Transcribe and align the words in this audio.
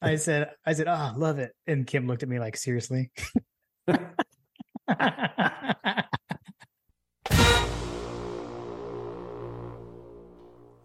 I 0.00 0.14
said, 0.14 0.50
I 0.64 0.74
said, 0.74 0.86
oh, 0.86 1.12
love 1.16 1.40
it. 1.40 1.50
And 1.66 1.84
Kim 1.84 2.06
looked 2.06 2.22
at 2.22 2.28
me 2.28 2.38
like, 2.38 2.56
seriously? 2.56 3.10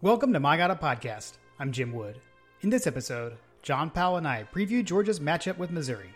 Welcome 0.00 0.32
to 0.32 0.40
My 0.40 0.56
God 0.56 0.72
a 0.72 0.74
Podcast. 0.74 1.34
I'm 1.60 1.70
Jim 1.70 1.92
Wood. 1.92 2.20
In 2.62 2.70
this 2.70 2.88
episode, 2.88 3.36
John 3.62 3.88
Powell 3.88 4.16
and 4.16 4.26
I 4.26 4.48
preview 4.52 4.84
Georgia's 4.84 5.20
matchup 5.20 5.58
with 5.58 5.70
Missouri. 5.70 6.10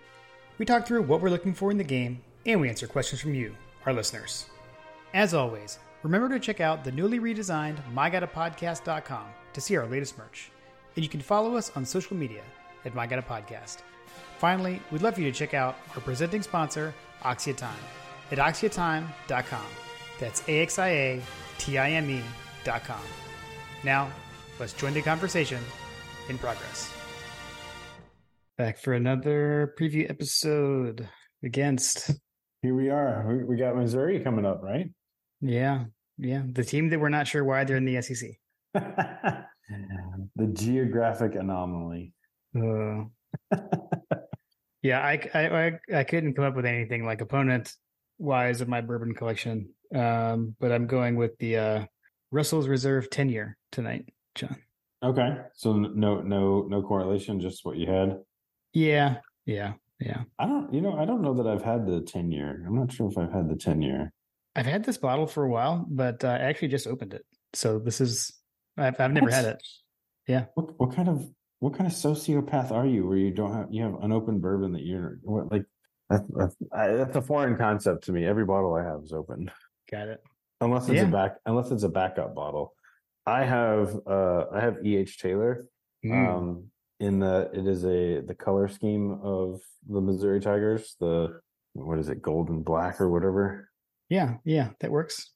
We 0.59 0.67
talk 0.67 0.85
through 0.85 1.03
what 1.03 1.21
we're 1.21 1.31
looking 1.31 1.55
for 1.55 1.71
in 1.71 1.79
the 1.79 1.85
game, 1.85 2.21
and 2.47 2.61
we 2.61 2.69
answer 2.69 2.89
questions 2.89 3.21
from 3.21 3.33
you, 3.33 3.55
our 3.87 3.93
listeners. 3.93 4.47
As 5.15 5.35
always, 5.35 5.79
remember 6.03 6.29
to 6.31 6.41
check 6.41 6.61
out 6.61 6.83
the 6.83 6.91
newly 6.91 7.21
redesigned 7.21 7.79
MyGodAPodcast.com 7.95 9.27
to 9.53 9.61
see 9.61 9.77
our 9.77 9.87
latest 9.87 10.19
merch. 10.19 10.51
And 10.97 11.05
you 11.05 11.09
can 11.09 11.21
follow 11.21 11.55
us 11.55 11.71
on 11.77 11.85
social 11.85 12.17
media 12.17 12.43
at 12.89 12.95
My 12.95 13.07
God 13.07 13.19
a 13.19 13.23
Podcast. 13.23 13.79
Finally, 14.39 14.81
we'd 14.91 15.03
love 15.03 15.15
for 15.15 15.21
you 15.21 15.31
to 15.31 15.39
check 15.39 15.55
out 15.55 15.77
our 15.95 16.01
presenting 16.01 16.43
sponsor, 16.43 16.95
AXIA 17.23 17.57
Time, 17.57 17.79
at 18.33 18.39
axiatime.com. 18.39 19.67
That's 20.19 20.43
A 20.49 20.61
X 20.61 20.79
I 20.79 20.89
A 20.89 21.23
T 21.59 21.79
I 21.79 21.91
M 21.91 22.11
E.com. 22.11 23.01
Now, 23.85 24.11
let's 24.59 24.73
join 24.73 24.95
the 24.95 25.03
conversation 25.03 25.63
in 26.29 26.39
progress. 26.39 26.93
Back 28.57 28.79
for 28.79 28.95
another 28.95 29.75
preview 29.79 30.11
episode 30.11 31.09
against. 31.45 32.11
Here 32.63 32.75
we 32.75 32.91
are. 32.91 33.25
We, 33.29 33.45
we 33.45 33.57
got 33.57 33.77
Missouri 33.77 34.19
coming 34.19 34.45
up, 34.45 34.63
right? 34.63 34.91
Yeah, 35.41 35.85
yeah. 36.17 36.43
The 36.51 36.65
team 36.65 36.89
that 36.89 36.99
we're 36.99 37.09
not 37.09 37.29
sure 37.29 37.45
why 37.45 37.63
they're 37.63 37.77
in 37.77 37.85
the 37.85 38.03
SEC. 38.03 38.31
the 38.75 40.47
geographic 40.53 41.37
anomaly. 41.37 42.13
Uh, 42.57 43.05
yeah, 44.83 45.01
I, 45.01 45.21
I, 45.35 45.67
I 45.67 45.79
I 46.01 46.05
couldn't 46.05 46.35
come 46.35 46.45
up 46.45 46.57
with 46.57 46.67
anything 46.67 47.05
like 47.05 47.21
opponent 47.21 47.73
wise 48.19 48.61
of 48.61 48.69
my 48.69 48.81
bourbon 48.81 49.15
collection. 49.15 49.71
Um, 49.95 50.55
but 50.61 50.73
I'm 50.73 50.87
going 50.87 51.17
with 51.17 51.39
the 51.39 51.57
uh, 51.57 51.85
Russell's 52.31 52.69
Reserve 52.69 53.09
10 53.11 53.29
year 53.31 53.57
tonight, 53.73 54.09
John. 54.35 54.57
Okay, 55.03 55.37
so 55.55 55.75
no 55.75 56.21
no 56.23 56.63
no 56.63 56.83
correlation, 56.83 57.41
just 57.41 57.65
what 57.65 57.77
you 57.77 57.87
had. 57.89 58.19
Yeah, 58.73 59.19
yeah, 59.47 59.75
yeah. 60.01 60.23
I 60.41 60.47
don't, 60.47 60.75
you 60.75 60.81
know, 60.81 60.99
I 60.99 61.05
don't 61.05 61.23
know 61.23 61.35
that 61.35 61.47
I've 61.47 61.63
had 61.63 61.87
the 61.87 62.01
ten 62.01 62.33
year. 62.33 62.65
I'm 62.67 62.75
not 62.75 62.93
sure 62.93 63.09
if 63.09 63.17
I've 63.17 63.33
had 63.33 63.49
the 63.49 63.55
ten 63.55 63.81
year. 63.81 64.13
I've 64.57 64.67
had 64.67 64.83
this 64.85 64.99
bottle 64.99 65.29
for 65.29 65.45
a 65.45 65.49
while, 65.49 65.87
but 65.89 66.25
uh, 66.25 66.29
I 66.31 66.39
actually 66.39 66.69
just 66.69 66.89
opened 66.89 67.15
it. 67.15 67.25
So 67.55 67.79
this 67.79 68.01
is 68.01 68.33
I've 68.77 69.01
I've 69.01 69.13
never 69.13 69.27
What? 69.27 69.35
had 69.35 69.45
it. 69.45 69.63
Yeah. 70.27 70.47
What 70.55 70.79
what 70.81 70.97
kind 70.97 71.09
of 71.09 71.25
what 71.61 71.75
kind 71.75 71.87
of 71.87 71.93
sociopath 71.97 72.71
are 72.71 72.87
you? 72.87 73.07
Where 73.07 73.17
you 73.17 73.31
don't 73.33 73.53
have 73.53 73.67
you 73.71 73.83
have 73.83 73.95
unopened 74.03 74.41
bourbon 74.43 74.73
that 74.73 74.83
you're 74.85 75.19
what 75.23 75.51
like 75.51 75.65
that's 76.09 76.25
that's, 76.35 76.57
that's 76.73 77.17
a 77.17 77.23
foreign 77.23 77.57
concept 77.57 78.05
to 78.05 78.13
me. 78.13 78.25
Every 78.25 78.45
bottle 78.45 78.75
I 78.75 78.85
have 78.85 79.01
is 79.03 79.13
open, 79.13 79.51
Got 79.91 80.09
it. 80.09 80.23
unless 80.61 80.89
it's 80.89 80.97
Yeah. 80.97 81.09
a 81.09 81.11
back 81.11 81.37
unless 81.47 81.71
it's 81.71 81.83
a 81.83 81.89
backup 81.89 82.35
bottle. 82.35 82.75
I 83.27 83.45
have 83.45 83.95
uh 84.07 84.45
I 84.53 84.61
have 84.61 84.79
E. 84.85 84.97
H. 84.97 85.19
Taylor. 85.19 85.65
Mm. 86.05 86.29
Um, 86.37 86.65
in 87.01 87.19
the 87.21 87.51
it 87.53 87.67
is 87.67 87.85
a 87.85 88.21
the 88.21 88.35
color 88.35 88.69
scheme 88.69 89.21
of 89.23 89.61
the 89.89 90.01
Missouri 90.01 90.41
Tigers. 90.41 90.97
The 91.01 91.41
what 91.75 91.99
is 91.99 92.09
it, 92.09 92.23
gold 92.23 92.49
and 92.49 92.65
black 92.65 93.01
or 93.01 93.09
whatever. 93.11 93.69
yeah, 94.09 94.35
yeah, 94.45 94.71
that 94.81 94.91
works. 94.91 95.31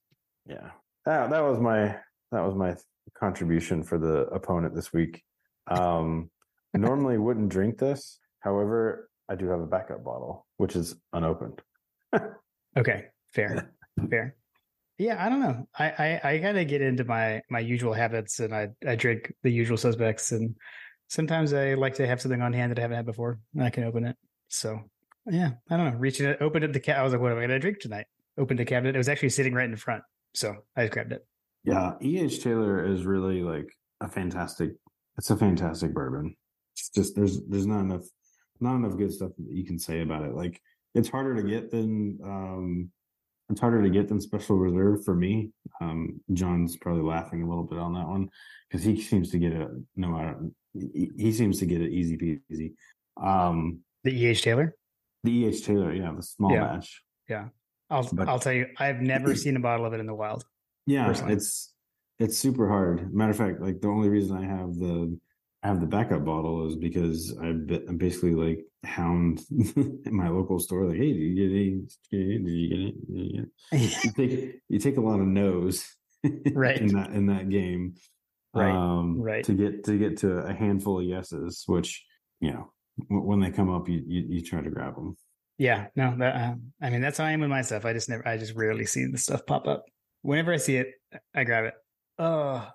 Yeah, 0.46 0.70
that 1.04 1.30
that 1.30 1.40
was 1.40 1.60
my 1.60 1.96
that 2.32 2.40
was 2.46 2.54
my 2.54 2.76
contribution 3.18 3.82
for 3.82 3.98
the 3.98 4.22
opponent 4.28 4.74
this 4.74 4.92
week. 4.92 5.22
Um, 5.68 6.30
normally 6.74 7.18
wouldn't 7.18 7.48
drink 7.48 7.78
this. 7.78 8.18
However, 8.40 9.08
I 9.28 9.34
do 9.34 9.48
have 9.48 9.60
a 9.60 9.66
backup 9.66 10.04
bottle, 10.04 10.46
which 10.56 10.76
is 10.76 10.94
unopened. 11.12 11.60
Okay, 12.76 13.04
fair, 13.34 13.70
fair. 14.08 14.34
Yeah, 14.96 15.22
I 15.22 15.28
don't 15.28 15.40
know. 15.40 15.68
I 15.78 15.84
I, 15.84 16.20
I 16.24 16.38
kind 16.38 16.58
of 16.58 16.66
get 16.68 16.80
into 16.80 17.04
my 17.04 17.42
my 17.50 17.60
usual 17.60 17.92
habits, 17.92 18.40
and 18.40 18.54
I 18.54 18.68
I 18.86 18.96
drink 18.96 19.32
the 19.42 19.50
usual 19.50 19.76
suspects, 19.76 20.32
and 20.32 20.56
sometimes 21.08 21.52
I 21.52 21.74
like 21.74 21.94
to 21.96 22.06
have 22.06 22.20
something 22.20 22.40
on 22.40 22.52
hand 22.52 22.70
that 22.70 22.78
I 22.78 22.82
haven't 22.82 22.96
had 22.96 23.06
before, 23.06 23.40
and 23.54 23.62
I 23.62 23.70
can 23.70 23.84
open 23.84 24.06
it. 24.06 24.16
So 24.48 24.80
yeah, 25.26 25.50
I 25.70 25.76
don't 25.76 25.92
know. 25.92 25.98
Reaching 25.98 26.26
it, 26.26 26.38
opened 26.40 26.64
up 26.64 26.72
the 26.72 26.80
cat. 26.80 26.98
I 26.98 27.02
was 27.02 27.12
like, 27.12 27.20
what 27.20 27.32
am 27.32 27.38
I 27.38 27.40
going 27.40 27.50
to 27.50 27.58
drink 27.58 27.80
tonight? 27.80 28.06
Opened 28.38 28.58
the 28.58 28.64
cabinet. 28.64 28.94
It 28.94 28.98
was 28.98 29.08
actually 29.08 29.30
sitting 29.30 29.52
right 29.52 29.68
in 29.68 29.76
front, 29.76 30.02
so 30.34 30.56
I 30.76 30.84
just 30.84 30.92
grabbed 30.94 31.12
it. 31.12 31.26
Yeah, 31.64 31.92
E. 32.02 32.20
H. 32.20 32.42
Taylor 32.42 32.84
is 32.84 33.04
really 33.04 33.42
like 33.42 33.70
a 34.00 34.08
fantastic. 34.08 34.70
It's 35.22 35.30
a 35.30 35.36
fantastic 35.36 35.94
bourbon. 35.94 36.34
It's 36.74 36.88
just 36.88 37.14
there's 37.14 37.40
there's 37.46 37.64
not 37.68 37.78
enough 37.82 38.02
not 38.58 38.74
enough 38.74 38.96
good 38.96 39.12
stuff 39.12 39.30
that 39.38 39.54
you 39.54 39.64
can 39.64 39.78
say 39.78 40.00
about 40.00 40.24
it. 40.24 40.34
Like 40.34 40.60
it's 40.96 41.08
harder 41.08 41.36
to 41.36 41.44
get 41.44 41.70
than 41.70 42.18
um 42.24 42.90
it's 43.48 43.60
harder 43.60 43.80
to 43.84 43.88
get 43.88 44.08
than 44.08 44.20
Special 44.20 44.56
Reserve 44.56 45.04
for 45.04 45.14
me. 45.14 45.50
Um 45.80 46.20
John's 46.32 46.76
probably 46.76 47.04
laughing 47.04 47.40
a 47.44 47.48
little 47.48 47.62
bit 47.62 47.78
on 47.78 47.94
that 47.94 48.08
one 48.08 48.30
because 48.68 48.82
he 48.84 49.00
seems 49.00 49.30
to 49.30 49.38
get 49.38 49.52
it 49.52 49.68
no 49.94 50.08
matter 50.08 50.38
he, 50.74 51.12
he 51.16 51.30
seems 51.30 51.60
to 51.60 51.66
get 51.66 51.80
it 51.82 51.92
easy 51.92 52.16
peasy. 52.18 52.72
Um 53.24 53.78
The 54.02 54.10
E. 54.10 54.26
H. 54.26 54.42
Taylor. 54.42 54.74
the 55.22 55.30
E. 55.30 55.46
H. 55.46 55.64
Taylor, 55.64 55.92
yeah, 55.92 56.12
the 56.16 56.22
small 56.24 56.50
Yeah. 56.50 56.64
batch. 56.64 57.00
Yeah. 57.28 57.48
I'll 57.90 58.08
But- 58.12 58.28
I'll 58.28 58.40
tell 58.40 58.54
you, 58.54 58.66
I've 58.76 59.00
never 59.00 59.36
seen 59.44 59.54
a 59.54 59.60
bottle 59.60 59.86
of 59.86 59.92
it 59.92 60.00
in 60.00 60.06
the 60.06 60.14
wild. 60.16 60.44
Yeah, 60.84 61.06
personally. 61.06 61.34
it's 61.34 61.71
it's 62.22 62.38
super 62.38 62.68
hard. 62.68 63.12
Matter 63.12 63.30
of 63.32 63.36
fact, 63.36 63.60
like 63.60 63.80
the 63.80 63.88
only 63.88 64.08
reason 64.08 64.36
I 64.36 64.44
have 64.46 64.74
the 64.76 65.18
I 65.62 65.68
have 65.68 65.80
the 65.80 65.86
backup 65.86 66.24
bottle 66.24 66.66
is 66.68 66.76
because 66.76 67.36
I 67.40 67.48
I 67.48 67.92
basically 67.96 68.34
like 68.34 68.64
hound 68.84 69.40
my 70.06 70.28
local 70.28 70.58
store 70.58 70.86
like, 70.86 70.96
hey, 70.98 71.12
did 71.12 71.20
you 71.20 71.34
get 71.34 71.54
any? 71.54 71.70
Did 72.10 72.48
you 72.48 72.68
get 72.68 72.78
it? 72.80 73.06
Did 73.06 73.18
you 73.18 73.32
get 73.32 73.42
it? 73.44 73.50
You 74.04 74.12
take 74.12 74.60
you 74.68 74.78
take 74.78 74.96
a 74.96 75.00
lot 75.00 75.20
of 75.20 75.26
no's 75.26 75.96
Right. 76.54 76.78
in 76.80 76.88
that 76.88 77.10
in 77.10 77.26
that 77.26 77.48
game, 77.48 77.94
Right, 78.54 78.70
Um, 78.74 79.20
right. 79.20 79.44
to 79.44 79.54
get 79.54 79.84
to 79.84 79.98
get 79.98 80.18
to 80.18 80.38
a 80.38 80.52
handful 80.52 81.00
of 81.00 81.04
yeses, 81.06 81.64
which 81.66 82.04
you 82.40 82.52
know 82.52 82.72
when 83.08 83.40
they 83.40 83.50
come 83.50 83.70
up, 83.70 83.88
you 83.88 84.02
you, 84.06 84.24
you 84.28 84.40
try 84.42 84.60
to 84.60 84.70
grab 84.70 84.94
them. 84.94 85.16
Yeah, 85.58 85.88
no, 85.96 86.16
that, 86.18 86.34
uh, 86.34 86.54
I 86.80 86.90
mean 86.90 87.00
that's 87.02 87.18
how 87.18 87.24
I 87.24 87.32
am 87.32 87.40
with 87.40 87.50
my 87.50 87.62
stuff. 87.62 87.84
I 87.84 87.92
just 87.92 88.08
never, 88.08 88.26
I 88.26 88.36
just 88.36 88.54
rarely 88.54 88.86
see 88.86 89.06
the 89.06 89.18
stuff 89.18 89.46
pop 89.46 89.66
up. 89.66 89.84
Whenever 90.22 90.52
I 90.52 90.56
see 90.56 90.76
it, 90.76 90.88
I 91.34 91.44
grab 91.44 91.64
it. 91.64 91.74
Uh, 92.18 92.66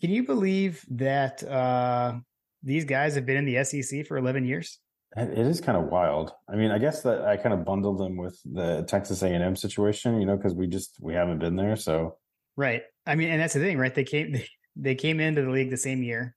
can 0.00 0.10
you 0.10 0.24
believe 0.24 0.84
that 0.90 1.42
uh, 1.44 2.14
these 2.62 2.84
guys 2.84 3.14
have 3.14 3.26
been 3.26 3.36
in 3.36 3.44
the 3.44 3.64
SEC 3.64 4.06
for 4.06 4.16
eleven 4.16 4.44
years? 4.44 4.78
It 5.14 5.38
is 5.38 5.60
kind 5.60 5.76
of 5.76 5.84
wild. 5.84 6.32
I 6.48 6.56
mean, 6.56 6.70
I 6.70 6.78
guess 6.78 7.02
that 7.02 7.26
I 7.26 7.36
kind 7.36 7.52
of 7.52 7.66
bundled 7.66 7.98
them 7.98 8.16
with 8.16 8.40
the 8.50 8.82
Texas 8.88 9.22
A&M 9.22 9.56
situation, 9.56 10.18
you 10.18 10.26
know, 10.26 10.36
because 10.36 10.54
we 10.54 10.66
just 10.66 10.96
we 11.00 11.12
haven't 11.12 11.38
been 11.38 11.54
there. 11.54 11.76
So 11.76 12.16
Right. 12.56 12.82
I 13.06 13.14
mean, 13.14 13.30
and 13.30 13.40
that's 13.40 13.54
the 13.54 13.60
thing, 13.60 13.78
right? 13.78 13.94
They 13.94 14.04
came, 14.04 14.32
they, 14.32 14.48
they 14.76 14.94
came 14.94 15.20
into 15.20 15.42
the 15.42 15.50
league 15.50 15.70
the 15.70 15.76
same 15.76 16.02
year. 16.02 16.34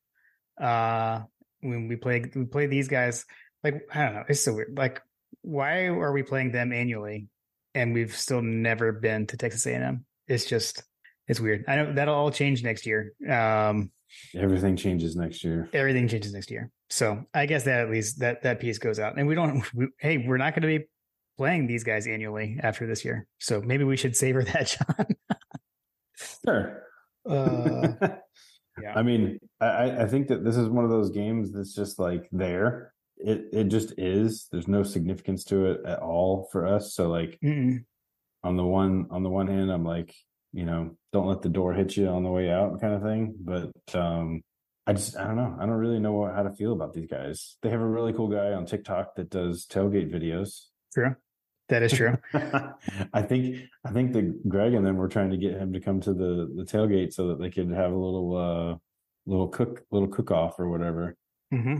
Uh, 0.59 1.21
when 1.61 1.87
we 1.87 1.95
played, 1.95 2.35
we 2.35 2.45
played 2.45 2.69
these 2.69 2.87
guys. 2.87 3.25
Like 3.63 3.87
I 3.93 4.05
don't 4.05 4.13
know, 4.13 4.23
it's 4.29 4.41
so 4.41 4.53
weird. 4.53 4.77
Like, 4.77 5.01
why 5.41 5.87
are 5.87 6.11
we 6.11 6.23
playing 6.23 6.51
them 6.51 6.71
annually, 6.71 7.27
and 7.73 7.93
we've 7.93 8.15
still 8.15 8.41
never 8.41 8.91
been 8.91 9.25
to 9.27 9.37
Texas 9.37 9.65
A&M? 9.65 10.05
It's 10.27 10.45
just, 10.45 10.83
it's 11.27 11.39
weird. 11.39 11.65
I 11.67 11.75
know 11.77 11.93
that'll 11.93 12.15
all 12.15 12.31
change 12.31 12.63
next 12.63 12.85
year. 12.85 13.13
Um, 13.29 13.91
everything 14.35 14.75
changes 14.75 15.15
next 15.15 15.43
year. 15.43 15.69
everything 15.73 16.07
changes 16.07 16.33
next 16.33 16.51
year. 16.51 16.71
So 16.89 17.23
I 17.33 17.45
guess 17.47 17.63
that 17.63 17.81
at 17.81 17.89
least 17.89 18.19
that 18.19 18.43
that 18.43 18.59
piece 18.59 18.77
goes 18.77 18.99
out. 18.99 19.17
And 19.17 19.27
we 19.27 19.35
don't. 19.35 19.63
We, 19.73 19.87
hey, 19.99 20.17
we're 20.25 20.37
not 20.37 20.53
going 20.53 20.61
to 20.61 20.79
be 20.79 20.85
playing 21.37 21.67
these 21.67 21.83
guys 21.83 22.07
annually 22.07 22.57
after 22.61 22.87
this 22.87 23.03
year. 23.03 23.27
So 23.39 23.61
maybe 23.61 23.83
we 23.83 23.97
should 23.97 24.15
savor 24.15 24.43
that, 24.53 24.77
John. 24.77 25.05
Sure. 26.45 26.83
Uh, 27.27 27.93
yeah. 28.81 28.93
I 28.95 29.01
mean, 29.03 29.39
I- 29.59 30.03
I, 30.03 30.05
think 30.05 30.27
that 30.27 30.43
this 30.45 30.55
is 30.55 30.69
one 30.69 30.85
of 30.85 30.91
those 30.91 31.09
games 31.09 31.51
that's 31.51 31.73
just 31.73 31.99
like 31.99 32.29
there. 32.31 32.93
It 33.17 33.45
it 33.53 33.63
just 33.65 33.93
is. 33.97 34.47
There's 34.51 34.67
no 34.67 34.83
significance 34.83 35.43
to 35.45 35.71
it 35.71 35.81
at 35.85 35.99
all 35.99 36.47
for 36.51 36.67
us. 36.67 36.93
So 36.93 37.07
like 37.09 37.37
Mm-mm. 37.43 37.83
on 38.43 38.57
the 38.57 38.63
one 38.65 39.07
on 39.09 39.23
the 39.23 39.29
one 39.29 39.47
hand, 39.47 39.71
I'm 39.71 39.85
like, 39.85 40.13
you 40.55 40.65
know, 40.65 40.95
don't 41.11 41.27
let 41.27 41.41
the 41.41 41.49
door 41.49 41.73
hit 41.73 41.97
you 41.97 42.07
on 42.07 42.23
the 42.23 42.31
way 42.31 42.49
out, 42.49 42.79
kind 42.79 42.93
of 42.93 43.03
thing. 43.03 43.35
But 43.37 43.71
um, 43.93 44.41
I 44.87 44.93
just 44.93 45.17
I 45.17 45.25
don't 45.25 45.35
know. 45.35 45.53
I 45.59 45.65
don't 45.65 45.75
really 45.75 45.99
know 45.99 46.13
what, 46.13 46.33
how 46.33 46.43
to 46.43 46.53
feel 46.53 46.71
about 46.71 46.93
these 46.93 47.07
guys. 47.07 47.57
They 47.61 47.69
have 47.69 47.81
a 47.81 47.85
really 47.85 48.13
cool 48.13 48.29
guy 48.29 48.53
on 48.53 48.65
TikTok 48.65 49.15
that 49.15 49.29
does 49.29 49.65
tailgate 49.65 50.13
videos. 50.13 50.67
True. 50.93 51.15
That 51.67 51.83
is 51.83 51.91
true. 51.91 52.17
I 53.13 53.23
think 53.23 53.63
I 53.83 53.91
think 53.91 54.13
that 54.13 54.47
Greg 54.47 54.73
and 54.73 54.85
them 54.85 54.95
were 54.95 55.09
trying 55.09 55.31
to 55.31 55.37
get 55.37 55.53
him 55.53 55.73
to 55.73 55.81
come 55.81 55.99
to 56.01 56.13
the 56.13 56.49
the 56.55 56.63
tailgate 56.63 57.11
so 57.11 57.27
that 57.29 57.39
they 57.39 57.49
could 57.49 57.71
have 57.71 57.91
a 57.91 57.95
little 57.95 58.37
uh 58.37 58.77
little 59.25 59.49
cook 59.49 59.83
little 59.91 60.07
cook 60.07 60.31
off 60.31 60.57
or 60.57 60.69
whatever. 60.69 61.17
hmm 61.51 61.79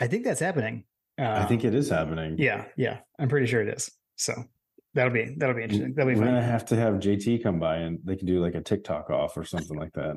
I 0.00 0.08
think 0.08 0.24
that's 0.24 0.40
happening. 0.40 0.84
Uh, 1.18 1.42
I 1.42 1.44
think 1.44 1.64
it 1.64 1.74
is 1.74 1.88
happening. 1.88 2.36
Yeah, 2.38 2.64
yeah. 2.76 2.98
I'm 3.18 3.28
pretty 3.28 3.46
sure 3.46 3.62
it 3.62 3.68
is. 3.68 3.90
So 4.16 4.34
that'll 4.96 5.12
be 5.12 5.34
that'll 5.36 5.54
be 5.54 5.62
interesting. 5.62 5.94
That'll 5.94 6.12
be 6.12 6.18
We're 6.18 6.26
gonna 6.26 6.42
have 6.42 6.64
to 6.66 6.76
have 6.76 6.94
JT 6.94 7.42
come 7.42 7.60
by 7.60 7.76
and 7.76 8.00
they 8.04 8.16
can 8.16 8.26
do 8.26 8.40
like 8.42 8.54
a 8.56 8.60
TikTok 8.60 9.10
off 9.10 9.36
or 9.36 9.44
something 9.44 9.78
like 9.78 9.92
that. 9.92 10.16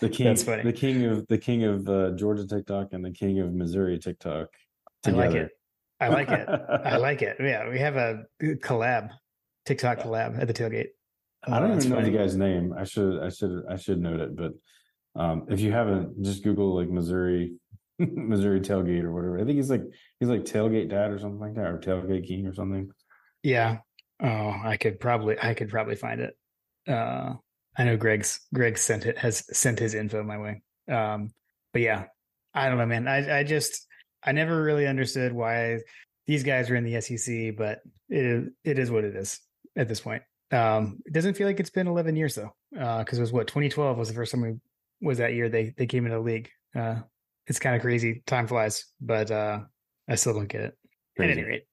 The 0.00 0.08
king, 0.12 0.26
That's 0.26 0.44
funny. 0.44 0.62
the 0.62 0.72
king 0.72 1.04
of 1.04 1.26
the 1.28 1.38
king 1.38 1.64
of 1.64 1.88
uh, 1.88 2.10
Georgia 2.12 2.46
TikTok 2.46 2.92
and 2.92 3.04
the 3.04 3.10
king 3.10 3.40
of 3.40 3.52
Missouri 3.52 3.98
TikTok. 3.98 4.48
Together. 5.02 5.22
I 5.22 5.26
like 5.28 5.34
it. 5.34 5.50
I 6.00 6.08
like 6.08 6.28
it. 6.30 6.48
I 6.84 6.96
like 7.08 7.22
it. 7.22 7.36
Yeah, 7.40 7.68
we 7.68 7.78
have 7.78 7.96
a 7.96 8.24
collab, 8.42 9.10
TikTok 9.64 9.98
collab 10.00 10.40
at 10.40 10.46
the 10.46 10.54
tailgate. 10.54 10.88
I 11.44 11.58
don't 11.60 11.70
Oh, 11.70 11.74
that's 11.74 11.84
even 11.86 11.96
know 11.96 12.02
funny. 12.02 12.12
the 12.12 12.18
guy's 12.18 12.36
name. 12.36 12.74
I 12.76 12.84
should 12.84 13.22
I 13.22 13.28
should 13.30 13.62
I 13.70 13.76
should 13.76 14.00
note 14.00 14.20
it, 14.20 14.36
but 14.36 14.52
um, 15.14 15.46
if 15.48 15.60
you 15.60 15.72
haven't, 15.72 16.22
just 16.22 16.42
Google 16.44 16.74
like 16.76 16.88
Missouri 16.90 17.54
Missouri 17.98 18.60
tailgate 18.60 19.04
or 19.04 19.12
whatever. 19.12 19.38
I 19.38 19.44
think 19.44 19.56
he's 19.56 19.70
like 19.70 19.84
he's 20.20 20.28
like 20.28 20.44
tailgate 20.44 20.90
dad 20.90 21.10
or 21.10 21.18
something 21.18 21.40
like 21.40 21.54
that, 21.54 21.66
or 21.70 21.78
tailgate 21.78 22.26
king 22.26 22.46
or 22.46 22.54
something. 22.54 22.90
Yeah. 23.42 23.78
Oh, 24.22 24.54
I 24.64 24.76
could 24.76 25.00
probably 25.00 25.36
I 25.40 25.54
could 25.54 25.70
probably 25.70 25.96
find 25.96 26.20
it. 26.20 26.36
Uh 26.88 27.34
I 27.76 27.84
know 27.84 27.96
Greg's 27.96 28.40
Greg 28.54 28.78
sent 28.78 29.06
it 29.06 29.18
has 29.18 29.44
sent 29.56 29.78
his 29.78 29.94
info 29.94 30.22
my 30.22 30.38
way. 30.38 30.62
Um 30.90 31.30
but 31.72 31.82
yeah, 31.82 32.04
I 32.54 32.68
don't 32.68 32.78
know, 32.78 32.86
man. 32.86 33.08
I 33.08 33.38
I 33.38 33.42
just 33.44 33.86
I 34.22 34.32
never 34.32 34.62
really 34.62 34.86
understood 34.86 35.32
why 35.32 35.78
these 36.26 36.42
guys 36.42 36.70
are 36.70 36.76
in 36.76 36.84
the 36.84 37.00
SEC, 37.00 37.56
but 37.56 37.80
it 38.08 38.24
is 38.24 38.48
it 38.64 38.78
is 38.78 38.90
what 38.90 39.04
it 39.04 39.16
is 39.16 39.40
at 39.76 39.88
this 39.88 40.00
point. 40.00 40.22
Um 40.50 40.98
it 41.06 41.12
doesn't 41.14 41.34
feel 41.34 41.46
like 41.46 41.60
it's 41.60 41.70
been 41.70 41.86
11 41.86 42.16
years 42.16 42.34
though. 42.34 42.54
Uh 42.78 43.04
cuz 43.04 43.18
it 43.18 43.22
was 43.22 43.32
what 43.32 43.46
2012 43.46 43.96
was 43.96 44.08
the 44.08 44.14
first 44.14 44.32
time 44.32 44.42
we 44.42 44.54
was 45.00 45.18
that 45.18 45.34
year 45.34 45.48
they 45.48 45.74
they 45.76 45.86
came 45.86 46.04
into 46.04 46.16
the 46.16 46.22
league. 46.22 46.50
Uh 46.74 47.00
it's 47.46 47.58
kind 47.58 47.76
of 47.76 47.82
crazy. 47.82 48.22
Time 48.26 48.46
flies, 48.46 48.84
but 49.00 49.30
uh 49.30 49.60
I 50.08 50.14
still 50.14 50.34
don't 50.34 50.48
get 50.48 50.62
it. 50.62 50.78
At 51.18 51.30
any 51.30 51.42
rate. 51.42 51.64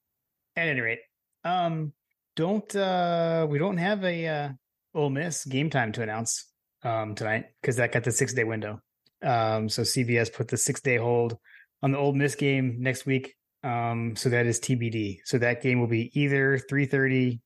At 0.55 0.67
any 0.67 0.81
rate. 0.81 0.99
Um 1.43 1.93
don't 2.35 2.75
uh 2.75 3.47
we 3.49 3.57
don't 3.57 3.77
have 3.77 4.03
a 4.03 4.27
uh 4.27 4.49
Ole 4.95 5.09
Miss 5.09 5.45
game 5.45 5.69
time 5.69 5.91
to 5.93 6.01
announce 6.01 6.47
um 6.83 7.15
tonight 7.15 7.45
because 7.61 7.77
that 7.77 7.91
got 7.91 8.03
the 8.03 8.11
six 8.11 8.33
day 8.33 8.43
window. 8.43 8.79
Um 9.21 9.69
so 9.69 9.81
CBS 9.83 10.33
put 10.33 10.47
the 10.47 10.57
six 10.57 10.81
day 10.81 10.97
hold 10.97 11.37
on 11.81 11.91
the 11.91 11.97
Ole 11.97 12.13
Miss 12.13 12.35
game 12.35 12.77
next 12.79 13.05
week. 13.05 13.35
Um 13.63 14.15
so 14.15 14.29
that 14.29 14.45
is 14.45 14.59
TBD. 14.59 15.19
So 15.25 15.37
that 15.39 15.61
game 15.61 15.79
will 15.79 15.87
be 15.87 16.11
either 16.19 16.57
3:30 16.57 17.39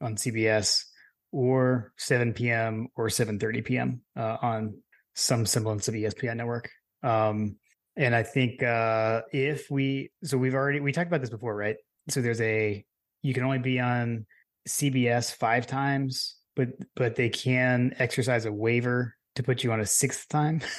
on 0.00 0.16
CBS 0.16 0.84
or 1.32 1.92
7 1.96 2.32
p.m. 2.32 2.88
or 2.96 3.06
7:30 3.08 3.64
p.m. 3.64 4.00
Uh, 4.16 4.36
on 4.42 4.82
some 5.14 5.46
semblance 5.46 5.86
of 5.86 5.94
ESPN 5.94 6.36
network. 6.36 6.70
Um 7.02 7.56
and 7.96 8.14
I 8.14 8.22
think 8.22 8.62
uh 8.62 9.22
if 9.32 9.70
we 9.70 10.10
so 10.24 10.38
we've 10.38 10.54
already 10.54 10.80
we 10.80 10.92
talked 10.92 11.08
about 11.08 11.20
this 11.20 11.30
before, 11.30 11.54
right? 11.54 11.76
So 12.08 12.20
there's 12.20 12.40
a 12.40 12.84
you 13.22 13.34
can 13.34 13.44
only 13.44 13.58
be 13.58 13.80
on 13.80 14.26
CBS 14.68 15.34
five 15.34 15.66
times, 15.66 16.36
but 16.56 16.68
but 16.96 17.16
they 17.16 17.28
can 17.28 17.94
exercise 17.98 18.46
a 18.46 18.52
waiver 18.52 19.14
to 19.36 19.42
put 19.42 19.64
you 19.64 19.72
on 19.72 19.80
a 19.80 19.86
sixth 19.86 20.28
time. 20.28 20.60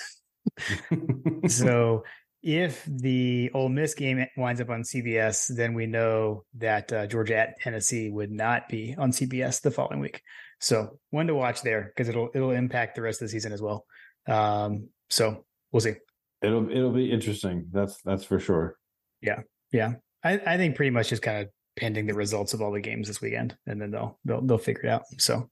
so 1.48 2.04
if 2.44 2.84
the 2.86 3.52
Ole 3.54 3.70
Miss 3.70 3.94
game 3.94 4.26
winds 4.36 4.62
up 4.62 4.70
on 4.70 4.82
CBS, 4.82 5.56
then 5.56 5.74
we 5.74 5.86
know 5.86 6.44
that 6.58 6.92
uh, 6.92 7.06
Georgia 7.06 7.38
at 7.38 7.60
Tennessee 7.60 8.10
would 8.10 8.32
not 8.32 8.68
be 8.68 8.96
on 8.98 9.12
CBS 9.12 9.62
the 9.62 9.72
following 9.72 10.00
week. 10.00 10.22
So 10.60 11.00
one 11.12 11.28
to 11.28 11.36
watch 11.36 11.62
there 11.62 11.92
because 11.96 12.10
it'll 12.10 12.30
it'll 12.34 12.52
impact 12.52 12.96
the 12.96 13.02
rest 13.02 13.22
of 13.22 13.28
the 13.28 13.32
season 13.32 13.52
as 13.52 13.62
well. 13.62 13.86
Um, 14.28 14.90
so 15.10 15.46
we'll 15.72 15.82
see. 15.82 15.96
It'll 16.42 16.70
it'll 16.70 16.92
be 16.92 17.12
interesting. 17.12 17.68
That's 17.72 18.02
that's 18.04 18.24
for 18.24 18.40
sure. 18.40 18.76
Yeah, 19.22 19.42
yeah. 19.72 19.94
I, 20.24 20.34
I 20.46 20.58
think 20.58 20.76
pretty 20.76 20.92
much 20.92 21.10
just 21.10 21.22
kind 21.22 21.44
of 21.44 21.50
pending 21.76 22.06
the 22.06 22.14
results 22.14 22.54
of 22.54 22.62
all 22.62 22.72
the 22.72 22.82
games 22.82 23.08
this 23.08 23.22
weekend, 23.22 23.56
and 23.66 23.82
then 23.82 23.92
they'll 23.92 24.20
they'll 24.26 24.42
they'll 24.42 24.58
figure 24.58 24.84
it 24.86 24.90
out. 24.90 25.04
So, 25.18 25.50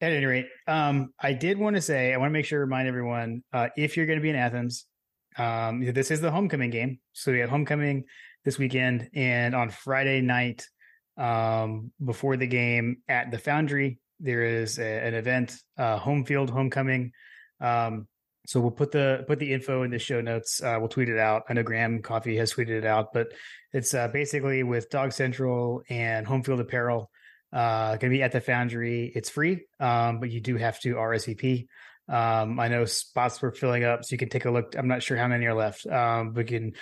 at 0.00 0.12
any 0.12 0.24
rate, 0.24 0.46
um, 0.66 1.12
I 1.20 1.32
did 1.32 1.58
want 1.58 1.76
to 1.76 1.82
say 1.82 2.12
I 2.12 2.16
want 2.16 2.30
to 2.30 2.32
make 2.32 2.46
sure 2.46 2.58
to 2.58 2.64
remind 2.64 2.88
everyone 2.88 3.42
uh, 3.52 3.68
if 3.76 3.96
you're 3.96 4.06
going 4.06 4.18
to 4.18 4.22
be 4.22 4.30
in 4.30 4.36
Athens, 4.36 4.86
um, 5.36 5.84
this 5.92 6.10
is 6.10 6.20
the 6.20 6.30
homecoming 6.30 6.70
game. 6.70 6.98
So 7.12 7.32
we 7.32 7.40
have 7.40 7.50
homecoming 7.50 8.04
this 8.44 8.58
weekend, 8.58 9.10
and 9.14 9.54
on 9.54 9.70
Friday 9.70 10.20
night, 10.20 10.66
um, 11.16 11.92
before 12.04 12.36
the 12.36 12.46
game 12.46 12.98
at 13.08 13.30
the 13.30 13.38
Foundry, 13.38 13.98
there 14.20 14.42
is 14.42 14.78
a, 14.78 15.06
an 15.06 15.14
event, 15.14 15.56
uh, 15.76 15.98
home 15.98 16.24
field 16.24 16.50
homecoming. 16.50 17.12
Um, 17.60 18.06
so 18.48 18.60
we'll 18.60 18.70
put 18.70 18.92
the 18.92 19.26
put 19.26 19.38
the 19.38 19.52
info 19.52 19.82
in 19.82 19.90
the 19.90 19.98
show 19.98 20.22
notes. 20.22 20.62
Uh, 20.62 20.76
we'll 20.78 20.88
tweet 20.88 21.10
it 21.10 21.18
out. 21.18 21.42
I 21.50 21.52
know 21.52 21.62
Graham 21.62 22.00
Coffey 22.00 22.38
has 22.38 22.54
tweeted 22.54 22.78
it 22.78 22.86
out, 22.86 23.12
but 23.12 23.34
it's 23.74 23.92
uh, 23.92 24.08
basically 24.08 24.62
with 24.62 24.88
Dawgs 24.88 25.16
Central 25.16 25.82
and 25.90 26.26
Home 26.26 26.42
Field 26.42 26.58
Apparel. 26.58 27.10
Uh, 27.52 27.90
going 27.96 28.10
to 28.10 28.16
be 28.16 28.22
at 28.22 28.32
the 28.32 28.40
Foundry. 28.40 29.12
It's 29.14 29.28
free, 29.28 29.66
um, 29.78 30.20
but 30.20 30.30
you 30.30 30.40
do 30.40 30.56
have 30.56 30.80
to 30.80 30.94
RSVP. 30.94 31.66
Um, 32.08 32.58
I 32.58 32.68
know 32.68 32.86
spots 32.86 33.42
were 33.42 33.52
filling 33.52 33.84
up, 33.84 34.06
so 34.06 34.14
you 34.14 34.18
can 34.18 34.30
take 34.30 34.46
a 34.46 34.50
look. 34.50 34.74
I'm 34.78 34.88
not 34.88 35.02
sure 35.02 35.18
how 35.18 35.28
many 35.28 35.44
are 35.44 35.54
left, 35.54 35.86
um, 35.86 36.32
but 36.32 36.50
you 36.50 36.58
can 36.58 36.72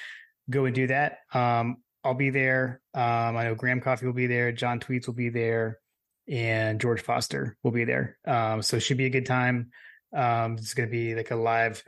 go 0.49 0.67
and 0.67 0.75
do 0.75 0.87
that. 0.87 1.19
Um, 1.35 1.79
I'll 2.05 2.15
be 2.15 2.31
there. 2.31 2.81
Um, 2.95 3.37
I 3.37 3.43
know 3.43 3.57
Graham 3.57 3.81
Coffey 3.81 4.07
will 4.07 4.13
be 4.13 4.29
there. 4.29 4.53
John 4.53 4.79
Tweets 4.79 5.09
will 5.09 5.15
be 5.15 5.31
there, 5.31 5.81
and 6.29 6.81
George 6.81 7.03
Foster 7.03 7.57
will 7.65 7.73
be 7.73 7.85
there. 7.85 8.19
Um, 8.25 8.63
so 8.63 8.77
it 8.77 8.85
should 8.85 8.99
be 8.99 9.07
a 9.07 9.11
good 9.11 9.27
time. 9.27 9.73
Um, 10.15 10.55
it's 10.55 10.75
going 10.75 10.89
to 10.89 10.91
be 10.91 11.15
like 11.15 11.31
a 11.31 11.37
live 11.37 11.83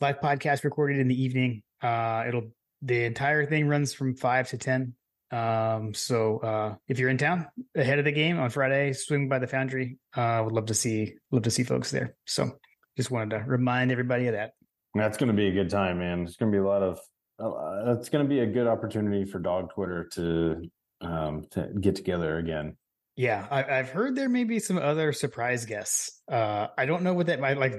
live 0.00 0.20
podcast 0.20 0.64
recorded 0.64 0.98
in 0.98 1.08
the 1.08 1.22
evening. 1.22 1.62
Uh, 1.82 2.24
it'll 2.26 2.50
the 2.82 3.04
entire 3.04 3.46
thing 3.46 3.68
runs 3.68 3.94
from 3.94 4.14
five 4.14 4.48
to 4.50 4.58
ten. 4.58 4.94
Um, 5.32 5.92
so 5.94 6.38
uh, 6.38 6.74
if 6.88 6.98
you're 6.98 7.10
in 7.10 7.18
town 7.18 7.46
ahead 7.74 7.98
of 7.98 8.04
the 8.04 8.12
game 8.12 8.38
on 8.38 8.50
Friday, 8.50 8.92
swing 8.92 9.28
by 9.28 9.38
the 9.38 9.46
Foundry. 9.46 9.98
Uh, 10.14 10.42
would 10.44 10.52
love 10.52 10.66
to 10.66 10.74
see 10.74 11.14
love 11.30 11.42
to 11.42 11.50
see 11.50 11.64
folks 11.64 11.90
there. 11.90 12.14
So 12.26 12.50
just 12.96 13.10
wanted 13.10 13.30
to 13.30 13.44
remind 13.44 13.90
everybody 13.90 14.28
of 14.28 14.34
that. 14.34 14.52
That's 14.94 15.18
going 15.18 15.28
to 15.28 15.34
be 15.34 15.48
a 15.48 15.52
good 15.52 15.68
time, 15.68 15.98
man. 15.98 16.22
It's 16.22 16.36
going 16.36 16.50
to 16.50 16.56
be 16.56 16.60
a 16.60 16.66
lot 16.66 16.82
of. 16.82 16.98
Uh, 17.38 17.94
it's 17.98 18.08
going 18.08 18.24
to 18.24 18.28
be 18.28 18.40
a 18.40 18.46
good 18.46 18.66
opportunity 18.66 19.24
for 19.24 19.38
Dog 19.38 19.72
Twitter 19.74 20.08
to 20.14 20.62
um 21.02 21.44
to 21.50 21.68
get 21.80 21.96
together 21.96 22.38
again. 22.38 22.76
Yeah, 23.16 23.46
I, 23.50 23.78
I've 23.78 23.88
heard 23.88 24.14
there 24.14 24.28
may 24.28 24.44
be 24.44 24.58
some 24.58 24.76
other 24.78 25.12
surprise 25.12 25.64
guests. 25.64 26.20
Uh, 26.30 26.68
I 26.76 26.84
don't 26.86 27.02
know 27.02 27.14
what 27.14 27.26
that 27.26 27.40
might 27.40 27.56
like. 27.56 27.74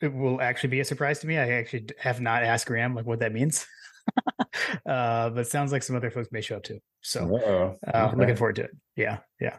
It 0.00 0.14
will 0.14 0.40
actually 0.40 0.70
be 0.70 0.80
a 0.80 0.84
surprise 0.84 1.18
to 1.20 1.26
me. 1.26 1.36
I 1.36 1.50
actually 1.50 1.88
have 1.98 2.20
not 2.20 2.42
asked 2.42 2.66
Graham 2.66 2.94
like 2.94 3.04
what 3.04 3.18
that 3.20 3.32
means. 3.32 3.66
uh, 4.86 5.30
but 5.30 5.38
it 5.40 5.46
sounds 5.48 5.72
like 5.72 5.82
some 5.82 5.96
other 5.96 6.10
folks 6.10 6.28
may 6.32 6.40
show 6.40 6.56
up 6.56 6.62
too. 6.62 6.78
So 7.02 7.36
uh, 7.36 7.74
Okay. 8.06 8.16
looking 8.16 8.36
forward 8.36 8.56
to 8.56 8.62
it. 8.64 8.70
Yeah, 8.96 9.18
yeah. 9.40 9.58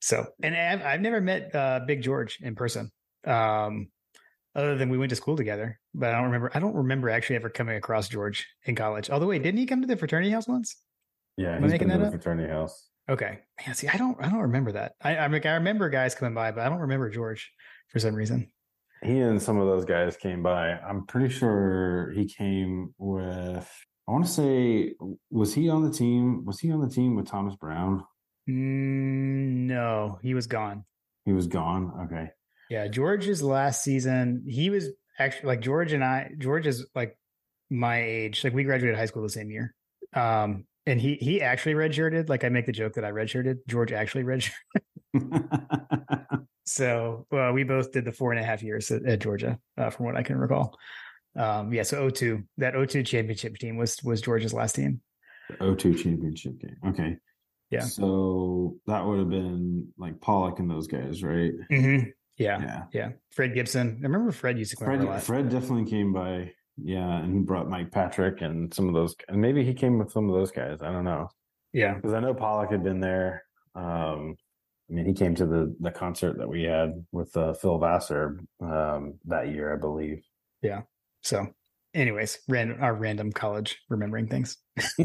So, 0.00 0.26
and 0.42 0.54
I've, 0.54 0.82
I've 0.82 1.00
never 1.00 1.20
met 1.20 1.54
uh, 1.54 1.80
Big 1.86 2.02
George 2.02 2.38
in 2.40 2.54
person, 2.54 2.90
um, 3.26 3.88
other 4.54 4.76
than 4.76 4.90
we 4.90 4.98
went 4.98 5.10
to 5.10 5.16
school 5.16 5.36
together. 5.36 5.78
But 5.94 6.10
I 6.10 6.16
don't 6.16 6.24
remember. 6.26 6.50
I 6.54 6.60
don't 6.60 6.74
remember 6.74 7.08
actually 7.10 7.36
ever 7.36 7.48
coming 7.50 7.76
across 7.76 8.08
George 8.08 8.46
in 8.64 8.76
college. 8.76 9.10
Although, 9.10 9.26
wait, 9.28 9.42
didn't 9.42 9.58
he 9.58 9.66
come 9.66 9.80
to 9.80 9.86
the 9.88 9.96
fraternity 9.96 10.30
house 10.30 10.46
once? 10.46 10.76
Yeah, 11.36 11.56
Am 11.56 11.62
he's 11.62 11.72
making 11.72 11.88
been 11.88 11.96
to 11.98 12.04
that 12.04 12.10
the 12.10 12.16
up? 12.16 12.22
fraternity 12.22 12.48
house. 12.52 12.87
Okay, 13.08 13.38
man. 13.64 13.74
See, 13.74 13.88
I 13.88 13.96
don't, 13.96 14.16
I 14.20 14.28
don't 14.28 14.40
remember 14.40 14.72
that. 14.72 14.92
I, 15.02 15.16
I 15.16 15.28
mean, 15.28 15.40
I 15.44 15.54
remember 15.54 15.88
guys 15.88 16.14
coming 16.14 16.34
by, 16.34 16.50
but 16.50 16.60
I 16.60 16.68
don't 16.68 16.80
remember 16.80 17.08
George 17.08 17.50
for 17.88 17.98
some 17.98 18.14
reason. 18.14 18.50
He 19.02 19.18
and 19.20 19.40
some 19.40 19.58
of 19.58 19.66
those 19.66 19.84
guys 19.84 20.16
came 20.16 20.42
by. 20.42 20.70
I'm 20.72 21.06
pretty 21.06 21.28
sure 21.32 22.12
he 22.14 22.26
came 22.26 22.92
with. 22.98 23.70
I 24.08 24.12
want 24.12 24.26
to 24.26 24.30
say, 24.30 24.94
was 25.30 25.54
he 25.54 25.68
on 25.68 25.82
the 25.82 25.90
team? 25.90 26.44
Was 26.44 26.60
he 26.60 26.72
on 26.72 26.80
the 26.80 26.88
team 26.88 27.14
with 27.14 27.26
Thomas 27.26 27.54
Brown? 27.56 28.02
Mm, 28.48 29.66
no, 29.66 30.18
he 30.22 30.34
was 30.34 30.46
gone. 30.46 30.84
He 31.24 31.32
was 31.32 31.46
gone. 31.46 31.92
Okay. 32.06 32.30
Yeah, 32.70 32.88
George's 32.88 33.42
last 33.42 33.82
season, 33.82 34.44
he 34.46 34.70
was 34.70 34.88
actually 35.18 35.48
like 35.48 35.60
George 35.60 35.92
and 35.92 36.04
I. 36.04 36.30
George 36.38 36.66
is 36.66 36.86
like 36.94 37.16
my 37.70 38.02
age. 38.02 38.42
Like 38.44 38.54
we 38.54 38.64
graduated 38.64 38.98
high 38.98 39.06
school 39.06 39.22
the 39.22 39.28
same 39.28 39.50
year. 39.50 39.74
Um, 40.14 40.64
and 40.88 41.00
he 41.00 41.14
he 41.16 41.40
actually 41.42 41.74
redshirted. 41.74 42.28
Like 42.28 42.44
I 42.44 42.48
make 42.48 42.66
the 42.66 42.72
joke 42.72 42.94
that 42.94 43.04
I 43.04 43.12
redshirted. 43.12 43.58
George 43.68 43.92
actually 43.92 44.24
redshirted. 44.24 44.52
So 46.68 47.26
well, 47.30 47.52
we 47.54 47.64
both 47.64 47.92
did 47.92 48.04
the 48.04 48.12
four 48.12 48.30
and 48.30 48.38
a 48.40 48.44
half 48.44 48.62
years 48.62 48.90
at, 48.90 49.04
at 49.06 49.20
Georgia, 49.20 49.58
uh, 49.78 49.88
from 49.88 50.04
what 50.04 50.16
I 50.16 50.22
can 50.22 50.36
recall. 50.36 50.78
Um, 51.34 51.72
yeah, 51.72 51.82
so 51.82 52.10
02, 52.10 52.42
that 52.58 52.74
02 52.74 53.02
championship 53.04 53.56
team 53.56 53.78
was 53.78 53.96
was 54.04 54.20
Georgia's 54.20 54.52
last 54.52 54.74
team. 54.74 55.00
O2 55.62 55.96
championship 56.02 56.60
game. 56.60 56.76
Okay. 56.88 57.16
Yeah. 57.70 57.80
So 57.80 58.76
that 58.86 59.04
would 59.04 59.18
have 59.18 59.30
been 59.30 59.88
like 59.96 60.20
Pollack 60.20 60.58
and 60.58 60.70
those 60.70 60.86
guys, 60.86 61.22
right? 61.22 61.52
Mm-hmm. 61.72 62.10
Yeah, 62.36 62.60
Yeah. 62.60 62.82
yeah. 62.92 63.08
Fred 63.32 63.54
Gibson. 63.54 64.00
I 64.00 64.06
remember 64.06 64.30
Fred 64.30 64.58
used 64.58 64.72
to 64.72 64.76
come 64.76 65.00
Fred. 65.06 65.22
Fred 65.22 65.48
definitely 65.48 65.90
came 65.90 66.12
by. 66.12 66.52
Yeah. 66.82 67.18
And 67.18 67.32
he 67.34 67.40
brought 67.40 67.68
Mike 67.68 67.90
Patrick 67.90 68.40
and 68.40 68.72
some 68.72 68.88
of 68.88 68.94
those. 68.94 69.14
And 69.28 69.40
maybe 69.40 69.64
he 69.64 69.74
came 69.74 69.98
with 69.98 70.12
some 70.12 70.28
of 70.28 70.34
those 70.34 70.50
guys. 70.52 70.78
I 70.82 70.90
don't 70.92 71.04
know. 71.04 71.28
Yeah, 71.72 71.94
Because 71.94 72.14
I 72.14 72.20
know 72.20 72.32
Pollack 72.34 72.70
had 72.70 72.82
been 72.82 73.00
there. 73.00 73.44
Um, 73.74 74.36
I 74.90 74.94
mean, 74.94 75.04
he 75.04 75.12
came 75.12 75.34
to 75.34 75.44
the 75.44 75.76
the 75.80 75.90
concert 75.90 76.38
that 76.38 76.48
we 76.48 76.62
had 76.62 77.04
with 77.12 77.36
uh, 77.36 77.52
Phil 77.52 77.78
Vassar 77.78 78.40
um, 78.62 79.18
that 79.26 79.48
year, 79.48 79.74
I 79.74 79.76
believe. 79.78 80.22
Yeah. 80.62 80.82
So, 81.22 81.46
anyways, 81.92 82.38
ran 82.48 82.78
our 82.80 82.94
random 82.94 83.32
college 83.32 83.78
remembering 83.90 84.28
things. 84.28 84.56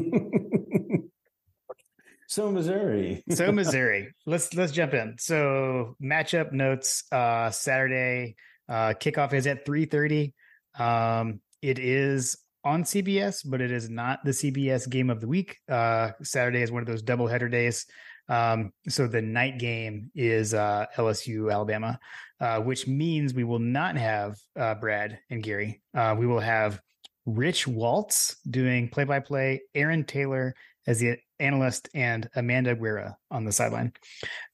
so 2.27 2.49
Missouri. 2.51 3.23
So 3.29 3.51
Missouri, 3.51 4.13
let's 4.25 4.53
let's 4.53 4.71
jump 4.71 4.93
in. 4.93 5.15
So 5.19 5.95
matchup 6.01 6.51
notes. 6.51 7.03
Uh, 7.11 7.49
Saturday 7.51 8.35
Uh, 8.69 8.93
kickoff 8.97 9.33
is 9.33 9.45
at 9.47 9.65
3:30. 9.65 10.33
Um, 10.79 11.41
it 11.63 11.79
is 11.79 12.37
on 12.65 12.83
CBS, 12.83 13.41
but 13.45 13.61
it 13.61 13.71
is 13.71 13.89
not 13.89 14.19
the 14.23 14.31
CBS 14.31 14.87
game 14.89 15.09
of 15.09 15.21
the 15.21 15.27
week. 15.27 15.57
Uh, 15.69 16.11
Saturday 16.21 16.61
is 16.61 16.71
one 16.71 16.81
of 16.81 16.87
those 16.87 17.01
double 17.01 17.27
header 17.27 17.47
days. 17.47 17.85
Um, 18.27 18.73
so 18.89 19.07
the 19.07 19.21
night 19.21 19.59
game 19.59 20.11
is 20.13 20.53
uh, 20.53 20.85
LSU 20.97 21.51
Alabama, 21.51 21.99
uh, 22.39 22.59
which 22.59 22.85
means 22.85 23.33
we 23.33 23.45
will 23.45 23.59
not 23.59 23.95
have 23.97 24.35
uh, 24.59 24.75
Brad 24.75 25.19
and 25.29 25.41
Gary. 25.41 25.81
Uh, 25.95 26.15
we 26.17 26.27
will 26.27 26.39
have 26.39 26.81
Rich 27.25 27.65
Waltz 27.65 28.35
doing 28.49 28.89
play 28.89 29.05
by 29.05 29.21
play, 29.21 29.61
Aaron 29.73 30.03
Taylor 30.03 30.55
as 30.85 30.99
the 30.99 31.17
analyst, 31.39 31.87
and 31.93 32.29
Amanda 32.35 32.75
Guerra 32.75 33.17
on 33.31 33.45
the 33.45 33.53
sideline. 33.53 33.93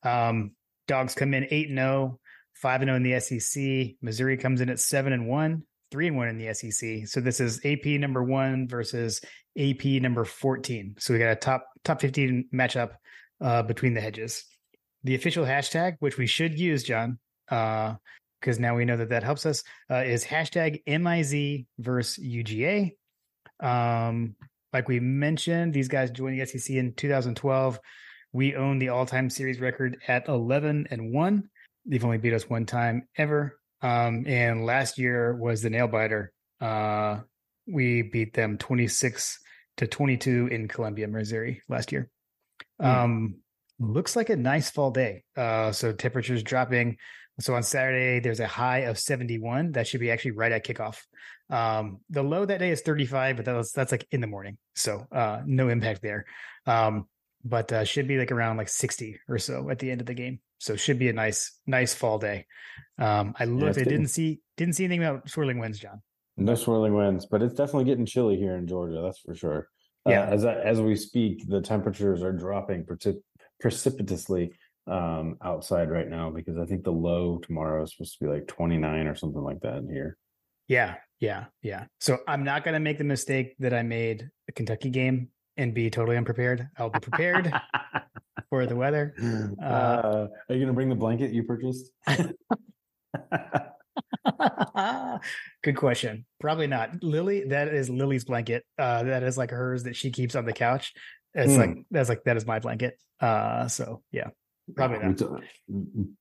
Um, 0.04 0.52
dogs 0.88 1.16
come 1.16 1.34
in 1.34 1.48
8 1.50 1.70
0, 1.70 2.20
5 2.54 2.82
0 2.82 2.96
in 2.96 3.04
the 3.04 3.20
SEC. 3.20 3.96
Missouri 4.02 4.38
comes 4.38 4.62
in 4.62 4.70
at 4.70 4.80
7 4.80 5.12
and 5.12 5.28
1 5.28 5.64
three 5.92 6.08
and 6.08 6.18
one 6.18 6.28
in 6.28 6.38
the 6.38 6.54
SEC. 6.54 7.08
So 7.08 7.20
this 7.20 7.40
is 7.40 7.60
AP 7.66 7.86
number 7.86 8.24
one 8.24 8.68
versus 8.68 9.22
AP 9.58 9.86
number 9.86 10.26
14. 10.26 10.96
So 11.00 11.14
we 11.14 11.20
got 11.20 11.32
a 11.32 11.36
top 11.36 11.66
top 11.84 12.02
15 12.02 12.50
matchup 12.54 12.92
uh, 13.42 13.64
between 13.64 13.94
the 13.94 14.02
hedges. 14.02 14.46
The 15.04 15.16
official 15.16 15.46
hashtag, 15.46 15.96
which 16.00 16.18
we 16.18 16.28
should 16.28 16.60
use, 16.60 16.84
John, 16.84 17.20
because 17.48 18.58
uh, 18.58 18.62
now 18.62 18.76
we 18.76 18.86
know 18.86 18.98
that 18.98 19.10
that 19.10 19.24
helps 19.24 19.46
us, 19.46 19.64
uh, 19.90 20.04
is 20.04 20.26
hashtag 20.26 20.82
MIZ 20.86 21.66
versus 21.78 22.24
UGA. 22.24 22.92
Um, 23.62 24.36
like 24.74 24.88
we 24.88 25.00
mentioned, 25.00 25.74
these 25.74 25.88
guys 25.88 26.12
joined 26.12 26.40
the 26.40 26.46
SEC 26.46 26.76
in 26.76 26.94
2012. 26.94 27.80
We 28.32 28.56
own 28.56 28.78
the 28.78 28.90
all-time 28.90 29.30
series 29.30 29.60
record 29.60 29.98
at 30.08 30.28
11 30.28 30.88
and 30.92 31.12
one. 31.12 31.50
They've 31.86 32.04
only 32.04 32.20
beat 32.20 32.34
us 32.34 32.50
one 32.50 32.66
time 32.66 33.08
ever. 33.18 33.59
Um, 33.82 34.26
and 34.28 34.66
last 34.66 34.98
year 34.98 35.36
was 35.36 35.62
the 35.62 35.70
nail 35.70 35.88
biter. 35.88 36.32
Uh, 36.60 37.20
we 37.68 38.02
beat 38.02 38.34
them 38.34 38.58
26 38.58 39.40
to 39.78 39.88
22 39.88 40.48
in 40.48 40.68
Columbia, 40.68 41.08
Missouri 41.08 41.62
last 41.70 41.92
year. 41.92 42.10
Mm. 42.82 42.86
Um, 42.86 43.36
looks 43.80 44.16
like 44.16 44.30
a 44.30 44.36
nice 44.36 44.70
fall 44.70 44.92
day. 44.92 45.24
Uh, 45.36 45.72
so 45.72 45.94
temperatures 45.94 46.44
dropping. 46.44 46.98
So 47.40 47.56
on 47.56 47.64
Saturday, 47.64 48.20
there's 48.20 48.42
a 48.42 48.48
high 48.48 48.80
of 48.80 49.00
71. 49.00 49.72
That 49.72 49.88
should 49.88 50.02
be 50.02 50.12
actually 50.12 50.32
right 50.32 50.52
at 50.52 50.66
kickoff. 50.66 51.00
Um, 51.50 52.00
the 52.10 52.22
low 52.22 52.46
that 52.46 52.60
day 52.60 52.70
is 52.70 52.82
35, 52.82 53.38
but 53.38 53.46
that's 53.46 53.72
that's 53.72 53.92
like 53.92 54.06
in 54.12 54.22
the 54.22 54.28
morning. 54.28 54.58
So 54.76 55.08
uh, 55.12 55.42
no 55.46 55.70
impact 55.70 56.02
there. 56.02 56.26
Um, 56.66 57.08
but 57.44 57.72
uh, 57.72 57.86
should 57.86 58.08
be 58.08 58.18
like 58.18 58.32
around 58.32 58.58
like 58.58 58.68
60 58.68 59.20
or 59.30 59.38
so 59.38 59.70
at 59.70 59.80
the 59.80 59.90
end 59.90 60.02
of 60.02 60.08
the 60.08 60.14
game. 60.14 60.40
So 60.60 60.76
should 60.76 61.00
be 61.00 61.10
a 61.10 61.14
nice, 61.14 61.60
nice 61.66 61.94
fall 61.94 62.20
day. 62.20 62.46
Um, 62.98 63.34
I 63.40 63.46
looked, 63.46 63.78
yeah, 63.78 63.84
I 63.84 63.86
didn't 63.86 64.08
see, 64.08 64.42
didn't 64.58 64.76
see 64.76 64.86
anything 64.86 65.04
about 65.04 65.30
swirling 65.30 65.58
winds, 65.58 65.80
John. 65.80 66.02
No 66.38 66.56
swirling 66.56 66.94
winds, 66.94 67.26
but 67.26 67.42
it's 67.42 67.54
definitely 67.54 67.86
getting 67.86 68.06
chilly 68.06 68.38
here 68.38 68.56
in 68.56 68.68
Georgia. 68.68 69.02
That's 69.02 69.20
for 69.20 69.36
sure. 69.36 69.70
Uh, 70.06 70.12
yeah. 70.12 70.22
Uh, 70.24 70.34
as 70.34 70.46
as 70.46 70.82
we 70.82 70.96
speak, 70.96 71.48
the 71.48 71.62
temperatures 71.62 72.24
are 72.24 72.32
dropping 72.32 72.86
precip- 72.86 73.22
precipitously 73.60 74.54
um, 74.88 75.38
outside 75.44 75.90
right 75.90 76.08
now 76.08 76.30
because 76.30 76.58
I 76.58 76.66
think 76.66 76.84
the 76.84 76.92
low 76.92 77.40
tomorrow 77.40 77.84
is 77.84 77.92
supposed 77.92 78.18
to 78.20 78.26
be 78.26 78.32
like 78.32 78.48
29 78.48 79.08
or 79.08 79.16
something 79.16 79.42
like 79.42 79.60
that 79.62 79.78
in 79.78 79.90
here. 79.90 80.18
Yeah, 80.68 80.96
yeah, 81.20 81.46
yeah. 81.62 81.86
So 82.00 82.20
I'm 82.28 82.44
not 82.44 82.64
going 82.64 82.74
to 82.74 82.80
make 82.80 82.98
the 82.98 83.04
mistake 83.04 83.56
that 83.60 83.74
I 83.74 83.84
made 83.84 84.30
the 84.46 84.54
Kentucky 84.54 84.90
game 84.90 85.30
and 85.58 85.74
be 85.74 85.90
totally 85.90 86.16
unprepared. 86.16 86.70
I'll 86.78 86.90
be 86.90 87.00
prepared 87.00 87.52
for 88.50 88.66
the 88.66 88.76
weather. 88.76 89.16
Uh, 89.62 89.66
uh, 89.66 90.28
are 90.50 90.56
you 90.56 90.60
going 90.60 90.68
to 90.68 90.74
bring 90.74 90.90
the 90.90 90.96
blanket 90.96 91.32
you 91.32 91.44
purchased? 91.44 91.92
Good 95.64 95.76
question. 95.76 96.26
Probably 96.40 96.68
not. 96.68 97.04
Lily, 97.04 97.46
that 97.46 97.70
is 97.70 97.90
Lily's 97.90 98.24
blanket. 98.24 98.64
Uh, 98.78 99.04
that 99.04 99.24
is 99.24 99.38
like 99.38 99.52
hers 99.52 99.84
that 99.84 99.96
she 99.96 100.12
keeps 100.12 100.36
on 100.36 100.46
the 100.46 100.54
couch. 100.54 100.94
It's 101.34 101.54
mm. 101.54 101.58
like 101.58 101.78
that's 101.92 102.10
like 102.10 102.24
that 102.24 102.38
is 102.38 102.46
my 102.46 102.60
blanket. 102.60 102.98
Uh, 103.20 103.68
so 103.68 104.02
yeah, 104.12 104.30
probably 104.76 105.00
not. 105.00 105.42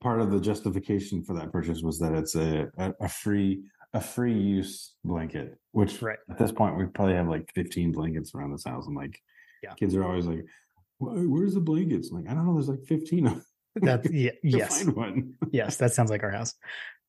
Part 0.02 0.20
of 0.20 0.30
the 0.30 0.40
justification 0.40 1.24
for 1.24 1.34
that 1.34 1.52
purchase 1.52 1.82
was 1.82 1.98
that 2.00 2.12
it's 2.12 2.34
a 2.34 2.68
a, 2.78 2.92
a 3.00 3.08
free 3.08 3.62
a 3.94 4.00
free 4.00 4.38
use 4.38 4.94
blanket, 5.04 5.58
which 5.72 6.02
right. 6.02 6.18
at 6.30 6.38
this 6.38 6.52
point 6.52 6.76
we 6.76 6.84
probably 6.86 7.14
have 7.14 7.28
like 7.28 7.50
15 7.54 7.92
blankets 7.92 8.34
around 8.34 8.52
this 8.52 8.64
house. 8.64 8.86
I'm 8.86 8.94
like, 8.94 9.18
yeah. 9.62 9.74
kids 9.74 9.94
are 9.94 10.04
always 10.04 10.26
like, 10.26 10.44
where's 10.98 11.54
the 11.54 11.60
blankets? 11.60 12.10
I'm 12.10 12.22
like, 12.22 12.30
I 12.30 12.34
don't 12.34 12.46
know. 12.46 12.54
There's 12.54 12.68
like 12.68 12.84
15 12.86 13.42
That's 13.76 14.10
yeah, 14.10 14.32
yes. 14.42 14.84
One. 14.84 15.34
yes, 15.52 15.76
that 15.76 15.92
sounds 15.92 16.10
like 16.10 16.22
our 16.22 16.30
house. 16.30 16.54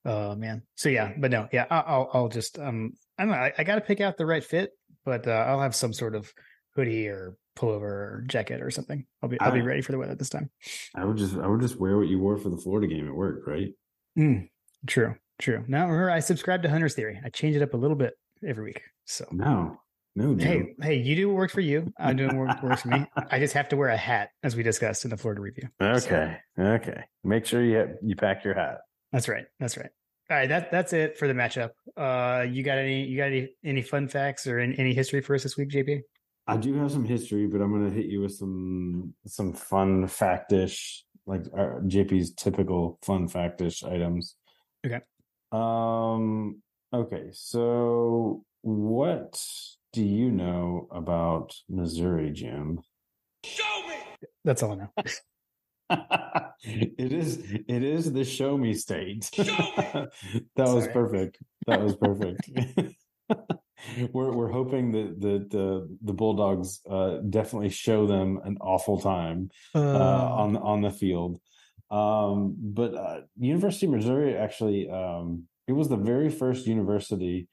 Oh 0.05 0.35
man. 0.35 0.63
So 0.75 0.89
yeah, 0.89 1.13
but 1.17 1.31
no, 1.31 1.47
yeah, 1.51 1.65
I'll 1.69 2.09
I'll 2.13 2.29
just 2.29 2.59
um 2.59 2.93
I 3.17 3.23
don't 3.23 3.31
know. 3.31 3.37
I, 3.37 3.53
I 3.57 3.63
got 3.63 3.75
to 3.75 3.81
pick 3.81 4.01
out 4.01 4.17
the 4.17 4.25
right 4.25 4.43
fit, 4.43 4.71
but 5.03 5.27
uh, 5.27 5.45
I'll 5.47 5.61
have 5.61 5.75
some 5.75 5.93
sort 5.93 6.15
of 6.15 6.31
hoodie 6.75 7.07
or 7.07 7.35
pullover 7.57 7.81
or 7.81 8.23
jacket 8.27 8.61
or 8.61 8.71
something. 8.71 9.05
I'll 9.21 9.29
be 9.29 9.39
I'll 9.39 9.51
I, 9.51 9.55
be 9.55 9.61
ready 9.61 9.81
for 9.81 9.91
the 9.91 9.97
weather 9.97 10.15
this 10.15 10.29
time. 10.29 10.49
I 10.95 11.05
would 11.05 11.17
just 11.17 11.35
I 11.35 11.47
would 11.47 11.61
just 11.61 11.79
wear 11.79 11.97
what 11.97 12.07
you 12.07 12.19
wore 12.19 12.37
for 12.37 12.49
the 12.49 12.57
Florida 12.57 12.87
game 12.87 13.07
at 13.07 13.15
work, 13.15 13.47
right? 13.47 13.73
Mm, 14.17 14.49
true, 14.87 15.15
true. 15.39 15.65
Now 15.67 15.87
remember, 15.87 16.11
I 16.11 16.19
subscribe 16.19 16.63
to 16.63 16.69
Hunter's 16.69 16.93
Theory. 16.93 17.19
I 17.23 17.29
change 17.29 17.55
it 17.55 17.61
up 17.61 17.73
a 17.73 17.77
little 17.77 17.97
bit 17.97 18.13
every 18.47 18.63
week. 18.63 18.81
So 19.05 19.25
no, 19.31 19.79
no, 20.19 20.35
Hey, 20.35 20.75
hey, 20.81 20.95
you 20.95 21.15
do 21.15 21.29
what 21.29 21.37
works 21.37 21.53
for 21.53 21.61
you. 21.61 21.93
I'm 21.97 22.17
doing 22.17 22.37
what 22.37 22.61
works 22.61 22.81
for 22.81 22.89
me. 22.89 23.05
I 23.31 23.39
just 23.39 23.53
have 23.53 23.69
to 23.69 23.77
wear 23.77 23.87
a 23.87 23.95
hat, 23.95 24.31
as 24.43 24.53
we 24.53 24.63
discussed 24.63 25.05
in 25.05 25.11
the 25.11 25.17
Florida 25.17 25.39
review. 25.39 25.69
Okay, 25.81 26.37
so, 26.57 26.61
okay. 26.61 27.05
Make 27.23 27.45
sure 27.45 27.63
you 27.63 27.77
have, 27.77 27.91
you 28.03 28.17
pack 28.17 28.43
your 28.43 28.53
hat. 28.53 28.79
That's 29.13 29.29
right. 29.29 29.45
That's 29.61 29.77
right. 29.77 29.89
All 30.29 30.37
right, 30.37 30.49
that 30.49 30.71
that's 30.71 30.91
it 30.91 31.17
for 31.17 31.27
the 31.27 31.33
matchup. 31.33 31.69
Uh, 31.95 32.43
you 32.43 32.63
got 32.63 32.77
any 32.77 33.03
you 33.05 33.17
got 33.17 33.27
any, 33.27 33.49
any 33.63 33.81
fun 33.81 34.07
facts 34.09 34.45
or 34.45 34.59
any, 34.59 34.77
any 34.77 34.93
history 34.93 35.21
for 35.21 35.33
us 35.35 35.43
this 35.43 35.55
week, 35.55 35.69
JP? 35.69 36.01
I 36.45 36.57
do 36.57 36.73
have 36.75 36.91
some 36.91 37.05
history, 37.05 37.47
but 37.47 37.61
I'm 37.61 37.71
going 37.71 37.89
to 37.89 37.95
hit 37.95 38.07
you 38.07 38.21
with 38.21 38.33
some 38.33 39.13
some 39.25 39.53
fun 39.53 40.03
factish, 40.05 40.99
like 41.25 41.45
uh, 41.57 41.79
JP's 41.85 42.33
typical 42.33 42.99
fun 43.01 43.27
factish 43.29 43.83
items. 43.83 44.35
Okay. 44.85 44.99
Um. 45.51 46.61
Okay. 46.93 47.29
So, 47.31 48.43
what 48.61 49.41
do 49.93 50.03
you 50.03 50.31
know 50.31 50.87
about 50.91 51.55
Missouri, 51.67 52.31
Jim? 52.31 52.79
Show 53.43 53.87
me. 53.87 53.95
That's 54.43 54.63
all 54.63 54.73
I 54.73 54.75
know. 54.75 54.93
it 56.63 57.11
is 57.11 57.43
it 57.67 57.83
is 57.83 58.11
the 58.11 58.23
show 58.23 58.57
me 58.57 58.73
state. 58.73 59.29
Show 59.33 59.43
me. 59.43 59.51
that 60.55 60.67
was 60.67 60.87
perfect. 60.89 61.39
That 61.65 61.81
was 61.81 61.95
perfect. 61.95 62.49
we're 64.11 64.31
we're 64.31 64.51
hoping 64.51 64.91
that 64.91 65.19
that 65.21 65.49
the 65.49 65.97
the 66.03 66.13
Bulldogs 66.13 66.81
uh, 66.89 67.17
definitely 67.27 67.69
show 67.69 68.05
them 68.05 68.39
an 68.43 68.57
awful 68.61 68.99
time 68.99 69.49
uh, 69.73 69.79
uh, 69.79 70.29
on 70.31 70.57
on 70.57 70.81
the 70.81 70.91
field. 70.91 71.39
Um, 71.89 72.55
but 72.59 72.93
uh, 72.93 73.21
University 73.39 73.87
of 73.87 73.93
Missouri 73.93 74.35
actually 74.35 74.89
um, 74.89 75.45
it 75.67 75.73
was 75.73 75.89
the 75.89 75.97
very 75.97 76.29
first 76.29 76.67
university 76.67 77.47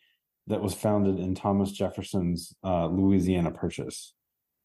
that 0.49 0.62
was 0.62 0.75
founded 0.75 1.19
in 1.19 1.35
Thomas 1.35 1.73
Jefferson's 1.73 2.55
uh, 2.65 2.87
Louisiana 2.87 3.50
Purchase. 3.50 4.15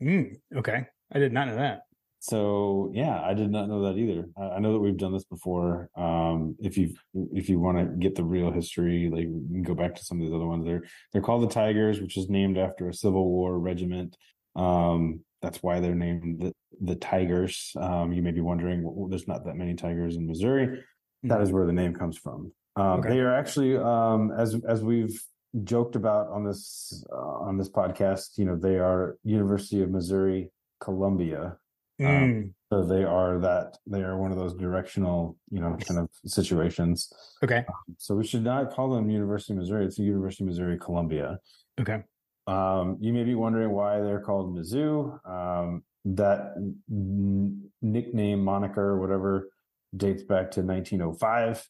Mm, 0.01 0.37
okay, 0.55 0.85
I 1.11 1.19
did 1.19 1.33
not 1.33 1.47
know 1.47 1.55
that. 1.55 1.81
So 2.19 2.91
yeah, 2.93 3.19
I 3.19 3.33
did 3.33 3.49
not 3.49 3.67
know 3.67 3.81
that 3.83 3.97
either. 3.97 4.29
I, 4.37 4.55
I 4.55 4.59
know 4.59 4.73
that 4.73 4.79
we've 4.79 4.97
done 4.97 5.11
this 5.11 5.23
before. 5.23 5.89
Um, 5.95 6.55
if 6.59 6.77
you 6.77 6.93
if 7.13 7.49
you 7.49 7.59
want 7.59 7.79
to 7.79 7.85
get 7.85 8.15
the 8.15 8.23
real 8.23 8.51
history, 8.51 9.09
like 9.11 9.23
you 9.23 9.47
can 9.51 9.63
go 9.63 9.73
back 9.73 9.95
to 9.95 10.05
some 10.05 10.19
of 10.19 10.25
these 10.25 10.33
other 10.33 10.45
ones. 10.45 10.65
They're 10.65 10.83
they're 11.11 11.21
called 11.23 11.43
the 11.43 11.53
Tigers, 11.53 11.99
which 11.99 12.17
is 12.17 12.29
named 12.29 12.59
after 12.59 12.89
a 12.89 12.93
Civil 12.93 13.27
War 13.27 13.57
regiment. 13.57 14.15
Um, 14.55 15.21
that's 15.41 15.63
why 15.63 15.79
they're 15.79 15.95
named 15.95 16.41
the, 16.41 16.53
the 16.79 16.95
Tigers. 16.95 17.71
Um, 17.75 18.13
you 18.13 18.21
may 18.21 18.31
be 18.31 18.41
wondering, 18.41 18.83
well, 18.83 19.07
there's 19.07 19.27
not 19.27 19.43
that 19.45 19.55
many 19.55 19.73
tigers 19.73 20.15
in 20.15 20.27
Missouri. 20.27 20.83
That 21.23 21.41
is 21.41 21.51
where 21.51 21.65
the 21.65 21.73
name 21.73 21.95
comes 21.95 22.17
from. 22.17 22.51
Um, 22.75 22.99
okay. 22.99 23.09
They 23.09 23.19
are 23.19 23.33
actually, 23.33 23.77
um, 23.77 24.31
as 24.31 24.55
as 24.67 24.83
we've 24.83 25.19
joked 25.63 25.95
about 25.95 26.29
on 26.29 26.43
this 26.43 27.03
uh, 27.11 27.15
on 27.15 27.57
this 27.57 27.69
podcast. 27.69 28.37
You 28.37 28.45
know, 28.45 28.55
they 28.55 28.77
are 28.77 29.17
University 29.23 29.81
of 29.81 29.89
Missouri 29.89 30.51
Columbia. 30.79 31.57
Um, 31.99 32.07
mm. 32.07 32.23
Um, 32.23 32.53
so 32.71 32.83
they 32.85 33.03
are 33.03 33.37
that 33.39 33.77
they 33.85 34.01
are 34.01 34.17
one 34.17 34.31
of 34.31 34.37
those 34.37 34.53
directional, 34.53 35.37
you 35.51 35.59
know, 35.59 35.77
kind 35.87 35.99
of 35.99 36.09
situations. 36.25 37.11
Okay. 37.43 37.65
Um, 37.67 37.95
so 37.97 38.15
we 38.15 38.25
should 38.25 38.43
not 38.43 38.71
call 38.73 38.89
them 38.89 39.09
University 39.09 39.53
of 39.53 39.59
Missouri. 39.59 39.85
It's 39.85 39.97
the 39.97 40.03
University 40.03 40.43
of 40.43 40.47
Missouri 40.47 40.79
Columbia. 40.79 41.39
Okay. 41.79 42.03
Um, 42.47 42.97
you 42.99 43.13
may 43.13 43.23
be 43.23 43.35
wondering 43.35 43.71
why 43.71 43.99
they're 43.99 44.21
called 44.21 44.55
Mizzou. 44.55 45.19
Um, 45.29 45.83
that 46.05 46.53
n- 46.57 47.69
nickname, 47.81 48.43
moniker, 48.43 48.99
whatever, 48.99 49.49
dates 49.95 50.23
back 50.23 50.51
to 50.51 50.61
1905, 50.61 51.67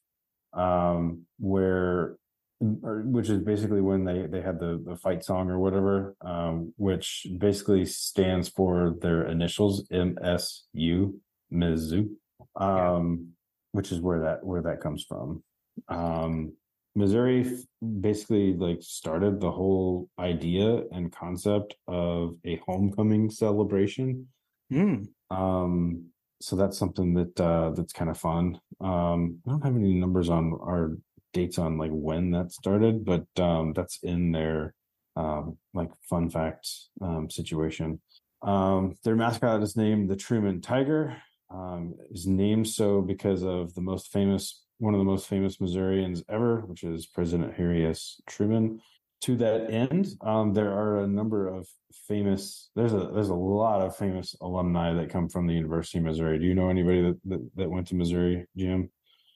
um, 0.53 1.25
where 1.39 2.15
which 2.61 3.29
is 3.29 3.39
basically 3.39 3.81
when 3.81 4.03
they 4.03 4.27
they 4.27 4.41
had 4.41 4.59
the 4.59 4.81
the 4.85 4.95
fight 4.95 5.23
song 5.23 5.49
or 5.49 5.57
whatever, 5.57 6.15
um, 6.21 6.73
which 6.77 7.25
basically 7.37 7.85
stands 7.85 8.49
for 8.49 8.95
their 9.01 9.25
initials 9.27 9.87
MSU 9.89 11.13
Mizzou, 11.51 12.09
um, 12.55 13.29
which 13.71 13.91
is 13.91 13.99
where 13.99 14.19
that 14.21 14.43
where 14.45 14.61
that 14.61 14.79
comes 14.79 15.03
from. 15.03 15.43
Um, 15.87 16.53
Missouri 16.95 17.41
f- 17.41 17.63
basically 18.01 18.53
like 18.53 18.81
started 18.81 19.39
the 19.39 19.51
whole 19.51 20.09
idea 20.19 20.83
and 20.91 21.11
concept 21.11 21.75
of 21.87 22.35
a 22.45 22.57
homecoming 22.67 23.31
celebration. 23.31 24.27
Mm. 24.71 25.07
Um, 25.31 26.05
so 26.41 26.55
that's 26.55 26.77
something 26.77 27.13
that 27.15 27.39
uh, 27.39 27.71
that's 27.71 27.93
kind 27.93 28.09
of 28.11 28.19
fun. 28.19 28.59
Um, 28.81 29.39
I 29.47 29.51
don't 29.51 29.63
have 29.63 29.75
any 29.75 29.93
numbers 29.93 30.29
on 30.29 30.53
our 30.61 30.97
dates 31.33 31.57
on 31.57 31.77
like 31.77 31.91
when 31.91 32.31
that 32.31 32.51
started, 32.51 33.05
but 33.05 33.25
um, 33.39 33.73
that's 33.73 33.99
in 34.03 34.31
their 34.31 34.73
um, 35.15 35.57
like 35.73 35.89
fun 36.09 36.29
facts 36.29 36.89
um, 37.01 37.29
situation. 37.29 38.01
Um, 38.41 38.95
their 39.03 39.15
mascot 39.15 39.61
is 39.61 39.75
named 39.75 40.09
the 40.09 40.15
Truman 40.15 40.61
Tiger. 40.61 41.17
Um, 41.49 41.95
is 42.11 42.27
named 42.27 42.67
so 42.67 43.01
because 43.01 43.43
of 43.43 43.73
the 43.73 43.81
most 43.81 44.11
famous, 44.11 44.63
one 44.77 44.93
of 44.93 44.99
the 44.99 45.05
most 45.05 45.27
famous 45.27 45.59
Missourians 45.59 46.23
ever, 46.29 46.61
which 46.61 46.83
is 46.83 47.05
President 47.05 47.53
Harry 47.55 47.85
S. 47.85 48.21
Truman. 48.27 48.79
To 49.23 49.35
that 49.35 49.69
end, 49.69 50.15
um, 50.21 50.53
there 50.53 50.71
are 50.71 51.03
a 51.03 51.07
number 51.07 51.47
of 51.47 51.67
famous. 52.07 52.71
There's 52.75 52.93
a 52.93 53.11
there's 53.13 53.29
a 53.29 53.35
lot 53.35 53.81
of 53.81 53.95
famous 53.95 54.35
alumni 54.41 54.93
that 54.93 55.11
come 55.11 55.29
from 55.29 55.45
the 55.45 55.53
University 55.53 55.99
of 55.99 56.05
Missouri. 56.05 56.39
Do 56.39 56.45
you 56.45 56.55
know 56.55 56.69
anybody 56.69 57.03
that 57.03 57.19
that, 57.25 57.49
that 57.57 57.69
went 57.69 57.87
to 57.87 57.95
Missouri, 57.95 58.47
Jim? 58.57 58.89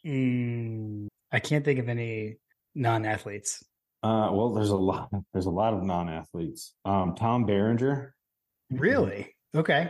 Mm. 0.04 1.08
I 1.36 1.40
can't 1.40 1.66
think 1.66 1.80
of 1.80 1.90
any 1.90 2.38
non-athletes. 2.76 3.62
Uh, 4.02 4.30
well, 4.32 4.54
there's 4.54 4.70
a 4.70 4.78
lot. 4.78 5.10
There's 5.34 5.48
a 5.48 5.52
lot 5.52 5.74
of 5.74 5.84
non-athletes. 5.84 6.74
Um, 6.86 7.14
Tom 7.16 7.46
Berenger, 7.46 8.16
Really? 8.72 9.36
Okay. 9.54 9.90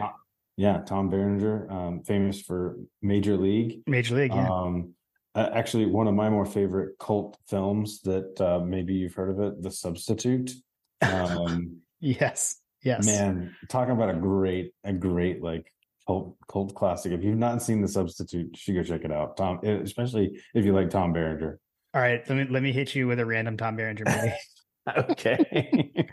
yeah, 0.58 0.80
Tom 0.80 1.10
Berenger, 1.10 1.72
um, 1.72 2.02
famous 2.04 2.42
for 2.42 2.78
Major 3.04 3.38
League. 3.38 3.82
Major 3.86 4.16
League. 4.16 4.34
Yeah. 4.34 4.50
Um, 4.50 4.96
uh, 5.36 5.50
actually, 5.54 5.86
one 5.86 6.08
of 6.08 6.16
my 6.16 6.30
more 6.30 6.46
favorite 6.46 6.98
cult 7.00 7.38
films 7.48 8.02
that 8.02 8.42
uh, 8.42 8.60
maybe 8.66 8.96
you've 8.96 9.14
heard 9.14 9.30
of 9.30 9.40
it, 9.40 9.62
The 9.62 9.72
Substitute. 9.72 10.52
Um, 11.02 11.82
yes. 12.00 12.60
Yes. 12.82 13.06
man, 13.06 13.54
talking 13.70 13.94
about 13.94 14.10
a 14.10 14.14
great, 14.18 14.72
a 14.84 14.94
great 14.94 15.44
like 15.44 15.72
cult 16.07 16.38
cult 16.50 16.75
classic. 16.75 17.12
If 17.12 17.24
you've 17.24 17.38
not 17.38 17.62
seen 17.62 17.81
The 17.81 17.88
Substitute, 17.88 18.47
you 18.51 18.57
should 18.57 18.75
go 18.75 18.83
check 18.83 19.05
it 19.05 19.12
out. 19.12 19.38
Tom, 19.38 19.59
especially 19.63 20.39
if 20.53 20.65
you 20.65 20.74
like 20.74 20.89
Tom 20.89 21.13
Berenger. 21.13 21.59
All 21.93 22.01
right. 22.01 22.21
Let 22.27 22.35
me 22.35 22.47
let 22.50 22.63
me 22.63 22.71
hit 22.71 22.93
you 22.95 23.07
with 23.07 23.19
a 23.19 23.25
random 23.25 23.57
Tom 23.57 23.75
Berenger 23.75 24.03
movie. 24.05 24.33
Okay. 24.97 26.03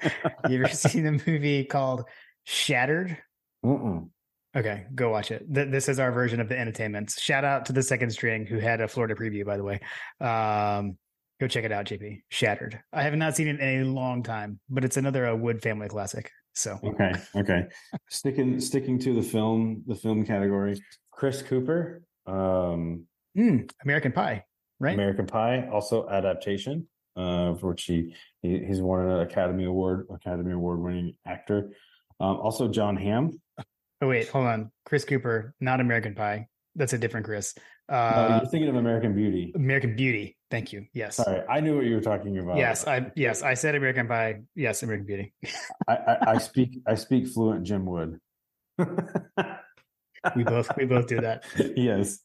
you 0.48 0.64
ever 0.64 0.74
seen 0.74 1.04
the 1.04 1.22
movie 1.26 1.64
called 1.64 2.04
Shattered? 2.44 3.18
Mm-mm. 3.64 4.08
Okay, 4.54 4.84
go 4.94 5.10
watch 5.10 5.30
it. 5.30 5.46
Th- 5.52 5.70
this 5.70 5.88
is 5.88 5.98
our 5.98 6.12
version 6.12 6.40
of 6.40 6.48
the 6.48 6.58
entertainments. 6.58 7.20
Shout 7.20 7.44
out 7.44 7.66
to 7.66 7.72
the 7.72 7.82
second 7.82 8.10
string 8.10 8.46
who 8.46 8.58
had 8.58 8.80
a 8.80 8.88
Florida 8.88 9.14
preview, 9.14 9.46
by 9.46 9.56
the 9.56 9.64
way. 9.64 9.80
Um, 10.20 10.98
go 11.40 11.48
check 11.48 11.64
it 11.64 11.72
out, 11.72 11.86
JP. 11.86 12.22
Shattered. 12.28 12.80
I 12.92 13.02
have 13.02 13.14
not 13.14 13.34
seen 13.34 13.48
it 13.48 13.60
in 13.60 13.82
a 13.82 13.84
long 13.84 14.22
time, 14.22 14.60
but 14.68 14.84
it's 14.84 14.96
another 14.98 15.26
uh, 15.26 15.34
Wood 15.34 15.62
family 15.62 15.88
classic. 15.88 16.30
So 16.54 16.78
Okay, 16.84 17.12
okay. 17.36 17.66
sticking 18.10 18.60
sticking 18.60 18.98
to 19.00 19.14
the 19.14 19.22
film, 19.22 19.82
the 19.86 19.94
film 19.94 20.24
category. 20.24 20.80
Chris 21.10 21.42
Cooper, 21.42 22.02
um, 22.26 23.06
Mm, 23.36 23.70
American 23.82 24.12
Pie, 24.12 24.44
right? 24.78 24.92
American 24.92 25.26
Pie, 25.26 25.66
also 25.72 26.06
adaptation, 26.10 26.86
uh, 27.16 27.54
for 27.54 27.68
which 27.68 27.84
he, 27.84 28.14
he 28.42 28.58
he's 28.58 28.80
won 28.82 29.08
an 29.08 29.20
Academy 29.20 29.64
Award, 29.64 30.06
Academy 30.12 30.52
Award 30.52 30.80
winning 30.80 31.14
actor. 31.26 31.70
Um, 32.20 32.36
also 32.36 32.68
Jon 32.68 32.96
Hamm. 32.96 33.40
oh 34.02 34.08
wait, 34.08 34.28
hold 34.28 34.46
on. 34.46 34.70
Chris 34.84 35.04
Cooper, 35.06 35.54
not 35.60 35.80
American 35.80 36.14
Pie. 36.14 36.46
That's 36.74 36.92
a 36.92 36.98
different 36.98 37.26
Chris. 37.26 37.54
Uh, 37.88 38.38
you're 38.40 38.50
thinking 38.50 38.68
of 38.68 38.76
American 38.76 39.14
Beauty. 39.14 39.52
American 39.54 39.94
Beauty. 39.94 40.36
Thank 40.50 40.72
you. 40.72 40.86
Yes. 40.94 41.16
Sorry, 41.16 41.42
I 41.48 41.60
knew 41.60 41.76
what 41.76 41.84
you 41.84 41.94
were 41.94 42.00
talking 42.00 42.38
about. 42.38 42.56
Yes, 42.56 42.86
I 42.86 43.10
yes, 43.14 43.42
I 43.42 43.54
said 43.54 43.74
American 43.74 44.08
Pie. 44.08 44.42
Yes, 44.54 44.82
American 44.82 45.06
Beauty. 45.06 45.34
I, 45.88 45.94
I, 45.94 46.16
I 46.32 46.38
speak 46.38 46.80
I 46.86 46.94
speak 46.94 47.28
fluent 47.28 47.64
Jim 47.64 47.84
Wood. 47.84 48.18
We 50.36 50.44
both 50.44 50.70
we 50.76 50.84
both 50.84 51.08
do 51.08 51.20
that. 51.20 51.44
yes. 51.76 52.20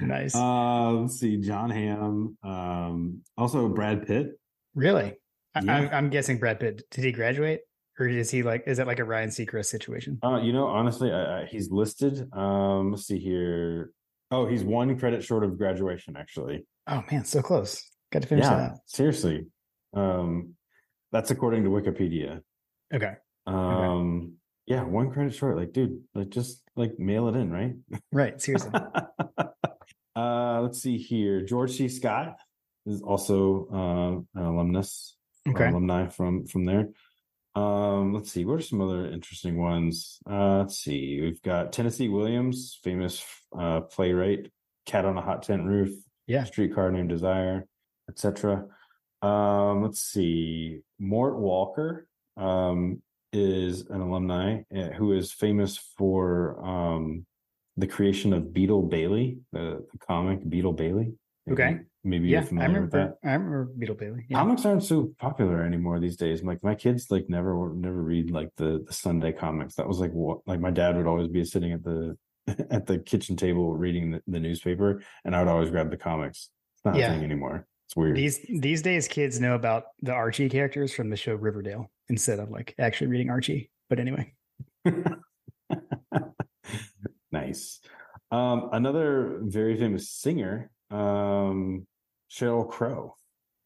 Nice. 0.00 0.34
Uh, 0.34 0.92
let's 0.92 1.18
see, 1.18 1.38
Jon 1.38 1.70
Hamm. 1.70 2.36
Um, 2.42 3.22
also 3.36 3.68
Brad 3.68 4.06
Pitt. 4.06 4.38
Really? 4.74 5.16
I, 5.54 5.60
Yeah. 5.62 5.74
I'm, 5.74 5.88
I'm 5.92 6.10
guessing 6.10 6.38
Brad 6.38 6.60
Pitt. 6.60 6.82
Did 6.90 7.04
he 7.04 7.12
graduate, 7.12 7.60
or 8.00 8.08
is 8.08 8.30
he 8.30 8.42
like? 8.42 8.64
Is 8.66 8.78
it 8.78 8.86
like 8.86 8.98
a 8.98 9.04
Ryan 9.04 9.28
Seacrest 9.28 9.66
situation? 9.66 10.18
Uh, 10.24 10.40
you 10.42 10.52
know, 10.52 10.66
honestly, 10.66 11.12
I, 11.12 11.42
I, 11.42 11.46
he's 11.46 11.70
listed. 11.70 12.28
Um, 12.32 12.92
let's 12.92 13.06
see 13.06 13.18
here. 13.18 13.92
Oh, 14.30 14.46
he's 14.46 14.64
one 14.64 14.98
credit 14.98 15.22
short 15.22 15.44
of 15.44 15.58
graduation, 15.58 16.16
actually. 16.16 16.66
Oh 16.86 17.04
man, 17.12 17.24
so 17.26 17.42
close. 17.42 17.84
Got 18.10 18.22
to 18.22 18.28
finish 18.28 18.44
Yeah, 18.44 18.74
seriously. 18.86 19.46
Um, 19.94 20.54
that's 21.12 21.30
according 21.30 21.64
to 21.64 21.70
Wikipedia. 21.70 22.40
Okay. 22.92 23.14
Um, 23.46 24.34
yeah, 24.66 24.82
one 24.82 25.10
credit 25.10 25.34
short. 25.34 25.56
Like, 25.56 25.72
dude, 25.72 26.00
like 26.14 26.30
just 26.30 26.62
like 26.76 26.98
mail 26.98 27.28
it 27.28 27.36
in, 27.36 27.50
right? 27.50 27.74
Right. 28.12 28.40
Seriously. 28.40 28.70
uh, 30.16 30.60
let's 30.62 30.80
see 30.80 30.96
here. 30.96 31.42
George 31.42 31.72
C. 31.72 31.88
Scott 31.88 32.36
is 32.86 33.02
also 33.02 33.68
um, 33.70 34.28
an 34.34 34.46
alumnus, 34.46 35.16
Okay. 35.48 35.68
alumni 35.68 36.08
from 36.08 36.46
from 36.46 36.64
there. 36.64 36.88
Um, 37.54 38.14
let's 38.14 38.30
see. 38.30 38.44
What 38.44 38.58
are 38.58 38.62
some 38.62 38.80
other 38.80 39.06
interesting 39.06 39.58
ones? 39.58 40.18
Uh, 40.28 40.58
let's 40.58 40.78
see. 40.78 41.20
We've 41.20 41.42
got 41.42 41.72
Tennessee 41.72 42.08
Williams, 42.08 42.78
famous 42.82 43.24
uh, 43.58 43.80
playwright, 43.82 44.50
Cat 44.86 45.04
on 45.04 45.18
a 45.18 45.20
Hot 45.20 45.42
Tin 45.42 45.66
Roof, 45.66 45.90
Yeah. 46.26 46.44
Streetcar 46.44 46.90
Named 46.92 47.08
Desire, 47.08 47.66
etc. 48.08 48.66
Um, 49.22 49.82
let's 49.82 50.00
see. 50.00 50.80
Mort 50.98 51.38
Walker 51.38 52.06
um, 52.36 53.02
is 53.32 53.82
an 53.90 54.00
alumni 54.00 54.62
uh, 54.74 54.88
who 54.90 55.12
is 55.12 55.32
famous 55.32 55.76
for 55.98 56.64
um, 56.64 57.26
the 57.76 57.86
creation 57.86 58.32
of 58.32 58.52
Beetle 58.52 58.82
Bailey, 58.82 59.38
the, 59.52 59.84
the 59.92 59.98
comic 59.98 60.48
Beetle 60.48 60.72
Bailey. 60.72 61.14
Okay. 61.50 61.78
Maybe 62.04 62.28
Yeah. 62.28 62.38
you're 62.38 62.42
I 62.42 62.46
familiar 62.46 62.80
with 62.82 62.90
that. 62.92 62.96
remember. 62.98 63.18
I 63.24 63.32
remember 63.32 63.64
Beetle 63.78 63.94
Bailey. 63.96 64.26
Yeah. 64.28 64.38
Comics 64.38 64.64
aren't 64.64 64.82
so 64.82 65.12
popular 65.18 65.62
anymore 65.62 66.00
these 66.00 66.16
days. 66.16 66.42
Like 66.42 66.62
my 66.62 66.74
kids, 66.74 67.06
like 67.10 67.28
never, 67.28 67.72
never 67.74 68.02
read 68.02 68.30
like 68.30 68.50
the, 68.56 68.84
the 68.86 68.92
Sunday 68.92 69.32
comics. 69.32 69.74
That 69.76 69.86
was 69.88 69.98
like 70.00 70.12
what, 70.12 70.38
like 70.46 70.60
my 70.60 70.70
dad 70.70 70.96
would 70.96 71.06
always 71.06 71.28
be 71.28 71.44
sitting 71.44 71.72
at 71.72 71.82
the 71.84 72.16
at 72.70 72.86
the 72.86 72.98
kitchen 72.98 73.36
table 73.36 73.74
reading 73.76 74.12
the, 74.12 74.22
the 74.26 74.40
newspaper, 74.40 75.02
and 75.24 75.36
I 75.36 75.40
would 75.40 75.48
always 75.50 75.70
grab 75.70 75.90
the 75.90 75.96
comics. 75.96 76.50
It's 76.76 76.84
not 76.84 76.96
Yeah. 76.96 77.10
a 77.10 77.14
thing 77.14 77.24
anymore. 77.24 77.66
It's 77.86 77.96
weird. 77.96 78.16
These 78.16 78.40
these 78.48 78.82
days, 78.82 79.06
kids 79.08 79.38
know 79.40 79.54
about 79.54 79.84
the 80.00 80.12
Archie 80.12 80.48
characters 80.48 80.94
from 80.94 81.10
the 81.10 81.16
show 81.16 81.34
Riverdale 81.34 81.90
instead 82.08 82.38
of 82.38 82.50
like 82.50 82.74
actually 82.78 83.08
reading 83.08 83.28
Archie. 83.30 83.70
But 83.90 83.98
anyway, 84.00 84.32
nice. 87.32 87.80
Um, 88.30 88.70
another 88.72 89.40
very 89.42 89.76
famous 89.76 90.08
singer, 90.08 90.70
um, 90.90 91.86
Sheryl 92.30 92.68
Crow, 92.68 93.14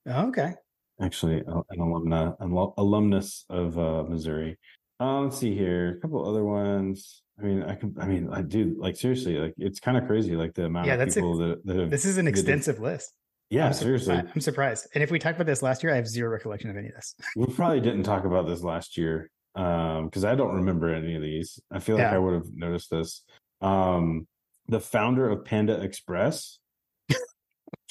oh, 0.08 0.28
okay. 0.28 0.52
actually 1.00 1.38
an 1.38 1.62
alumna, 1.78 2.36
an 2.40 2.50
alumnus 2.78 3.44
of 3.50 3.78
uh, 3.78 4.04
Missouri. 4.04 4.58
Um, 5.00 5.24
let's 5.24 5.38
see 5.38 5.54
here, 5.56 5.96
a 5.98 6.00
couple 6.00 6.26
other 6.28 6.44
ones. 6.44 7.22
I 7.38 7.42
mean, 7.42 7.62
I 7.64 7.74
can. 7.74 7.94
I 8.00 8.06
mean, 8.06 8.28
I 8.32 8.42
do 8.42 8.76
like 8.78 8.96
seriously. 8.96 9.36
Like, 9.38 9.54
it's 9.58 9.80
kind 9.80 9.96
of 9.96 10.06
crazy. 10.06 10.36
Like 10.36 10.54
the 10.54 10.66
amount 10.66 10.86
Yeah, 10.86 10.92
of 10.94 10.98
that's 11.00 11.16
a- 11.16 11.20
people 11.20 11.36
that, 11.38 11.66
that 11.66 11.76
have. 11.76 11.90
This 11.90 12.04
is 12.04 12.16
an 12.16 12.26
have- 12.26 12.32
extensive 12.34 12.78
list. 12.78 13.12
yeah, 13.50 13.66
I'm 13.66 13.72
seriously. 13.72 14.14
I- 14.14 14.24
I'm 14.34 14.40
surprised. 14.40 14.86
And 14.94 15.02
if 15.02 15.10
we 15.10 15.18
talked 15.18 15.36
about 15.36 15.46
this 15.46 15.60
last 15.62 15.82
year, 15.82 15.92
I 15.92 15.96
have 15.96 16.06
zero 16.06 16.30
recollection 16.30 16.70
of 16.70 16.76
any 16.76 16.88
of 16.88 16.94
this. 16.94 17.14
we 17.36 17.46
probably 17.46 17.80
didn't 17.80 18.04
talk 18.04 18.24
about 18.24 18.46
this 18.46 18.62
last 18.62 18.96
year 18.96 19.30
um 19.56 20.06
because 20.06 20.24
i 20.24 20.34
don't 20.34 20.56
remember 20.56 20.92
any 20.92 21.14
of 21.14 21.22
these 21.22 21.60
i 21.70 21.78
feel 21.78 21.94
like 21.94 22.02
Yeah. 22.02 22.16
i 22.16 22.18
would 22.18 22.34
have 22.34 22.46
noticed 22.52 22.90
this 22.90 23.22
um 23.60 24.26
the 24.66 24.80
founder 24.80 25.30
of 25.30 25.44
panda 25.44 25.80
express 25.80 26.58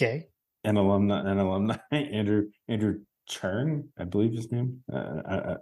Okay. 0.02 0.28
an 0.64 0.78
alumni 0.78 1.20
an 1.30 1.40
alumni 1.40 1.78
andrew 1.92 2.50
andrew 2.68 3.00
Cherng 3.30 3.88
i 3.98 4.04
believe 4.04 4.34
his 4.34 4.52
name. 4.52 4.84
Uh, 4.92 5.22
I, 5.26 5.36
I, 5.36 5.56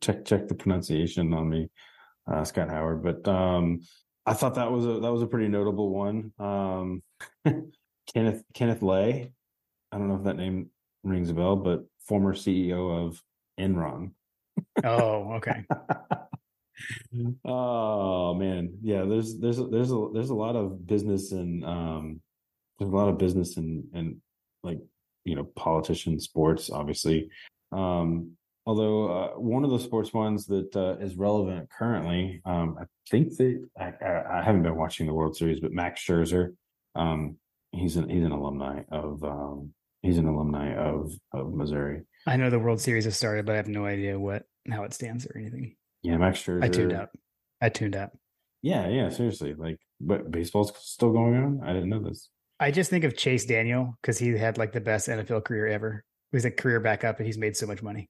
check 0.00 0.24
check 0.24 0.46
the 0.46 0.54
pronunciation 0.54 1.32
on 1.34 1.48
me 1.48 1.68
uh 2.30 2.44
scott 2.44 2.68
howard 2.68 3.02
but 3.02 3.26
um 3.26 3.80
i 4.26 4.32
thought 4.34 4.54
that 4.54 4.70
was 4.70 4.86
a 4.86 5.00
that 5.00 5.12
was 5.12 5.22
a 5.22 5.26
pretty 5.26 5.48
notable 5.48 5.90
one. 5.90 6.32
Um 6.38 7.02
kenneth 8.14 8.44
kenneth 8.54 8.82
lay. 8.82 9.32
I 9.90 9.98
don't 9.98 10.08
know 10.08 10.16
if 10.16 10.24
that 10.24 10.36
name 10.36 10.70
rings 11.02 11.30
a 11.30 11.34
bell 11.34 11.56
but 11.56 11.84
former 12.06 12.34
ceo 12.34 13.06
of 13.06 13.20
enron. 13.58 14.12
Oh, 14.84 15.32
okay. 15.34 15.64
oh 17.44 18.34
man. 18.34 18.78
Yeah 18.82 19.04
there's 19.04 19.38
there's 19.38 19.56
there's 19.56 19.90
a 19.90 20.08
there's 20.12 20.30
a 20.30 20.34
lot 20.34 20.54
of 20.54 20.86
business 20.86 21.32
and 21.32 21.64
um 21.64 22.20
there's 22.80 22.92
a 22.92 22.96
lot 22.96 23.08
of 23.08 23.18
business 23.18 23.56
and 23.56 23.84
and 23.94 24.16
like 24.64 24.80
you 25.24 25.36
know 25.36 25.44
politician 25.54 26.18
sports 26.18 26.70
obviously 26.70 27.28
um 27.70 28.32
although 28.66 29.08
uh, 29.08 29.28
one 29.38 29.64
of 29.64 29.70
the 29.70 29.78
sports 29.78 30.12
ones 30.12 30.46
that 30.46 30.74
uh, 30.74 30.96
is 31.04 31.14
relevant 31.14 31.70
currently 31.70 32.40
um 32.44 32.76
i 32.80 32.84
think 33.08 33.36
that 33.36 33.68
I, 33.78 33.92
I, 34.38 34.42
haven't 34.42 34.62
been 34.62 34.76
watching 34.76 35.06
the 35.06 35.14
world 35.14 35.36
series 35.36 35.60
but 35.60 35.72
max 35.72 36.04
scherzer 36.04 36.54
um 36.96 37.36
he's 37.72 37.96
an 37.96 38.08
he's 38.08 38.24
an 38.24 38.32
alumni 38.32 38.82
of 38.90 39.22
um 39.22 39.72
he's 40.02 40.18
an 40.18 40.26
alumni 40.26 40.74
of 40.74 41.12
of 41.32 41.52
Missouri. 41.52 42.02
I 42.26 42.36
know 42.36 42.50
the 42.50 42.58
World 42.58 42.80
Series 42.80 43.04
has 43.04 43.16
started, 43.16 43.46
but 43.46 43.52
I 43.52 43.56
have 43.56 43.68
no 43.68 43.86
idea 43.86 44.18
what 44.18 44.44
how 44.70 44.84
it 44.84 44.94
stands 44.94 45.26
or 45.26 45.38
anything. 45.38 45.76
Yeah, 46.02 46.16
Max 46.16 46.42
Scherzer. 46.42 46.64
I 46.64 46.68
tuned 46.68 46.92
out. 46.92 47.10
I 47.60 47.68
tuned 47.68 47.96
out. 47.96 48.10
Yeah, 48.62 48.88
yeah, 48.88 49.08
seriously. 49.08 49.54
Like, 49.54 49.78
but 50.00 50.30
baseball's 50.30 50.72
still 50.78 51.12
going 51.12 51.36
on. 51.36 51.60
I 51.64 51.72
didn't 51.72 51.88
know 51.88 52.02
this. 52.02 52.28
I 52.60 52.70
just 52.70 52.90
think 52.90 53.04
of 53.04 53.16
Chase 53.16 53.46
Daniel 53.46 53.96
because 54.02 54.18
he 54.18 54.36
had 54.36 54.58
like 54.58 54.72
the 54.72 54.80
best 54.80 55.08
NFL 55.08 55.44
career 55.44 55.66
ever. 55.68 56.04
He's 56.30 56.44
a 56.44 56.50
career 56.50 56.78
backup, 56.78 57.16
and 57.18 57.26
he's 57.26 57.38
made 57.38 57.56
so 57.56 57.66
much 57.66 57.82
money. 57.82 58.08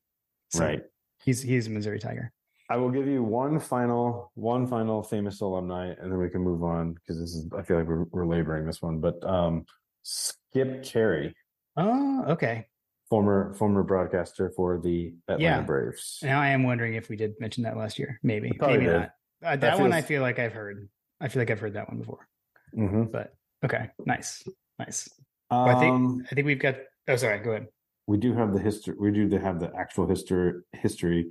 So 0.50 0.64
right. 0.64 0.82
He's 1.24 1.40
he's 1.40 1.68
a 1.68 1.70
Missouri 1.70 2.00
Tiger. 2.00 2.32
I 2.68 2.76
will 2.76 2.90
give 2.90 3.06
you 3.06 3.22
one 3.22 3.58
final 3.60 4.32
one 4.34 4.66
final 4.66 5.02
famous 5.02 5.40
alumni, 5.40 5.86
and 5.98 6.10
then 6.10 6.18
we 6.18 6.28
can 6.28 6.40
move 6.42 6.62
on 6.64 6.94
because 6.94 7.18
this 7.20 7.30
is 7.34 7.46
I 7.56 7.62
feel 7.62 7.78
like 7.78 7.86
we're, 7.86 8.04
we're 8.10 8.26
laboring 8.26 8.66
this 8.66 8.82
one. 8.82 9.00
But 9.00 9.22
um, 9.24 9.64
Skip 10.02 10.82
Caray. 10.84 11.32
Oh, 11.76 12.24
okay. 12.28 12.66
Former 13.08 13.54
former 13.54 13.82
broadcaster 13.82 14.50
for 14.56 14.80
the 14.80 15.14
Atlanta 15.28 15.42
Yeah. 15.42 15.60
Braves. 15.62 16.18
Now 16.22 16.40
I 16.40 16.48
am 16.48 16.62
wondering 16.64 16.94
if 16.94 17.08
we 17.08 17.16
did 17.16 17.34
mention 17.40 17.64
that 17.64 17.76
last 17.76 17.98
year. 17.98 18.18
Maybe, 18.22 18.52
maybe 18.60 18.84
did. 18.84 18.92
not. 18.92 19.10
Uh, 19.44 19.56
that 19.56 19.70
feels- 19.72 19.80
one 19.80 19.92
I 19.92 20.02
feel 20.02 20.22
like 20.22 20.38
I've 20.38 20.52
heard. 20.52 20.88
I 21.20 21.28
feel 21.28 21.40
like 21.40 21.50
I've 21.50 21.60
heard 21.60 21.74
that 21.74 21.88
one 21.88 21.98
before. 21.98 22.26
hmm 22.74 23.04
But 23.04 23.34
okay, 23.64 23.90
nice, 24.06 24.42
nice. 24.78 25.08
Well, 25.50 25.68
I 25.68 25.74
think 25.80 25.94
Um, 25.94 26.24
I 26.30 26.34
think 26.34 26.46
we've 26.46 26.60
got. 26.60 26.76
Oh, 27.08 27.16
sorry. 27.16 27.38
Go 27.40 27.50
ahead. 27.52 27.68
we 28.06 28.16
do 28.18 28.32
have 28.34 28.52
the 28.52 28.60
history. 28.60 28.94
We 28.98 29.10
do 29.10 29.28
have 29.38 29.60
the 29.60 29.72
actual 29.76 30.06
history 30.06 30.60
history 30.72 31.30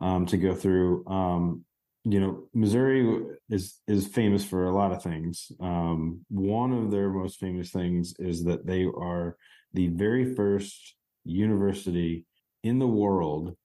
um, 0.00 0.26
to 0.26 0.36
go 0.36 0.54
through. 0.54 1.06
Um, 1.06 1.64
you 2.04 2.20
know, 2.20 2.44
Missouri 2.52 3.00
is 3.48 3.80
is 3.86 4.06
famous 4.06 4.44
for 4.44 4.66
a 4.66 4.74
lot 4.74 4.92
of 4.92 5.02
things. 5.02 5.50
Um, 5.60 6.24
one 6.28 6.72
of 6.72 6.90
their 6.90 7.08
most 7.08 7.40
famous 7.40 7.70
things 7.70 8.14
is 8.18 8.44
that 8.44 8.66
they 8.66 8.84
are 8.84 9.36
the 9.72 9.88
very 9.88 10.34
first 10.34 10.94
university 11.24 12.26
in 12.62 12.78
the 12.78 12.86
world 12.86 13.56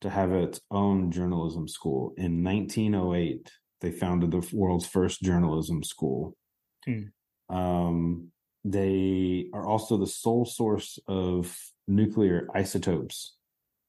to 0.00 0.08
have 0.10 0.30
its 0.32 0.60
own 0.70 1.10
journalism 1.10 1.66
school. 1.66 2.14
In 2.16 2.44
1908, 2.44 3.50
they 3.80 3.90
founded 3.90 4.30
the 4.30 4.48
world's 4.52 4.86
first 4.86 5.20
journalism 5.22 5.82
school. 5.82 6.36
Um, 7.48 8.28
they 8.64 9.46
are 9.52 9.66
also 9.66 9.96
the 9.96 10.06
sole 10.06 10.44
source 10.44 10.98
of 11.06 11.56
nuclear 11.86 12.48
isotopes 12.54 13.34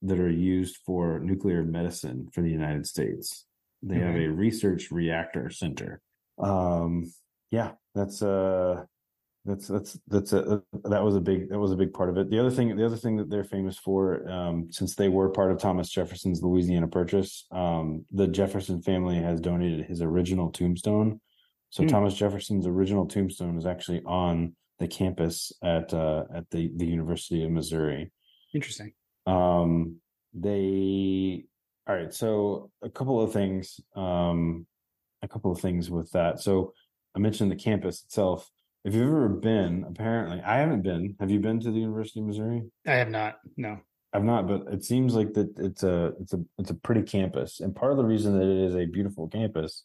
that 0.02 0.18
are 0.18 0.30
used 0.30 0.78
for 0.86 1.18
nuclear 1.18 1.62
medicine 1.62 2.28
for 2.32 2.40
the 2.40 2.50
United 2.50 2.86
States. 2.86 3.44
They 3.82 3.98
have 3.98 4.14
a 4.14 4.28
research 4.28 4.90
reactor 4.90 5.50
center. 5.50 6.00
Um, 6.38 7.12
yeah, 7.50 7.72
that's 7.94 8.22
uh 8.22 8.84
that's 9.44 9.68
that's 9.68 9.98
that's 10.06 10.32
a 10.34 10.62
that 10.84 11.02
was 11.02 11.16
a 11.16 11.20
big 11.20 11.48
that 11.48 11.58
was 11.58 11.72
a 11.72 11.76
big 11.76 11.92
part 11.92 12.10
of 12.10 12.18
it. 12.18 12.30
The 12.30 12.38
other 12.38 12.50
thing 12.50 12.76
the 12.76 12.84
other 12.84 12.96
thing 12.96 13.16
that 13.16 13.30
they're 13.30 13.44
famous 13.44 13.78
for, 13.78 14.28
um, 14.28 14.68
since 14.70 14.94
they 14.94 15.08
were 15.08 15.30
part 15.30 15.50
of 15.50 15.58
Thomas 15.58 15.88
Jefferson's 15.88 16.42
Louisiana 16.42 16.88
Purchase, 16.88 17.46
um, 17.50 18.04
the 18.12 18.26
Jefferson 18.26 18.82
family 18.82 19.16
has 19.16 19.40
donated 19.40 19.86
his 19.86 20.02
original 20.02 20.50
tombstone. 20.50 21.20
So 21.70 21.82
Hmm. 21.82 21.88
Thomas 21.88 22.14
Jefferson's 22.14 22.66
original 22.66 23.06
tombstone 23.06 23.56
is 23.56 23.66
actually 23.66 24.02
on 24.04 24.54
the 24.78 24.88
campus 24.88 25.52
at 25.62 25.92
uh, 25.94 26.24
at 26.34 26.50
the 26.50 26.70
the 26.76 26.86
University 26.86 27.44
of 27.44 27.50
Missouri. 27.50 28.10
Interesting. 28.54 28.92
Um, 29.26 29.96
they 30.34 31.44
all 31.86 31.96
right. 31.96 32.12
So 32.12 32.70
a 32.82 32.90
couple 32.90 33.20
of 33.20 33.32
things. 33.32 33.80
Um, 33.96 34.66
a 35.22 35.28
couple 35.28 35.52
of 35.52 35.60
things 35.60 35.90
with 35.90 36.10
that. 36.12 36.40
So 36.40 36.72
I 37.14 37.18
mentioned 37.18 37.50
the 37.50 37.56
campus 37.56 38.02
itself. 38.04 38.48
If 38.84 38.94
you've 38.94 39.06
ever 39.06 39.28
been, 39.28 39.84
apparently 39.86 40.40
I 40.40 40.58
haven't 40.58 40.82
been. 40.82 41.16
Have 41.20 41.30
you 41.30 41.40
been 41.40 41.60
to 41.60 41.70
the 41.70 41.78
University 41.78 42.20
of 42.20 42.26
Missouri? 42.26 42.62
I 42.86 42.92
have 42.92 43.10
not. 43.10 43.36
No. 43.56 43.78
I've 44.12 44.24
not, 44.24 44.48
but 44.48 44.62
it 44.72 44.82
seems 44.82 45.14
like 45.14 45.34
that 45.34 45.52
it's 45.58 45.82
a 45.82 46.12
it's 46.20 46.32
a 46.32 46.40
it's 46.58 46.70
a 46.70 46.74
pretty 46.74 47.02
campus. 47.02 47.60
And 47.60 47.76
part 47.76 47.92
of 47.92 47.98
the 47.98 48.04
reason 48.04 48.38
that 48.38 48.46
it 48.48 48.66
is 48.68 48.74
a 48.74 48.86
beautiful 48.86 49.28
campus 49.28 49.84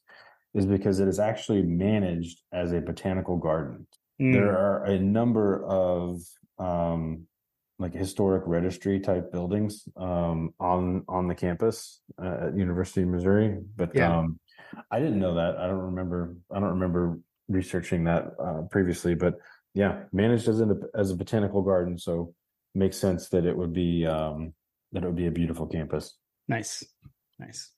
is 0.56 0.66
because 0.66 1.00
it 1.00 1.08
is 1.08 1.20
actually 1.20 1.62
managed 1.62 2.42
as 2.52 2.72
a 2.72 2.80
botanical 2.80 3.38
garden. 3.38 3.86
Mm, 4.20 4.32
There 4.32 4.58
are 4.58 4.86
a 4.86 4.98
number 4.98 5.64
of 5.66 6.22
um 6.58 7.28
like 7.78 7.94
historic 7.94 8.44
registry 8.48 9.02
type 9.02 9.34
buildings 9.34 9.88
um 9.98 10.54
on 10.62 11.04
on 11.10 11.28
the 11.28 11.36
campus 11.36 12.02
uh, 12.18 12.48
at 12.48 12.58
University 12.58 13.02
of 13.02 13.10
Missouri, 13.10 13.60
but 13.76 13.92
Yeah. 13.94 14.18
um 14.18 14.40
I 14.90 15.00
didn't 15.00 15.20
know 15.20 15.36
that. 15.36 15.58
I 15.58 15.68
don't 15.68 15.88
remember 15.92 16.36
I 16.50 16.60
don't 16.62 16.76
remember 16.80 17.20
researching 17.50 18.06
that 18.06 18.24
uh, 18.40 18.62
previously, 18.72 19.14
but 19.14 19.36
yeah, 19.74 20.04
managed 20.14 20.48
as 20.48 20.62
a 20.62 20.68
as 20.96 21.12
a 21.12 21.16
botanical 21.16 21.62
garden, 21.62 21.98
so 21.98 22.34
makes 22.74 22.98
sense 22.98 23.28
that 23.30 23.46
it 23.46 23.56
would 23.58 23.74
be 23.74 24.06
um 24.06 24.54
that 24.94 25.04
it 25.04 25.08
would 25.08 25.16
be 25.18 25.28
a 25.28 25.32
beautiful 25.32 25.68
campus. 25.68 26.18
nice. 26.48 26.84
Nice. 27.38 27.72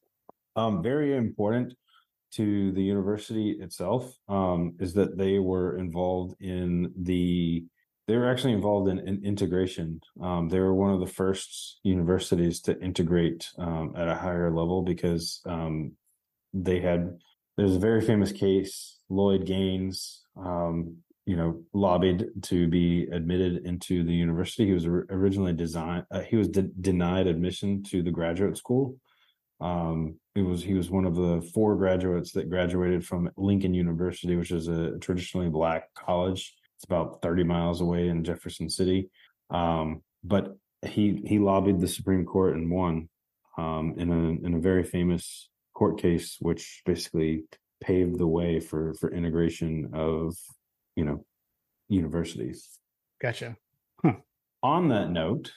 Um, 0.55 0.83
very 0.83 1.17
important 1.17 1.73
to 2.33 2.71
the 2.71 2.83
university 2.83 3.51
itself 3.59 4.13
um, 4.27 4.75
is 4.79 4.93
that 4.93 5.17
they 5.17 5.39
were 5.39 5.77
involved 5.77 6.35
in 6.41 6.91
the. 7.01 7.65
They 8.07 8.15
were 8.15 8.29
actually 8.29 8.53
involved 8.53 8.89
in, 8.89 8.99
in 8.99 9.25
integration. 9.25 9.99
Um, 10.21 10.47
they 10.47 10.59
were 10.59 10.73
one 10.73 10.93
of 10.93 11.01
the 11.01 11.13
first 11.13 11.79
universities 11.83 12.61
to 12.61 12.79
integrate 12.81 13.49
um, 13.57 13.93
at 13.97 14.07
a 14.07 14.15
higher 14.15 14.49
level 14.49 14.81
because 14.81 15.41
um, 15.45 15.91
they 16.53 16.79
had. 16.79 17.17
There's 17.57 17.75
a 17.75 17.79
very 17.79 18.01
famous 18.01 18.31
case. 18.31 18.99
Lloyd 19.09 19.45
Gaines, 19.45 20.23
um, 20.37 20.97
you 21.25 21.35
know, 21.35 21.61
lobbied 21.73 22.27
to 22.43 22.67
be 22.67 23.07
admitted 23.11 23.65
into 23.65 24.03
the 24.03 24.13
university. 24.13 24.65
He 24.65 24.73
was 24.73 24.85
originally 24.85 25.53
designed. 25.53 26.05
Uh, 26.09 26.21
he 26.21 26.37
was 26.37 26.47
de- 26.47 26.71
denied 26.81 27.27
admission 27.27 27.83
to 27.83 28.01
the 28.01 28.11
graduate 28.11 28.57
school. 28.57 28.97
Um, 29.59 30.19
it 30.35 30.41
was 30.41 30.63
he 30.63 30.75
was 30.75 30.89
one 30.89 31.05
of 31.05 31.15
the 31.15 31.41
four 31.53 31.75
graduates 31.75 32.31
that 32.33 32.49
graduated 32.49 33.05
from 33.05 33.29
Lincoln 33.37 33.73
University, 33.73 34.35
which 34.35 34.51
is 34.51 34.67
a 34.67 34.97
traditionally 34.99 35.49
black 35.49 35.93
college. 35.95 36.55
It's 36.75 36.85
about 36.85 37.21
30 37.23 37.43
miles 37.43 37.81
away 37.81 38.09
in 38.09 38.23
Jefferson 38.23 38.69
City. 38.69 39.09
Um, 39.49 40.03
but 40.23 40.55
he 40.85 41.23
he 41.25 41.39
lobbied 41.39 41.79
the 41.79 41.87
Supreme 41.87 42.25
Court 42.25 42.55
and 42.55 42.69
won 42.69 43.09
um, 43.57 43.95
in 43.97 44.11
a 44.11 44.45
in 44.45 44.53
a 44.53 44.59
very 44.59 44.83
famous 44.83 45.49
court 45.73 45.99
case, 45.99 46.37
which 46.39 46.83
basically 46.85 47.43
paved 47.81 48.19
the 48.19 48.27
way 48.27 48.59
for 48.59 48.93
for 48.95 49.11
integration 49.11 49.89
of 49.93 50.35
you 50.95 51.05
know 51.05 51.25
universities 51.89 52.79
Gotcha. 53.21 53.55
on 54.63 54.89
that 54.89 55.09
note, 55.09 55.51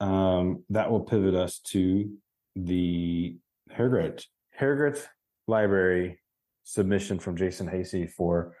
um, 0.00 0.64
that 0.70 0.90
will 0.90 1.00
pivot 1.00 1.34
us 1.34 1.58
to 1.58 2.10
the 2.56 3.36
Hargrett 3.70 4.24
Hargrett 4.58 5.06
Library 5.46 6.18
submission 6.64 7.18
from 7.18 7.36
Jason 7.36 7.68
Hasty 7.68 8.06
for 8.06 8.54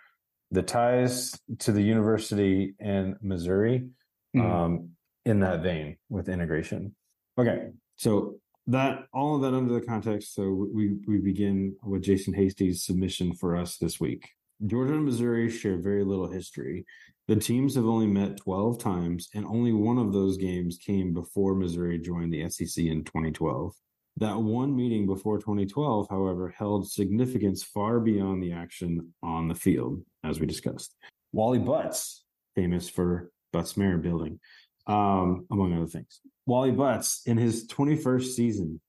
the 0.52 0.62
ties 0.62 1.36
to 1.58 1.72
the 1.72 1.82
university 1.82 2.74
in 2.78 3.16
Missouri. 3.20 3.88
Mm. 4.36 4.44
Um, 4.44 4.90
in 5.26 5.40
that 5.40 5.60
vein 5.60 5.96
with 6.08 6.28
integration. 6.28 6.94
Okay, 7.36 7.66
so 7.96 8.36
that 8.68 9.00
all 9.12 9.36
of 9.36 9.42
that 9.42 9.54
under 9.54 9.74
the 9.74 9.84
context. 9.84 10.34
So 10.34 10.68
we 10.72 10.96
we 11.06 11.18
begin 11.18 11.76
with 11.82 12.02
Jason 12.02 12.32
Hasty's 12.32 12.84
submission 12.84 13.34
for 13.34 13.56
us 13.56 13.76
this 13.76 14.00
week. 14.00 14.30
Georgia 14.64 14.94
and 14.94 15.04
Missouri 15.04 15.50
share 15.50 15.76
very 15.76 16.04
little 16.04 16.30
history. 16.30 16.86
The 17.28 17.36
teams 17.36 17.74
have 17.74 17.84
only 17.84 18.06
met 18.06 18.38
12 18.38 18.78
times, 18.78 19.28
and 19.34 19.44
only 19.44 19.72
one 19.72 19.98
of 19.98 20.12
those 20.12 20.38
games 20.38 20.78
came 20.78 21.12
before 21.12 21.54
Missouri 21.54 21.98
joined 21.98 22.32
the 22.32 22.48
SEC 22.48 22.84
in 22.84 23.04
2012. 23.04 23.74
That 24.18 24.38
one 24.38 24.74
meeting 24.74 25.06
before 25.06 25.38
2012, 25.38 26.08
however, 26.08 26.48
held 26.48 26.90
significance 26.90 27.62
far 27.62 28.00
beyond 28.00 28.42
the 28.42 28.52
action 28.52 29.12
on 29.22 29.48
the 29.48 29.54
field, 29.54 30.02
as 30.24 30.40
we 30.40 30.46
discussed. 30.46 30.94
Wally 31.32 31.58
Butts, 31.58 32.24
famous 32.54 32.88
for 32.88 33.30
Butts-Mehre 33.52 34.00
building, 34.00 34.40
um, 34.86 35.46
among 35.50 35.74
other 35.74 35.86
things. 35.86 36.20
Wally 36.46 36.70
Butts, 36.70 37.22
in 37.26 37.36
his 37.36 37.66
21st 37.66 38.32
season, 38.32 38.80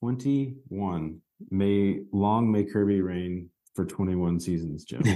21, 0.00 1.20
may 1.50 2.00
long 2.12 2.52
may 2.52 2.64
Kirby 2.64 3.00
reign 3.00 3.48
for 3.74 3.86
21 3.86 4.40
seasons, 4.40 4.84
Joe. 4.84 5.00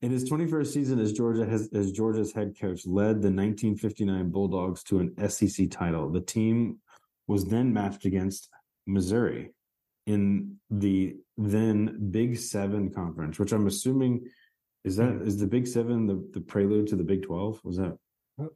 In 0.00 0.10
his 0.10 0.30
21st 0.30 0.66
season 0.68 1.00
as 1.00 1.12
Georgia 1.12 1.44
has 1.44 1.68
as 1.74 1.90
Georgia's 1.90 2.32
head 2.32 2.54
coach, 2.60 2.86
led 2.86 3.22
the 3.22 3.30
1959 3.30 4.30
Bulldogs 4.30 4.84
to 4.84 5.00
an 5.00 5.28
SEC 5.28 5.68
title. 5.70 6.10
The 6.10 6.20
team 6.20 6.78
was 7.26 7.44
then 7.46 7.72
matched 7.72 8.04
against 8.04 8.48
Missouri 8.86 9.54
in 10.06 10.56
the 10.70 11.16
then 11.36 12.10
Big 12.10 12.36
Seven 12.36 12.90
conference, 12.90 13.38
which 13.38 13.52
I'm 13.52 13.66
assuming 13.66 14.28
is 14.84 14.96
that 14.96 15.22
is 15.22 15.38
the 15.38 15.46
Big 15.46 15.66
Seven 15.66 16.06
the, 16.06 16.28
the 16.32 16.40
prelude 16.40 16.88
to 16.88 16.96
the 16.96 17.04
Big 17.04 17.22
Twelve? 17.22 17.60
Was 17.64 17.76
that? 17.76 17.96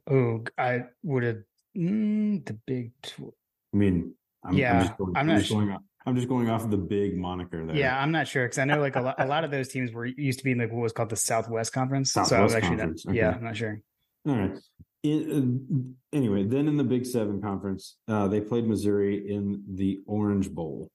Oh, 0.09 0.43
I 0.57 0.83
would 1.03 1.23
have 1.23 1.37
mm, 1.77 2.45
the 2.45 2.53
big. 2.65 2.91
Tw- 3.01 3.33
I 3.73 3.77
mean, 3.77 4.13
I'm, 4.43 4.57
Yeah, 4.57 4.83
just 4.83 4.97
going, 4.97 5.15
I'm 5.15 5.21
I'm 5.21 5.27
not 5.27 5.39
just 5.39 5.51
going 5.51 5.71
off. 5.71 5.81
I'm 6.05 6.15
just 6.15 6.27
going 6.29 6.49
off 6.49 6.63
of 6.63 6.71
the 6.71 6.77
big 6.77 7.17
moniker 7.17 7.65
there. 7.65 7.75
yeah, 7.75 8.01
I'm 8.01 8.11
not 8.11 8.27
sure 8.29 8.45
because 8.45 8.59
I 8.59 8.63
know 8.65 8.79
like 8.79 8.95
a 8.95 9.01
lot, 9.01 9.15
a 9.19 9.25
lot 9.25 9.43
of 9.43 9.51
those 9.51 9.67
teams 9.67 9.91
were 9.91 10.05
used 10.05 10.39
to 10.39 10.45
be 10.45 10.51
in 10.51 10.57
like 10.57 10.71
what 10.71 10.81
was 10.81 10.93
called 10.93 11.09
the 11.09 11.17
Southwest 11.17 11.73
Conference. 11.73 12.13
so 12.13 12.21
I'm 12.21 12.27
Southwest 12.27 12.55
actually 12.55 12.77
Conference, 12.77 13.05
not. 13.05 13.15
Yeah. 13.15 13.31
I'm 13.31 13.43
not 13.43 13.57
sure. 13.57 13.81
All 14.27 14.35
right. 14.35 14.57
In, 15.03 15.95
uh, 16.13 16.17
anyway, 16.17 16.43
then 16.43 16.67
in 16.67 16.77
the 16.77 16.83
Big 16.83 17.05
Seven 17.05 17.41
conference, 17.41 17.97
uh, 18.07 18.27
they 18.27 18.41
played 18.41 18.67
Missouri 18.67 19.31
in 19.31 19.63
the 19.75 20.01
Orange 20.05 20.49
Bowl. 20.49 20.89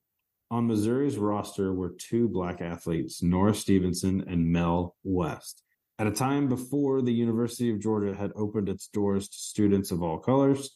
On 0.50 0.66
Missouri's 0.66 1.16
roster 1.16 1.72
were 1.72 1.94
two 1.96 2.28
black 2.28 2.60
athletes, 2.60 3.22
Norris 3.22 3.60
Stevenson 3.60 4.24
and 4.28 4.52
Mel 4.52 4.96
West. 5.02 5.62
At 5.98 6.06
a 6.06 6.10
time 6.10 6.48
before 6.48 7.00
the 7.00 7.12
University 7.12 7.70
of 7.70 7.80
Georgia 7.80 8.14
had 8.14 8.32
opened 8.34 8.68
its 8.68 8.88
doors 8.88 9.28
to 9.28 9.38
students 9.38 9.90
of 9.90 10.02
all 10.02 10.18
colors, 10.18 10.74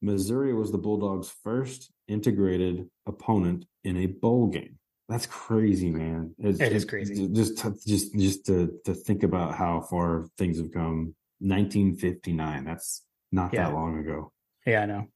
Missouri 0.00 0.54
was 0.54 0.72
the 0.72 0.78
Bulldogs' 0.78 1.30
first 1.42 1.90
integrated 2.08 2.88
opponent 3.06 3.66
in 3.84 3.96
a 3.98 4.06
bowl 4.06 4.46
game. 4.46 4.78
That's 5.08 5.26
crazy, 5.26 5.90
man. 5.90 6.34
It's, 6.38 6.60
it 6.60 6.72
is 6.72 6.84
crazy. 6.84 7.28
Just, 7.28 7.56
just, 7.86 8.14
just 8.14 8.46
to 8.46 8.72
to 8.84 8.94
think 8.94 9.24
about 9.24 9.56
how 9.56 9.80
far 9.80 10.28
things 10.38 10.58
have 10.58 10.70
come. 10.72 11.14
1959. 11.40 12.64
That's 12.64 13.02
not 13.32 13.52
yeah. 13.52 13.64
that 13.64 13.74
long 13.74 13.98
ago. 13.98 14.32
Yeah, 14.66 14.82
I 14.82 14.86
know. 14.86 15.06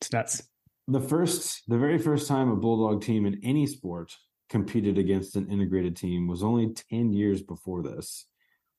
It's 0.00 0.12
nuts. 0.12 0.42
The 0.88 1.00
first, 1.00 1.62
the 1.68 1.78
very 1.78 1.98
first 1.98 2.28
time 2.28 2.50
a 2.50 2.56
Bulldog 2.56 3.02
team 3.02 3.26
in 3.26 3.40
any 3.42 3.66
sport 3.66 4.14
competed 4.48 4.98
against 4.98 5.36
an 5.36 5.48
integrated 5.50 5.96
team 5.96 6.26
was 6.26 6.42
only 6.42 6.74
10 6.90 7.12
years 7.12 7.42
before 7.42 7.82
this. 7.82 8.26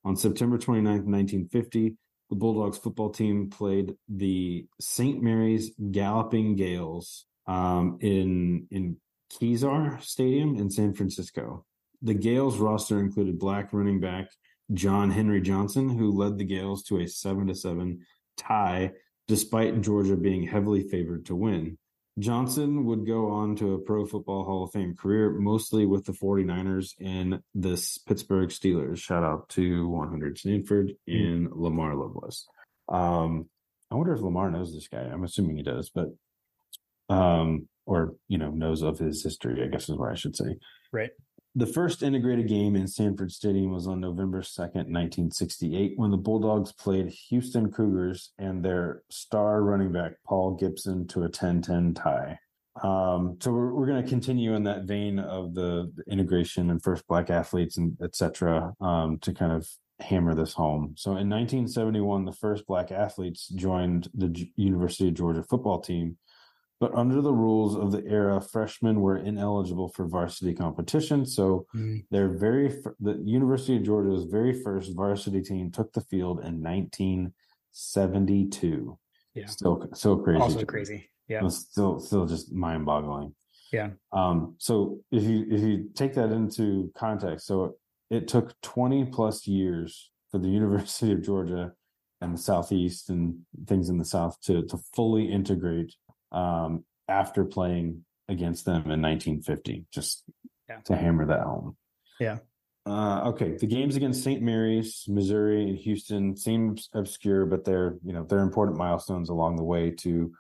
On 0.03 0.15
September 0.15 0.57
29th, 0.57 1.05
1950, 1.05 1.95
the 2.29 2.35
Bulldogs 2.35 2.77
football 2.77 3.09
team 3.09 3.49
played 3.49 3.95
the 4.09 4.65
St. 4.79 5.21
Mary's 5.21 5.71
Galloping 5.91 6.55
Gaels 6.55 7.25
um, 7.45 7.97
in 8.01 8.67
in 8.71 8.97
Kezar 9.33 10.01
Stadium 10.01 10.55
in 10.55 10.69
San 10.69 10.93
Francisco. 10.93 11.65
The 12.01 12.13
Gaels 12.13 12.57
roster 12.57 12.99
included 12.99 13.37
black 13.37 13.73
running 13.73 13.99
back 13.99 14.31
John 14.73 15.11
Henry 15.11 15.41
Johnson, 15.41 15.89
who 15.89 16.11
led 16.11 16.37
the 16.37 16.45
Gaels 16.45 16.83
to 16.85 16.99
a 16.99 17.07
seven 17.07 17.47
to 17.47 17.55
seven 17.55 18.05
tie, 18.37 18.91
despite 19.27 19.81
Georgia 19.81 20.15
being 20.15 20.43
heavily 20.43 20.87
favored 20.87 21.25
to 21.27 21.35
win. 21.35 21.77
Johnson 22.19 22.85
would 22.85 23.05
go 23.05 23.29
on 23.29 23.55
to 23.55 23.73
a 23.73 23.79
Pro 23.79 24.05
Football 24.05 24.43
Hall 24.43 24.63
of 24.65 24.71
Fame 24.71 24.95
career, 24.95 25.31
mostly 25.31 25.85
with 25.85 26.05
the 26.05 26.11
49ers 26.11 26.93
and 26.99 27.41
the 27.55 27.81
Pittsburgh 28.05 28.49
Steelers. 28.49 28.97
Shout 28.97 29.23
out 29.23 29.47
to 29.49 29.87
100 29.87 30.37
Stanford 30.37 30.93
and 31.07 31.49
mm. 31.49 31.51
Lamar 31.53 31.95
Loveless. 31.95 32.47
Um, 32.89 33.49
I 33.89 33.95
wonder 33.95 34.13
if 34.13 34.21
Lamar 34.21 34.51
knows 34.51 34.73
this 34.73 34.87
guy. 34.87 34.99
I'm 34.99 35.23
assuming 35.23 35.57
he 35.57 35.63
does, 35.63 35.89
but 35.89 36.09
um, 37.09 37.67
or 37.85 38.15
you 38.27 38.37
know 38.37 38.51
knows 38.51 38.81
of 38.81 38.99
his 38.99 39.23
history. 39.23 39.63
I 39.63 39.67
guess 39.67 39.89
is 39.89 39.97
what 39.97 40.11
I 40.11 40.15
should 40.15 40.35
say. 40.35 40.57
Right. 40.91 41.11
The 41.53 41.67
first 41.67 42.01
integrated 42.01 42.47
game 42.47 42.77
in 42.77 42.87
Sanford 42.87 43.29
Stadium 43.29 43.73
was 43.73 43.85
on 43.85 43.99
November 43.99 44.41
2nd, 44.41 44.87
1968, 44.87 45.93
when 45.97 46.09
the 46.09 46.17
Bulldogs 46.17 46.71
played 46.71 47.09
Houston 47.29 47.69
Cougars 47.69 48.31
and 48.37 48.63
their 48.63 49.03
star 49.09 49.61
running 49.61 49.91
back, 49.91 50.13
Paul 50.25 50.57
Gipson, 50.57 51.09
to 51.09 51.23
a 51.23 51.29
10 51.29 51.61
10 51.61 51.93
tie. 51.93 52.39
Um, 52.81 53.37
so 53.41 53.51
we're, 53.51 53.73
we're 53.73 53.85
going 53.85 54.01
to 54.01 54.09
continue 54.09 54.55
in 54.55 54.63
that 54.63 54.83
vein 54.83 55.19
of 55.19 55.53
the, 55.53 55.91
the, 55.93 56.09
integration 56.09 56.69
and 56.69 56.81
first 56.81 57.05
black 57.05 57.29
athletes 57.29 57.77
and 57.77 57.97
etc. 58.01 58.73
Um, 58.79 59.19
to 59.19 59.33
kind 59.33 59.51
of 59.51 59.69
hammer 59.99 60.33
this 60.33 60.53
home. 60.53 60.93
So 60.97 61.11
in 61.11 61.29
1971, 61.29 62.23
the 62.23 62.31
first 62.31 62.65
black 62.65 62.91
athletes 62.91 63.49
joined 63.49 64.07
the 64.13 64.29
G- 64.29 64.53
University 64.55 65.09
of 65.09 65.15
Georgia 65.15 65.43
football 65.43 65.81
team 65.81 66.17
but 66.81 66.93
under 66.95 67.21
the 67.21 67.31
rules 67.31 67.77
of 67.77 67.91
the 67.91 68.03
era, 68.07 68.41
freshmen 68.41 69.01
were 69.01 69.17
ineligible 69.17 69.89
for 69.89 70.07
varsity 70.07 70.55
competition. 70.55 71.27
So 71.27 71.67
mm. 71.75 72.03
their 72.09 72.27
very 72.27 72.73
the 72.99 73.21
University 73.23 73.77
of 73.77 73.83
Georgia's 73.83 74.25
very 74.25 74.63
first 74.63 74.95
varsity 74.95 75.41
team 75.41 75.69
took 75.69 75.93
the 75.93 76.01
field 76.01 76.39
in 76.39 76.63
1972. 76.63 78.97
Yeah, 79.35 79.45
still 79.45 79.87
so 79.93 80.17
crazy. 80.17 80.41
Also 80.41 80.65
crazy. 80.65 81.07
Yeah, 81.27 81.47
still 81.49 81.99
still 81.99 82.25
just 82.25 82.51
mind 82.51 82.87
boggling. 82.87 83.35
Yeah. 83.71 83.91
Um. 84.11 84.55
So 84.57 85.01
if 85.11 85.21
you 85.21 85.45
if 85.51 85.61
you 85.61 85.91
take 85.93 86.15
that 86.15 86.31
into 86.31 86.91
context, 86.97 87.45
so 87.45 87.75
it 88.09 88.27
took 88.27 88.59
20 88.61 89.05
plus 89.05 89.45
years 89.45 90.09
for 90.31 90.39
the 90.39 90.49
University 90.49 91.11
of 91.11 91.21
Georgia 91.21 91.73
and 92.21 92.33
the 92.33 92.41
Southeast 92.41 93.11
and 93.11 93.37
things 93.67 93.89
in 93.89 93.99
the 93.99 94.05
South 94.05 94.41
to 94.45 94.63
to 94.63 94.79
fully 94.95 95.31
integrate 95.31 95.93
um, 96.31 96.83
after 97.07 97.45
playing 97.45 98.05
against 98.27 98.65
them 98.65 98.89
in 98.89 99.01
1950, 99.01 99.85
just 99.91 100.23
yeah. 100.69 100.77
to 100.85 100.95
hammer 100.95 101.25
that 101.25 101.41
home. 101.41 101.75
Yeah. 102.19 102.37
Uh, 102.85 103.21
okay, 103.25 103.57
the 103.57 103.67
games 103.67 103.95
against 103.95 104.23
St. 104.23 104.41
Mary's, 104.41 105.05
Missouri, 105.07 105.69
and 105.69 105.77
Houston 105.77 106.35
seem 106.35 106.77
obscure, 106.93 107.45
but 107.45 107.63
they're 107.63 107.97
you 108.03 108.11
know 108.11 108.23
they're 108.23 108.39
important 108.39 108.77
milestones 108.77 109.29
along 109.29 109.57
the 109.57 109.63
way 109.63 109.91
to 109.91 110.33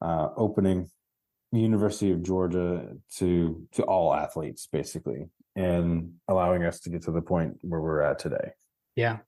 uh, 0.00 0.28
opening 0.36 0.88
University 1.50 2.12
of 2.12 2.22
Georgia 2.22 2.96
to 3.16 3.66
to 3.72 3.82
all 3.82 4.14
athletes, 4.14 4.68
basically, 4.70 5.28
and 5.56 6.14
allowing 6.28 6.64
us 6.64 6.80
to 6.80 6.90
get 6.90 7.02
to 7.02 7.10
the 7.10 7.20
point 7.20 7.58
where 7.62 7.80
we're 7.80 8.00
at 8.00 8.20
today. 8.20 8.52
Yeah, 8.94 9.18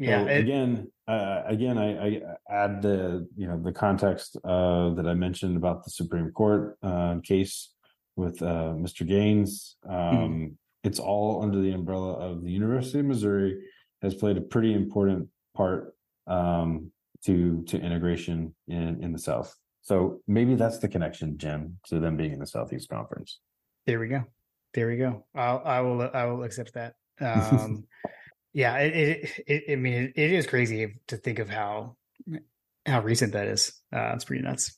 yeah. 0.00 0.24
So 0.24 0.30
it, 0.30 0.38
again, 0.38 0.90
uh, 1.06 1.42
again, 1.46 1.76
I, 1.76 2.06
I, 2.06 2.20
add 2.48 2.82
the 2.82 3.28
you 3.36 3.46
know 3.46 3.60
the 3.62 3.72
context 3.72 4.36
uh, 4.44 4.90
that 4.94 5.06
I 5.06 5.14
mentioned 5.14 5.56
about 5.56 5.84
the 5.84 5.90
Supreme 5.90 6.32
Court 6.32 6.78
uh, 6.82 7.16
case 7.22 7.72
with 8.16 8.42
uh, 8.42 8.74
Mr. 8.76 9.06
Gaines. 9.06 9.76
Hmm. 9.84 9.92
Um, 9.92 10.16
mm-hmm. 10.16 10.46
It's 10.82 10.98
all 10.98 11.42
under 11.42 11.60
the 11.60 11.72
umbrella 11.72 12.14
of 12.14 12.42
the 12.42 12.50
University 12.50 13.00
of 13.00 13.04
Missouri 13.04 13.62
has 14.00 14.14
played 14.14 14.38
a 14.38 14.40
pretty 14.40 14.72
important 14.72 15.28
part 15.54 15.94
um, 16.26 16.90
to 17.26 17.62
to 17.64 17.78
integration 17.78 18.54
in 18.66 19.02
in 19.04 19.12
the 19.12 19.18
South. 19.18 19.54
So 19.82 20.20
maybe 20.26 20.54
that's 20.54 20.78
the 20.78 20.88
connection, 20.88 21.36
Jim, 21.36 21.78
to 21.88 22.00
them 22.00 22.16
being 22.16 22.32
in 22.32 22.38
the 22.38 22.46
Southeast 22.46 22.88
Conference. 22.88 23.40
There 23.86 23.98
we 23.98 24.08
go. 24.08 24.24
There 24.72 24.86
we 24.86 24.96
go. 24.96 25.26
I'll, 25.34 25.62
I 25.64 25.80
will. 25.80 26.10
I 26.14 26.24
will 26.24 26.42
accept 26.42 26.74
that. 26.74 26.94
Um, 27.22 27.84
yeah, 28.52 28.76
it, 28.78 28.94
it, 28.94 29.44
it, 29.46 29.72
I 29.72 29.76
mean, 29.76 30.12
it, 30.16 30.32
is 30.32 30.46
crazy 30.46 30.94
to 31.08 31.16
think 31.16 31.38
of 31.38 31.48
how 31.48 31.96
how 32.86 33.00
recent 33.00 33.32
that 33.32 33.46
is. 33.46 33.72
Uh, 33.92 34.12
it's 34.14 34.24
pretty 34.24 34.42
nuts. 34.42 34.76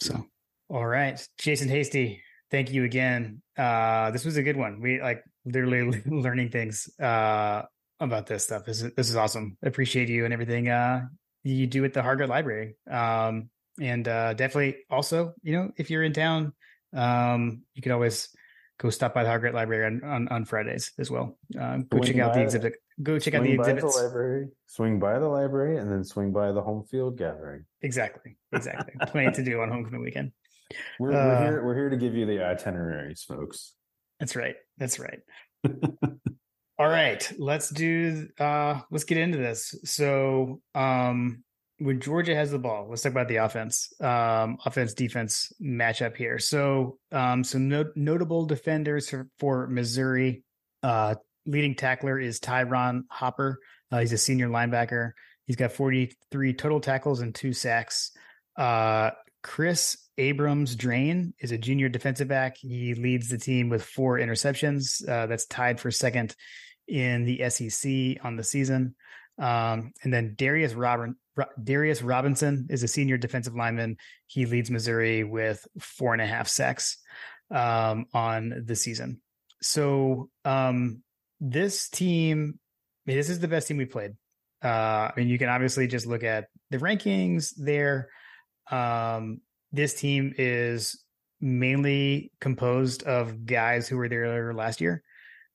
So, 0.00 0.24
all 0.68 0.86
right, 0.86 1.24
Jason 1.38 1.68
Hasty, 1.68 2.22
thank 2.50 2.72
you 2.72 2.84
again. 2.84 3.42
Uh, 3.56 4.10
this 4.10 4.24
was 4.24 4.36
a 4.36 4.42
good 4.42 4.56
one. 4.56 4.80
We 4.80 5.00
like 5.00 5.22
literally 5.44 6.02
learning 6.06 6.50
things 6.50 6.88
uh, 6.98 7.62
about 8.00 8.26
this 8.26 8.44
stuff. 8.44 8.64
This 8.64 8.82
is 8.82 8.94
this 8.94 9.08
is 9.08 9.16
awesome. 9.16 9.56
Appreciate 9.62 10.08
you 10.08 10.24
and 10.24 10.32
everything 10.32 10.68
uh, 10.68 11.06
you 11.44 11.66
do 11.66 11.84
at 11.84 11.92
the 11.92 12.00
Hargrett 12.00 12.28
Library. 12.28 12.76
Um, 12.90 13.50
and 13.80 14.06
uh, 14.06 14.34
definitely 14.34 14.76
also, 14.90 15.32
you 15.42 15.54
know, 15.54 15.70
if 15.76 15.90
you're 15.90 16.02
in 16.02 16.12
town, 16.12 16.52
um, 16.94 17.62
you 17.74 17.82
can 17.82 17.92
always 17.92 18.28
go 18.78 18.90
stop 18.90 19.14
by 19.14 19.22
the 19.22 19.30
Hargrett 19.30 19.54
Library 19.54 19.86
on, 19.86 20.04
on, 20.04 20.28
on 20.28 20.44
Fridays 20.44 20.92
as 20.98 21.10
well. 21.10 21.38
Uh, 21.58 21.78
go 21.88 22.00
check 22.00 22.18
out 22.18 22.34
the 22.34 22.42
exhibit. 22.42 22.74
Go 23.02 23.18
check 23.18 23.34
out 23.34 23.42
the 23.42 23.52
exhibits. 23.52 23.96
The 23.96 24.02
library, 24.02 24.48
swing 24.66 24.98
by 24.98 25.18
the 25.18 25.28
library, 25.28 25.78
and 25.78 25.90
then 25.90 26.04
swing 26.04 26.32
by 26.32 26.52
the 26.52 26.60
home 26.60 26.84
field 26.84 27.16
gathering. 27.16 27.64
Exactly, 27.80 28.36
exactly. 28.52 28.94
Plenty 29.08 29.32
to 29.32 29.44
do 29.44 29.60
on 29.60 29.70
homecoming 29.70 30.02
weekend. 30.02 30.32
We're, 30.98 31.12
uh, 31.12 31.14
we're 31.14 31.44
here. 31.44 31.64
We're 31.64 31.74
here 31.74 31.90
to 31.90 31.96
give 31.96 32.14
you 32.14 32.26
the 32.26 32.44
itineraries, 32.44 33.22
folks. 33.22 33.74
That's 34.20 34.36
right. 34.36 34.56
That's 34.78 34.98
right. 34.98 35.20
All 36.78 36.88
right, 36.88 37.32
let's 37.38 37.70
do. 37.70 38.28
uh 38.40 38.80
Let's 38.90 39.04
get 39.04 39.18
into 39.18 39.38
this. 39.38 39.74
So, 39.84 40.60
um 40.74 41.44
when 41.78 42.00
Georgia 42.00 42.34
has 42.34 42.50
the 42.50 42.58
ball, 42.58 42.86
let's 42.88 43.02
talk 43.02 43.12
about 43.12 43.28
the 43.28 43.36
offense, 43.36 43.92
um, 44.00 44.58
offense 44.64 44.94
defense 44.94 45.52
matchup 45.60 46.16
here. 46.16 46.38
So, 46.38 46.98
um, 47.10 47.42
some 47.42 47.68
no- 47.68 47.90
notable 47.96 48.46
defenders 48.46 49.10
for, 49.10 49.28
for 49.40 49.66
Missouri. 49.66 50.44
Uh, 50.82 51.16
leading 51.46 51.74
tackler 51.74 52.18
is 52.18 52.40
Ty'Ron 52.40 53.04
Hopper. 53.10 53.58
Uh, 53.90 54.00
he's 54.00 54.12
a 54.12 54.18
senior 54.18 54.48
linebacker. 54.48 55.12
He's 55.46 55.56
got 55.56 55.72
43 55.72 56.54
total 56.54 56.80
tackles 56.80 57.20
and 57.20 57.34
two 57.34 57.52
sacks. 57.52 58.12
Uh, 58.56 59.10
Chris 59.42 59.96
Abrams 60.18 60.76
Drain 60.76 61.34
is 61.40 61.52
a 61.52 61.58
junior 61.58 61.88
defensive 61.88 62.28
back. 62.28 62.56
He 62.58 62.94
leads 62.94 63.28
the 63.28 63.38
team 63.38 63.68
with 63.68 63.84
four 63.84 64.18
interceptions. 64.18 65.06
Uh, 65.06 65.26
that's 65.26 65.46
tied 65.46 65.80
for 65.80 65.90
second 65.90 66.36
in 66.86 67.24
the 67.24 67.48
SEC 67.50 68.24
on 68.24 68.36
the 68.36 68.44
season. 68.44 68.94
Um, 69.38 69.92
and 70.02 70.12
then 70.12 70.34
Darius 70.36 70.74
Robin, 70.74 71.16
Darius 71.62 72.02
Robinson 72.02 72.68
is 72.70 72.82
a 72.82 72.88
senior 72.88 73.16
defensive 73.16 73.54
lineman. 73.54 73.96
He 74.26 74.46
leads 74.46 74.70
Missouri 74.70 75.24
with 75.24 75.66
four 75.80 76.12
and 76.12 76.22
a 76.22 76.26
half 76.26 76.48
sacks 76.48 76.98
um, 77.50 78.06
on 78.12 78.62
the 78.64 78.76
season. 78.76 79.20
So 79.60 80.28
um, 80.44 81.02
this 81.44 81.88
team, 81.88 82.54
I 83.04 83.10
mean, 83.10 83.16
this 83.16 83.28
is 83.28 83.40
the 83.40 83.48
best 83.48 83.66
team 83.66 83.76
we 83.76 83.84
played. 83.84 84.12
Uh, 84.64 85.10
I 85.10 85.12
mean, 85.16 85.26
you 85.26 85.38
can 85.38 85.48
obviously 85.48 85.88
just 85.88 86.06
look 86.06 86.22
at 86.22 86.46
the 86.70 86.78
rankings 86.78 87.52
there. 87.56 88.08
Um, 88.70 89.40
this 89.72 89.94
team 89.94 90.32
is 90.38 91.02
mainly 91.40 92.30
composed 92.40 93.02
of 93.02 93.44
guys 93.44 93.88
who 93.88 93.96
were 93.96 94.08
there 94.08 94.54
last 94.54 94.80
year. 94.80 95.02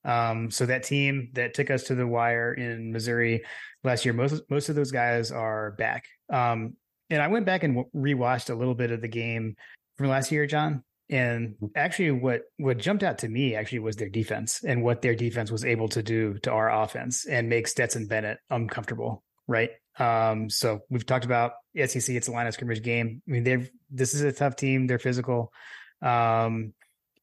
Um, 0.04 0.52
so 0.52 0.65
that 0.65 0.84
team 0.84 1.30
that 1.34 1.54
took 1.54 1.71
us 1.71 1.84
to 1.84 1.95
the 1.95 2.06
wire 2.06 2.54
in 2.54 2.91
Missouri 2.91 3.45
last 3.84 4.04
year, 4.04 4.13
most 4.13 4.43
most 4.50 4.67
of 4.67 4.76
those 4.76 4.91
guys 4.91 5.32
are 5.32 5.71
back. 5.71 6.06
Um, 6.30 6.76
and 7.10 7.21
I 7.21 7.28
went 7.28 7.45
back 7.45 7.63
and 7.63 7.86
rewatched 7.95 8.50
a 8.50 8.56
little 8.56 8.76
bit 8.76 8.91
of 8.91 9.02
the 9.02 9.08
game 9.08 9.56
from 9.97 10.08
last 10.10 10.32
year, 10.32 10.45
John. 10.45 10.84
And 11.10 11.56
mm-hmm. 11.56 11.67
actually, 11.76 12.12
what 12.12 12.41
what 12.58 12.78
jumped 12.78 13.04
out 13.04 13.20
to 13.20 13.30
me 13.30 13.56
actually 13.56 13.80
was 13.80 13.96
their 13.96 14.10
defense 14.10 14.63
and 14.63 14.84
what 14.84 15.02
their 15.02 15.15
defense 15.15 15.52
was 15.52 15.63
able 15.63 15.88
to 15.89 16.04
do 16.04 16.38
to 16.39 16.52
our 16.52 16.70
offense 16.84 17.26
and 17.26 17.50
make 17.50 17.67
Stetson 17.67 18.08
Bennett 18.08 18.39
uncomfortable. 18.50 19.24
Right. 19.48 19.72
Um, 20.00 20.50
so 20.50 20.82
we've 20.89 21.06
talked 21.06 21.26
about 21.26 21.54
SEC. 21.76 22.10
It's 22.10 22.28
a 22.28 22.32
line 22.32 22.48
of 22.48 22.54
scrimmage 22.54 22.84
game. 22.84 23.22
I 23.28 23.32
mean, 23.32 23.43
they've 23.43 23.70
this 23.89 24.13
is 24.13 24.22
a 24.22 24.32
tough 24.32 24.56
team. 24.56 24.88
They're 24.88 25.00
physical. 25.00 25.54
Um, 26.02 26.74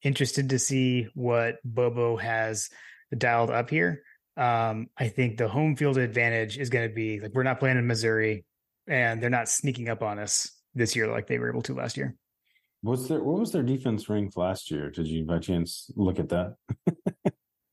interested 0.03 0.51
to 0.51 0.59
see 0.59 1.09
what 1.15 1.57
Bobo 1.65 2.17
has 2.17 2.71
dialed 3.17 3.51
up 3.51 3.71
here. 3.71 4.03
Um, 4.37 4.89
I 4.97 5.09
think 5.09 5.37
the 5.37 5.49
home 5.49 5.77
field 5.77 5.99
advantage 5.99 6.59
is 6.59 6.71
going 6.71 6.89
to 6.89 6.95
be 6.95 7.21
like 7.21 7.33
we're 7.35 7.45
not 7.45 7.61
playing 7.61 7.79
in 7.79 7.87
Missouri, 7.87 8.45
and 8.89 9.23
they're 9.23 9.31
not 9.31 9.49
sneaking 9.49 9.89
up 9.89 10.03
on 10.03 10.19
us 10.19 10.51
this 10.75 10.97
year 10.97 11.07
like 11.07 11.27
they 11.27 11.39
were 11.39 11.51
able 11.51 11.63
to 11.63 11.75
last 11.75 11.97
year. 11.97 12.17
What's 12.85 13.09
their 13.09 13.23
what 13.23 13.41
was 13.41 13.51
their 13.51 13.63
defense 13.63 14.11
ranked 14.11 14.37
last 14.37 14.71
year? 14.71 14.91
Did 14.91 15.07
you 15.07 15.25
by 15.25 15.39
chance 15.39 15.91
look 15.97 16.19
at 16.19 16.29
that? 16.29 16.57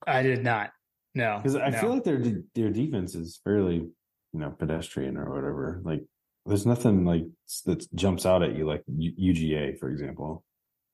I 0.07 0.23
did 0.23 0.41
not. 0.41 0.71
No, 1.13 1.37
because 1.43 1.57
I 1.57 1.69
no. 1.69 1.77
feel 1.79 1.89
like 1.89 2.05
their 2.05 2.23
their 2.55 2.69
defense 2.69 3.13
is 3.13 3.41
fairly 3.43 3.75
you 3.75 4.39
know 4.39 4.51
pedestrian 4.51 5.17
or 5.17 5.29
whatever. 5.29 5.81
Like 5.83 6.05
there's 6.45 6.65
nothing 6.65 7.03
like 7.03 7.25
that 7.65 7.93
jumps 7.93 8.25
out 8.25 8.41
at 8.41 8.55
you 8.55 8.65
like 8.65 8.83
UGA 8.89 9.77
for 9.79 9.89
example. 9.89 10.45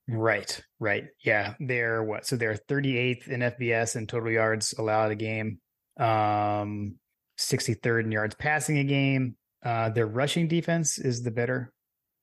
Right, 0.09 0.61
right. 0.79 1.05
Yeah. 1.23 1.53
They're 1.59 2.01
what? 2.01 2.25
So 2.25 2.37
they're 2.37 2.55
38th 2.55 3.27
in 3.27 3.41
FBS 3.41 3.97
and 3.97 4.07
total 4.07 4.31
yards 4.31 4.73
allowed 4.77 5.11
a 5.11 5.15
game, 5.15 5.59
um, 5.99 6.95
63rd 7.37 8.05
in 8.05 8.11
yards 8.11 8.35
passing 8.35 8.79
a 8.79 8.83
game. 8.83 9.35
Uh, 9.63 9.89
their 9.89 10.07
rushing 10.07 10.47
defense 10.47 10.97
is 10.97 11.21
the 11.23 11.31
better 11.31 11.73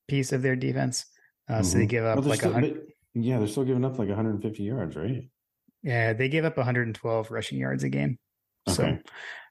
piece 0.08 0.32
of 0.32 0.42
their 0.42 0.56
defense. 0.56 1.04
Uh, 1.48 1.54
mm-hmm. 1.54 1.62
So 1.64 1.78
they 1.78 1.84
mm-hmm. 1.84 1.88
give 1.88 2.04
up 2.04 2.24
like 2.24 2.42
a 2.42 2.52
hundred. 2.52 2.92
Yeah, 3.14 3.38
they're 3.38 3.46
still 3.46 3.64
giving 3.64 3.84
up 3.84 3.98
like 3.98 4.08
150 4.08 4.62
yards, 4.62 4.96
right? 4.96 5.28
Yeah, 5.82 6.14
they 6.14 6.28
give 6.28 6.44
up 6.44 6.56
112 6.56 7.30
rushing 7.30 7.58
yards 7.58 7.84
a 7.84 7.88
game. 7.88 8.18
Okay. 8.68 9.00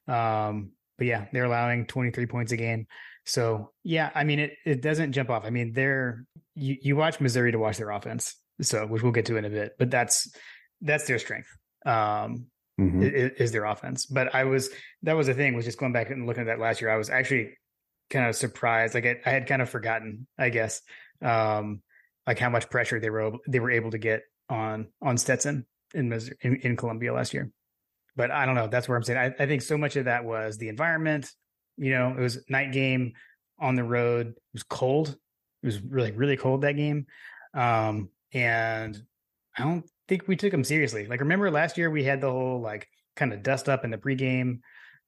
So, 0.07 0.13
um, 0.13 0.71
but 0.97 1.07
yeah, 1.07 1.27
they're 1.31 1.45
allowing 1.45 1.85
23 1.85 2.25
points 2.25 2.51
a 2.51 2.57
game. 2.57 2.87
So 3.25 3.71
yeah, 3.83 4.09
I 4.13 4.23
mean, 4.23 4.39
it 4.39 4.53
it 4.65 4.81
doesn't 4.81 5.13
jump 5.13 5.29
off. 5.29 5.45
I 5.45 5.49
mean, 5.49 5.71
they're 5.73 6.25
you, 6.55 6.77
you 6.81 6.95
watch 6.95 7.19
Missouri 7.19 7.51
to 7.51 7.59
watch 7.59 7.77
their 7.77 7.91
offense, 7.91 8.35
so 8.61 8.85
which 8.85 9.01
we'll 9.01 9.11
get 9.11 9.27
to 9.27 9.37
in 9.37 9.45
a 9.45 9.49
bit, 9.49 9.73
but 9.79 9.89
that's 9.89 10.35
that's 10.81 11.07
their 11.07 11.19
strength. 11.19 11.47
Um, 11.85 12.47
mm-hmm. 12.79 13.03
is, 13.03 13.31
is, 13.37 13.51
their 13.51 13.65
offense. 13.65 14.05
But 14.05 14.33
I 14.35 14.45
was 14.45 14.69
that 15.03 15.15
was 15.15 15.27
the 15.27 15.33
thing 15.33 15.55
was 15.55 15.65
just 15.65 15.77
going 15.77 15.93
back 15.93 16.09
and 16.09 16.25
looking 16.25 16.41
at 16.41 16.47
that 16.47 16.59
last 16.59 16.81
year. 16.81 16.89
I 16.89 16.97
was 16.97 17.09
actually 17.09 17.57
kind 18.09 18.27
of 18.27 18.35
surprised. 18.35 18.93
Like 18.93 19.05
I, 19.05 19.19
I 19.25 19.29
had 19.29 19.47
kind 19.47 19.61
of 19.61 19.69
forgotten, 19.69 20.27
I 20.37 20.49
guess, 20.49 20.81
um, 21.23 21.81
like 22.27 22.39
how 22.39 22.49
much 22.49 22.69
pressure 22.69 22.99
they 22.99 23.09
were 23.09 23.31
they 23.47 23.59
were 23.59 23.71
able 23.71 23.91
to 23.91 23.97
get 23.97 24.23
on 24.49 24.87
on 25.01 25.17
Stetson 25.17 25.65
in 25.93 26.09
Missouri, 26.09 26.37
in, 26.41 26.55
in 26.57 26.75
Columbia 26.75 27.13
last 27.13 27.33
year. 27.33 27.51
But 28.15 28.31
I 28.31 28.45
don't 28.45 28.55
know. 28.55 28.67
That's 28.67 28.87
where 28.87 28.97
I'm 28.97 29.03
saying. 29.03 29.19
I, 29.19 29.43
I 29.43 29.47
think 29.47 29.61
so 29.61 29.77
much 29.77 29.95
of 29.95 30.05
that 30.05 30.23
was 30.23 30.57
the 30.57 30.69
environment. 30.69 31.31
You 31.77 31.91
know, 31.91 32.09
it 32.09 32.19
was 32.19 32.43
night 32.47 32.71
game 32.71 33.13
on 33.59 33.75
the 33.75 33.83
road. 33.83 34.27
It 34.27 34.53
was 34.53 34.63
cold. 34.63 35.09
It 35.09 35.65
was 35.65 35.81
really, 35.81 36.11
really 36.11 36.37
cold 36.37 36.61
that 36.61 36.75
game. 36.75 37.07
Um, 37.53 38.09
and 38.33 39.01
I 39.57 39.63
don't 39.63 39.85
think 40.07 40.27
we 40.27 40.35
took 40.35 40.51
them 40.51 40.63
seriously. 40.63 41.07
Like, 41.07 41.21
remember 41.21 41.49
last 41.49 41.77
year 41.77 41.89
we 41.89 42.03
had 42.03 42.21
the 42.21 42.31
whole 42.31 42.61
like 42.61 42.87
kind 43.15 43.33
of 43.33 43.41
dust 43.41 43.69
up 43.69 43.83
in 43.83 43.91
the 43.91 43.97
pregame. 43.97 44.59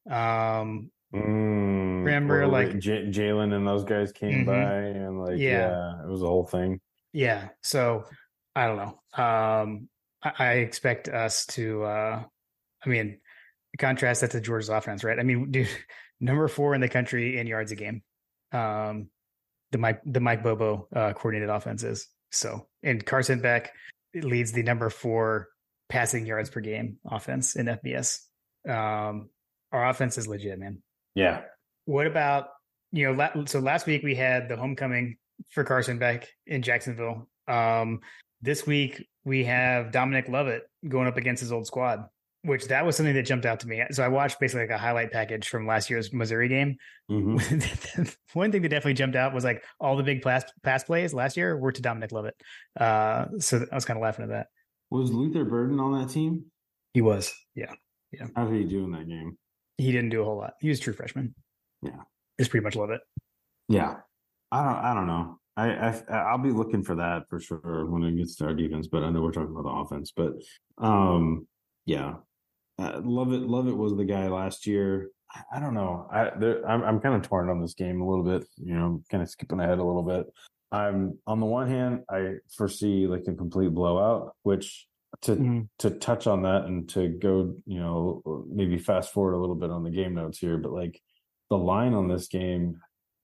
Um, 0.10 0.91
mm, 1.15 2.06
remember 2.06 2.47
like 2.47 2.78
J- 2.80 3.08
Jalen 3.08 3.54
and 3.54 3.67
those 3.67 3.84
guys 3.84 4.12
came 4.12 4.45
mm-hmm. 4.45 4.45
by 4.45 4.73
and 4.99 5.19
like, 5.19 5.38
yeah. 5.38 5.69
yeah, 5.69 6.04
it 6.04 6.10
was 6.10 6.21
a 6.21 6.28
whole 6.28 6.45
thing. 6.45 6.80
Yeah. 7.13 7.49
So 7.63 8.06
I 8.56 8.67
don't 8.67 8.78
know. 8.78 9.23
Um, 9.23 9.89
I, 10.23 10.32
I 10.39 10.51
expect 10.56 11.08
us 11.08 11.45
to, 11.47 11.84
uh, 11.84 12.23
I 12.86 12.89
mean, 12.89 13.19
contrast 13.78 14.21
that 14.21 14.32
to 14.32 14.41
Georgia's 14.41 14.69
offense, 14.69 15.04
right? 15.04 15.19
I 15.19 15.23
mean, 15.23 15.51
dude, 15.51 15.69
number 16.19 16.47
four 16.47 16.75
in 16.75 16.82
the 16.82 16.89
country 16.89 17.38
in 17.38 17.47
yards 17.47 17.71
a 17.71 17.75
game. 17.75 18.04
Um, 18.51 19.10
the 19.71 19.78
Mike 19.78 20.01
the 20.06 20.19
Mike 20.19 20.43
Bobo 20.43 20.88
uh, 20.95 21.13
coordinated 21.13 21.49
offenses. 21.49 22.08
So 22.32 22.67
and 22.84 23.06
Carson 23.06 23.41
Beck 23.41 23.71
leads 24.13 24.51
the 24.51 24.63
number 24.63 24.89
four 24.89 25.49
passing 25.89 26.25
yards 26.25 26.49
per 26.49 26.62
game 26.62 26.97
offense 27.10 27.56
in 27.56 27.65
FBS. 27.65 28.19
Um, 28.67 29.30
our 29.71 29.89
offense 29.89 30.17
is 30.17 30.28
legit, 30.28 30.58
man. 30.58 30.82
Yeah. 31.15 31.41
What 31.86 32.08
about 32.08 32.49
you 32.91 33.12
know? 33.13 33.45
So 33.45 33.60
last 33.60 33.88
week 33.88 34.04
we 34.04 34.15
had 34.15 34.49
the 34.49 34.56
homecoming 34.56 35.17
for 35.49 35.63
Carson 35.63 35.97
Beck 35.97 36.28
in 36.45 36.62
Jacksonville. 36.62 37.28
Um, 37.47 38.01
this 38.41 38.67
week 38.67 39.08
we 39.23 39.45
have 39.45 39.91
Dominic 39.91 40.30
Lovett 40.30 40.63
going 40.88 41.08
up 41.08 41.17
against 41.17 41.41
his 41.41 41.51
old 41.51 41.65
squad 41.65 42.06
which 42.45 42.67
that 42.67 42.86
was 42.86 42.95
something 42.95 43.15
that 43.15 43.23
jumped 43.23 43.45
out 43.45 43.60
to 43.62 43.67
me. 43.67 43.84
So 43.91 44.04
I 44.04 44.08
watched 44.08 44.39
basically 44.39 44.62
like 44.62 44.69
a 44.69 44.78
highlight 44.78 45.12
package 45.12 45.49
from 45.49 45.65
last 45.65 45.89
year's 45.89 46.13
Missouri 46.13 46.47
game. 46.47 46.78
Mm-hmm. 47.10 48.04
One 48.34 48.51
thing 48.51 48.62
that 48.62 48.69
definitely 48.69 48.93
jumped 48.93 49.15
out 49.15 49.34
was 49.34 49.43
like 49.43 49.63
all 49.80 49.97
the 49.97 50.04
big 50.04 50.21
pass, 50.21 50.43
pass 50.63 50.84
plays 50.84 51.13
last 51.13 51.38
year 51.38 51.58
were 51.58 51.71
to 51.71 51.82
Dominic 51.82 52.12
Lovett. 52.12 52.36
Uh, 52.80 53.25
so 53.39 53.65
I 53.71 53.75
was 53.75 53.86
kind 53.86 53.97
of 53.97 54.04
laughing 54.04 54.23
at 54.23 54.30
that. 54.30 54.47
Was 54.91 55.12
Luther 55.12 55.43
Burden 55.43 55.80
on 55.80 55.99
that 55.99 56.13
team? 56.13 56.45
He 56.93 57.01
was. 57.01 57.34
Yeah. 57.56 57.73
Yeah. 58.12 58.28
How 58.36 58.45
did 58.45 58.62
he 58.62 58.65
do 58.65 58.84
in 58.84 58.91
that 58.91 59.08
game? 59.08 59.38
He 59.77 59.91
didn't 59.91 60.09
do 60.09 60.21
a 60.21 60.25
whole 60.25 60.38
lot. 60.38 60.53
He 60.59 60.69
was 60.69 60.79
true 60.79 60.93
freshman. 60.93 61.35
Yeah. 61.81 62.01
Just 62.39 62.51
pretty 62.51 62.63
much 62.63 62.75
Lovett. 62.75 63.01
Yeah. 63.67 63.95
I 64.51 64.63
don't 64.63 64.75
I 64.75 64.93
don't 64.93 65.07
know. 65.07 65.39
I, 65.57 65.69
I 65.71 66.01
I'll 66.09 66.38
be 66.38 66.51
looking 66.51 66.83
for 66.83 66.95
that 66.95 67.29
for 67.29 67.39
sure 67.39 67.85
when 67.85 68.03
it 68.03 68.17
gets 68.17 68.35
to 68.38 68.45
our 68.45 68.53
defense, 68.53 68.88
but 68.88 69.03
I 69.03 69.09
know 69.09 69.21
we're 69.21 69.31
talking 69.31 69.55
about 69.55 69.63
the 69.63 69.69
offense. 69.69 70.11
But 70.15 70.33
um 70.77 71.47
yeah, 71.85 72.15
uh, 72.79 73.01
Lovett, 73.03 73.41
love 73.41 73.67
it 73.67 73.77
was 73.77 73.95
the 73.95 74.05
guy 74.05 74.27
last 74.27 74.65
year. 74.65 75.09
I 75.51 75.59
don't 75.59 75.73
know. 75.73 76.07
I 76.11 76.29
I'm 76.67 76.83
I'm 76.83 76.99
kind 76.99 77.15
of 77.15 77.21
torn 77.21 77.49
on 77.49 77.61
this 77.61 77.73
game 77.73 78.01
a 78.01 78.07
little 78.07 78.23
bit. 78.23 78.47
You 78.57 78.75
know, 78.75 79.03
kind 79.09 79.23
of 79.23 79.29
skipping 79.29 79.59
ahead 79.59 79.79
a 79.79 79.83
little 79.83 80.03
bit. 80.03 80.27
I'm 80.71 81.17
on 81.27 81.39
the 81.39 81.45
one 81.45 81.69
hand, 81.69 82.03
I 82.09 82.35
foresee 82.55 83.07
like 83.07 83.23
a 83.27 83.33
complete 83.33 83.73
blowout, 83.73 84.35
which 84.43 84.88
to 85.23 85.32
mm-hmm. 85.32 85.62
to 85.80 85.89
touch 85.91 86.28
on 86.28 86.43
that 86.43 86.65
and 86.65 86.88
to 86.89 87.10
go, 87.10 87.56
you 87.65 87.80
know, 87.80 88.45
maybe 88.49 88.78
fast 88.78 89.13
forward 89.13 89.34
a 89.34 89.39
little 89.39 89.56
bit 89.56 89.71
on 89.71 89.84
the 89.84 89.91
game 89.91 90.15
notes 90.15 90.39
here, 90.39 90.58
but 90.58 90.71
like 90.71 91.01
the 91.49 91.58
line 91.58 91.93
on 91.93 92.08
this 92.08 92.28
game 92.28 92.80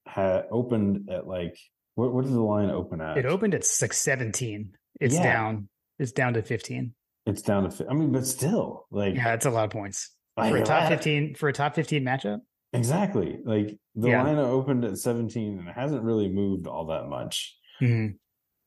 had 0.06 0.46
opened 0.52 1.10
at 1.10 1.28
like 1.28 1.58
what 1.96 2.14
what 2.14 2.26
did 2.26 2.34
the 2.34 2.42
line 2.42 2.70
open 2.70 3.02
at? 3.02 3.18
It 3.18 3.26
opened 3.26 3.54
at 3.54 3.66
six 3.66 3.98
seventeen. 3.98 4.72
It's 5.00 5.16
yeah. 5.16 5.24
down. 5.24 5.70
It's 6.00 6.12
down 6.12 6.34
to 6.34 6.42
fifteen. 6.42 6.94
It's 7.26 7.42
down 7.42 7.70
to. 7.70 7.88
I 7.90 7.94
mean, 7.94 8.12
but 8.12 8.26
still, 8.26 8.88
like 8.92 9.16
yeah, 9.16 9.34
it's 9.34 9.46
a 9.46 9.52
lot 9.52 9.66
of 9.66 9.72
points 9.72 10.12
for 10.36 10.58
a 10.58 10.64
top 10.64 10.90
fifteen 10.90 11.36
for 11.36 11.50
a 11.50 11.54
top 11.54 11.76
fifteen 11.76 12.04
matchup. 12.04 12.40
Exactly. 12.74 13.38
Like 13.44 13.78
the 13.96 14.10
yeah. 14.10 14.24
line 14.24 14.38
opened 14.38 14.86
at 14.86 14.98
seventeen 14.98 15.60
and 15.60 15.68
it 15.68 15.76
hasn't 15.76 16.04
really 16.04 16.30
moved 16.30 16.68
all 16.68 16.88
that 16.88 17.08
much. 17.08 17.58
Mm-hmm. 17.82 18.16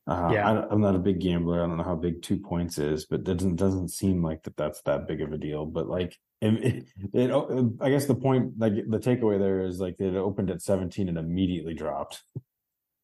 Uh, 0.07 0.29
yeah, 0.31 0.51
I, 0.51 0.71
am 0.71 0.81
not 0.81 0.95
a 0.95 0.99
big 0.99 1.19
gambler. 1.19 1.63
I 1.63 1.67
don't 1.67 1.77
know 1.77 1.83
how 1.83 1.95
big 1.95 2.21
two 2.21 2.37
points 2.37 2.77
is, 2.77 3.05
but 3.05 3.21
it 3.21 3.23
doesn't 3.23 3.55
doesn't 3.55 3.89
seem 3.89 4.21
like 4.21 4.43
that 4.43 4.55
that's 4.55 4.81
that 4.83 5.07
big 5.07 5.21
of 5.21 5.31
a 5.31 5.37
deal. 5.37 5.65
But 5.65 5.87
like, 5.87 6.15
it, 6.41 6.85
it, 7.13 7.31
it, 7.31 7.73
I 7.81 7.89
guess 7.89 8.05
the 8.05 8.15
point, 8.15 8.53
like 8.59 8.73
the 8.73 8.99
takeaway 8.99 9.39
there 9.39 9.61
is 9.61 9.79
like 9.79 9.99
it 9.99 10.15
opened 10.15 10.51
at 10.51 10.61
17 10.61 11.09
and 11.09 11.17
immediately 11.17 11.73
dropped. 11.73 12.21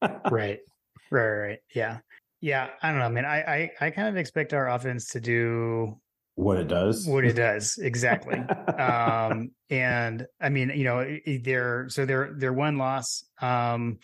right, 0.02 0.60
right, 1.12 1.30
right. 1.30 1.60
Yeah, 1.74 2.00
yeah, 2.40 2.70
I 2.84 2.92
don't 2.92 3.00
know, 3.00 3.10
man. 3.10 3.26
I, 3.26 3.42
I 3.42 3.72
I 3.82 3.90
kind 3.90 4.08
of 4.08 4.18
expect 4.18 4.54
our 4.54 4.70
offense 4.70 5.10
to 5.10 5.20
do 5.20 5.98
what 6.36 6.58
it 6.58 6.68
does. 6.68 7.08
What 7.08 7.26
it 7.26 7.34
does 7.34 7.78
exactly. 7.78 8.40
um, 8.78 9.52
and 9.70 10.26
I 10.40 10.50
mean, 10.50 10.72
you 10.76 10.84
know, 10.84 11.18
they're 11.44 11.90
so 11.90 12.06
they're 12.06 12.34
they're 12.38 12.54
one 12.54 12.78
loss 12.78 13.24
um 13.42 14.00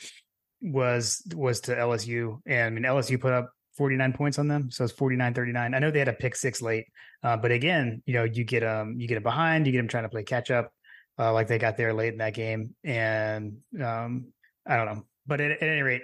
was 0.62 1.22
was 1.36 1.62
to 1.62 1.76
LSU, 1.76 2.40
and 2.46 2.66
I 2.66 2.70
mean 2.70 2.84
LSU 2.84 3.20
put 3.20 3.34
up 3.34 3.52
49 3.78 4.14
points 4.14 4.40
on 4.40 4.48
them, 4.48 4.72
so 4.72 4.84
it's 4.84 4.94
49-39. 4.94 5.76
I 5.76 5.80
know 5.80 5.92
they 5.92 6.00
had 6.00 6.08
a 6.08 6.14
pick 6.14 6.36
six 6.36 6.62
late, 6.62 6.86
uh, 7.24 7.38
but 7.38 7.52
again, 7.52 8.02
you 8.06 8.14
know, 8.14 8.24
you 8.24 8.44
get 8.44 8.64
um 8.64 8.96
you 9.00 9.08
get 9.08 9.16
them 9.16 9.24
behind, 9.24 9.66
you 9.66 9.72
get 9.72 9.80
them 9.80 9.88
trying 9.88 10.04
to 10.04 10.10
play 10.10 10.24
catch 10.24 10.52
up, 10.52 10.72
uh, 11.20 11.32
like 11.34 11.48
they 11.48 11.58
got 11.58 11.78
there 11.78 11.94
late 11.94 12.14
in 12.14 12.20
that 12.20 12.34
game, 12.34 12.76
and 12.84 13.58
um 13.84 14.28
I 14.66 14.76
don't 14.76 14.86
know, 14.86 15.04
but 15.26 15.42
at, 15.42 15.52
at 15.52 15.64
any 15.64 15.82
rate, 15.82 16.02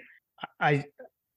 I 0.59 0.85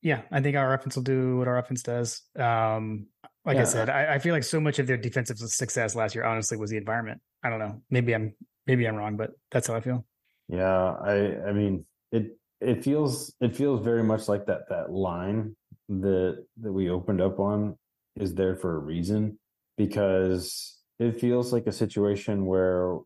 yeah, 0.02 0.22
I 0.30 0.40
think 0.40 0.56
our 0.56 0.72
offense 0.72 0.94
will 0.94 1.02
do 1.02 1.38
what 1.38 1.48
our 1.48 1.58
offense 1.58 1.82
does. 1.82 2.22
Um, 2.38 3.08
like 3.44 3.56
yeah. 3.56 3.62
I 3.62 3.64
said, 3.64 3.90
I, 3.90 4.14
I, 4.14 4.18
feel 4.18 4.34
like 4.34 4.44
so 4.44 4.60
much 4.60 4.78
of 4.78 4.86
their 4.86 4.96
defensive 4.96 5.38
success 5.38 5.94
last 5.94 6.14
year, 6.14 6.24
honestly, 6.24 6.56
was 6.56 6.70
the 6.70 6.76
environment. 6.76 7.20
I 7.42 7.50
don't 7.50 7.58
know. 7.58 7.82
Maybe 7.90 8.14
I'm 8.14 8.34
maybe 8.66 8.86
I'm 8.86 8.96
wrong, 8.96 9.16
but 9.16 9.30
that's 9.50 9.68
how 9.68 9.74
I 9.74 9.80
feel. 9.80 10.04
Yeah, 10.48 10.94
I 11.04 11.48
I 11.48 11.52
mean 11.52 11.86
it 12.12 12.38
it 12.60 12.82
feels 12.82 13.34
it 13.40 13.54
feels 13.54 13.84
very 13.84 14.02
much 14.02 14.28
like 14.28 14.46
that 14.46 14.68
that 14.68 14.90
line 14.90 15.54
that 15.88 16.44
that 16.60 16.72
we 16.72 16.90
opened 16.90 17.20
up 17.20 17.38
on 17.38 17.76
is 18.16 18.34
there 18.34 18.56
for 18.56 18.76
a 18.76 18.78
reason 18.78 19.38
because 19.76 20.78
it 20.98 21.20
feels 21.20 21.52
like 21.52 21.66
a 21.66 21.72
situation 21.72 22.46
where 22.46 22.98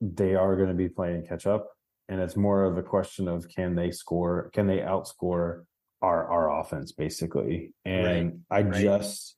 they 0.00 0.34
are 0.34 0.56
going 0.56 0.68
to 0.68 0.74
be 0.74 0.88
playing 0.88 1.26
catch 1.26 1.46
up, 1.46 1.68
and 2.08 2.20
it's 2.20 2.36
more 2.36 2.64
of 2.64 2.76
a 2.78 2.82
question 2.82 3.28
of 3.28 3.48
can 3.48 3.74
they 3.74 3.90
score? 3.90 4.50
Can 4.52 4.66
they 4.66 4.78
outscore 4.78 5.64
our 6.02 6.26
our 6.26 6.60
offense 6.60 6.92
basically? 6.92 7.72
And 7.84 8.42
right. 8.50 8.64
I 8.64 8.68
right. 8.68 8.82
just 8.82 9.36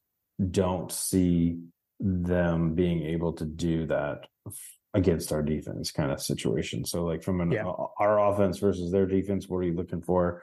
don't 0.51 0.93
see 0.93 1.59
them 1.99 2.75
being 2.75 3.03
able 3.03 3.33
to 3.35 3.45
do 3.45 3.87
that 3.87 4.27
against 4.95 5.33
our 5.33 5.43
defense 5.43 5.91
kind 5.91 6.11
of 6.11 6.23
situation. 6.23 6.85
So 6.85 7.05
like 7.05 7.23
from 7.23 7.41
an 7.41 7.53
yeah. 7.53 7.71
our 7.99 8.19
offense 8.31 8.59
versus 8.59 8.91
their 8.91 9.07
defense, 9.07 9.49
what 9.49 9.59
are 9.59 9.65
you 9.65 9.75
looking 9.75 10.03
for? 10.03 10.43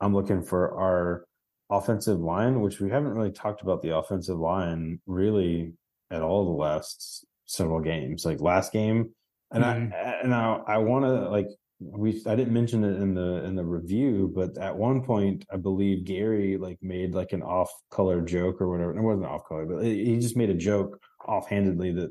I'm 0.00 0.14
looking 0.14 0.42
for 0.42 0.78
our 0.78 1.26
offensive 1.70 2.20
line, 2.20 2.60
which 2.60 2.80
we 2.80 2.90
haven't 2.90 3.14
really 3.14 3.32
talked 3.32 3.62
about 3.62 3.82
the 3.82 3.96
offensive 3.96 4.38
line 4.38 5.00
really 5.06 5.72
at 6.10 6.22
all 6.22 6.44
the 6.44 6.50
last 6.50 7.24
several 7.46 7.80
games. 7.80 8.24
Like 8.24 8.40
last 8.40 8.72
game, 8.72 9.10
and 9.50 9.64
mm-hmm. 9.64 9.92
I 9.92 10.20
and 10.22 10.34
I, 10.34 10.60
I 10.66 10.78
want 10.78 11.04
to 11.04 11.28
like 11.30 11.48
we 11.80 12.22
I 12.26 12.34
didn't 12.34 12.54
mention 12.54 12.84
it 12.84 13.00
in 13.00 13.14
the 13.14 13.44
in 13.44 13.56
the 13.56 13.64
review, 13.64 14.32
but 14.34 14.56
at 14.58 14.76
one 14.76 15.02
point 15.02 15.44
I 15.52 15.56
believe 15.56 16.04
Gary 16.04 16.56
like 16.56 16.78
made 16.82 17.14
like 17.14 17.32
an 17.32 17.42
off 17.42 17.70
color 17.90 18.20
joke 18.20 18.60
or 18.60 18.70
whatever. 18.70 18.96
It 18.96 19.02
wasn't 19.02 19.26
off 19.26 19.46
color, 19.46 19.66
but 19.66 19.84
he 19.84 20.18
just 20.18 20.36
made 20.36 20.50
a 20.50 20.54
joke 20.54 21.00
offhandedly 21.26 21.92
that 21.92 22.10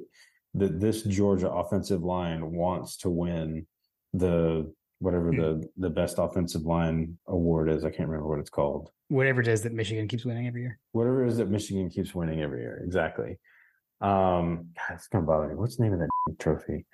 that 0.55 0.79
this 0.79 1.03
Georgia 1.03 1.49
offensive 1.49 2.03
line 2.03 2.51
wants 2.51 2.97
to 2.97 3.09
win 3.09 3.65
the 4.13 4.71
whatever 4.99 5.31
mm-hmm. 5.31 5.61
the 5.61 5.69
the 5.77 5.89
best 5.89 6.17
offensive 6.17 6.63
line 6.63 7.17
award 7.27 7.69
is. 7.69 7.83
I 7.83 7.89
can't 7.89 8.09
remember 8.09 8.29
what 8.29 8.39
it's 8.39 8.49
called. 8.49 8.89
Whatever 9.09 9.41
it 9.41 9.47
is 9.47 9.61
that 9.63 9.73
Michigan 9.73 10.07
keeps 10.07 10.25
winning 10.25 10.47
every 10.47 10.61
year. 10.61 10.79
Whatever 10.91 11.25
it 11.25 11.29
is 11.29 11.37
that 11.37 11.49
Michigan 11.49 11.89
keeps 11.89 12.15
winning 12.15 12.41
every 12.41 12.61
year. 12.61 12.81
Exactly. 12.85 13.37
Um, 14.01 14.69
God, 14.75 14.95
it's 14.95 15.07
gonna 15.07 15.25
bother 15.25 15.47
me. 15.47 15.55
What's 15.55 15.77
the 15.77 15.83
name 15.83 15.93
of 15.93 15.99
that 15.99 16.09
trophy? 16.39 16.85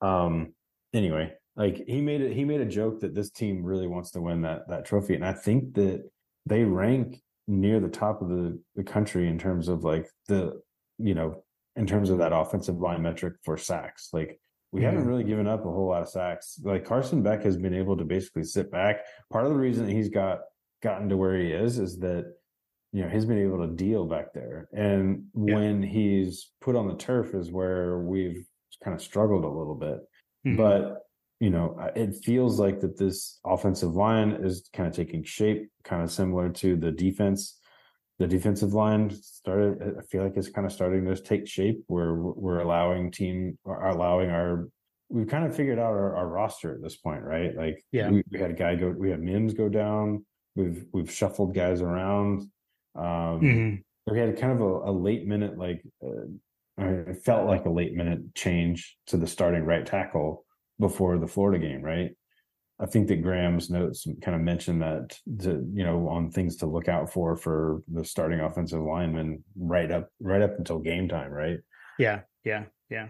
Um, 0.00 0.52
anyway, 0.92 1.32
like 1.56 1.84
he 1.86 2.00
made 2.00 2.20
it. 2.20 2.32
He 2.32 2.44
made 2.44 2.60
a 2.60 2.66
joke 2.66 3.00
that 3.00 3.14
this 3.14 3.30
team 3.30 3.62
really 3.62 3.86
wants 3.86 4.10
to 4.12 4.20
win 4.20 4.42
that 4.42 4.68
that 4.68 4.84
trophy, 4.84 5.14
and 5.14 5.24
I 5.24 5.32
think 5.32 5.74
that 5.74 6.08
they 6.46 6.64
rank 6.64 7.20
near 7.48 7.80
the 7.80 7.88
top 7.88 8.22
of 8.22 8.28
the 8.28 8.60
the 8.76 8.84
country 8.84 9.28
in 9.28 9.38
terms 9.38 9.68
of 9.68 9.84
like 9.84 10.08
the 10.28 10.60
you 10.98 11.14
know 11.14 11.42
in 11.80 11.86
terms 11.86 12.10
of 12.10 12.18
that 12.18 12.34
offensive 12.34 12.78
line 12.78 13.00
metric 13.00 13.34
for 13.42 13.56
sacks. 13.56 14.10
Like 14.12 14.38
we 14.70 14.80
mm-hmm. 14.80 14.90
haven't 14.90 15.06
really 15.06 15.24
given 15.24 15.48
up 15.48 15.60
a 15.64 15.70
whole 15.70 15.88
lot 15.88 16.02
of 16.02 16.08
sacks. 16.08 16.60
Like 16.62 16.84
Carson 16.84 17.22
Beck 17.22 17.42
has 17.42 17.56
been 17.56 17.74
able 17.74 17.96
to 17.96 18.04
basically 18.04 18.44
sit 18.44 18.70
back. 18.70 19.00
Part 19.32 19.46
of 19.46 19.52
the 19.52 19.58
reason 19.58 19.88
he's 19.88 20.10
got 20.10 20.40
gotten 20.82 21.08
to 21.08 21.16
where 21.16 21.36
he 21.36 21.50
is 21.52 21.78
is 21.78 21.98
that 22.00 22.34
you 22.92 23.02
know 23.02 23.08
he's 23.08 23.24
been 23.24 23.42
able 23.42 23.66
to 23.66 23.72
deal 23.72 24.04
back 24.04 24.34
there, 24.34 24.68
and 24.72 25.24
yeah. 25.34 25.54
when 25.54 25.82
he's 25.82 26.50
put 26.60 26.76
on 26.76 26.86
the 26.86 26.96
turf 26.96 27.34
is 27.34 27.50
where 27.50 27.98
we've 27.98 28.44
kind 28.84 28.94
of 28.94 29.02
struggled 29.02 29.44
a 29.44 29.48
little 29.48 29.74
bit. 29.74 30.00
Mm-hmm. 30.46 30.56
But 30.56 30.98
you 31.40 31.48
know, 31.48 31.78
it 31.96 32.16
feels 32.22 32.60
like 32.60 32.80
that 32.80 32.98
this 32.98 33.40
offensive 33.46 33.96
line 33.96 34.32
is 34.42 34.68
kind 34.74 34.86
of 34.86 34.94
taking 34.94 35.24
shape, 35.24 35.70
kind 35.84 36.02
of 36.02 36.12
similar 36.12 36.50
to 36.50 36.76
the 36.76 36.90
defense. 36.90 37.58
The 38.20 38.26
defensive 38.26 38.74
line 38.74 39.10
started. 39.10 39.96
I 39.98 40.02
feel 40.02 40.22
like 40.22 40.36
it's 40.36 40.50
kind 40.50 40.66
of 40.66 40.72
starting 40.72 41.06
to 41.06 41.16
take 41.16 41.48
shape. 41.48 41.82
Where 41.86 42.14
we're 42.14 42.60
allowing 42.60 43.10
team, 43.10 43.58
are 43.64 43.88
allowing 43.88 44.28
our. 44.28 44.68
We've 45.08 45.26
kind 45.26 45.46
of 45.46 45.56
figured 45.56 45.78
out 45.78 45.92
our, 45.92 46.14
our 46.16 46.28
roster 46.28 46.74
at 46.74 46.82
this 46.82 46.96
point, 46.96 47.22
right? 47.24 47.56
Like, 47.56 47.82
yeah, 47.92 48.10
we, 48.10 48.22
we, 48.30 48.38
had 48.38 48.50
a 48.50 48.54
guy 48.54 48.74
go. 48.74 48.90
We 48.90 49.08
had 49.08 49.22
Mims 49.22 49.54
go 49.54 49.70
down. 49.70 50.26
We've 50.54 50.84
we've 50.92 51.10
shuffled 51.10 51.54
guys 51.54 51.80
around. 51.80 52.42
Um, 52.94 53.40
mm-hmm. 53.40 54.12
We 54.12 54.18
had 54.18 54.38
kind 54.38 54.52
of 54.52 54.60
a, 54.60 54.90
a 54.90 54.92
late 54.92 55.26
minute, 55.26 55.56
like 55.56 55.82
uh, 56.04 56.26
it 56.78 57.22
felt 57.24 57.46
like 57.46 57.64
a 57.64 57.70
late 57.70 57.94
minute 57.94 58.34
change 58.34 58.98
to 59.06 59.16
the 59.16 59.26
starting 59.26 59.64
right 59.64 59.86
tackle 59.86 60.44
before 60.78 61.16
the 61.16 61.26
Florida 61.26 61.58
game, 61.58 61.80
right? 61.80 62.10
I 62.80 62.86
think 62.86 63.08
that 63.08 63.22
Graham's 63.22 63.68
notes 63.68 64.06
kind 64.22 64.34
of 64.34 64.40
mentioned 64.40 64.80
that 64.82 65.18
to, 65.40 65.66
you 65.72 65.84
know 65.84 66.08
on 66.08 66.30
things 66.30 66.56
to 66.56 66.66
look 66.66 66.88
out 66.88 67.12
for 67.12 67.36
for 67.36 67.82
the 67.88 68.04
starting 68.04 68.40
offensive 68.40 68.80
lineman 68.80 69.44
right 69.56 69.90
up 69.90 70.08
right 70.20 70.40
up 70.40 70.56
until 70.58 70.78
game 70.78 71.08
time, 71.08 71.30
right? 71.30 71.58
Yeah, 71.98 72.20
yeah, 72.44 72.64
yeah. 72.88 73.08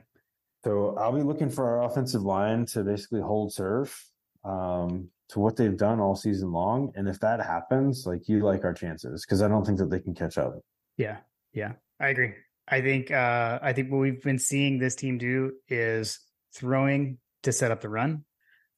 So 0.65 0.97
I'll 0.99 1.13
be 1.13 1.23
looking 1.23 1.51
for 1.51 1.67
our 1.67 1.85
offensive 1.85 2.23
line 2.23 2.67
to 2.67 2.83
basically 2.83 3.21
hold 3.21 3.53
serve 3.53 3.97
um, 4.45 5.09
to 5.29 5.39
what 5.39 5.57
they've 5.57 5.77
done 5.77 6.01
all 6.01 6.17
season 6.17 6.51
long, 6.53 6.93
and 6.97 7.09
if 7.09 7.21
that 7.21 7.41
happens, 7.41 8.05
like 8.07 8.29
you 8.29 8.41
like 8.41 8.65
our 8.65 8.75
chances 8.75 9.25
because 9.25 9.41
I 9.41 9.49
don't 9.49 9.65
think 9.65 9.79
that 9.79 9.91
they 9.91 10.01
can 10.01 10.15
catch 10.15 10.37
up. 10.37 10.59
Yeah, 10.97 11.19
yeah, 11.53 11.73
I 12.01 12.09
agree. 12.09 12.35
I 12.67 12.81
think 12.81 13.11
uh, 13.11 13.61
I 13.63 13.73
think 13.73 13.91
what 13.91 13.99
we've 13.99 14.23
been 14.23 14.39
seeing 14.39 14.79
this 14.79 14.97
team 14.97 15.19
do 15.19 15.53
is 15.69 16.19
throwing 16.55 17.19
to 17.45 17.53
set 17.53 17.71
up 17.71 17.81
the 17.81 17.89
run. 17.89 18.25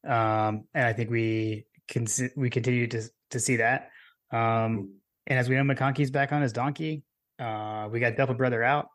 Um, 0.06 0.64
and 0.74 0.86
I 0.86 0.92
think 0.92 1.10
we 1.10 1.66
can 1.88 2.06
we 2.36 2.50
continue 2.50 2.86
to 2.88 3.02
to 3.30 3.40
see 3.40 3.56
that. 3.56 3.90
Um, 4.30 4.94
and 5.26 5.38
as 5.38 5.48
we 5.48 5.56
know, 5.56 5.62
McConkey's 5.62 6.10
back 6.10 6.32
on 6.32 6.42
his 6.42 6.52
donkey. 6.52 7.02
Uh, 7.38 7.88
we 7.90 8.00
got 8.00 8.16
Delta 8.16 8.34
Brother 8.34 8.62
out. 8.62 8.88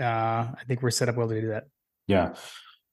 Uh, 0.00 0.04
I 0.58 0.62
think 0.66 0.82
we're 0.82 0.90
set 0.90 1.08
up 1.08 1.16
well 1.16 1.28
to 1.28 1.40
do 1.40 1.48
that. 1.48 1.64
Yeah. 2.06 2.34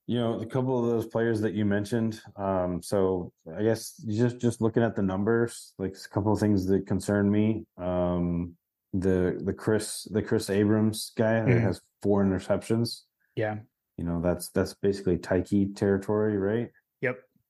You 0.08 0.20
know, 0.20 0.40
a 0.42 0.46
couple 0.46 0.78
of 0.78 0.90
those 0.90 1.06
players 1.06 1.42
that 1.42 1.54
you 1.54 1.64
mentioned. 1.64 2.20
Um, 2.36 2.82
so 2.82 3.32
I 3.58 3.64
guess 3.64 3.94
just 4.08 4.40
just 4.40 4.62
looking 4.62 4.84
at 4.84 4.96
the 4.96 5.02
numbers, 5.02 5.74
like 5.78 5.96
a 5.96 6.10
couple 6.14 6.34
of 6.34 6.40
things 6.40 6.66
that 6.68 6.86
concern 6.88 7.32
me. 7.32 7.66
Um, 7.78 8.56
the 8.94 9.40
the 9.42 9.54
Kris 9.54 10.08
the 10.12 10.22
Kris 10.22 10.50
Abrams 10.50 11.14
guy 11.16 11.34
mm-hmm. 11.34 11.52
that 11.52 11.62
has 11.62 11.82
four 12.02 12.26
interceptions. 12.26 13.02
Yeah. 13.36 13.60
You 13.98 14.04
know, 14.04 14.22
that's 14.22 14.50
that's 14.50 14.74
basically 14.74 15.18
Tyke 15.18 15.76
territory, 15.76 16.38
right? 16.38 16.72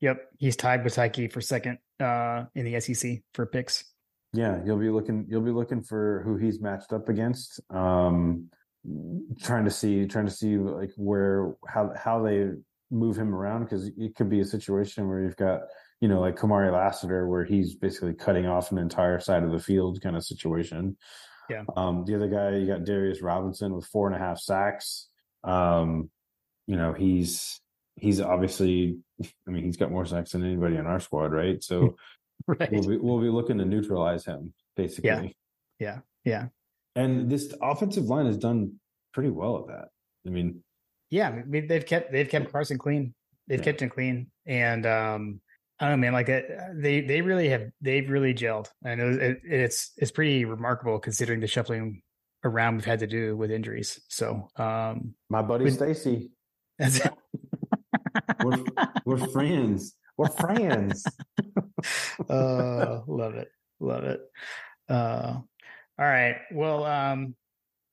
Yep. 0.01 0.29
He's 0.39 0.55
tied 0.55 0.83
with 0.83 0.95
Tyke 0.95 1.31
for 1.31 1.41
second 1.41 1.77
uh 1.99 2.45
in 2.55 2.65
the 2.65 2.79
SEC 2.79 3.19
for 3.33 3.45
picks. 3.45 3.85
Yeah, 4.33 4.59
you'll 4.65 4.79
be 4.79 4.89
looking 4.89 5.25
you'll 5.29 5.41
be 5.41 5.51
looking 5.51 5.83
for 5.83 6.23
who 6.25 6.37
he's 6.37 6.59
matched 6.59 6.91
up 6.91 7.07
against. 7.09 7.59
Um 7.69 8.49
trying 9.41 9.65
to 9.65 9.71
see 9.71 10.07
trying 10.07 10.25
to 10.25 10.31
see 10.31 10.57
like 10.57 10.89
where 10.97 11.55
how 11.67 11.93
how 11.95 12.23
they 12.23 12.49
move 12.89 13.15
him 13.15 13.33
around 13.33 13.63
because 13.63 13.91
it 13.97 14.15
could 14.15 14.29
be 14.29 14.41
a 14.41 14.45
situation 14.45 15.07
where 15.07 15.21
you've 15.21 15.37
got 15.37 15.61
you 16.01 16.07
know 16.07 16.19
like 16.19 16.35
Kamari 16.35 16.73
Lassiter 16.73 17.27
where 17.27 17.45
he's 17.45 17.75
basically 17.75 18.15
cutting 18.15 18.47
off 18.47 18.71
an 18.71 18.79
entire 18.79 19.19
side 19.19 19.43
of 19.43 19.51
the 19.51 19.59
field 19.59 20.01
kind 20.01 20.15
of 20.15 20.25
situation. 20.25 20.97
Yeah. 21.49 21.63
Um 21.77 22.05
the 22.05 22.15
other 22.15 22.27
guy 22.27 22.57
you 22.57 22.65
got 22.65 22.85
Darius 22.85 23.21
Robinson 23.21 23.75
with 23.75 23.85
four 23.85 24.07
and 24.07 24.15
a 24.15 24.19
half 24.19 24.39
sacks. 24.39 25.07
Um 25.43 26.09
you 26.65 26.75
know, 26.75 26.93
he's 26.93 27.60
he's 27.95 28.21
obviously 28.21 28.97
I 29.47 29.51
mean, 29.51 29.63
he's 29.63 29.77
got 29.77 29.91
more 29.91 30.05
sacks 30.05 30.31
than 30.31 30.43
anybody 30.43 30.77
in 30.77 30.85
our 30.85 30.99
squad, 30.99 31.31
right? 31.31 31.63
So 31.63 31.95
right. 32.47 32.71
we'll 32.71 32.87
be 32.87 32.97
we'll 32.97 33.21
be 33.21 33.29
looking 33.29 33.57
to 33.59 33.65
neutralize 33.65 34.25
him, 34.25 34.53
basically. 34.75 35.09
Yeah. 35.09 35.27
Yeah. 35.79 35.99
Yeah. 36.23 36.47
And 36.95 37.29
this 37.29 37.53
offensive 37.61 38.05
line 38.05 38.25
has 38.25 38.37
done 38.37 38.79
pretty 39.13 39.29
well 39.29 39.59
at 39.59 39.67
that. 39.67 39.87
I 40.25 40.29
mean, 40.29 40.63
yeah, 41.09 41.41
they've 41.47 41.85
kept 41.85 42.11
they've 42.11 42.29
kept 42.29 42.51
Carson 42.51 42.77
clean. 42.77 43.13
They've 43.47 43.59
yeah. 43.59 43.65
kept 43.65 43.81
him 43.81 43.89
clean, 43.89 44.27
and 44.45 44.85
um, 44.85 45.41
I 45.79 45.89
don't 45.89 45.99
know, 45.99 46.05
man. 46.05 46.13
Like 46.13 46.29
uh, 46.29 46.41
they 46.75 47.01
they 47.01 47.21
really 47.21 47.49
have 47.49 47.69
they've 47.81 48.09
really 48.09 48.33
gelled, 48.33 48.67
and 48.83 49.01
it, 49.01 49.21
it, 49.21 49.39
it's 49.43 49.91
it's 49.97 50.11
pretty 50.11 50.45
remarkable 50.45 50.99
considering 50.99 51.39
the 51.39 51.47
shuffling 51.47 52.01
around 52.43 52.75
we've 52.75 52.85
had 52.85 52.99
to 52.99 53.07
do 53.07 53.35
with 53.35 53.51
injuries. 53.51 53.99
So, 54.07 54.47
um, 54.57 55.15
my 55.29 55.41
buddy 55.41 55.69
Stacy, 55.69 56.31
that's 56.77 56.99
it. 56.99 57.13
We're, 58.43 58.63
we're 59.05 59.27
friends. 59.27 59.95
We're 60.17 60.29
friends. 60.29 61.05
uh, 62.29 63.01
love 63.07 63.35
it. 63.35 63.49
Love 63.79 64.03
it. 64.03 64.21
Uh, 64.89 65.39
all 65.99 66.05
right. 66.05 66.37
Well, 66.51 66.85
um, 66.85 67.35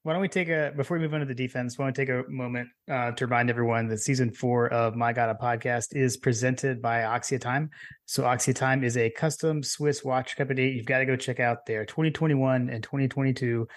why 0.02 0.12
don't 0.12 0.22
we 0.22 0.28
take 0.28 0.48
a 0.48 0.72
before 0.76 0.96
we 0.96 1.02
move 1.02 1.12
on 1.12 1.20
to 1.20 1.26
the 1.26 1.34
defense? 1.34 1.76
Why 1.76 1.84
don't 1.84 1.98
we 1.98 2.04
take 2.06 2.08
a 2.08 2.30
moment 2.30 2.68
uh, 2.90 3.10
to 3.12 3.26
remind 3.26 3.50
everyone 3.50 3.88
that 3.88 3.98
season 3.98 4.30
four 4.30 4.72
of 4.72 4.96
My 4.96 5.12
God 5.12 5.28
a 5.28 5.34
Podcast 5.34 5.94
is 5.94 6.16
presented 6.16 6.80
by 6.80 7.00
AXIA 7.00 7.40
Time. 7.40 7.70
So 8.06 8.22
AXIA 8.22 8.54
Time 8.54 8.84
is 8.84 8.96
a 8.96 9.10
custom 9.10 9.62
Swiss 9.62 10.04
watch 10.04 10.36
company. 10.36 10.70
You've 10.70 10.86
got 10.86 11.00
to 11.00 11.04
go 11.04 11.16
check 11.16 11.40
out 11.40 11.66
their 11.66 11.84
2021 11.84 12.70
and 12.70 12.82
2022 12.82 13.68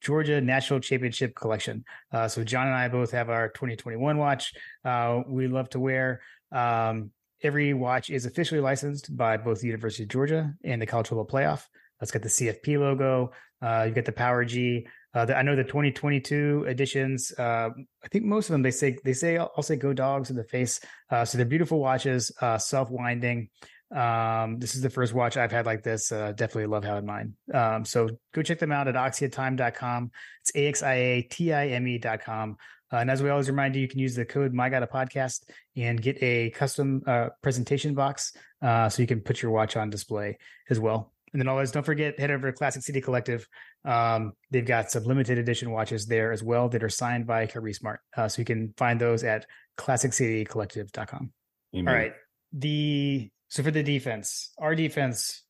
Georgia 0.00 0.40
National 0.40 0.80
Championship 0.80 1.34
Collection. 1.34 1.84
Uh, 2.12 2.28
so 2.28 2.44
John 2.44 2.66
and 2.66 2.76
I 2.76 2.88
both 2.88 3.10
have 3.12 3.30
our 3.30 3.48
2021 3.48 4.16
watch. 4.16 4.52
Uh, 4.84 5.22
we 5.26 5.48
love 5.48 5.68
to 5.70 5.80
wear. 5.80 6.20
Um, 6.52 7.10
every 7.42 7.74
watch 7.74 8.10
is 8.10 8.26
officially 8.26 8.60
licensed 8.60 9.16
by 9.16 9.36
both 9.36 9.60
the 9.60 9.66
University 9.66 10.02
of 10.04 10.08
Georgia 10.08 10.54
and 10.64 10.80
the 10.80 10.86
College 10.86 11.08
Football 11.08 11.26
Playoff. 11.26 11.66
That's 11.98 12.12
got 12.12 12.22
the 12.22 12.28
CFP 12.28 12.78
logo. 12.78 13.32
Uh, 13.62 13.84
you 13.88 13.94
get 13.94 14.06
the 14.06 14.12
Power 14.12 14.44
G. 14.44 14.86
Uh, 15.12 15.26
the, 15.26 15.36
I 15.36 15.42
know 15.42 15.56
the 15.56 15.64
2022 15.64 16.66
editions. 16.68 17.32
Uh, 17.38 17.70
I 18.02 18.08
think 18.10 18.24
most 18.24 18.48
of 18.48 18.52
them 18.52 18.62
they 18.62 18.70
say 18.70 18.96
they 19.04 19.12
say 19.12 19.36
I'll 19.36 19.62
say 19.62 19.76
"Go 19.76 19.92
Dogs" 19.92 20.30
in 20.30 20.36
the 20.36 20.44
face. 20.44 20.80
Uh, 21.10 21.24
so 21.24 21.36
they're 21.36 21.44
beautiful 21.44 21.78
watches, 21.78 22.32
self 22.58 22.90
winding. 22.90 23.50
Um, 23.94 24.58
this 24.58 24.74
is 24.74 24.82
the 24.82 24.90
first 24.90 25.12
watch 25.12 25.36
I've 25.36 25.52
had 25.52 25.66
like 25.66 25.82
this. 25.82 26.12
Uh, 26.12 26.32
definitely 26.32 26.66
love 26.66 26.84
having 26.84 27.06
mine. 27.06 27.34
Um, 27.52 27.84
so 27.84 28.08
go 28.32 28.42
check 28.42 28.58
them 28.58 28.72
out 28.72 28.88
at 28.88 28.94
axiatime.com. 28.94 30.10
It's 30.42 30.52
A-X-I-A-T-I-M-E.com. 30.54 32.56
Uh, 32.92 32.96
and 32.96 33.10
as 33.10 33.22
we 33.22 33.30
always 33.30 33.48
remind 33.48 33.74
you, 33.74 33.82
you 33.82 33.88
can 33.88 34.00
use 34.00 34.16
the 34.16 34.24
code 34.24 34.52
MyGotta 34.52 35.40
and 35.76 36.02
get 36.02 36.20
a 36.22 36.50
custom 36.50 37.02
uh, 37.06 37.28
presentation 37.42 37.94
box 37.94 38.32
uh, 38.62 38.88
so 38.88 39.02
you 39.02 39.08
can 39.08 39.20
put 39.20 39.42
your 39.42 39.52
watch 39.52 39.76
on 39.76 39.90
display 39.90 40.38
as 40.68 40.80
well. 40.80 41.12
And 41.32 41.40
then 41.40 41.46
always 41.46 41.70
don't 41.70 41.86
forget, 41.86 42.18
head 42.18 42.32
over 42.32 42.50
to 42.50 42.56
Classic 42.56 42.82
City 42.82 43.00
Collective. 43.00 43.46
Um, 43.84 44.32
they've 44.50 44.66
got 44.66 44.90
some 44.90 45.04
limited 45.04 45.38
edition 45.38 45.70
watches 45.70 46.06
there 46.06 46.32
as 46.32 46.42
well 46.42 46.68
that 46.70 46.82
are 46.82 46.88
signed 46.88 47.26
by 47.26 47.46
Kirby 47.46 47.72
Smart. 47.72 48.00
Uh, 48.16 48.28
so 48.28 48.40
you 48.40 48.44
can 48.44 48.74
find 48.76 49.00
those 49.00 49.22
at 49.22 49.46
classiccitycollective.com. 49.78 51.32
Amen. 51.76 51.88
All 51.88 51.98
right. 51.98 52.12
The 52.52 53.30
so 53.50 53.64
for 53.64 53.72
the 53.72 53.82
defense, 53.82 54.52
our 54.58 54.74
defense, 54.74 55.42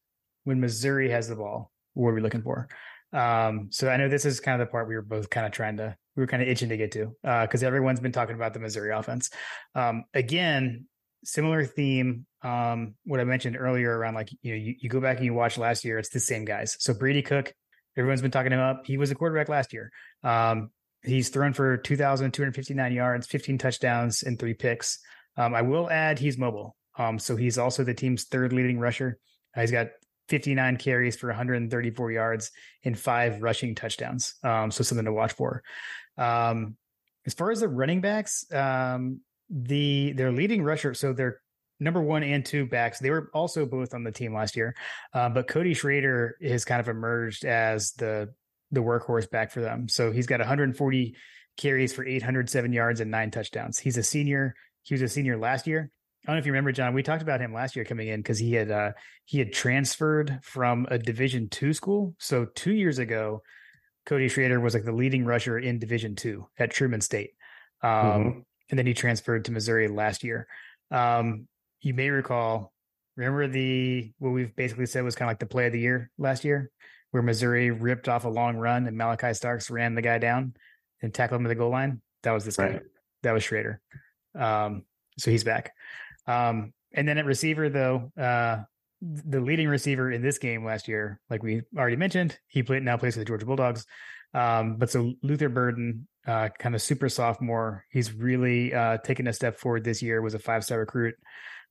when 0.45 0.59
Missouri 0.59 1.11
has 1.11 1.29
the 1.29 1.37
ball, 1.37 1.71
what 1.93 2.09
are 2.09 2.15
we 2.15 2.23
looking 2.23 2.43
for? 2.43 2.69
Um, 3.13 3.69
so 3.71 3.89
I 3.89 3.99
know 3.99 4.09
this 4.09 4.25
is 4.25 4.41
kind 4.41 4.61
of 4.61 4.67
the 4.67 4.71
part 4.71 4.89
we 4.89 4.95
were 4.95 5.03
both 5.03 5.29
kind 5.29 5.47
of 5.47 5.53
trying 5.53 5.77
to 5.77 5.97
we 6.17 6.23
were 6.23 6.27
kind 6.27 6.43
of 6.43 6.49
itching 6.49 6.71
to 6.71 6.77
get 6.77 6.93
to 6.93 7.15
because 7.23 7.63
uh, 7.63 7.67
everyone's 7.67 8.01
been 8.01 8.13
talking 8.13 8.35
about 8.35 8.55
the 8.55 8.61
Missouri 8.61 8.93
offense. 8.93 9.31
Um, 9.75 10.05
again, 10.15 10.87
similar 11.25 11.65
theme. 11.65 12.27
Um, 12.43 12.95
what 13.05 13.21
I 13.21 13.25
mentioned 13.25 13.57
earlier 13.59 13.97
around 13.97 14.15
like 14.15 14.31
you 14.43 14.53
know 14.53 14.59
you, 14.59 14.77
you 14.79 14.89
go 14.89 15.01
back 15.01 15.19
and 15.19 15.27
you 15.27 15.35
watch 15.35 15.59
last 15.59 15.85
year, 15.85 15.99
it's 15.99 16.09
the 16.09 16.21
same 16.21 16.47
guys. 16.47 16.77
So 16.81 16.95
Brady 16.95 17.23
Cook, 17.23 17.53
everyone's 17.99 18.23
been 18.23 18.31
talking 18.31 18.53
him 18.53 18.61
up. 18.61 18.87
He 18.87 18.97
was 18.97 19.11
a 19.11 19.15
quarterback 19.15 19.51
last 19.51 19.75
year. 19.75 19.91
Um, 20.25 20.71
he's 21.03 21.29
thrown 21.29 21.53
for 21.53 21.77
2,259 21.77 22.93
yards, 22.93 23.27
15 23.27 23.59
touchdowns, 23.59 24.23
and 24.23 24.39
three 24.39 24.55
picks. 24.55 25.01
Um, 25.37 25.55
I 25.55 25.63
will 25.63 25.91
add 25.91 26.19
he's 26.19 26.39
mobile. 26.39 26.77
Um, 26.99 27.19
so 27.19 27.37
he's 27.37 27.59
also 27.59 27.85
the 27.85 27.95
team's 27.95 28.25
third 28.25 28.53
leading 28.53 28.79
rusher. 28.79 29.19
Uh, 29.57 29.63
he's 29.63 29.71
got 29.71 29.89
59 30.29 30.77
carries 30.77 31.17
for 31.17 31.29
134 31.29 32.13
yards 32.13 32.53
and 32.85 32.99
five 32.99 33.43
rushing 33.43 33.75
touchdowns. 33.75 34.35
Um, 34.45 34.71
so 34.71 34.85
something 34.85 35.05
to 35.05 35.13
watch 35.13 35.33
for. 35.33 35.63
Um, 36.17 36.77
as 37.27 37.35
far 37.35 37.51
as 37.51 37.61
the 37.61 37.69
running 37.69 38.01
backs, 38.01 38.51
um, 38.53 39.21
the 39.51 40.13
their 40.13 40.33
leading 40.33 40.63
rusher, 40.63 40.95
so 40.95 41.13
their 41.13 41.41
number 41.81 42.01
one 42.01 42.23
and 42.23 42.45
two 42.45 42.67
backs, 42.67 42.99
they 42.99 43.11
were 43.11 43.31
also 43.35 43.67
both 43.67 43.95
on 43.95 44.05
the 44.05 44.13
team 44.13 44.35
last 44.35 44.57
year. 44.57 44.75
Uh, 45.13 45.29
but 45.29 45.49
Cody 45.49 45.75
Schrader 45.75 46.37
has 46.43 46.65
kind 46.65 46.81
of 46.81 46.89
emerged 46.89 47.45
as 47.45 47.93
the 47.93 48.33
the 48.71 48.81
workhorse 48.81 49.29
back 49.29 49.51
for 49.51 49.61
them. 49.61 49.89
So 49.89 50.13
he's 50.13 50.27
got 50.27 50.39
140 50.39 51.17
carries 51.57 51.93
for 51.93 52.07
807 52.07 52.73
yards 52.73 53.01
and 53.01 53.11
nine 53.11 53.31
touchdowns. 53.31 53.79
He's 53.79 53.99
a 53.99 54.03
senior. 54.03 54.55
He 54.83 54.95
was 54.95 55.03
a 55.03 55.09
senior 55.09 55.37
last 55.37 55.67
year. 55.67 55.91
I 56.25 56.27
don't 56.27 56.37
know 56.37 56.41
if 56.41 56.47
you 56.47 56.53
remember, 56.53 56.73
John. 56.73 56.93
We 56.93 57.03
talked 57.03 57.23
about 57.23 57.41
him 57.41 57.55
last 57.55 57.75
year 57.77 57.85
coming 57.85 58.09
in 58.09 58.21
because 58.21 58.39
he 58.39 58.53
had 58.53 58.71
uh, 58.71 58.93
he 59.25 59.39
had 59.39 59.53
transferred 59.53 60.39
from 60.43 60.87
a 60.91 60.99
Division 60.99 61.49
two 61.49 61.73
school. 61.73 62.15
So 62.19 62.45
two 62.45 62.73
years 62.75 62.99
ago, 62.99 63.43
Cody 64.05 64.29
Schrader 64.29 64.61
was 64.61 64.75
like 64.75 64.85
the 64.85 64.93
leading 64.93 65.25
rusher 65.25 65.59
in 65.59 65.79
Division 65.79 66.17
two 66.17 66.47
at 66.59 66.71
Truman 66.71 67.01
State, 67.01 67.31
um, 67.83 67.91
mm-hmm. 67.91 68.39
and 68.69 68.79
then 68.79 68.87
he 68.87 68.93
transferred 68.93 69.47
to 69.47 69.53
Missouri 69.53 69.89
last 69.89 70.23
year. 70.23 70.47
Um, 70.91 71.49
you 71.81 71.95
may 71.95 72.11
recall, 72.11 72.73
remember 73.17 73.49
the 73.49 74.13
what 74.19 74.31
we've 74.31 74.55
basically 74.55 74.87
said 74.87 75.05
was 75.05 75.15
kind 75.15 75.29
of 75.29 75.31
like 75.31 75.39
the 75.39 75.47
play 75.47 75.69
of 75.69 75.73
the 75.73 75.81
year 75.81 76.11
last 76.19 76.45
year, 76.45 76.71
where 77.13 77.23
Missouri 77.23 77.71
ripped 77.71 78.11
off 78.11 78.27
a 78.27 78.29
long 78.29 78.57
run 78.57 78.87
and 78.87 78.97
Malachi 78.97 79.33
Starks 79.33 79.71
ran 79.71 79.95
the 79.95 80.03
guy 80.03 80.19
down 80.19 80.55
and 81.01 81.15
tackled 81.15 81.41
him 81.41 81.47
at 81.47 81.49
the 81.49 81.55
goal 81.55 81.71
line. 81.71 82.03
That 82.25 82.33
was 82.33 82.45
this 82.45 82.59
right. 82.59 82.73
guy. 82.75 82.81
That 83.23 83.33
was 83.33 83.43
Schrader. 83.43 83.81
Um, 84.39 84.83
so 85.19 85.31
he's 85.31 85.45
back. 85.45 85.73
Um, 86.27 86.73
and 86.93 87.07
then 87.07 87.19
at 87.19 87.25
receiver, 87.25 87.69
though, 87.69 88.13
uh, 88.21 88.63
the 89.01 89.41
leading 89.41 89.69
receiver 89.69 90.11
in 90.11 90.23
this 90.23 90.39
game 90.39 90.65
last 90.65 90.89
year, 90.89 91.21
like 91.31 91.43
we 91.43 91.63
already 91.77 91.97
mentioned, 91.97 92.39
he 92.49 92.63
played 92.63 92.83
now 92.83 92.97
plays 92.97 93.15
for 93.15 93.21
the 93.21 93.25
Georgia 93.25 93.47
Bulldogs. 93.47 93.87
Um, 94.35 94.77
but 94.77 94.91
so 94.91 95.15
Luther 95.23 95.49
Burden, 95.49 96.07
uh, 96.27 96.51
kind 96.59 96.75
of 96.75 96.83
super 96.83 97.09
sophomore, 97.09 97.85
he's 97.91 98.13
really 98.13 98.75
uh, 98.75 98.99
taken 98.99 99.27
a 99.27 99.33
step 99.33 99.59
forward 99.59 99.85
this 99.85 100.03
year. 100.03 100.21
Was 100.21 100.35
a 100.35 100.39
five 100.39 100.65
star 100.65 100.79
recruit, 100.81 101.15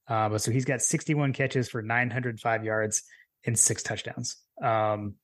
uh, 0.08 0.30
but 0.30 0.42
so 0.42 0.52
he's 0.52 0.66
got 0.66 0.82
61 0.82 1.34
catches 1.34 1.70
for 1.70 1.82
905 1.82 2.64
yards 2.64 3.04
and 3.46 3.58
six 3.58 3.84
touchdowns. 3.84 4.38
Um, 4.62 5.16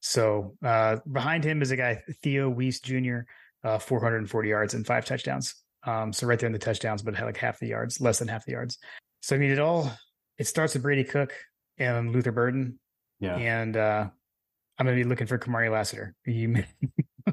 so 0.00 0.54
uh, 0.62 0.98
behind 1.10 1.44
him 1.44 1.62
is 1.62 1.70
a 1.70 1.76
guy 1.76 2.02
Theo 2.22 2.48
Wease 2.50 2.80
Jr. 2.80 3.20
Uh, 3.64 3.78
440 3.78 4.48
yards 4.48 4.74
and 4.74 4.86
five 4.86 5.06
touchdowns. 5.06 5.54
Um, 5.86 6.12
so 6.12 6.26
right 6.26 6.38
there 6.38 6.46
in 6.46 6.52
the 6.52 6.58
touchdowns, 6.58 7.02
but 7.02 7.14
had 7.14 7.24
like 7.24 7.36
half 7.36 7.58
the 7.58 7.68
yards, 7.68 8.00
less 8.00 8.18
than 8.18 8.28
half 8.28 8.46
the 8.46 8.52
yards. 8.52 8.78
So 9.22 9.36
I 9.36 9.38
mean, 9.38 9.50
it 9.50 9.58
all 9.58 9.90
it 10.38 10.46
starts 10.46 10.74
with 10.74 10.82
Brady 10.82 11.04
Cook 11.04 11.32
and 11.78 12.12
Luther 12.12 12.32
Burden. 12.32 12.78
Yeah. 13.20 13.36
And 13.36 13.76
uh, 13.76 14.08
I'm 14.78 14.86
gonna 14.86 14.96
be 14.96 15.04
looking 15.04 15.26
for 15.26 15.38
Kamari 15.38 15.70
Lassiter. 15.70 16.14
You 16.24 16.64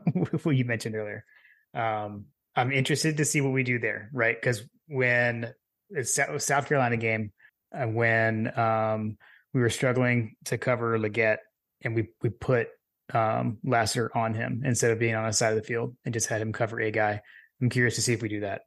what 0.43 0.55
you 0.55 0.65
mentioned 0.65 0.95
earlier. 0.95 1.25
Um, 1.73 2.25
I'm 2.55 2.71
interested 2.71 3.17
to 3.17 3.25
see 3.25 3.41
what 3.41 3.53
we 3.53 3.63
do 3.63 3.79
there, 3.79 4.09
right? 4.13 4.35
Because 4.39 4.63
when 4.87 5.53
it's 5.89 6.19
South 6.39 6.67
Carolina 6.67 6.97
game, 6.97 7.31
uh, 7.73 7.85
when 7.85 8.57
um, 8.59 9.17
we 9.53 9.61
were 9.61 9.69
struggling 9.69 10.35
to 10.45 10.57
cover 10.57 10.97
Legette, 10.99 11.37
and 11.81 11.95
we 11.95 12.09
we 12.21 12.29
put 12.29 12.67
um, 13.13 13.57
Lassiter 13.63 14.15
on 14.15 14.33
him 14.33 14.63
instead 14.65 14.91
of 14.91 14.99
being 14.99 15.15
on 15.15 15.25
the 15.25 15.33
side 15.33 15.51
of 15.51 15.55
the 15.55 15.67
field 15.67 15.95
and 16.05 16.13
just 16.13 16.27
had 16.27 16.41
him 16.41 16.53
cover 16.53 16.79
a 16.79 16.91
guy. 16.91 17.21
I'm 17.61 17.69
curious 17.69 17.95
to 17.95 18.01
see 18.01 18.13
if 18.13 18.21
we 18.21 18.29
do 18.29 18.41
that. 18.41 18.61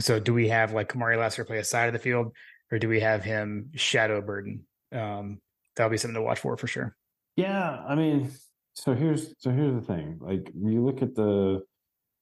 So 0.00 0.18
do 0.18 0.34
we 0.34 0.48
have 0.48 0.72
like 0.72 0.92
Kamari 0.92 1.18
Lassiter 1.18 1.44
play 1.44 1.58
a 1.58 1.64
side 1.64 1.86
of 1.86 1.92
the 1.92 1.98
field 1.98 2.32
or 2.70 2.78
do 2.78 2.88
we 2.88 3.00
have 3.00 3.22
him 3.22 3.70
shadow 3.74 4.20
burden? 4.20 4.66
Um, 4.92 5.40
that'll 5.76 5.90
be 5.90 5.98
something 5.98 6.14
to 6.14 6.22
watch 6.22 6.40
for 6.40 6.56
for 6.56 6.66
sure. 6.66 6.96
Yeah. 7.36 7.82
I 7.86 7.94
mean, 7.94 8.30
so 8.74 8.94
here's, 8.94 9.34
so 9.38 9.50
here's 9.50 9.74
the 9.74 9.86
thing. 9.86 10.18
Like 10.20 10.50
you 10.54 10.84
look 10.84 11.02
at 11.02 11.14
the, 11.14 11.60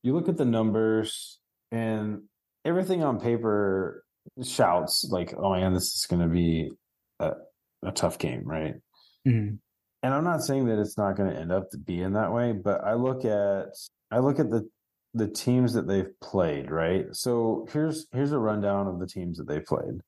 you 0.03 0.13
look 0.13 0.29
at 0.29 0.37
the 0.37 0.45
numbers 0.45 1.39
and 1.71 2.23
everything 2.65 3.03
on 3.03 3.21
paper 3.21 4.05
shouts 4.43 5.09
like, 5.11 5.35
oh 5.37 5.53
man, 5.53 5.73
this 5.73 5.95
is 5.95 6.07
going 6.07 6.23
to 6.23 6.29
be 6.29 6.71
a, 7.21 7.33
a, 7.85 7.93
tough 7.93 8.19
game. 8.19 8.43
Right. 8.45 8.75
Mm-hmm. 9.27 9.57
And 10.03 10.15
I'm 10.15 10.25
not 10.25 10.43
saying 10.43 10.67
that 10.67 10.79
it's 10.79 10.99
not 10.99 11.17
going 11.17 11.31
to 11.31 11.39
end 11.39 11.53
up 11.53 11.71
to 11.71 11.79
be 11.79 12.01
in 12.01 12.13
that 12.13 12.33
way, 12.33 12.53
but 12.53 12.85
I 12.85 12.95
look 12.95 13.25
at, 13.25 13.69
I 14.11 14.19
look 14.21 14.39
at 14.39 14.51
the 14.51 14.69
the 15.15 15.29
teams 15.29 15.73
that 15.75 15.87
they've 15.87 16.11
played, 16.21 16.71
right? 16.71 17.07
So 17.13 17.67
here's 17.73 18.07
here's 18.13 18.33
a 18.33 18.39
rundown 18.39 18.87
of 18.87 18.99
the 18.99 19.07
teams 19.07 19.39
that 19.39 19.49
they 19.49 19.61
played. 19.61 20.01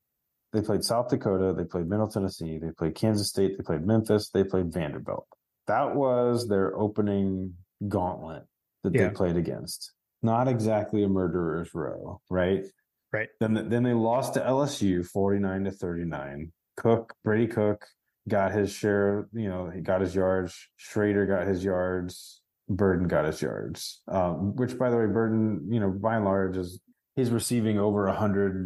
They 0.52 0.62
played 0.62 0.84
South 0.84 1.08
Dakota, 1.08 1.54
they 1.56 1.64
played 1.64 1.88
Middle 1.88 2.08
Tennessee, 2.08 2.58
they 2.58 2.72
played 2.72 2.94
Kansas 2.94 3.28
State, 3.28 3.56
they 3.56 3.62
played 3.62 3.86
Memphis, 3.86 4.30
they 4.30 4.42
played 4.42 4.72
Vanderbilt. 4.72 5.26
That 5.68 5.94
was 5.94 6.48
their 6.48 6.76
opening 6.76 7.54
gauntlet 7.86 8.44
that 8.82 8.94
yeah. 8.94 9.08
they 9.08 9.14
played 9.14 9.36
against. 9.36 9.92
Not 10.22 10.48
exactly 10.48 11.04
a 11.04 11.08
murderer's 11.08 11.72
row, 11.72 12.20
right? 12.28 12.64
Right. 13.12 13.28
Then 13.40 13.68
then 13.68 13.82
they 13.82 13.92
lost 13.92 14.34
to 14.34 14.40
LSU 14.40 15.06
49 15.06 15.64
to 15.64 15.70
39. 15.70 16.52
Cook, 16.76 17.14
Brady 17.24 17.46
Cook 17.46 17.86
got 18.28 18.52
his 18.52 18.72
share, 18.72 19.28
you 19.32 19.48
know, 19.48 19.70
he 19.70 19.80
got 19.80 20.00
his 20.00 20.14
yards. 20.14 20.56
Schrader 20.76 21.26
got 21.26 21.46
his 21.46 21.64
yards. 21.64 22.39
Burden 22.70 23.08
got 23.08 23.24
his 23.24 23.42
yards, 23.42 24.00
um, 24.08 24.54
which 24.54 24.78
by 24.78 24.90
the 24.90 24.96
way, 24.96 25.06
Burden, 25.06 25.68
you 25.70 25.80
know, 25.80 25.90
by 25.90 26.16
and 26.16 26.24
large 26.24 26.56
is 26.56 26.80
he's 27.16 27.30
receiving 27.30 27.78
over 27.78 28.06
a 28.06 28.14
hundred 28.14 28.64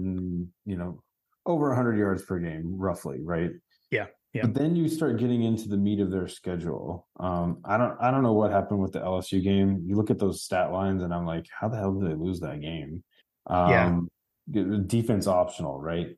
you 0.66 0.76
know, 0.76 1.02
over 1.46 1.72
a 1.72 1.76
hundred 1.76 1.98
yards 1.98 2.22
per 2.22 2.38
game, 2.38 2.76
roughly, 2.76 3.18
right? 3.22 3.50
Yeah. 3.90 4.06
Yeah. 4.34 4.42
But 4.42 4.54
then 4.54 4.76
you 4.76 4.88
start 4.88 5.18
getting 5.18 5.44
into 5.44 5.68
the 5.68 5.76
meat 5.76 6.00
of 6.00 6.10
their 6.10 6.28
schedule. 6.28 7.06
Um, 7.18 7.58
I 7.64 7.78
don't 7.78 7.96
I 8.00 8.10
don't 8.10 8.22
know 8.22 8.32
what 8.34 8.50
happened 8.50 8.80
with 8.80 8.92
the 8.92 9.00
LSU 9.00 9.42
game. 9.42 9.84
You 9.86 9.96
look 9.96 10.10
at 10.10 10.18
those 10.18 10.42
stat 10.42 10.70
lines 10.70 11.02
and 11.02 11.14
I'm 11.14 11.24
like, 11.24 11.46
how 11.58 11.68
the 11.68 11.78
hell 11.78 11.94
did 11.94 12.10
they 12.10 12.14
lose 12.14 12.40
that 12.40 12.60
game? 12.60 13.02
Um, 13.46 14.08
yeah. 14.52 14.78
defense 14.86 15.26
optional, 15.26 15.80
right? 15.80 16.08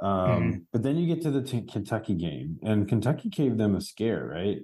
Um, 0.00 0.08
mm-hmm. 0.08 0.58
but 0.72 0.82
then 0.82 0.96
you 0.96 1.06
get 1.06 1.22
to 1.22 1.30
the 1.30 1.42
t- 1.42 1.66
Kentucky 1.70 2.14
game 2.14 2.58
and 2.62 2.88
Kentucky 2.88 3.28
gave 3.28 3.58
them 3.58 3.76
a 3.76 3.80
scare, 3.82 4.26
right? 4.26 4.60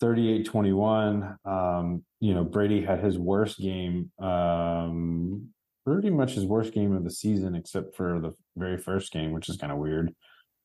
38 0.00 0.46
21. 0.46 1.38
Um, 1.44 2.04
you 2.20 2.34
know, 2.34 2.44
Brady 2.44 2.84
had 2.84 3.02
his 3.02 3.18
worst 3.18 3.58
game, 3.58 4.10
um, 4.18 5.48
pretty 5.84 6.10
much 6.10 6.34
his 6.34 6.44
worst 6.44 6.72
game 6.72 6.94
of 6.94 7.04
the 7.04 7.10
season, 7.10 7.54
except 7.54 7.96
for 7.96 8.20
the 8.20 8.32
very 8.56 8.78
first 8.78 9.12
game, 9.12 9.32
which 9.32 9.48
is 9.48 9.56
kind 9.56 9.72
of 9.72 9.78
weird 9.78 10.14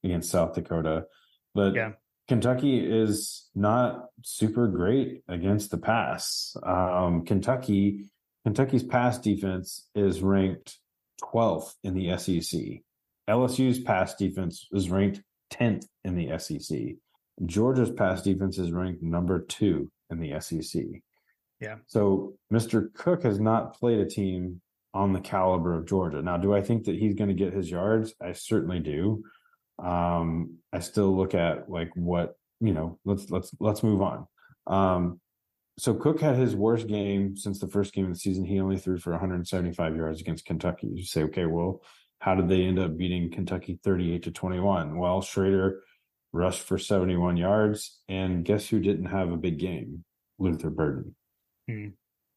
against 0.03 0.29
South 0.31 0.53
Dakota. 0.53 1.05
But 1.53 1.75
yeah. 1.75 1.91
Kentucky 2.27 2.79
is 2.79 3.49
not 3.55 4.05
super 4.23 4.67
great 4.67 5.21
against 5.27 5.71
the 5.71 5.77
pass. 5.77 6.55
Um, 6.63 7.25
Kentucky, 7.25 8.09
Kentucky's 8.45 8.83
pass 8.83 9.17
defense 9.17 9.87
is 9.95 10.21
ranked 10.21 10.77
12th 11.21 11.73
in 11.83 11.93
the 11.93 12.17
SEC. 12.17 12.61
LSU's 13.29 13.79
pass 13.79 14.15
defense 14.15 14.67
is 14.71 14.89
ranked 14.89 15.21
10th 15.51 15.85
in 16.03 16.15
the 16.15 16.37
SEC. 16.37 16.95
Georgia's 17.45 17.91
pass 17.91 18.21
defense 18.21 18.57
is 18.57 18.71
ranked 18.71 19.01
number 19.01 19.39
two 19.41 19.91
in 20.09 20.19
the 20.19 20.39
SEC. 20.39 20.83
Yeah. 21.59 21.75
So 21.87 22.33
Mr. 22.51 22.93
Cook 22.93 23.23
has 23.23 23.39
not 23.39 23.77
played 23.79 23.99
a 23.99 24.05
team 24.05 24.61
on 24.93 25.13
the 25.13 25.21
caliber 25.21 25.75
of 25.75 25.87
Georgia. 25.87 26.21
Now, 26.21 26.37
do 26.37 26.53
I 26.53 26.61
think 26.61 26.85
that 26.85 26.95
he's 26.95 27.15
going 27.15 27.29
to 27.29 27.35
get 27.35 27.53
his 27.53 27.69
yards? 27.69 28.13
I 28.21 28.33
certainly 28.33 28.79
do. 28.79 29.23
Um, 29.81 30.57
I 30.73 30.79
still 30.79 31.15
look 31.15 31.33
at 31.33 31.69
like 31.69 31.91
what 31.95 32.35
you 32.59 32.73
know. 32.73 32.99
Let's 33.05 33.29
let's 33.29 33.51
let's 33.59 33.83
move 33.83 34.01
on. 34.01 34.27
Um, 34.67 35.19
so 35.77 35.93
Cook 35.93 36.19
had 36.19 36.35
his 36.35 36.55
worst 36.55 36.87
game 36.87 37.35
since 37.35 37.59
the 37.59 37.67
first 37.67 37.93
game 37.93 38.05
of 38.05 38.13
the 38.13 38.19
season. 38.19 38.45
He 38.45 38.59
only 38.59 38.77
threw 38.77 38.97
for 38.97 39.11
175 39.11 39.95
yards 39.95 40.21
against 40.21 40.45
Kentucky. 40.45 40.87
You 40.93 41.03
say, 41.03 41.23
okay, 41.23 41.45
well, 41.45 41.81
how 42.19 42.35
did 42.35 42.49
they 42.49 42.63
end 42.63 42.77
up 42.77 42.97
beating 42.97 43.31
Kentucky 43.31 43.79
38 43.83 44.23
to 44.23 44.31
21? 44.31 44.97
Well, 44.97 45.21
Schrader 45.21 45.81
rushed 46.33 46.61
for 46.61 46.77
71 46.77 47.37
yards, 47.37 47.99
and 48.07 48.45
guess 48.45 48.67
who 48.69 48.79
didn't 48.79 49.05
have 49.05 49.31
a 49.31 49.37
big 49.37 49.59
game? 49.59 50.03
Luther 50.39 50.69
Burden. 50.69 51.15
Hmm. 51.69 51.87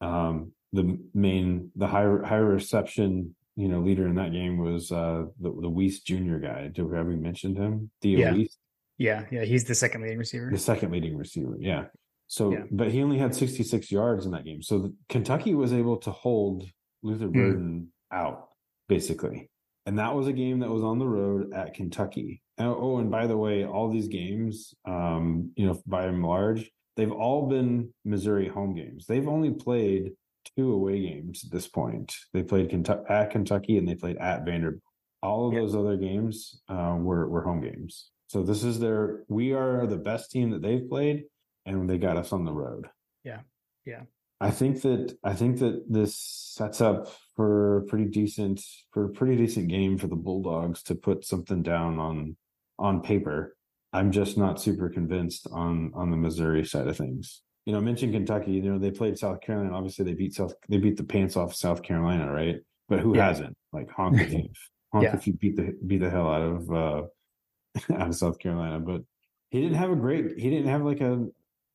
Um, 0.01 0.51
the 0.73 0.99
main, 1.13 1.71
the 1.75 1.87
high 1.87 2.07
high 2.23 2.35
reception, 2.35 3.35
you 3.55 3.67
know, 3.67 3.79
leader 3.79 4.07
in 4.07 4.15
that 4.15 4.31
game 4.31 4.57
was 4.57 4.91
uh, 4.91 5.25
the 5.39 5.49
the 5.61 5.69
Wease 5.69 6.01
Junior 6.01 6.39
guy. 6.39 6.67
Do 6.67 6.85
we 6.85 6.97
have 6.97 7.07
we 7.07 7.15
mentioned 7.15 7.57
him? 7.57 7.89
Theo 8.01 8.19
yeah. 8.19 8.33
Wease. 8.33 8.57
Yeah, 8.97 9.25
yeah, 9.31 9.43
he's 9.43 9.65
the 9.65 9.75
second 9.75 10.01
leading 10.01 10.17
receiver. 10.17 10.49
The 10.49 10.57
second 10.57 10.91
leading 10.91 11.17
receiver, 11.17 11.57
yeah. 11.59 11.85
So, 12.27 12.51
yeah. 12.51 12.63
but 12.71 12.91
he 12.91 13.03
only 13.03 13.17
had 13.17 13.35
66 13.35 13.91
yards 13.91 14.25
in 14.25 14.31
that 14.31 14.45
game. 14.45 14.61
So 14.61 14.79
the, 14.79 14.93
Kentucky 15.09 15.53
was 15.53 15.73
able 15.73 15.97
to 15.97 16.11
hold 16.11 16.63
Luther 17.03 17.27
hmm. 17.27 17.33
Burden 17.33 17.87
mm. 18.13 18.17
out, 18.17 18.49
basically. 18.87 19.49
And 19.85 19.99
that 19.99 20.15
was 20.15 20.27
a 20.27 20.33
game 20.33 20.59
that 20.59 20.69
was 20.69 20.83
on 20.83 20.97
the 20.97 21.07
road 21.07 21.53
at 21.53 21.75
Kentucky. 21.75 22.41
Oh, 22.57 22.77
oh, 22.79 22.97
and 22.99 23.11
by 23.11 23.27
the 23.27 23.37
way, 23.37 23.65
all 23.65 23.89
these 23.89 24.07
games, 24.07 24.73
um, 24.85 25.51
you 25.55 25.65
know, 25.65 25.81
by 25.85 26.05
and 26.05 26.23
large, 26.23 26.71
they've 26.95 27.11
all 27.11 27.47
been 27.47 27.93
Missouri 28.05 28.47
home 28.47 28.75
games. 28.75 29.05
They've 29.05 29.27
only 29.27 29.51
played 29.51 30.13
two 30.55 30.71
away 30.71 31.01
games 31.01 31.43
at 31.43 31.51
this 31.51 31.67
point. 31.67 32.15
They 32.33 32.43
played 32.43 32.69
Kentucky, 32.69 33.03
at 33.09 33.31
Kentucky 33.31 33.77
and 33.77 33.87
they 33.87 33.95
played 33.95 34.17
at 34.17 34.45
Vanderbilt. 34.45 34.81
All 35.21 35.47
of 35.47 35.53
yeah. 35.53 35.61
those 35.61 35.75
other 35.75 35.97
games 35.97 36.61
uh, 36.69 36.95
were 36.99 37.27
were 37.27 37.41
home 37.41 37.61
games. 37.61 38.11
So 38.27 38.43
this 38.43 38.63
is 38.63 38.79
their. 38.79 39.23
We 39.27 39.53
are 39.53 39.87
the 39.87 39.97
best 39.97 40.31
team 40.31 40.51
that 40.51 40.61
they've 40.61 40.87
played, 40.87 41.23
and 41.65 41.89
they 41.89 41.97
got 41.97 42.17
us 42.17 42.31
on 42.31 42.45
the 42.45 42.53
road. 42.53 42.87
Yeah, 43.23 43.39
yeah. 43.85 44.01
I 44.39 44.51
think 44.51 44.81
that 44.81 45.17
I 45.23 45.33
think 45.33 45.59
that 45.59 45.85
this 45.89 46.17
sets 46.17 46.81
up 46.81 47.07
for 47.35 47.79
a 47.79 47.83
pretty 47.83 48.05
decent 48.05 48.61
for 48.91 49.05
a 49.05 49.09
pretty 49.09 49.35
decent 49.35 49.69
game 49.69 49.97
for 49.97 50.07
the 50.07 50.15
Bulldogs 50.15 50.83
to 50.83 50.95
put 50.95 51.25
something 51.25 51.63
down 51.63 51.97
on 51.97 52.35
on 52.77 53.01
paper. 53.01 53.55
I'm 53.93 54.11
just 54.11 54.37
not 54.37 54.61
super 54.61 54.89
convinced 54.89 55.47
on 55.51 55.91
on 55.95 56.11
the 56.11 56.17
Missouri 56.17 56.65
side 56.65 56.87
of 56.87 56.97
things. 56.97 57.41
You 57.65 57.73
know, 57.73 57.79
I 57.79 57.81
mentioned 57.81 58.13
Kentucky. 58.13 58.51
You 58.51 58.61
know, 58.61 58.77
they 58.77 58.91
played 58.91 59.17
South 59.17 59.41
Carolina. 59.41 59.75
Obviously, 59.75 60.05
they 60.05 60.13
beat 60.13 60.33
South. 60.33 60.53
They 60.69 60.77
beat 60.77 60.97
the 60.97 61.03
pants 61.03 61.35
off 61.35 61.55
South 61.55 61.81
Carolina, 61.81 62.31
right? 62.31 62.57
But 62.89 62.99
who 62.99 63.15
yeah. 63.15 63.27
hasn't? 63.27 63.55
Like 63.73 63.89
honk 63.89 64.19
if 64.19 64.31
you 64.31 64.49
honk 64.93 65.05
yeah. 65.05 65.15
if 65.15 65.25
you 65.25 65.33
beat 65.33 65.55
the 65.55 65.73
beat 65.85 65.99
the 65.99 66.09
hell 66.09 66.29
out 66.29 66.41
of 66.41 66.71
uh 66.71 67.93
out 67.95 68.09
of 68.09 68.15
South 68.15 68.37
Carolina. 68.39 68.79
But 68.79 69.01
he 69.49 69.61
didn't 69.61 69.77
have 69.77 69.91
a 69.91 69.95
great. 69.95 70.37
He 70.37 70.49
didn't 70.49 70.67
have 70.67 70.83
like 70.83 71.01
a. 71.01 71.25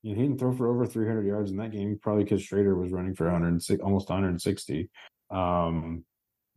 You 0.02 0.14
know, 0.14 0.16
he 0.16 0.22
didn't 0.22 0.38
throw 0.38 0.54
for 0.54 0.68
over 0.68 0.86
300 0.86 1.26
yards 1.26 1.50
in 1.50 1.58
that 1.58 1.72
game, 1.72 1.98
probably 2.00 2.24
because 2.24 2.42
Schrader 2.42 2.74
was 2.74 2.90
running 2.90 3.14
for 3.14 3.24
106, 3.24 3.82
almost 3.82 4.08
160. 4.08 4.88
Um, 5.30 6.04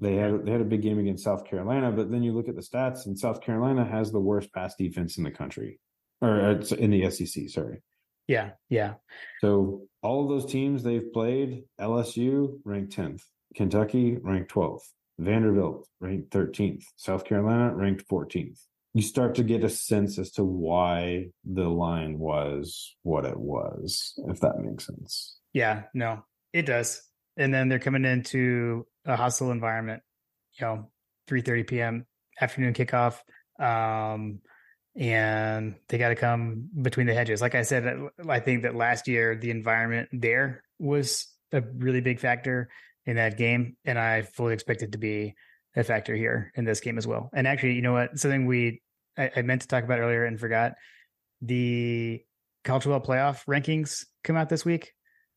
they 0.04 0.16
had 0.16 0.46
they 0.46 0.52
had 0.52 0.62
a 0.62 0.66
big 0.66 0.82
game 0.82 1.00
against 1.00 1.24
South 1.24 1.46
Carolina, 1.46 1.92
but 1.92 2.12
then 2.12 2.24
you 2.24 2.34
look 2.34 2.50
at 2.50 2.56
the 2.56 2.62
stats, 2.62 3.06
and 3.06 3.18
South 3.18 3.42
Carolina 3.42 3.86
has 3.86 4.12
the 4.12 4.20
worst 4.20 4.54
pass 4.54 4.76
defense 4.76 5.18
in 5.18 5.24
the 5.24 5.32
country, 5.32 5.80
or 6.22 6.42
uh, 6.42 6.76
in 6.78 6.92
the 6.92 7.10
SEC. 7.10 7.50
Sorry. 7.50 7.82
Yeah, 8.28 8.52
yeah. 8.70 8.96
So 9.42 9.88
all 10.02 10.24
of 10.24 10.30
those 10.30 10.52
teams 10.52 10.84
they've 10.84 11.12
played, 11.12 11.64
LSU 11.80 12.60
ranked 12.64 12.94
tenth, 12.94 13.24
Kentucky 13.56 14.18
ranked 14.22 14.50
twelfth, 14.50 14.92
Vanderbilt 15.18 15.88
ranked 16.00 16.32
thirteenth, 16.32 16.86
South 16.98 17.26
Carolina 17.26 17.74
ranked 17.74 18.04
fourteenth. 18.08 18.60
You 18.94 19.02
start 19.02 19.36
to 19.36 19.44
get 19.44 19.64
a 19.64 19.70
sense 19.70 20.20
as 20.20 20.32
to 20.34 20.44
why 20.44 21.30
the 21.44 21.68
line 21.68 22.20
was 22.20 22.96
what 23.02 23.26
it 23.26 23.40
was, 23.40 24.14
if 24.28 24.40
that 24.42 24.60
makes 24.60 24.86
sense. 24.86 25.38
Yeah, 25.52 25.84
no, 25.96 26.24
it 26.52 26.68
does. 26.68 27.02
And 27.38 27.54
then 27.54 27.70
they're 27.70 27.80
coming 27.80 28.06
into 28.06 28.86
a 29.06 29.16
hostile 29.16 29.52
environment, 29.52 30.04
you 30.60 30.66
know, 30.66 30.90
3:30 31.30 31.68
p.m. 31.68 32.06
afternoon 32.40 32.74
kickoff. 32.74 33.20
Um, 33.60 34.40
and 34.96 35.76
they 35.90 35.98
got 35.98 36.10
to 36.10 36.16
come 36.16 36.70
between 36.82 37.08
the 37.08 37.14
hedges. 37.14 37.42
Like 37.42 37.56
I 37.56 37.64
said, 37.64 38.10
I 38.28 38.40
think 38.40 38.64
that 38.64 38.76
last 38.76 39.08
year 39.08 39.36
the 39.36 39.50
environment 39.50 40.10
there 40.12 40.64
was 40.80 41.28
a 41.52 41.62
really 41.62 42.02
big 42.02 42.20
factor 42.20 42.70
in 43.06 43.16
that 43.16 43.38
game, 43.38 43.76
and 43.86 43.98
I 43.98 44.22
fully 44.22 44.54
expect 44.54 44.82
it 44.82 44.92
to 44.92 44.98
be 44.98 45.36
a 45.76 45.84
factor 45.84 46.16
here 46.16 46.52
in 46.56 46.66
this 46.66 46.80
game 46.80 46.98
as 46.98 47.08
well. 47.08 47.30
And 47.34 47.48
actually, 47.48 47.74
you 47.74 47.82
know 47.82 47.94
what? 47.94 48.20
Something 48.20 48.46
we 48.46 48.82
I, 49.18 49.32
I 49.38 49.42
meant 49.42 49.62
to 49.62 49.68
talk 49.68 49.84
about 49.84 50.00
earlier 50.00 50.26
and 50.26 50.40
forgot 50.40 50.74
the 51.42 52.22
college 52.64 52.84
football 52.84 53.02
playoff 53.02 53.46
rankings 53.46 54.06
come 54.24 54.36
out 54.36 54.50
this 54.50 54.64
week, 54.64 54.94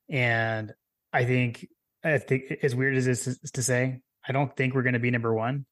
and 0.09 0.73
I 1.13 1.25
think 1.25 1.67
I 2.05 2.19
think 2.19 2.45
as 2.63 2.75
weird 2.75 2.97
as 2.97 3.05
this 3.05 3.27
is 3.27 3.51
to 3.53 3.63
say, 3.63 4.01
I 4.27 4.33
don't 4.33 4.55
think 4.57 4.75
we're 4.75 4.83
going 4.83 4.95
to 4.95 4.99
be 4.99 5.11
number 5.11 5.33
one. 5.35 5.67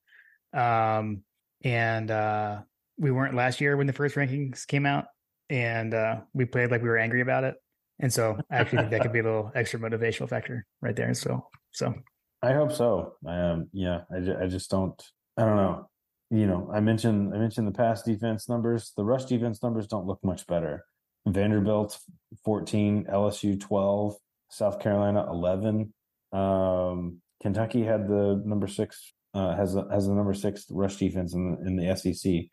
Um, 0.53 1.23
and 1.63 2.11
uh, 2.11 2.61
we 2.99 3.11
weren't 3.11 3.35
last 3.35 3.61
year 3.61 3.77
when 3.77 3.87
the 3.87 3.93
first 3.93 4.15
rankings 4.15 4.67
came 4.67 4.87
out, 4.87 5.07
and 5.49 5.95
uh, 5.95 6.21
we 6.33 6.45
played 6.45 6.71
like 6.71 6.83
we 6.83 6.89
were 6.89 6.99
angry 6.99 7.21
about 7.21 7.45
it. 7.45 7.55
And 8.01 8.13
so 8.13 8.39
I 8.51 8.57
actually 8.57 8.79
think 8.79 8.91
that 8.91 9.03
could 9.03 9.13
be 9.13 9.21
a 9.21 9.25
little 9.25 9.53
extra 9.55 9.79
motivational 9.79 10.29
factor 10.29 10.67
right 10.83 10.97
there. 10.97 11.15
So, 11.15 11.49
so 11.73 11.95
I 12.43 12.53
hope 12.53 12.73
so. 12.73 13.15
Um, 13.27 13.69
yeah, 13.73 14.01
I, 14.15 14.21
ju- 14.21 14.37
I 14.41 14.47
just 14.47 14.71
don't. 14.71 15.01
I 15.37 15.45
don't 15.45 15.57
know. 15.57 15.89
You 16.31 16.47
know, 16.47 16.71
I 16.73 16.81
mentioned 16.81 17.33
I 17.35 17.39
mentioned 17.39 17.69
the 17.69 17.73
pass 17.73 18.03
defense 18.03 18.49
numbers. 18.49 18.93
The 18.97 19.05
rush 19.05 19.27
defense 19.27 19.63
numbers 19.63 19.87
don't 19.87 20.07
look 20.07 20.19
much 20.25 20.47
better. 20.47 20.85
Vanderbilt 21.27 21.99
14, 22.45 23.07
LSU 23.11 23.59
12, 23.59 24.15
South 24.51 24.81
Carolina 24.81 25.27
11, 25.31 25.93
um, 26.35 27.21
Kentucky 27.43 27.85
had 27.85 28.09
the 28.09 28.43
number 28.45 28.67
six 28.67 29.13
uh, 29.35 29.57
has 29.57 29.75
a, 29.75 29.87
has 29.91 30.07
the 30.07 30.15
number 30.15 30.35
six 30.35 30.67
rush 30.71 30.97
defense 30.97 31.35
in 31.35 31.53
the, 31.53 31.67
in 31.67 31.77
the 31.77 31.97
SEC. 31.97 32.45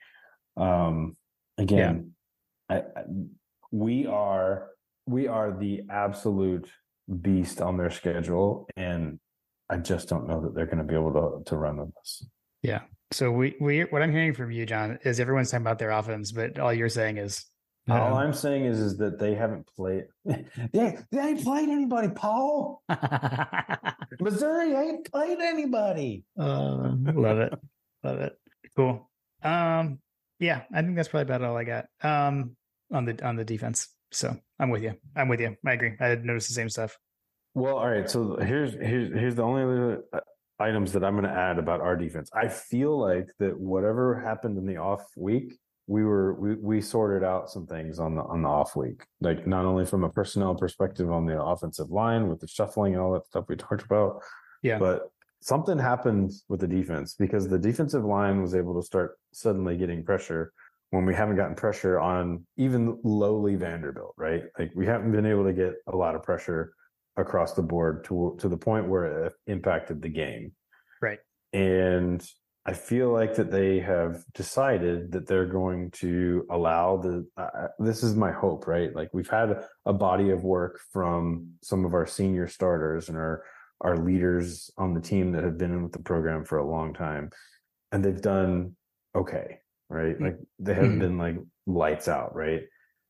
Um, 0.58 1.16
again, 1.58 2.14
yeah. 2.70 2.78
I, 2.78 2.80
I, 3.00 3.04
we 3.72 4.06
are 4.06 4.70
we 5.08 5.28
are 5.28 5.52
the 5.52 5.84
absolute 5.90 6.70
beast 7.22 7.62
on 7.62 7.78
their 7.78 7.90
schedule, 7.90 8.68
and 8.76 9.20
I 9.70 9.78
just 9.78 10.10
don't 10.10 10.28
know 10.28 10.42
that 10.42 10.56
they're 10.56 10.66
going 10.66 10.80
to 10.80 10.84
be 10.84 10.96
able 10.96 11.14
to 11.14 11.50
to 11.50 11.58
run 11.58 11.78
with 11.78 11.96
us. 11.98 12.26
Yeah. 12.62 12.82
So 13.12 13.32
we 13.32 13.56
we 13.60 13.82
what 13.82 14.02
I'm 14.02 14.12
hearing 14.12 14.34
from 14.34 14.52
you, 14.52 14.66
John, 14.66 15.00
is 15.04 15.20
everyone's 15.20 15.52
talking 15.52 15.66
about 15.66 15.80
their 15.80 15.92
offense, 15.92 16.32
but 16.32 16.60
all 16.60 16.74
you're 16.74 16.90
saying 16.90 17.18
is 17.18 17.46
all 17.90 18.16
I'm 18.16 18.34
saying 18.34 18.66
is, 18.66 18.80
is 18.80 18.98
that 18.98 19.20
they 19.20 19.34
haven't 19.34 19.68
played. 19.76 20.06
they, 20.26 20.98
they 21.12 21.20
ain't 21.20 21.44
played 21.44 21.70
anybody, 21.70 22.10
Paul. 22.10 22.84
Missouri 24.20 24.74
ain't 24.74 25.12
played 25.12 25.40
anybody. 25.40 26.24
Uh, 26.38 26.94
love 27.14 27.40
it, 27.40 27.54
love 28.04 28.20
it. 28.20 28.38
Cool. 28.76 29.10
Um, 29.44 30.00
yeah, 30.40 30.62
I 30.74 30.82
think 30.82 30.96
that's 30.96 31.08
probably 31.08 31.34
about 31.34 31.44
all 31.44 31.58
I 31.58 31.64
got. 31.64 31.86
Um, 32.04 32.56
on 32.92 33.06
the 33.06 33.26
on 33.26 33.36
the 33.36 33.46
defense. 33.46 33.90
So 34.12 34.38
I'm 34.60 34.70
with 34.70 34.84
you. 34.84 34.96
I'm 35.16 35.28
with 35.28 35.40
you. 35.40 35.56
I 35.66 35.74
agree. 35.74 35.96
I 36.00 36.16
noticed 36.16 36.50
the 36.50 36.54
same 36.54 36.70
stuff. 36.70 36.98
Well, 37.54 37.78
all 37.78 37.90
right. 37.90 38.10
So 38.10 38.38
here's 38.38 38.74
here's 38.74 39.12
here's 39.12 39.36
the 39.36 39.44
only 39.44 39.64
other 39.64 40.04
uh, 40.14 40.20
items 40.60 40.94
that 40.94 41.04
I'm 41.04 41.14
going 41.14 41.26
to 41.26 41.38
add 41.38 41.58
about 41.58 41.82
our 41.82 41.96
defense. 41.96 42.30
I 42.34 42.48
feel 42.48 43.00
like 43.00 43.30
that 43.40 43.60
whatever 43.60 44.20
happened 44.20 44.58
in 44.58 44.66
the 44.66 44.78
off 44.78 45.06
week 45.16 45.58
we 45.92 46.04
were 46.06 46.34
we, 46.36 46.56
we 46.56 46.82
sorted 46.82 47.24
out 47.24 47.50
some 47.50 47.68
things 47.68 48.00
on 48.00 48.16
the 48.16 48.24
on 48.24 48.42
the 48.42 48.48
off 48.48 48.76
week 48.76 49.04
like 49.20 49.46
not 49.46 49.66
only 49.66 49.86
from 49.86 50.04
a 50.04 50.10
personnel 50.10 50.56
perspective 50.56 51.12
on 51.12 51.26
the 51.26 51.42
offensive 51.42 51.90
line 51.92 52.30
with 52.30 52.40
the 52.40 52.48
shuffling 52.48 52.94
and 52.94 53.02
all 53.02 53.12
that 53.12 53.26
stuff 53.26 53.46
we 53.50 53.56
talked 53.68 53.84
about 53.84 54.22
yeah 54.64 54.80
but 54.80 55.12
something 55.42 55.78
happened 55.78 56.32
with 56.48 56.62
the 56.62 56.68
defense 56.68 57.16
because 57.16 57.48
the 57.48 57.60
defensive 57.60 58.06
line 58.06 58.42
was 58.42 58.56
able 58.56 58.80
to 58.80 58.86
start 58.86 59.18
suddenly 59.34 59.76
getting 59.76 60.04
pressure 60.04 60.54
when 60.92 61.06
we 61.06 61.16
haven't 61.16 61.38
gotten 61.38 61.56
pressure 61.56 62.00
on 62.00 62.46
even 62.58 62.98
lowly 63.04 63.56
Vanderbilt, 63.56 64.14
right? 64.18 64.44
Like 64.60 64.72
we 64.76 64.86
haven't 64.86 65.12
been 65.14 65.26
able 65.26 65.46
to 65.46 65.54
get 65.54 65.74
a 65.88 65.96
lot 65.96 66.16
of 66.16 66.24
pressure 66.24 66.74
across 67.18 67.54
the 67.54 67.62
board 67.62 68.04
to 68.06 68.38
to 68.40 68.48
the 68.48 68.58
point 68.58 68.88
where 68.88 69.26
it 69.26 69.34
impacted 69.48 70.02
the 70.02 70.10
game. 70.10 70.52
Right. 71.02 71.20
And 71.54 72.26
I 72.66 72.74
feel 72.74 73.12
like 73.12 73.36
that 73.36 73.50
they 73.50 73.80
have 73.80 74.24
decided 74.36 75.12
that 75.14 75.28
they're 75.28 75.48
going 75.48 75.90
to 75.92 76.46
allow 76.52 76.98
the. 76.98 77.26
Uh, 77.36 77.68
this 77.80 78.04
is 78.04 78.16
my 78.16 78.32
hope, 78.32 78.68
right? 78.68 78.96
Like 78.96 79.10
we've 79.14 79.30
had 79.30 79.64
a 79.86 79.94
body 79.94 80.30
of 80.30 80.44
work 80.44 80.80
from 80.94 81.54
some 81.64 81.86
of 81.86 81.96
our 81.96 82.06
senior 82.06 82.48
starters 82.48 83.10
and 83.10 83.18
our 83.18 83.44
our 83.82 83.98
leaders 83.98 84.70
on 84.78 84.94
the 84.94 85.02
team 85.02 85.32
that 85.32 85.44
have 85.44 85.58
been 85.58 85.72
in 85.72 85.82
with 85.82 85.92
the 85.92 86.04
program 86.04 86.46
for 86.46 86.60
a 86.60 86.70
long 86.70 86.94
time, 86.94 87.32
and 87.92 88.06
they've 88.06 88.22
done 88.22 88.76
okay, 89.16 89.58
right? 89.90 90.14
Mm-hmm. 90.14 90.26
Like 90.26 90.38
they 90.60 90.76
have 90.76 90.84
mm-hmm. 90.84 91.00
been 91.00 91.18
like 91.18 91.38
lights 91.66 92.08
out, 92.08 92.36
right? 92.36 92.62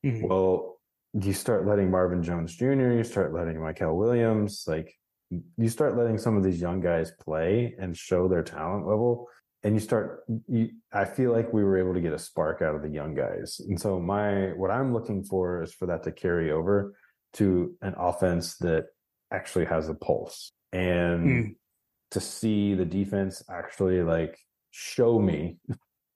Mm-hmm. 0.04 0.28
Well, 0.28 0.80
you 1.12 1.34
start 1.34 1.66
letting 1.66 1.90
Marvin 1.90 2.22
Jones 2.22 2.56
Jr., 2.56 2.92
you 2.92 3.04
start 3.04 3.34
letting 3.34 3.56
Mykel 3.56 3.94
Williams, 3.94 4.64
like 4.66 4.94
you 5.58 5.68
start 5.68 5.96
letting 5.96 6.16
some 6.16 6.38
of 6.38 6.42
these 6.42 6.60
young 6.60 6.80
guys 6.80 7.12
play 7.20 7.74
and 7.78 7.94
show 7.94 8.28
their 8.28 8.42
talent 8.42 8.86
level 8.86 9.28
and 9.64 9.74
you 9.74 9.80
start 9.80 10.24
you, 10.48 10.70
i 10.92 11.04
feel 11.04 11.32
like 11.32 11.52
we 11.52 11.62
were 11.62 11.78
able 11.78 11.94
to 11.94 12.00
get 12.00 12.12
a 12.12 12.18
spark 12.18 12.62
out 12.62 12.74
of 12.74 12.82
the 12.82 12.88
young 12.88 13.14
guys 13.14 13.60
and 13.68 13.80
so 13.80 14.00
my 14.00 14.52
what 14.56 14.70
i'm 14.70 14.92
looking 14.92 15.22
for 15.22 15.62
is 15.62 15.72
for 15.72 15.86
that 15.86 16.02
to 16.02 16.12
carry 16.12 16.50
over 16.50 16.94
to 17.32 17.74
an 17.82 17.94
offense 17.96 18.56
that 18.58 18.86
actually 19.32 19.64
has 19.64 19.88
a 19.88 19.94
pulse 19.94 20.52
and 20.72 21.26
mm. 21.26 21.54
to 22.10 22.20
see 22.20 22.74
the 22.74 22.84
defense 22.84 23.42
actually 23.50 24.02
like 24.02 24.38
show 24.70 25.18
me 25.18 25.56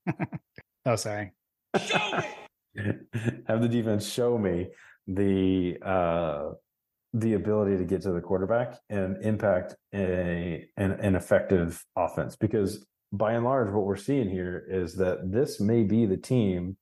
oh 0.86 0.96
sorry 0.96 1.32
show 1.84 1.98
me 2.74 2.92
have 3.46 3.62
the 3.62 3.68
defense 3.68 4.10
show 4.10 4.36
me 4.36 4.68
the 5.06 5.76
uh 5.82 6.50
the 7.14 7.32
ability 7.32 7.78
to 7.78 7.84
get 7.84 8.02
to 8.02 8.12
the 8.12 8.20
quarterback 8.20 8.78
and 8.90 9.16
impact 9.22 9.74
a 9.94 10.68
an, 10.76 10.92
an 10.92 11.14
effective 11.14 11.82
offense 11.96 12.36
because 12.36 12.84
by 13.16 13.32
and 13.32 13.44
large, 13.44 13.70
what 13.70 13.84
we're 13.84 13.96
seeing 13.96 14.28
here 14.28 14.64
is 14.68 14.94
that 14.96 15.30
this 15.30 15.60
may 15.60 15.82
be 15.82 16.06
the 16.06 16.16
team 16.16 16.76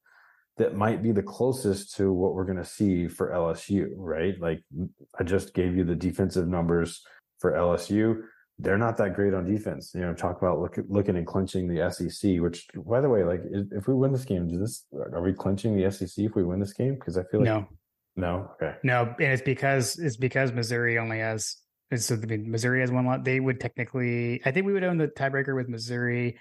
that 0.57 0.77
might 0.77 1.03
be 1.03 1.13
the 1.13 1.23
closest 1.23 1.97
to 1.97 2.13
what 2.13 2.35
we're 2.35 2.45
going 2.45 2.59
to 2.59 2.65
see 2.65 3.09
for 3.09 3.31
LSU, 3.31 3.89
right? 3.97 4.41
Like 4.41 4.63
I 5.19 5.25
just 5.25 5.55
gave 5.55 5.77
you 5.77 5.85
the 5.85 5.97
defensive 5.97 6.47
numbers 6.47 7.03
for 7.39 7.53
LSU. 7.53 8.23
They're 8.59 8.79
not 8.79 8.97
that 8.99 9.15
great 9.15 9.35
on 9.35 9.45
defense. 9.45 9.91
You 9.95 10.03
know, 10.03 10.15
talk 10.15 10.41
about 10.41 10.61
look, 10.61 10.79
looking 10.89 11.17
and 11.17 11.27
clinching 11.27 11.67
the 11.67 11.91
SEC. 11.91 12.41
Which, 12.41 12.69
by 12.87 13.01
the 13.01 13.09
way, 13.09 13.25
like 13.25 13.41
if 13.73 13.89
we 13.89 13.95
win 13.95 14.13
this 14.13 14.25
game, 14.25 14.47
does 14.47 14.61
this 14.61 14.85
are 15.13 15.23
we 15.23 15.33
clinching 15.33 15.77
the 15.77 15.91
SEC 15.91 16.25
if 16.25 16.37
we 16.37 16.45
win 16.45 16.61
this 16.61 16.73
game? 16.73 16.95
Because 16.95 17.19
I 17.19 17.25
feel 17.25 17.41
like 17.41 17.49
no, 17.49 17.67
no, 18.15 18.51
okay, 18.55 18.77
no, 18.85 19.13
and 19.19 19.33
it's 19.33 19.43
because 19.43 19.99
it's 19.99 20.17
because 20.17 20.53
Missouri 20.53 21.01
only 21.01 21.19
has 21.19 21.57
so 21.99 22.15
I 22.15 22.27
mean, 22.27 22.51
Missouri 22.51 22.81
has 22.81 22.91
one 22.91 23.07
lot. 23.07 23.25
They 23.25 23.41
would 23.41 23.61
technically, 23.61 24.41
I 24.45 24.51
think 24.51 24.67
we 24.67 24.73
would 24.73 24.85
own 24.85 24.99
the 24.99 25.09
tiebreaker 25.09 25.55
with 25.55 25.69
Missouri. 25.69 26.39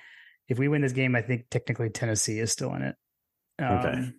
If 0.48 0.60
we 0.60 0.68
win 0.68 0.82
this 0.82 0.94
game, 0.94 1.16
I 1.16 1.22
think 1.22 1.46
technically 1.50 1.90
Tennessee 1.90 2.40
is 2.40 2.52
still 2.52 2.74
in 2.76 2.82
it. 2.84 2.96
Um, 3.60 3.78
okay. 3.78 4.12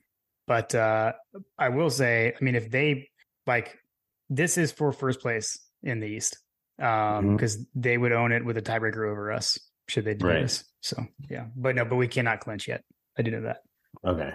But 0.47 0.75
uh, 0.75 1.13
I 1.59 1.71
will 1.71 1.91
say, 1.91 2.35
I 2.39 2.45
mean, 2.45 2.55
if 2.55 2.71
they 2.71 3.09
like, 3.47 3.77
this 4.31 4.59
is 4.59 4.73
for 4.73 4.93
first 4.93 5.21
place 5.21 5.59
in 5.83 6.01
the 6.01 6.07
East 6.07 6.39
because 6.77 7.19
um, 7.19 7.39
mm-hmm. 7.39 7.63
they 7.75 7.97
would 7.97 8.13
own 8.13 8.33
it 8.33 8.45
with 8.45 8.57
a 8.57 8.63
tiebreaker 8.63 9.11
over 9.11 9.33
us 9.33 9.59
should 9.89 10.05
they 10.05 10.15
do 10.15 10.27
right. 10.27 10.43
this. 10.43 10.65
So 10.81 11.05
yeah, 11.31 11.47
but 11.55 11.77
no, 11.77 11.85
but 11.85 11.97
we 11.97 12.09
cannot 12.09 12.41
clinch 12.41 12.69
yet. 12.69 12.83
I 13.19 13.23
do 13.23 13.31
know 13.31 13.43
that. 13.43 13.59
Okay 14.05 14.35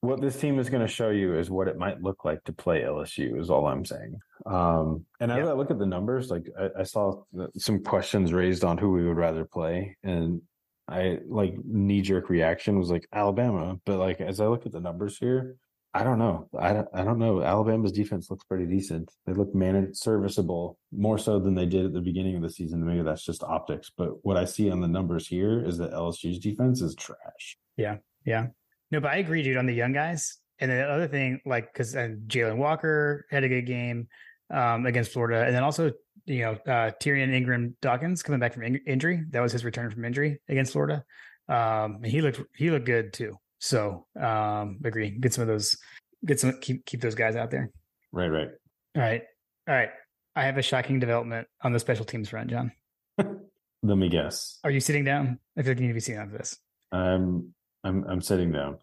what 0.00 0.20
this 0.20 0.38
team 0.38 0.58
is 0.58 0.70
going 0.70 0.86
to 0.86 0.92
show 0.92 1.10
you 1.10 1.38
is 1.38 1.50
what 1.50 1.68
it 1.68 1.78
might 1.78 2.02
look 2.02 2.24
like 2.24 2.42
to 2.44 2.52
play 2.52 2.82
LSU. 2.82 3.40
Is 3.40 3.50
all 3.50 3.66
I'm 3.66 3.84
saying. 3.84 4.18
Um, 4.46 5.04
and 5.20 5.30
as 5.30 5.46
I 5.46 5.52
look 5.52 5.70
at 5.70 5.78
the 5.78 5.86
numbers, 5.86 6.30
like 6.30 6.46
I, 6.58 6.80
I, 6.80 6.82
saw 6.84 7.22
some 7.56 7.82
questions 7.82 8.32
raised 8.32 8.64
on 8.64 8.78
who 8.78 8.92
we 8.92 9.06
would 9.06 9.16
rather 9.16 9.44
play, 9.44 9.96
and 10.02 10.40
I 10.88 11.18
like 11.26 11.54
knee 11.64 12.02
jerk 12.02 12.30
reaction 12.30 12.78
was 12.78 12.90
like 12.90 13.06
Alabama. 13.12 13.78
But 13.84 13.98
like 13.98 14.20
as 14.20 14.40
I 14.40 14.46
look 14.46 14.66
at 14.66 14.72
the 14.72 14.80
numbers 14.80 15.18
here, 15.18 15.56
I 15.94 16.04
don't 16.04 16.18
know. 16.18 16.48
I 16.58 16.72
don't, 16.72 16.88
I 16.94 17.02
don't 17.02 17.18
know. 17.18 17.42
Alabama's 17.42 17.92
defense 17.92 18.30
looks 18.30 18.44
pretty 18.44 18.66
decent. 18.66 19.10
They 19.26 19.32
look 19.32 19.54
managed 19.54 19.96
serviceable 19.96 20.78
more 20.92 21.18
so 21.18 21.38
than 21.38 21.54
they 21.54 21.66
did 21.66 21.86
at 21.86 21.92
the 21.92 22.00
beginning 22.00 22.36
of 22.36 22.42
the 22.42 22.50
season. 22.50 22.86
Maybe 22.86 23.02
that's 23.02 23.24
just 23.24 23.42
optics. 23.42 23.90
But 23.96 24.24
what 24.24 24.36
I 24.36 24.44
see 24.44 24.70
on 24.70 24.80
the 24.80 24.88
numbers 24.88 25.26
here 25.26 25.64
is 25.64 25.78
that 25.78 25.92
LSU's 25.92 26.38
defense 26.38 26.82
is 26.82 26.94
trash. 26.94 27.58
Yeah. 27.76 27.96
Yeah. 28.24 28.48
No, 28.90 29.00
but 29.00 29.10
I 29.10 29.16
agree, 29.16 29.42
dude, 29.42 29.56
on 29.56 29.66
the 29.66 29.74
young 29.74 29.92
guys. 29.92 30.38
And 30.60 30.70
then 30.70 30.78
the 30.78 30.92
other 30.92 31.08
thing, 31.08 31.40
like, 31.46 31.72
because 31.72 31.94
Jalen 31.94 32.56
Walker 32.56 33.26
had 33.30 33.44
a 33.44 33.48
good 33.48 33.66
game 33.66 34.08
um, 34.50 34.86
against 34.86 35.12
Florida, 35.12 35.44
and 35.44 35.54
then 35.54 35.62
also, 35.62 35.92
you 36.26 36.40
know, 36.40 36.52
uh, 36.66 36.90
Tyrion 37.00 37.32
Ingram 37.32 37.76
Dawkins 37.80 38.22
coming 38.22 38.40
back 38.40 38.54
from 38.54 38.64
in- 38.64 38.80
injury. 38.86 39.24
That 39.30 39.40
was 39.40 39.52
his 39.52 39.64
return 39.64 39.90
from 39.90 40.04
injury 40.04 40.40
against 40.48 40.72
Florida. 40.72 41.04
Um, 41.48 42.00
and 42.02 42.06
he 42.06 42.20
looked 42.20 42.40
he 42.56 42.70
looked 42.70 42.86
good 42.86 43.12
too. 43.12 43.38
So 43.60 44.06
um, 44.20 44.80
agree. 44.84 45.10
Get 45.10 45.32
some 45.32 45.42
of 45.42 45.48
those. 45.48 45.78
Get 46.24 46.40
some 46.40 46.58
keep 46.60 46.84
keep 46.84 47.00
those 47.00 47.14
guys 47.14 47.36
out 47.36 47.50
there. 47.50 47.70
Right. 48.12 48.28
Right. 48.28 48.48
All 48.96 49.02
right. 49.02 49.22
All 49.68 49.74
right. 49.74 49.90
I 50.36 50.44
have 50.44 50.58
a 50.58 50.62
shocking 50.62 51.00
development 51.00 51.48
on 51.62 51.72
the 51.72 51.78
special 51.78 52.04
teams 52.04 52.28
front, 52.28 52.50
John. 52.50 52.72
Let 53.18 53.96
me 53.96 54.08
guess. 54.08 54.58
Are 54.64 54.70
you 54.70 54.80
sitting 54.80 55.04
down? 55.04 55.38
I 55.56 55.62
feel 55.62 55.72
like 55.72 55.78
you 55.78 55.82
need 55.82 55.88
to 55.88 55.94
be 55.94 56.00
sitting 56.00 56.20
down 56.20 56.30
for 56.30 56.38
this. 56.38 56.56
Um, 56.92 57.54
I'm 57.88 58.04
I'm 58.04 58.20
sitting 58.20 58.52
down. 58.52 58.78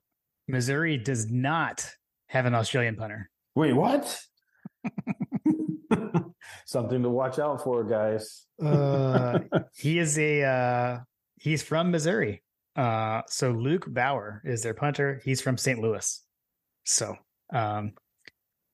Missouri 0.47 0.97
does 0.97 1.30
not 1.30 1.89
have 2.28 2.45
an 2.45 2.56
Australian 2.56 2.95
punter. 2.95 3.30
Wait, 3.56 3.74
what? 3.74 4.20
Something 6.66 7.03
to 7.03 7.10
watch 7.10 7.39
out 7.39 7.64
for, 7.64 7.84
guys. 7.84 8.45
uh, 8.64 9.39
he 9.76 9.99
is 9.99 10.18
a 10.18 10.43
uh, 10.43 10.99
he's 11.39 11.62
from 11.62 11.91
Missouri. 11.91 12.41
Uh, 12.76 13.22
so 13.28 13.51
Luke 13.51 13.86
Bauer 13.88 14.41
is 14.43 14.64
their 14.64 14.74
punter. 14.74 15.22
He's 15.24 15.39
from 15.39 15.58
St. 15.58 15.80
Louis. 15.80 16.22
So 16.84 17.16
um, 17.53 17.93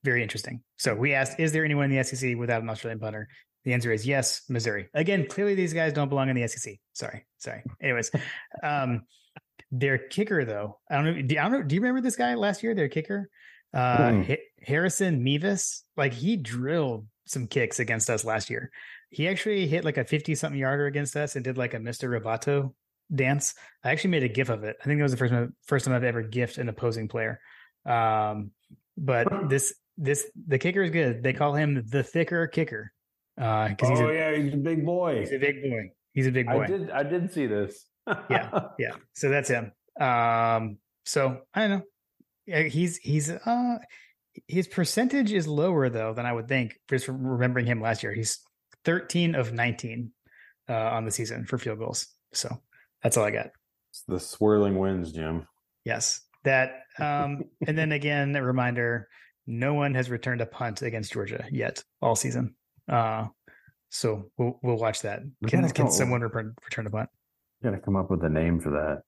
very 0.02 0.22
interesting. 0.22 0.62
So 0.76 0.94
we 0.94 1.14
asked, 1.14 1.38
is 1.38 1.52
there 1.52 1.64
anyone 1.64 1.90
in 1.90 1.96
the 1.96 2.02
SEC 2.02 2.36
without 2.36 2.62
an 2.62 2.68
Australian 2.68 2.98
punter? 2.98 3.28
The 3.64 3.74
answer 3.74 3.92
is 3.92 4.04
yes, 4.04 4.42
Missouri. 4.48 4.88
Again, 4.92 5.26
clearly 5.28 5.54
these 5.54 5.72
guys 5.72 5.92
don't 5.92 6.08
belong 6.08 6.28
in 6.28 6.34
the 6.34 6.48
SEC. 6.48 6.74
Sorry, 6.94 7.24
sorry. 7.38 7.62
Anyways, 7.80 8.10
um, 8.64 9.02
their 9.72 9.98
kicker, 9.98 10.44
though, 10.44 10.78
I 10.88 10.94
don't 10.94 11.04
know. 11.04 11.22
Do, 11.22 11.38
I 11.38 11.42
don't 11.42 11.52
know. 11.52 11.62
Do 11.62 11.74
you 11.74 11.80
remember 11.80 12.00
this 12.00 12.14
guy 12.14 12.34
last 12.34 12.62
year? 12.62 12.74
Their 12.74 12.88
kicker, 12.88 13.28
uh, 13.74 13.96
mm. 13.96 14.38
Harrison 14.62 15.24
Mevis. 15.24 15.82
Like 15.96 16.12
he 16.12 16.36
drilled 16.36 17.06
some 17.26 17.48
kicks 17.48 17.80
against 17.80 18.08
us 18.10 18.24
last 18.24 18.50
year. 18.50 18.70
He 19.10 19.26
actually 19.28 19.66
hit 19.66 19.84
like 19.84 19.96
a 19.96 20.04
fifty-something 20.04 20.58
yarder 20.58 20.86
against 20.86 21.16
us 21.16 21.34
and 21.34 21.44
did 21.44 21.58
like 21.58 21.74
a 21.74 21.80
Mister 21.80 22.08
Roboto 22.08 22.74
dance. 23.14 23.54
I 23.82 23.90
actually 23.90 24.10
made 24.10 24.22
a 24.22 24.28
GIF 24.28 24.48
of 24.48 24.64
it. 24.64 24.76
I 24.80 24.84
think 24.84 24.98
that 24.98 25.02
was 25.02 25.12
the 25.12 25.18
first 25.18 25.32
time, 25.32 25.54
first 25.66 25.84
time 25.84 25.94
I've 25.94 26.04
ever 26.04 26.22
gifted 26.22 26.60
an 26.60 26.68
opposing 26.68 27.08
player. 27.08 27.40
Um, 27.84 28.52
but 28.96 29.48
this 29.48 29.74
this 29.98 30.26
the 30.46 30.58
kicker 30.58 30.82
is 30.82 30.90
good. 30.90 31.22
They 31.22 31.32
call 31.32 31.54
him 31.54 31.84
the 31.88 32.02
thicker 32.02 32.46
kicker. 32.46 32.92
Uh, 33.40 33.70
oh 33.82 33.88
he's 33.88 34.00
a, 34.00 34.14
yeah, 34.14 34.36
he's 34.36 34.54
a 34.54 34.58
big 34.58 34.84
boy. 34.84 35.20
He's 35.20 35.32
a 35.32 35.38
big 35.38 35.62
boy. 35.62 35.90
He's 36.12 36.26
a 36.26 36.30
big 36.30 36.46
boy. 36.46 36.64
I 36.64 36.66
did 36.66 36.90
I 36.90 37.02
did 37.02 37.32
see 37.32 37.46
this 37.46 37.86
yeah, 38.30 38.68
yeah. 38.78 38.92
So 39.14 39.28
that's 39.28 39.48
him. 39.48 39.72
Um, 40.00 40.78
so 41.04 41.40
I 41.54 41.68
don't 41.68 41.70
know. 41.70 42.62
He's 42.64 42.98
he's 42.98 43.30
uh 43.30 43.78
his 44.48 44.66
percentage 44.66 45.32
is 45.32 45.46
lower 45.46 45.88
though 45.88 46.14
than 46.14 46.26
I 46.26 46.32
would 46.32 46.48
think. 46.48 46.78
Just 46.88 47.08
remembering 47.08 47.66
him 47.66 47.80
last 47.80 48.02
year, 48.02 48.12
he's 48.12 48.40
13 48.84 49.34
of 49.34 49.52
19 49.52 50.10
uh, 50.68 50.74
on 50.74 51.04
the 51.04 51.10
season 51.10 51.44
for 51.44 51.58
field 51.58 51.78
goals. 51.78 52.06
So 52.32 52.60
that's 53.02 53.16
all 53.16 53.24
I 53.24 53.30
got. 53.30 53.50
It's 53.90 54.02
the 54.08 54.20
swirling 54.20 54.78
winds, 54.78 55.12
Jim. 55.12 55.46
Yes, 55.84 56.20
that. 56.44 56.84
Um, 56.98 57.44
and 57.66 57.76
then 57.76 57.92
again, 57.92 58.34
a 58.36 58.42
reminder: 58.42 59.08
no 59.46 59.74
one 59.74 59.94
has 59.94 60.10
returned 60.10 60.40
a 60.40 60.46
punt 60.46 60.82
against 60.82 61.12
Georgia 61.12 61.44
yet 61.50 61.82
all 62.00 62.16
season. 62.16 62.54
Uh, 62.88 63.26
so 63.90 64.30
we'll 64.38 64.58
we'll 64.62 64.78
watch 64.78 65.02
that. 65.02 65.20
Can, 65.46 65.68
can 65.70 65.90
someone 65.90 66.22
return, 66.22 66.54
return 66.64 66.86
a 66.86 66.90
punt? 66.90 67.10
Got 67.62 67.70
to 67.70 67.78
come 67.78 67.96
up 67.96 68.10
with 68.10 68.24
a 68.24 68.28
name 68.28 68.60
for 68.60 68.70
that. 68.70 69.02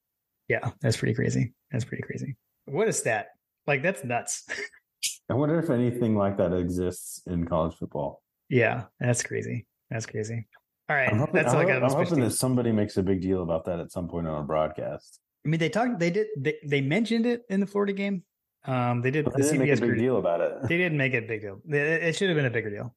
Yeah, 0.49 0.71
that's 0.81 0.97
pretty 0.97 1.15
crazy. 1.15 1.55
That's 1.73 1.85
pretty 1.85 2.03
crazy. 2.03 2.37
What 2.67 2.89
is 2.89 3.03
that? 3.03 3.29
Like 3.67 3.83
that's 3.83 4.05
nuts. 4.05 4.47
I 5.31 5.35
wonder 5.35 5.59
if 5.59 5.71
anything 5.71 6.17
like 6.17 6.37
that 6.37 6.53
exists 6.53 7.23
in 7.27 7.47
college 7.47 7.75
football. 7.77 8.23
Yeah, 8.49 8.85
that's 9.01 9.23
crazy. 9.23 9.67
That's 9.91 10.07
crazy. 10.07 10.47
All 10.89 10.97
right, 10.97 11.11
I'm 11.11 11.19
hoping, 11.19 11.35
that's 11.35 11.55
like 11.55 11.69
I'm, 11.69 11.83
I'm 11.83 11.91
hoping 11.91 12.21
that 12.21 12.33
somebody 12.33 12.71
makes 12.71 12.97
a 12.99 13.03
big 13.03 13.23
deal 13.23 13.43
about 13.43 13.65
that 13.65 13.81
at 13.81 13.91
some 13.91 14.07
point 14.07 14.27
on 14.27 14.41
a 14.41 14.45
broadcast. 14.45 15.19
I 15.45 15.49
mean, 15.49 15.59
they 15.59 15.71
talked. 15.71 15.99
They 15.99 16.11
did. 16.11 16.27
They, 16.37 16.57
they 16.65 16.81
mentioned 16.81 17.27
it 17.27 17.43
in 17.49 17.61
the 17.61 17.67
Florida 17.67 17.95
game. 17.95 18.23
Um, 18.67 19.01
they 19.01 19.11
did. 19.11 19.25
But 19.25 19.35
they 19.35 19.43
the 19.43 19.49
didn't 19.49 19.63
CBS 19.63 19.69
make 19.69 19.79
a 19.79 19.93
big 19.93 19.99
deal 19.99 20.19
about 20.19 20.41
it. 20.43 20.69
They 20.69 20.77
didn't 20.77 20.99
make 20.99 21.15
it 21.15 21.25
a 21.25 21.27
big 21.27 21.41
deal. 21.41 21.61
It, 21.69 21.75
it 21.75 22.17
should 22.17 22.29
have 22.29 22.37
been 22.37 22.47
a 22.47 22.51
bigger 22.51 22.71
deal. 22.71 22.95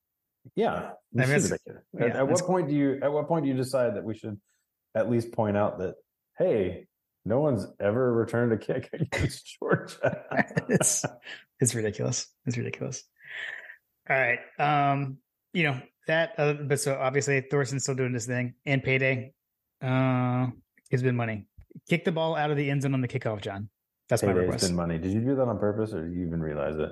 Yeah, 0.55 0.91
I 1.17 1.25
mean, 1.25 1.31
at, 1.31 1.59
yeah, 1.93 2.05
at 2.05 2.27
what 2.27 2.41
point 2.43 2.69
do 2.69 2.75
you? 2.75 2.99
At 3.01 3.11
what 3.11 3.27
point 3.27 3.43
do 3.43 3.49
you 3.49 3.55
decide 3.55 3.95
that 3.95 4.03
we 4.03 4.15
should 4.15 4.39
at 4.97 5.09
least 5.09 5.31
point 5.31 5.57
out 5.57 5.79
that 5.79 5.95
hey, 6.37 6.87
no 7.25 7.39
one's 7.39 7.67
ever 7.79 8.13
returned 8.13 8.53
a 8.53 8.57
kick 8.57 8.89
against 8.93 9.57
Georgia. 9.59 10.23
it's, 10.69 11.05
it's 11.59 11.75
ridiculous. 11.75 12.27
It's 12.45 12.57
ridiculous. 12.57 13.03
All 14.09 14.17
right. 14.17 14.39
Um, 14.59 15.17
you 15.53 15.63
know, 15.63 15.81
that 16.07 16.33
uh, 16.37 16.53
but 16.53 16.79
so 16.79 16.95
obviously 16.95 17.41
Thorson's 17.41 17.83
still 17.83 17.95
doing 17.95 18.13
this 18.13 18.25
thing 18.25 18.53
and 18.65 18.81
payday 18.81 19.33
uh 19.81 20.47
it's 20.89 21.03
been 21.03 21.17
money. 21.17 21.47
Kick 21.89 22.05
the 22.05 22.13
ball 22.13 22.35
out 22.35 22.49
of 22.49 22.57
the 22.57 22.69
end 22.69 22.81
zone 22.81 22.93
on 22.93 23.01
the 23.01 23.07
kickoff, 23.07 23.41
John. 23.41 23.69
That's 24.07 24.23
my 24.23 24.31
request. 24.31 24.65
Been 24.65 24.75
money. 24.75 24.97
Did 24.97 25.11
you 25.11 25.19
do 25.19 25.35
that 25.35 25.43
on 25.43 25.59
purpose 25.59 25.93
or 25.93 26.07
did 26.07 26.15
you 26.15 26.25
even 26.25 26.41
realize 26.41 26.77
it? 26.77 26.91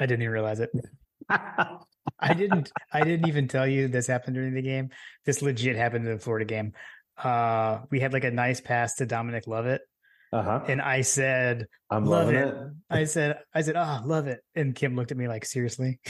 I 0.00 0.06
didn't 0.06 0.22
even 0.22 0.32
realize 0.32 0.58
it. 0.58 0.70
I 1.30 2.34
didn't 2.34 2.72
I 2.92 3.04
didn't 3.04 3.28
even 3.28 3.46
tell 3.46 3.66
you 3.66 3.88
this 3.88 4.06
happened 4.06 4.34
during 4.34 4.54
the 4.54 4.62
game. 4.62 4.90
This 5.24 5.42
legit 5.42 5.76
happened 5.76 6.06
in 6.06 6.14
the 6.14 6.18
Florida 6.18 6.44
game 6.44 6.72
uh, 7.22 7.80
we 7.90 8.00
had 8.00 8.12
like 8.12 8.24
a 8.24 8.30
nice 8.30 8.60
pass 8.60 8.96
to 8.96 9.06
Dominic 9.06 9.46
Lovett. 9.46 9.82
Uh-huh. 10.32 10.60
And 10.68 10.82
I 10.82 11.02
said, 11.02 11.66
I'm 11.90 12.04
love 12.04 12.30
it. 12.30 12.48
it. 12.48 12.54
I 12.90 13.04
said, 13.12 13.38
I 13.54 13.62
said, 13.62 13.76
oh, 13.76 14.02
love 14.04 14.26
it. 14.26 14.40
And 14.54 14.74
Kim 14.74 14.96
looked 14.96 15.12
at 15.12 15.16
me 15.16 15.28
like, 15.28 15.44
seriously? 15.44 16.00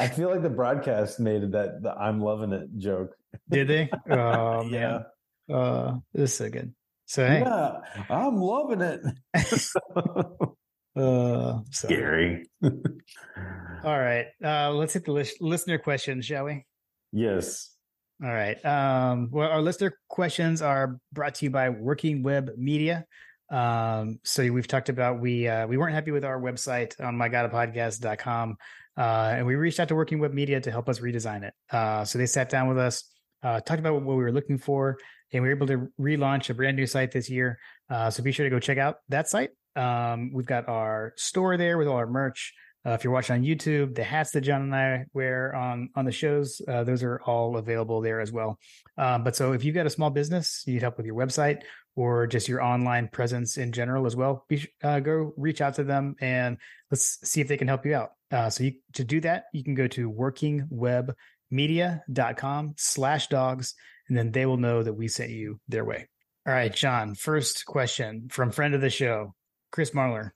I 0.00 0.08
feel 0.08 0.30
like 0.30 0.42
the 0.42 0.50
broadcast 0.50 1.20
made 1.20 1.52
that 1.52 1.82
the 1.82 1.92
I'm 1.92 2.20
loving 2.22 2.52
it 2.52 2.68
joke 2.78 3.14
Did 3.50 3.68
they? 3.68 3.90
Oh 4.10 4.64
man. 4.64 5.04
Yeah. 5.46 5.54
Uh, 5.54 5.98
this 6.14 6.30
is 6.32 6.36
so 6.38 6.48
good. 6.48 6.74
So 7.06 7.26
hey. 7.26 7.40
yeah, 7.40 7.80
I'm 8.08 8.36
loving 8.36 8.80
it. 8.80 9.00
uh, 10.96 11.58
Scary. 11.70 12.46
All 12.62 13.98
right, 13.98 14.26
uh, 14.44 14.70
let's 14.70 14.92
hit 14.92 15.04
the 15.04 15.12
list- 15.12 15.42
listener 15.42 15.78
questions, 15.78 16.24
shall 16.24 16.44
we? 16.44 16.64
Yes. 17.12 17.74
All 18.22 18.30
right. 18.30 18.62
Um, 18.64 19.28
well, 19.30 19.48
our 19.48 19.62
listener 19.62 19.96
questions 20.08 20.60
are 20.60 20.98
brought 21.12 21.36
to 21.36 21.46
you 21.46 21.50
by 21.50 21.70
Working 21.70 22.22
Web 22.22 22.50
Media. 22.56 23.06
Um, 23.50 24.20
so 24.22 24.48
we've 24.52 24.68
talked 24.68 24.88
about 24.90 25.20
we 25.20 25.48
uh, 25.48 25.66
we 25.66 25.76
weren't 25.76 25.94
happy 25.94 26.10
with 26.12 26.24
our 26.24 26.40
website 26.40 27.00
on 27.04 27.16
mygodapodcast.com, 27.16 28.56
uh, 28.96 29.34
and 29.36 29.46
we 29.46 29.54
reached 29.56 29.80
out 29.80 29.88
to 29.88 29.94
Working 29.94 30.20
Web 30.20 30.32
Media 30.32 30.60
to 30.60 30.70
help 30.70 30.88
us 30.88 31.00
redesign 31.00 31.42
it. 31.42 31.54
Uh, 31.70 32.04
so 32.04 32.18
they 32.18 32.26
sat 32.26 32.48
down 32.48 32.68
with 32.68 32.78
us, 32.78 33.04
uh, 33.42 33.60
talked 33.60 33.80
about 33.80 33.94
what 33.94 34.04
we 34.04 34.22
were 34.22 34.32
looking 34.32 34.58
for, 34.58 34.98
and 35.32 35.42
we 35.42 35.48
were 35.48 35.54
able 35.54 35.66
to 35.66 35.88
relaunch 35.98 36.50
a 36.50 36.54
brand 36.54 36.76
new 36.76 36.86
site 36.86 37.10
this 37.10 37.28
year. 37.28 37.58
Uh, 37.88 38.10
so 38.10 38.22
be 38.22 38.32
sure 38.32 38.44
to 38.44 38.50
go 38.50 38.60
check 38.60 38.78
out 38.78 38.98
that 39.08 39.28
site. 39.28 39.50
Um, 39.74 40.30
we've 40.32 40.46
got 40.46 40.68
our 40.68 41.14
store 41.16 41.56
there 41.56 41.78
with 41.78 41.88
all 41.88 41.96
our 41.96 42.06
merch. 42.06 42.54
Uh, 42.86 42.92
if 42.92 43.04
you're 43.04 43.12
watching 43.12 43.36
on 43.36 43.42
YouTube, 43.42 43.94
the 43.94 44.02
hats 44.02 44.30
that 44.30 44.40
John 44.40 44.62
and 44.62 44.74
I 44.74 45.04
wear 45.12 45.54
on 45.54 45.90
on 45.94 46.06
the 46.06 46.12
shows, 46.12 46.62
uh, 46.66 46.82
those 46.84 47.02
are 47.02 47.20
all 47.26 47.56
available 47.56 48.00
there 48.00 48.20
as 48.20 48.32
well. 48.32 48.58
Um, 48.96 49.22
but 49.22 49.36
so 49.36 49.52
if 49.52 49.64
you've 49.64 49.74
got 49.74 49.86
a 49.86 49.90
small 49.90 50.10
business, 50.10 50.62
you 50.66 50.72
need 50.74 50.82
help 50.82 50.96
with 50.96 51.06
your 51.06 51.14
website 51.14 51.62
or 51.96 52.26
just 52.26 52.48
your 52.48 52.62
online 52.62 53.08
presence 53.08 53.58
in 53.58 53.72
general 53.72 54.06
as 54.06 54.16
well, 54.16 54.46
be, 54.48 54.66
uh, 54.82 55.00
go 55.00 55.34
reach 55.36 55.60
out 55.60 55.74
to 55.74 55.84
them 55.84 56.16
and 56.20 56.56
let's 56.90 57.18
see 57.28 57.42
if 57.42 57.48
they 57.48 57.58
can 57.58 57.68
help 57.68 57.84
you 57.84 57.94
out. 57.94 58.12
Uh, 58.30 58.48
so 58.48 58.64
you, 58.64 58.72
to 58.94 59.04
do 59.04 59.20
that, 59.20 59.44
you 59.52 59.62
can 59.64 59.74
go 59.74 59.86
to 59.88 60.10
workingwebmedia.com 60.10 62.74
slash 62.76 63.26
dogs, 63.26 63.74
and 64.08 64.16
then 64.16 64.30
they 64.30 64.46
will 64.46 64.56
know 64.56 64.82
that 64.82 64.94
we 64.94 65.08
sent 65.08 65.28
you 65.30 65.60
their 65.68 65.84
way. 65.84 66.08
All 66.46 66.54
right, 66.54 66.74
John, 66.74 67.14
first 67.14 67.66
question 67.66 68.28
from 68.30 68.50
friend 68.50 68.74
of 68.74 68.80
the 68.80 68.88
show, 68.88 69.34
Chris 69.70 69.90
Marler 69.90 70.30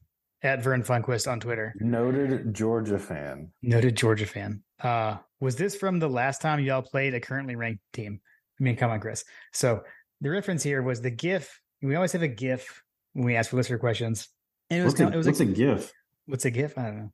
at 0.44 0.62
Vern 0.62 0.82
Funquist 0.82 1.30
on 1.30 1.40
Twitter. 1.40 1.74
Noted 1.80 2.54
Georgia 2.54 2.98
fan. 2.98 3.50
Noted 3.62 3.96
Georgia 3.96 4.26
fan. 4.26 4.62
Uh, 4.80 5.16
was 5.40 5.56
this 5.56 5.74
from 5.74 5.98
the 5.98 6.08
last 6.08 6.42
time 6.42 6.60
y'all 6.60 6.82
played 6.82 7.14
a 7.14 7.20
currently 7.20 7.56
ranked 7.56 7.82
team? 7.94 8.20
I 8.60 8.62
mean, 8.62 8.76
come 8.76 8.90
on, 8.90 9.00
Chris. 9.00 9.24
So 9.52 9.82
the 10.20 10.30
reference 10.30 10.62
here 10.62 10.82
was 10.82 11.00
the 11.00 11.10
GIF. 11.10 11.60
We 11.82 11.96
always 11.96 12.12
have 12.12 12.22
a 12.22 12.28
GIF 12.28 12.82
when 13.14 13.24
we 13.24 13.36
ask 13.36 13.50
for 13.50 13.56
listener 13.56 13.78
questions. 13.78 14.28
And 14.70 14.80
it 14.80 14.84
was, 14.84 14.92
what's, 14.92 15.00
a, 15.00 15.12
it 15.12 15.16
was 15.16 15.26
what's 15.26 15.40
a, 15.40 15.44
a 15.44 15.46
GIF? 15.46 15.92
What's 16.26 16.44
a 16.44 16.50
GIF? 16.50 16.78
I 16.78 16.82
don't 16.82 17.10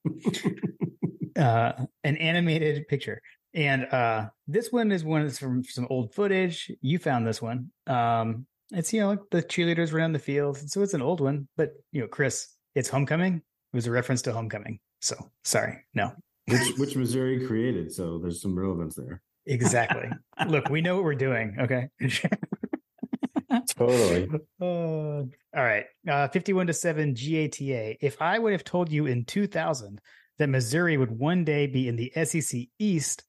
know. 1.34 1.42
uh, 1.42 1.84
an 2.04 2.16
animated 2.16 2.88
picture. 2.88 3.22
And 3.54 3.86
uh, 3.86 4.28
this 4.46 4.70
one 4.70 4.92
is 4.92 5.04
one 5.04 5.22
that's 5.22 5.38
from 5.38 5.64
some 5.64 5.86
old 5.88 6.14
footage. 6.14 6.70
You 6.82 6.98
found 6.98 7.26
this 7.26 7.40
one. 7.40 7.70
Um, 7.86 8.46
it's 8.72 8.92
you 8.92 9.00
know 9.00 9.08
like 9.08 9.18
the 9.32 9.42
cheerleaders 9.42 9.92
around 9.92 10.12
the 10.12 10.20
field, 10.20 10.56
so 10.56 10.82
it's 10.82 10.94
an 10.94 11.02
old 11.02 11.20
one. 11.20 11.48
But 11.56 11.72
you 11.90 12.02
know, 12.02 12.06
Chris, 12.06 12.46
it's 12.74 12.88
homecoming. 12.88 13.36
It 13.72 13.76
was 13.76 13.86
a 13.86 13.90
reference 13.90 14.22
to 14.22 14.32
homecoming. 14.32 14.80
So 15.00 15.16
sorry, 15.44 15.84
no. 15.94 16.12
Which 16.46 16.78
which 16.78 16.96
Missouri 16.96 17.46
created, 17.46 17.92
so 17.92 18.18
there's 18.18 18.42
some 18.42 18.58
relevance 18.58 18.96
there. 18.96 19.22
Exactly. 19.46 20.08
Look, 20.48 20.68
we 20.68 20.80
know 20.80 20.96
what 20.96 21.04
we're 21.04 21.14
doing. 21.14 21.56
Okay. 21.60 21.88
totally. 23.76 24.28
Uh, 24.60 24.64
all 24.64 25.26
right. 25.54 25.86
Uh, 26.08 26.28
51 26.28 26.66
to 26.68 26.72
7 26.72 27.14
GATA. 27.14 27.96
If 28.04 28.20
I 28.20 28.38
would 28.38 28.52
have 28.52 28.64
told 28.64 28.92
you 28.92 29.06
in 29.06 29.24
2000 29.24 30.00
that 30.38 30.48
Missouri 30.48 30.96
would 30.96 31.10
one 31.10 31.44
day 31.44 31.66
be 31.66 31.88
in 31.88 31.96
the 31.96 32.12
SEC 32.24 32.62
East, 32.78 33.24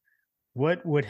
what 0.54 0.86
would 0.86 1.08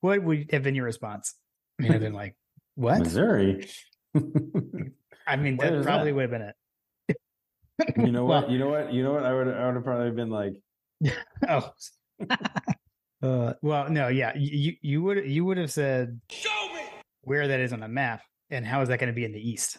what 0.00 0.22
would 0.22 0.50
have 0.52 0.62
been 0.62 0.74
your 0.74 0.86
response? 0.86 1.34
I 1.78 1.84
mean, 1.84 1.92
have 1.92 2.00
been 2.00 2.14
like, 2.14 2.34
what? 2.74 3.00
Missouri? 3.00 3.68
I 5.26 5.36
mean, 5.36 5.56
that 5.58 5.82
probably 5.82 6.10
that? 6.10 6.14
would 6.14 6.22
have 6.22 6.30
been 6.30 6.42
it 6.42 6.56
you 7.96 8.12
know 8.12 8.24
what? 8.24 8.50
You 8.50 8.58
know 8.58 8.68
what? 8.68 8.92
You 8.92 9.02
know 9.02 9.12
what? 9.12 9.24
I 9.24 9.32
would 9.32 9.48
I 9.48 9.66
would 9.66 9.74
have 9.74 9.84
probably 9.84 10.10
been 10.10 10.30
like, 10.30 10.54
oh. 11.48 11.70
uh, 13.22 13.54
well, 13.62 13.90
no, 13.90 14.08
yeah, 14.08 14.32
you 14.36 14.74
you 14.80 15.02
would 15.02 15.26
you 15.26 15.44
would 15.44 15.58
have 15.58 15.70
said, 15.70 16.20
show 16.30 16.68
me 16.74 16.82
where 17.22 17.48
that 17.48 17.60
is 17.60 17.72
on 17.72 17.80
the 17.80 17.88
map, 17.88 18.22
and 18.50 18.66
how 18.66 18.80
is 18.82 18.88
that 18.88 18.98
going 18.98 19.08
to 19.08 19.14
be 19.14 19.24
in 19.24 19.32
the 19.32 19.50
east, 19.50 19.78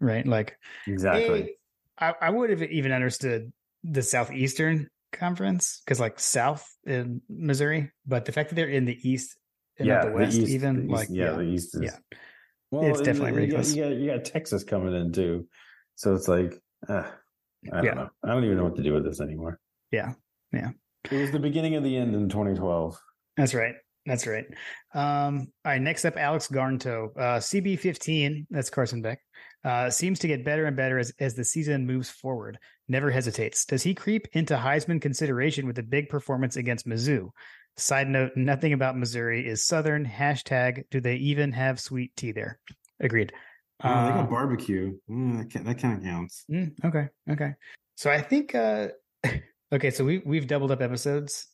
right? 0.00 0.26
Like 0.26 0.56
exactly. 0.86 1.56
I, 1.98 2.14
I 2.20 2.30
would 2.30 2.50
have 2.50 2.62
even 2.62 2.92
understood 2.92 3.52
the 3.84 4.02
southeastern 4.02 4.88
conference 5.12 5.82
because 5.84 6.00
like 6.00 6.18
south 6.18 6.66
in 6.84 7.20
Missouri, 7.28 7.90
but 8.06 8.24
the 8.24 8.32
fact 8.32 8.50
that 8.50 8.54
they're 8.54 8.68
in 8.68 8.84
the 8.84 8.98
east 9.08 9.36
and 9.78 9.88
yeah, 9.88 9.94
not 9.96 10.04
the 10.06 10.12
west, 10.12 10.36
the 10.36 10.42
east, 10.42 10.52
even 10.52 10.86
the 10.86 10.92
like 10.92 11.08
yeah, 11.10 11.24
yeah, 11.24 11.32
the 11.32 11.42
east 11.42 11.74
is 11.74 11.82
yeah. 11.82 12.16
Well, 12.70 12.84
it's 12.84 13.00
definitely 13.00 13.32
ridiculous. 13.32 13.74
You 13.74 13.82
got, 13.82 13.92
you 13.92 14.10
got 14.12 14.24
Texas 14.24 14.62
coming 14.62 14.94
in 14.94 15.12
too, 15.12 15.48
so 15.96 16.14
it's 16.14 16.28
like. 16.28 16.54
Uh, 16.88 17.10
I 17.66 17.76
don't 17.76 17.84
yeah. 17.84 17.94
know. 17.94 18.08
I 18.24 18.28
don't 18.28 18.44
even 18.44 18.56
know 18.56 18.64
what 18.64 18.76
to 18.76 18.82
do 18.82 18.92
with 18.94 19.04
this 19.04 19.20
anymore. 19.20 19.58
Yeah. 19.90 20.12
Yeah. 20.52 20.70
It 21.10 21.20
was 21.20 21.30
the 21.30 21.38
beginning 21.38 21.76
of 21.76 21.84
the 21.84 21.96
end 21.96 22.14
in 22.14 22.28
2012. 22.28 23.00
That's 23.36 23.54
right. 23.54 23.74
That's 24.06 24.26
right. 24.26 24.46
Um, 24.94 25.48
all 25.64 25.72
right. 25.72 25.80
Next 25.80 26.04
up, 26.04 26.16
Alex 26.16 26.48
Garnto, 26.48 27.10
uh, 27.16 27.38
CB15. 27.38 28.46
That's 28.50 28.70
Carson 28.70 29.02
Beck. 29.02 29.20
Uh, 29.62 29.90
seems 29.90 30.18
to 30.20 30.26
get 30.26 30.44
better 30.44 30.64
and 30.64 30.76
better 30.76 30.98
as, 30.98 31.12
as 31.20 31.34
the 31.34 31.44
season 31.44 31.86
moves 31.86 32.08
forward. 32.08 32.58
Never 32.88 33.10
hesitates. 33.10 33.66
Does 33.66 33.82
he 33.82 33.94
creep 33.94 34.26
into 34.32 34.56
Heisman 34.56 35.02
consideration 35.02 35.66
with 35.66 35.78
a 35.78 35.82
big 35.82 36.08
performance 36.08 36.56
against 36.56 36.88
Mizzou? 36.88 37.30
Side 37.76 38.08
note: 38.08 38.32
Nothing 38.36 38.72
about 38.72 38.98
Missouri 38.98 39.46
is 39.46 39.64
Southern. 39.64 40.04
Hashtag. 40.04 40.84
Do 40.90 41.00
they 41.00 41.16
even 41.16 41.52
have 41.52 41.78
sweet 41.78 42.16
tea 42.16 42.32
there? 42.32 42.58
Agreed. 43.00 43.32
Oh, 43.82 43.88
they 43.88 44.10
got 44.10 44.20
um, 44.20 44.30
barbecue. 44.30 44.98
Mm, 45.08 45.52
that, 45.52 45.64
that 45.64 45.78
kind 45.78 45.98
of 45.98 46.04
counts. 46.04 46.44
Mm, 46.50 46.72
okay. 46.84 47.08
Okay. 47.30 47.54
So 47.96 48.10
I 48.10 48.20
think. 48.20 48.54
uh 48.54 48.88
Okay, 49.72 49.90
so 49.90 50.04
we 50.04 50.18
we've 50.26 50.48
doubled 50.48 50.72
up 50.72 50.82
episodes 50.82 51.46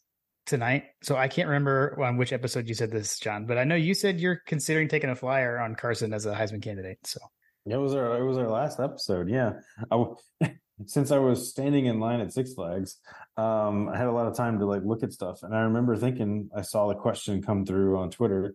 tonight. 0.46 0.84
So 1.02 1.16
I 1.16 1.28
can't 1.28 1.48
remember 1.48 2.02
on 2.02 2.16
which 2.16 2.32
episode 2.32 2.66
you 2.66 2.74
said 2.74 2.90
this, 2.90 3.18
John, 3.18 3.44
but 3.44 3.58
I 3.58 3.64
know 3.64 3.74
you 3.74 3.92
said 3.92 4.20
you're 4.20 4.40
considering 4.46 4.88
taking 4.88 5.10
a 5.10 5.14
flyer 5.14 5.58
on 5.58 5.74
Carson 5.74 6.14
as 6.14 6.24
a 6.24 6.34
Heisman 6.34 6.62
candidate. 6.62 6.98
So 7.04 7.20
it 7.66 7.76
was 7.76 7.94
our 7.94 8.16
it 8.16 8.24
was 8.24 8.38
our 8.38 8.48
last 8.48 8.80
episode. 8.80 9.28
Yeah, 9.28 9.54
I, 9.90 10.04
since 10.86 11.10
I 11.10 11.18
was 11.18 11.50
standing 11.50 11.86
in 11.86 12.00
line 12.00 12.20
at 12.20 12.32
Six 12.32 12.54
Flags, 12.54 12.96
um, 13.36 13.90
I 13.90 13.98
had 13.98 14.06
a 14.06 14.12
lot 14.12 14.28
of 14.28 14.36
time 14.36 14.60
to 14.60 14.66
like 14.66 14.82
look 14.82 15.02
at 15.02 15.12
stuff, 15.12 15.42
and 15.42 15.54
I 15.54 15.60
remember 15.60 15.94
thinking 15.96 16.48
I 16.56 16.62
saw 16.62 16.88
the 16.88 16.94
question 16.94 17.42
come 17.42 17.66
through 17.66 17.98
on 17.98 18.10
Twitter, 18.10 18.54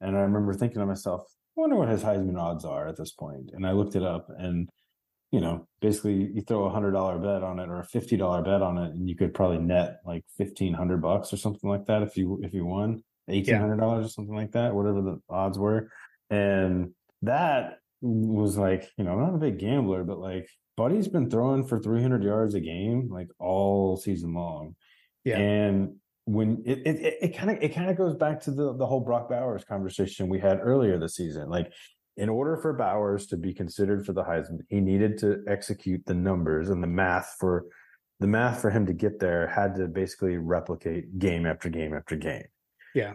and 0.00 0.16
I 0.16 0.20
remember 0.20 0.52
thinking 0.54 0.78
to 0.78 0.86
myself, 0.86 1.22
I 1.22 1.26
wonder 1.56 1.76
what 1.76 1.88
his 1.88 2.02
Heisman 2.02 2.38
odds 2.38 2.64
are 2.64 2.88
at 2.88 2.96
this 2.96 3.12
point. 3.12 3.50
And 3.52 3.66
I 3.66 3.72
looked 3.72 3.96
it 3.96 4.02
up 4.02 4.28
and 4.36 4.68
you 5.30 5.40
know, 5.40 5.68
basically 5.80 6.30
you 6.34 6.42
throw 6.42 6.64
a 6.64 6.70
hundred 6.70 6.92
dollar 6.92 7.18
bet 7.18 7.42
on 7.42 7.60
it 7.60 7.68
or 7.68 7.80
a 7.80 7.84
fifty 7.84 8.16
dollar 8.16 8.42
bet 8.42 8.62
on 8.62 8.78
it, 8.78 8.92
and 8.92 9.08
you 9.08 9.16
could 9.16 9.32
probably 9.32 9.58
net 9.58 10.00
like 10.04 10.24
fifteen 10.36 10.74
hundred 10.74 11.00
bucks 11.02 11.32
or 11.32 11.36
something 11.36 11.70
like 11.70 11.86
that 11.86 12.02
if 12.02 12.16
you 12.16 12.40
if 12.42 12.52
you 12.52 12.64
won 12.64 13.02
eighteen 13.28 13.56
hundred 13.56 13.78
dollars 13.78 14.02
yeah. 14.02 14.06
or 14.06 14.10
something 14.10 14.34
like 14.34 14.52
that, 14.52 14.74
whatever 14.74 15.02
the 15.02 15.20
odds 15.28 15.58
were. 15.58 15.88
And 16.30 16.92
that 17.22 17.78
was 18.00 18.56
like, 18.56 18.88
you 18.96 19.04
know, 19.04 19.12
I'm 19.12 19.20
not 19.20 19.34
a 19.34 19.38
big 19.38 19.58
gambler, 19.58 20.02
but 20.02 20.18
like 20.18 20.48
Buddy's 20.76 21.08
been 21.08 21.30
throwing 21.30 21.64
for 21.64 21.78
three 21.78 22.02
hundred 22.02 22.24
yards 22.24 22.54
a 22.54 22.60
game 22.60 23.08
like 23.08 23.28
all 23.38 23.96
season 23.96 24.34
long. 24.34 24.74
Yeah. 25.24 25.38
And 25.38 25.96
when 26.24 26.62
it 26.64 26.80
it 26.84 27.36
kind 27.36 27.50
of 27.50 27.62
it 27.62 27.74
kind 27.74 27.90
of 27.90 27.96
goes 27.96 28.14
back 28.14 28.40
to 28.42 28.50
the 28.50 28.74
the 28.76 28.86
whole 28.86 29.00
Brock 29.00 29.28
Bowers 29.28 29.64
conversation 29.64 30.28
we 30.28 30.38
had 30.38 30.60
earlier 30.60 30.98
this 30.98 31.16
season. 31.16 31.48
Like, 31.48 31.72
in 32.16 32.28
order 32.28 32.56
for 32.56 32.72
Bowers 32.72 33.26
to 33.28 33.36
be 33.36 33.54
considered 33.54 34.04
for 34.04 34.12
the 34.12 34.22
Heisman, 34.22 34.60
he 34.68 34.80
needed 34.80 35.18
to 35.18 35.42
execute 35.48 36.04
the 36.06 36.14
numbers 36.14 36.70
and 36.70 36.82
the 36.82 36.88
math 36.88 37.36
for 37.38 37.66
the 38.20 38.26
math 38.26 38.60
for 38.60 38.70
him 38.70 38.86
to 38.86 38.92
get 38.92 39.18
there 39.18 39.46
had 39.46 39.74
to 39.76 39.88
basically 39.88 40.36
replicate 40.36 41.18
game 41.18 41.46
after 41.46 41.68
game 41.68 41.94
after 41.94 42.16
game. 42.16 42.44
Yeah. 42.94 43.14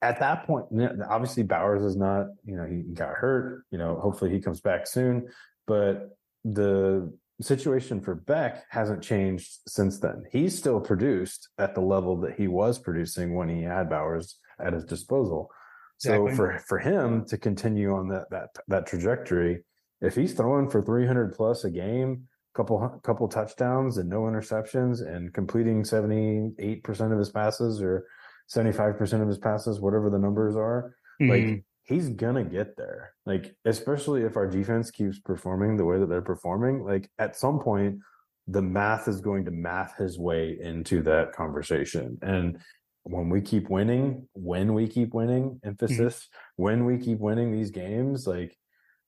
At 0.00 0.20
that 0.20 0.46
point, 0.46 0.66
obviously 1.08 1.42
Bowers 1.42 1.82
is 1.82 1.96
not, 1.96 2.26
you 2.44 2.56
know, 2.56 2.66
he 2.66 2.82
got 2.82 3.14
hurt. 3.14 3.64
You 3.70 3.78
know, 3.78 3.98
hopefully 3.98 4.30
he 4.30 4.38
comes 4.38 4.60
back 4.60 4.86
soon. 4.86 5.28
But 5.66 6.10
the 6.44 7.12
situation 7.40 8.00
for 8.00 8.14
Beck 8.14 8.64
hasn't 8.70 9.02
changed 9.02 9.58
since 9.66 9.98
then. 9.98 10.24
He's 10.30 10.56
still 10.56 10.80
produced 10.80 11.48
at 11.58 11.74
the 11.74 11.80
level 11.80 12.16
that 12.20 12.34
he 12.34 12.48
was 12.48 12.78
producing 12.78 13.34
when 13.34 13.48
he 13.48 13.62
had 13.62 13.90
Bowers 13.90 14.38
at 14.58 14.72
his 14.72 14.84
disposal. 14.84 15.50
Exactly. 15.96 16.30
So 16.30 16.36
for 16.36 16.58
for 16.66 16.78
him 16.78 17.24
to 17.26 17.38
continue 17.38 17.94
on 17.94 18.08
that 18.08 18.30
that 18.30 18.50
that 18.68 18.86
trajectory, 18.86 19.64
if 20.00 20.14
he's 20.14 20.34
throwing 20.34 20.68
for 20.68 20.82
300 20.82 21.34
plus 21.34 21.64
a 21.64 21.70
game, 21.70 22.28
couple 22.54 23.00
couple 23.02 23.28
touchdowns 23.28 23.98
and 23.98 24.08
no 24.08 24.22
interceptions 24.22 25.06
and 25.06 25.32
completing 25.32 25.82
78% 25.82 27.12
of 27.12 27.18
his 27.18 27.30
passes 27.30 27.82
or 27.82 28.06
75% 28.54 29.22
of 29.22 29.28
his 29.28 29.38
passes, 29.38 29.80
whatever 29.80 30.10
the 30.10 30.18
numbers 30.18 30.56
are, 30.56 30.94
mm-hmm. 31.20 31.30
like 31.30 31.64
he's 31.84 32.08
gonna 32.08 32.44
get 32.44 32.76
there. 32.76 33.14
Like, 33.26 33.54
especially 33.64 34.22
if 34.22 34.36
our 34.36 34.46
defense 34.46 34.90
keeps 34.90 35.18
performing 35.18 35.76
the 35.76 35.84
way 35.84 35.98
that 35.98 36.08
they're 36.08 36.22
performing, 36.22 36.84
like 36.84 37.10
at 37.18 37.36
some 37.36 37.60
point, 37.60 38.00
the 38.46 38.62
math 38.62 39.08
is 39.08 39.20
going 39.20 39.44
to 39.46 39.50
math 39.50 39.96
his 39.96 40.18
way 40.18 40.58
into 40.60 41.02
that 41.02 41.32
conversation. 41.32 42.18
And 42.20 42.58
when 43.04 43.28
we 43.28 43.40
keep 43.40 43.70
winning, 43.70 44.28
when 44.32 44.74
we 44.74 44.88
keep 44.88 45.14
winning, 45.14 45.60
emphasis, 45.64 46.28
mm-hmm. 46.28 46.62
when 46.62 46.84
we 46.84 46.98
keep 46.98 47.18
winning 47.18 47.52
these 47.52 47.70
games, 47.70 48.26
like 48.26 48.56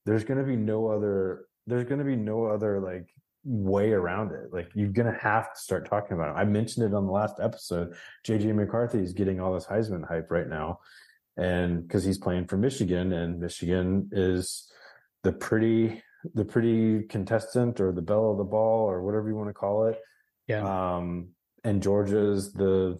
there's 0.05 0.23
going 0.23 0.39
to 0.39 0.45
be 0.45 0.55
no 0.55 0.87
other 0.87 1.45
there's 1.65 1.83
going 1.83 1.99
to 1.99 2.05
be 2.05 2.15
no 2.15 2.45
other 2.45 2.79
like 2.79 3.09
way 3.43 3.91
around 3.91 4.31
it. 4.31 4.53
Like 4.53 4.69
you're 4.73 4.89
going 4.89 5.11
to 5.11 5.19
have 5.19 5.53
to 5.53 5.59
start 5.59 5.89
talking 5.89 6.15
about 6.15 6.35
it. 6.35 6.39
I 6.39 6.45
mentioned 6.45 6.85
it 6.85 6.95
on 6.95 7.05
the 7.05 7.11
last 7.11 7.35
episode. 7.41 7.95
JJ 8.25 8.55
McCarthy 8.55 8.99
is 8.99 9.13
getting 9.13 9.39
all 9.39 9.53
this 9.53 9.65
Heisman 9.65 10.07
hype 10.07 10.31
right 10.31 10.47
now. 10.47 10.79
And 11.37 11.87
because 11.87 12.03
he's 12.03 12.17
playing 12.17 12.47
for 12.47 12.57
Michigan 12.57 13.13
and 13.13 13.39
Michigan 13.39 14.09
is 14.11 14.71
the 15.23 15.31
pretty, 15.31 16.01
the 16.33 16.45
pretty 16.45 17.03
contestant 17.03 17.79
or 17.79 17.91
the 17.91 18.01
belle 18.01 18.31
of 18.31 18.37
the 18.37 18.43
ball 18.43 18.89
or 18.89 19.03
whatever 19.03 19.29
you 19.29 19.35
want 19.35 19.49
to 19.49 19.53
call 19.53 19.85
it. 19.85 19.99
Yeah. 20.47 20.95
Um, 20.95 21.29
and 21.63 21.81
Georgia's 21.81 22.53
the 22.53 22.97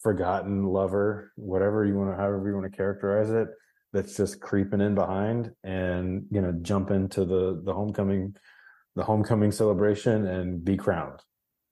forgotten 0.00 0.64
lover, 0.64 1.32
whatever 1.36 1.84
you 1.84 1.96
want 1.96 2.10
to, 2.10 2.16
however 2.16 2.48
you 2.48 2.54
want 2.54 2.70
to 2.70 2.76
characterize 2.76 3.30
it 3.30 3.48
that's 3.92 4.16
just 4.16 4.40
creeping 4.40 4.80
in 4.80 4.94
behind 4.94 5.50
and 5.64 6.24
you 6.30 6.40
know 6.40 6.52
jump 6.62 6.90
into 6.90 7.24
the 7.24 7.60
the 7.64 7.72
homecoming 7.72 8.34
the 8.96 9.04
homecoming 9.04 9.52
celebration 9.52 10.26
and 10.26 10.64
be 10.64 10.76
crowned 10.76 11.20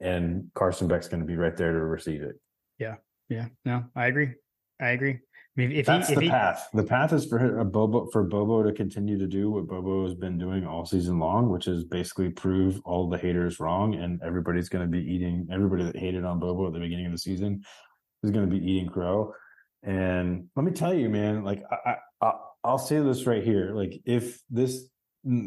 and 0.00 0.44
carson 0.54 0.86
beck's 0.86 1.08
going 1.08 1.20
to 1.20 1.26
be 1.26 1.36
right 1.36 1.56
there 1.56 1.72
to 1.72 1.80
receive 1.80 2.22
it 2.22 2.36
yeah 2.78 2.96
yeah 3.28 3.46
no 3.64 3.84
i 3.96 4.06
agree 4.06 4.32
i 4.80 4.90
agree 4.90 5.18
I 5.56 5.60
mean, 5.60 5.72
if 5.72 5.86
that's 5.86 6.08
he, 6.08 6.14
if 6.14 6.18
the 6.18 6.24
he, 6.26 6.30
path 6.30 6.68
the 6.72 6.84
path 6.84 7.12
is 7.12 7.26
for 7.26 7.58
a 7.58 7.64
bobo 7.64 8.06
for 8.12 8.22
bobo 8.22 8.62
to 8.62 8.72
continue 8.72 9.18
to 9.18 9.26
do 9.26 9.50
what 9.50 9.66
bobo 9.66 10.04
has 10.04 10.14
been 10.14 10.38
doing 10.38 10.64
all 10.64 10.86
season 10.86 11.18
long 11.18 11.50
which 11.50 11.66
is 11.66 11.82
basically 11.84 12.30
prove 12.30 12.80
all 12.84 13.08
the 13.08 13.18
haters 13.18 13.58
wrong 13.58 13.96
and 13.96 14.22
everybody's 14.22 14.68
going 14.68 14.84
to 14.84 14.90
be 14.90 15.02
eating 15.02 15.48
everybody 15.52 15.82
that 15.82 15.96
hated 15.96 16.24
on 16.24 16.38
bobo 16.38 16.68
at 16.68 16.72
the 16.72 16.78
beginning 16.78 17.06
of 17.06 17.12
the 17.12 17.18
season 17.18 17.62
is 18.22 18.30
going 18.30 18.48
to 18.48 18.56
be 18.58 18.64
eating 18.64 18.88
crow 18.88 19.34
and 19.82 20.48
let 20.56 20.64
me 20.64 20.72
tell 20.72 20.92
you, 20.92 21.08
man, 21.08 21.42
like 21.42 21.62
I, 21.70 21.96
I 22.20 22.32
I'll 22.62 22.78
say 22.78 23.00
this 23.00 23.26
right 23.26 23.42
here. 23.42 23.72
Like 23.74 24.00
if 24.04 24.40
this 24.50 24.86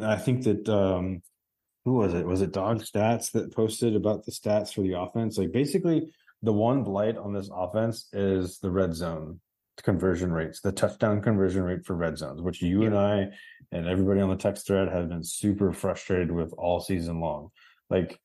I 0.01 0.15
think 0.15 0.43
that 0.43 0.67
um 0.69 1.21
who 1.85 1.93
was 1.93 2.13
it? 2.13 2.25
Was 2.25 2.41
it 2.41 2.53
Dog 2.53 2.81
Stats 2.81 3.31
that 3.33 3.53
posted 3.53 3.95
about 3.95 4.25
the 4.25 4.31
stats 4.31 4.73
for 4.73 4.81
the 4.81 4.93
offense? 4.93 5.37
Like 5.37 5.51
basically 5.51 6.11
the 6.41 6.53
one 6.53 6.83
blight 6.83 7.17
on 7.17 7.33
this 7.33 7.49
offense 7.53 8.07
is 8.13 8.59
the 8.59 8.71
red 8.71 8.93
zone 8.93 9.39
conversion 9.81 10.31
rates, 10.31 10.61
the 10.61 10.71
touchdown 10.71 11.21
conversion 11.21 11.63
rate 11.63 11.85
for 11.85 11.95
red 11.95 12.17
zones, 12.17 12.41
which 12.41 12.61
you 12.61 12.81
yeah. 12.81 12.87
and 12.87 12.97
I 12.97 13.27
and 13.71 13.87
everybody 13.87 14.21
on 14.21 14.29
the 14.29 14.35
text 14.35 14.67
thread 14.67 14.89
has 14.89 15.07
been 15.07 15.23
super 15.23 15.73
frustrated 15.73 16.31
with 16.31 16.53
all 16.57 16.79
season 16.79 17.19
long. 17.19 17.49
Like 17.89 18.19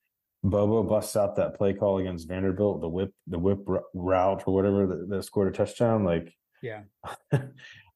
Bobo 0.45 0.83
busts 0.83 1.17
out 1.17 1.37
that 1.37 1.57
play 1.57 1.73
call 1.73 1.99
against 1.99 2.29
Vanderbilt, 2.29 2.81
the 2.81 2.89
whip, 2.89 3.13
the 3.27 3.39
whip 3.39 3.61
route 3.95 4.43
or 4.47 4.55
whatever 4.55 4.87
that, 4.87 5.09
that 5.09 5.23
scored 5.25 5.53
a 5.53 5.57
touchdown. 5.57 6.05
Like, 6.05 6.33
yeah, 6.63 6.83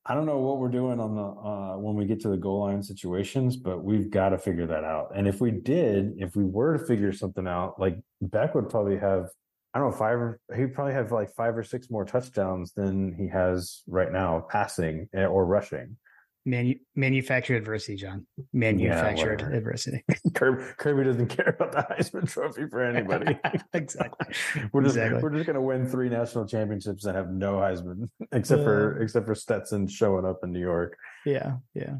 I 0.04 0.14
don't 0.14 0.26
know 0.26 0.38
what 0.38 0.58
we're 0.58 0.68
doing 0.68 0.98
on 0.98 1.14
the 1.14 1.22
uh, 1.22 1.76
when 1.78 1.94
we 1.94 2.06
get 2.06 2.20
to 2.22 2.28
the 2.28 2.36
goal 2.36 2.60
line 2.60 2.82
situations, 2.82 3.56
but 3.56 3.84
we've 3.84 4.10
got 4.10 4.30
to 4.30 4.38
figure 4.38 4.66
that 4.66 4.82
out. 4.82 5.12
And 5.14 5.28
if 5.28 5.40
we 5.40 5.52
did, 5.52 6.14
if 6.18 6.34
we 6.34 6.44
were 6.44 6.76
to 6.76 6.84
figure 6.84 7.12
something 7.12 7.46
out, 7.46 7.78
like 7.78 7.98
Beck 8.20 8.56
would 8.56 8.68
probably 8.68 8.98
have, 8.98 9.28
I 9.74 9.78
don't 9.78 9.90
know, 9.90 9.96
five. 9.96 10.18
Or, 10.18 10.40
he'd 10.54 10.74
probably 10.74 10.94
have 10.94 11.12
like 11.12 11.34
five 11.34 11.56
or 11.56 11.64
six 11.64 11.90
more 11.90 12.04
touchdowns 12.04 12.72
than 12.72 13.14
he 13.14 13.28
has 13.28 13.82
right 13.86 14.12
now, 14.12 14.46
passing 14.50 15.08
eh, 15.14 15.24
or 15.24 15.46
rushing. 15.46 15.96
Manu- 16.44 16.78
manufactured 16.96 17.56
adversity, 17.56 17.96
John. 17.96 18.26
Manufactured 18.52 19.40
yeah, 19.40 19.56
adversity. 19.56 20.04
Kirby, 20.34 20.64
Kirby 20.76 21.04
doesn't 21.04 21.28
care 21.28 21.54
about 21.58 21.72
the 21.72 21.94
Heisman 21.94 22.28
Trophy 22.28 22.66
for 22.68 22.82
anybody. 22.82 23.38
exactly. 23.72 24.34
we're 24.72 24.82
just 24.82 24.96
exactly. 24.96 25.22
we're 25.22 25.30
just 25.30 25.46
going 25.46 25.54
to 25.54 25.60
win 25.60 25.88
three 25.88 26.08
national 26.08 26.46
championships 26.46 27.04
and 27.04 27.16
have 27.16 27.30
no 27.30 27.54
Heisman, 27.54 28.08
except 28.32 28.64
for 28.64 29.00
except 29.00 29.26
for 29.26 29.34
Stetson 29.34 29.86
showing 29.86 30.24
up 30.24 30.40
in 30.42 30.52
New 30.52 30.60
York. 30.60 30.96
Yeah, 31.24 31.56
yeah. 31.74 31.94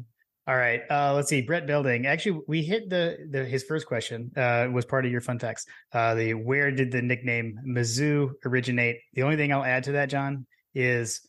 All 0.45 0.55
right. 0.57 0.81
Uh, 0.89 1.13
let's 1.13 1.29
see. 1.29 1.41
Brett 1.41 1.65
Building. 1.65 2.05
Actually, 2.05 2.41
we 2.47 2.63
hit 2.63 2.89
the, 2.89 3.17
the 3.29 3.45
his 3.45 3.63
first 3.63 3.87
question 3.87 4.31
uh, 4.35 4.67
was 4.71 4.83
part 4.85 5.05
of 5.05 5.11
your 5.11 5.21
fun 5.21 5.39
text. 5.39 5.69
Uh, 5.93 6.15
the 6.15 6.33
where 6.33 6.69
did 6.71 6.91
the 6.91 7.01
nickname 7.01 7.57
Mizzou 7.65 8.31
originate? 8.45 8.97
The 9.13 9.23
only 9.23 9.37
thing 9.37 9.53
I'll 9.53 9.63
add 9.63 9.85
to 9.85 9.93
that, 9.93 10.09
John, 10.09 10.45
is 10.75 11.21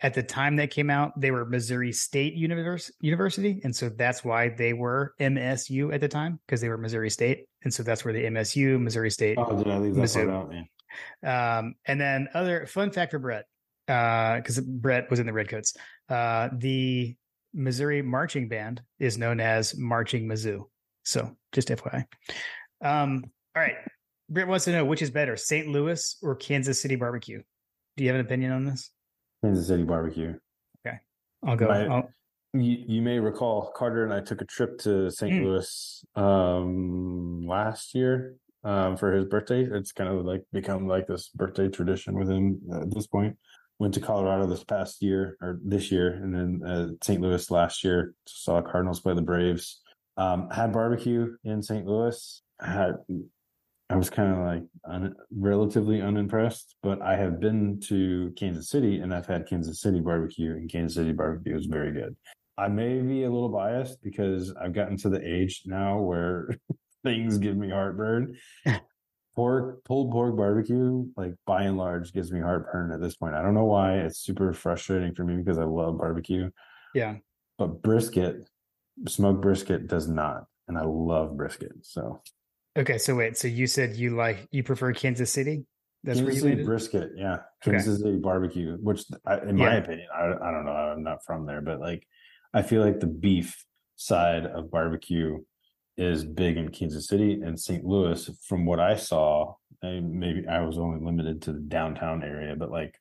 at 0.00 0.12
the 0.14 0.22
time 0.22 0.56
that 0.56 0.70
came 0.70 0.90
out, 0.90 1.18
they 1.18 1.30
were 1.30 1.44
Missouri 1.46 1.92
State 1.92 2.34
Univers- 2.34 2.92
University, 3.00 3.60
and 3.64 3.74
so 3.74 3.88
that's 3.88 4.22
why 4.22 4.50
they 4.50 4.72
were 4.74 5.14
MSU 5.18 5.92
at 5.92 6.00
the 6.00 6.08
time 6.08 6.38
because 6.46 6.60
they 6.60 6.68
were 6.68 6.78
Missouri 6.78 7.10
State, 7.10 7.46
and 7.64 7.72
so 7.72 7.82
that's 7.82 8.04
where 8.04 8.12
the 8.14 8.24
MSU, 8.24 8.78
Missouri 8.80 9.10
State. 9.10 9.38
Oh, 9.40 9.56
did 9.56 9.72
I 9.72 9.78
leave 9.78 9.94
that 9.94 10.02
Mizzou. 10.02 10.26
part 10.26 10.50
out? 10.52 10.54
Yeah. 11.22 11.58
Um, 11.58 11.74
and 11.86 12.00
then 12.00 12.28
other 12.34 12.66
fun 12.66 12.90
fact 12.90 13.12
for 13.12 13.18
Brett, 13.18 13.46
because 13.86 14.58
uh, 14.58 14.62
Brett 14.66 15.10
was 15.10 15.20
in 15.20 15.26
the 15.26 15.32
Redcoats. 15.32 15.74
Uh, 16.08 16.50
the 16.56 17.16
Missouri 17.54 18.02
marching 18.02 18.48
band 18.48 18.82
is 18.98 19.18
known 19.18 19.40
as 19.40 19.76
Marching 19.76 20.28
Mizzou. 20.28 20.64
So 21.04 21.36
just 21.52 21.68
FYI. 21.68 22.04
Um, 22.84 23.24
all 23.56 23.62
right. 23.62 23.76
Brett 24.28 24.46
wants 24.46 24.66
to 24.66 24.72
know 24.72 24.84
which 24.84 25.02
is 25.02 25.10
better, 25.10 25.36
St. 25.36 25.68
Louis 25.68 26.16
or 26.22 26.34
Kansas 26.36 26.80
City 26.80 26.96
barbecue. 26.96 27.42
Do 27.96 28.04
you 28.04 28.10
have 28.10 28.20
an 28.20 28.26
opinion 28.26 28.52
on 28.52 28.64
this? 28.64 28.90
Kansas 29.42 29.66
City 29.66 29.84
barbecue. 29.84 30.34
Okay, 30.86 30.98
I'll 31.46 31.56
go. 31.56 31.68
My, 31.68 31.86
I'll... 31.86 32.10
You, 32.52 32.84
you, 32.86 33.02
may 33.02 33.18
recall 33.18 33.72
Carter 33.74 34.04
and 34.04 34.12
I 34.12 34.20
took 34.20 34.40
a 34.40 34.44
trip 34.44 34.78
to 34.80 35.10
St. 35.10 35.32
Mm. 35.32 35.44
Louis 35.44 36.04
um, 36.14 37.42
last 37.46 37.94
year 37.94 38.36
um, 38.64 38.96
for 38.96 39.12
his 39.12 39.24
birthday. 39.24 39.64
It's 39.64 39.92
kind 39.92 40.10
of 40.10 40.24
like 40.24 40.44
become 40.52 40.86
like 40.86 41.06
this 41.06 41.28
birthday 41.28 41.68
tradition 41.68 42.18
with 42.18 42.30
him 42.30 42.60
at 42.72 42.94
this 42.94 43.06
point. 43.06 43.36
Went 43.78 43.94
to 43.94 44.00
Colorado 44.00 44.46
this 44.46 44.64
past 44.64 45.02
year 45.02 45.36
or 45.40 45.60
this 45.64 45.92
year, 45.92 46.14
and 46.14 46.34
then 46.34 46.68
uh, 46.68 46.88
St. 47.02 47.20
Louis 47.20 47.50
last 47.50 47.84
year. 47.84 48.14
Saw 48.26 48.60
Cardinals 48.60 49.00
play 49.00 49.14
the 49.14 49.22
Braves. 49.22 49.80
Um, 50.16 50.50
had 50.50 50.72
barbecue 50.72 51.36
in 51.44 51.62
St. 51.62 51.86
Louis. 51.86 52.42
Had 52.60 52.96
I 53.90 53.96
was 53.96 54.10
kind 54.10 54.32
of 54.32 54.38
like 54.40 54.62
un, 54.84 55.14
relatively 55.30 56.02
unimpressed, 56.02 56.76
but 56.82 57.00
I 57.00 57.16
have 57.16 57.40
been 57.40 57.80
to 57.88 58.32
Kansas 58.36 58.68
City 58.68 59.00
and 59.00 59.14
I've 59.14 59.26
had 59.26 59.46
Kansas 59.46 59.80
City 59.80 60.00
barbecue, 60.00 60.52
and 60.52 60.70
Kansas 60.70 60.96
City 60.96 61.12
barbecue 61.12 61.56
is 61.56 61.66
very 61.66 61.92
good. 61.92 62.14
I 62.58 62.68
may 62.68 63.00
be 63.00 63.22
a 63.22 63.30
little 63.30 63.48
biased 63.48 64.02
because 64.02 64.52
I've 64.60 64.74
gotten 64.74 64.96
to 64.98 65.08
the 65.08 65.26
age 65.26 65.62
now 65.64 66.00
where 66.00 66.50
things 67.04 67.38
give 67.38 67.56
me 67.56 67.70
heartburn. 67.70 68.36
Pork, 69.38 69.84
pulled 69.84 70.10
pork 70.10 70.36
barbecue, 70.36 71.06
like 71.16 71.34
by 71.46 71.62
and 71.62 71.78
large, 71.78 72.12
gives 72.12 72.32
me 72.32 72.40
heartburn 72.40 72.92
at 72.92 73.00
this 73.00 73.16
point. 73.16 73.34
I 73.34 73.42
don't 73.42 73.54
know 73.54 73.64
why. 73.64 73.98
It's 73.98 74.18
super 74.18 74.52
frustrating 74.52 75.14
for 75.14 75.24
me 75.24 75.36
because 75.36 75.58
I 75.58 75.64
love 75.64 75.98
barbecue. 75.98 76.50
Yeah. 76.94 77.16
But 77.56 77.82
brisket, 77.82 78.48
smoked 79.06 79.40
brisket 79.40 79.86
does 79.86 80.08
not. 80.08 80.46
And 80.66 80.76
I 80.76 80.82
love 80.82 81.36
brisket. 81.36 81.72
So 81.82 82.20
Okay, 82.76 82.98
so 82.98 83.14
wait, 83.14 83.36
so 83.36 83.48
you 83.48 83.66
said 83.66 83.96
you 83.96 84.16
like 84.16 84.46
you 84.50 84.62
prefer 84.62 84.92
Kansas 84.92 85.32
City? 85.32 85.64
That's 86.04 86.20
Kansas 86.20 86.42
City 86.42 86.62
brisket, 86.62 87.10
yeah. 87.16 87.38
Kansas 87.62 87.94
okay. 87.94 88.02
City 88.04 88.18
barbecue, 88.18 88.76
which 88.76 89.02
I, 89.26 89.38
in 89.38 89.56
my 89.56 89.74
opinion, 89.74 90.06
I, 90.14 90.26
I 90.26 90.50
don't 90.52 90.64
know, 90.64 90.72
I'm 90.72 91.02
not 91.02 91.24
from 91.24 91.46
there, 91.46 91.60
but 91.60 91.80
like 91.80 92.06
I 92.54 92.62
feel 92.62 92.84
like 92.84 93.00
the 93.00 93.06
beef 93.06 93.64
side 93.96 94.46
of 94.46 94.70
barbecue 94.70 95.38
is 95.98 96.24
big 96.24 96.56
in 96.56 96.70
Kansas 96.70 97.08
City 97.08 97.40
and 97.42 97.58
St. 97.58 97.84
Louis. 97.84 98.30
From 98.46 98.64
what 98.64 98.80
I 98.80 98.94
saw, 98.96 99.54
maybe 99.82 100.46
I 100.48 100.60
was 100.60 100.78
only 100.78 101.04
limited 101.04 101.42
to 101.42 101.52
the 101.52 101.60
downtown 101.60 102.22
area, 102.22 102.54
but 102.56 102.70
like 102.70 102.94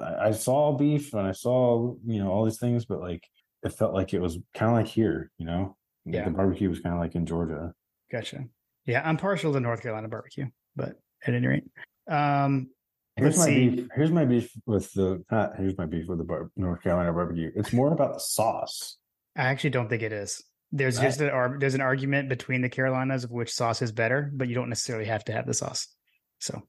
I, 0.00 0.28
I 0.28 0.30
saw 0.30 0.76
beef 0.76 1.12
and 1.12 1.26
I 1.26 1.32
saw 1.32 1.94
you 2.06 2.22
know 2.22 2.30
all 2.30 2.44
these 2.44 2.58
things, 2.58 2.84
but 2.84 3.00
like 3.00 3.28
it 3.62 3.72
felt 3.72 3.92
like 3.92 4.14
it 4.14 4.20
was 4.20 4.38
kind 4.54 4.70
of 4.70 4.76
like 4.76 4.86
here, 4.86 5.30
you 5.36 5.46
know. 5.46 5.76
Yeah, 6.06 6.24
the 6.24 6.30
barbecue 6.30 6.68
was 6.68 6.80
kind 6.80 6.94
of 6.94 7.00
like 7.00 7.14
in 7.14 7.26
Georgia. 7.26 7.72
Gotcha. 8.12 8.44
Yeah, 8.86 9.02
I'm 9.04 9.16
partial 9.16 9.52
to 9.52 9.60
North 9.60 9.82
Carolina 9.82 10.08
barbecue, 10.08 10.46
but 10.76 11.00
at 11.26 11.34
any 11.34 11.46
rate, 11.46 11.64
um, 12.08 12.68
here's 13.16 13.38
my 13.38 13.46
see. 13.46 13.68
beef. 13.70 13.88
Here's 13.96 14.10
my 14.10 14.24
beef 14.26 14.50
with 14.66 14.92
the. 14.92 15.24
Uh, 15.30 15.48
here's 15.56 15.76
my 15.78 15.86
beef 15.86 16.06
with 16.06 16.18
the 16.18 16.24
bar, 16.24 16.50
North 16.56 16.82
Carolina 16.82 17.12
barbecue. 17.12 17.50
It's 17.56 17.72
more 17.72 17.92
about 17.92 18.12
the 18.12 18.20
sauce. 18.20 18.98
I 19.36 19.44
actually 19.44 19.70
don't 19.70 19.88
think 19.88 20.02
it 20.02 20.12
is. 20.12 20.42
There's 20.76 20.98
just 20.98 21.20
a, 21.20 21.56
there's 21.60 21.76
an 21.76 21.80
argument 21.80 22.28
between 22.28 22.60
the 22.60 22.68
Carolinas 22.68 23.22
of 23.22 23.30
which 23.30 23.52
sauce 23.52 23.80
is 23.80 23.92
better, 23.92 24.28
but 24.34 24.48
you 24.48 24.56
don't 24.56 24.68
necessarily 24.68 25.04
have 25.04 25.24
to 25.26 25.32
have 25.32 25.46
the 25.46 25.54
sauce. 25.54 25.86
So, 26.40 26.60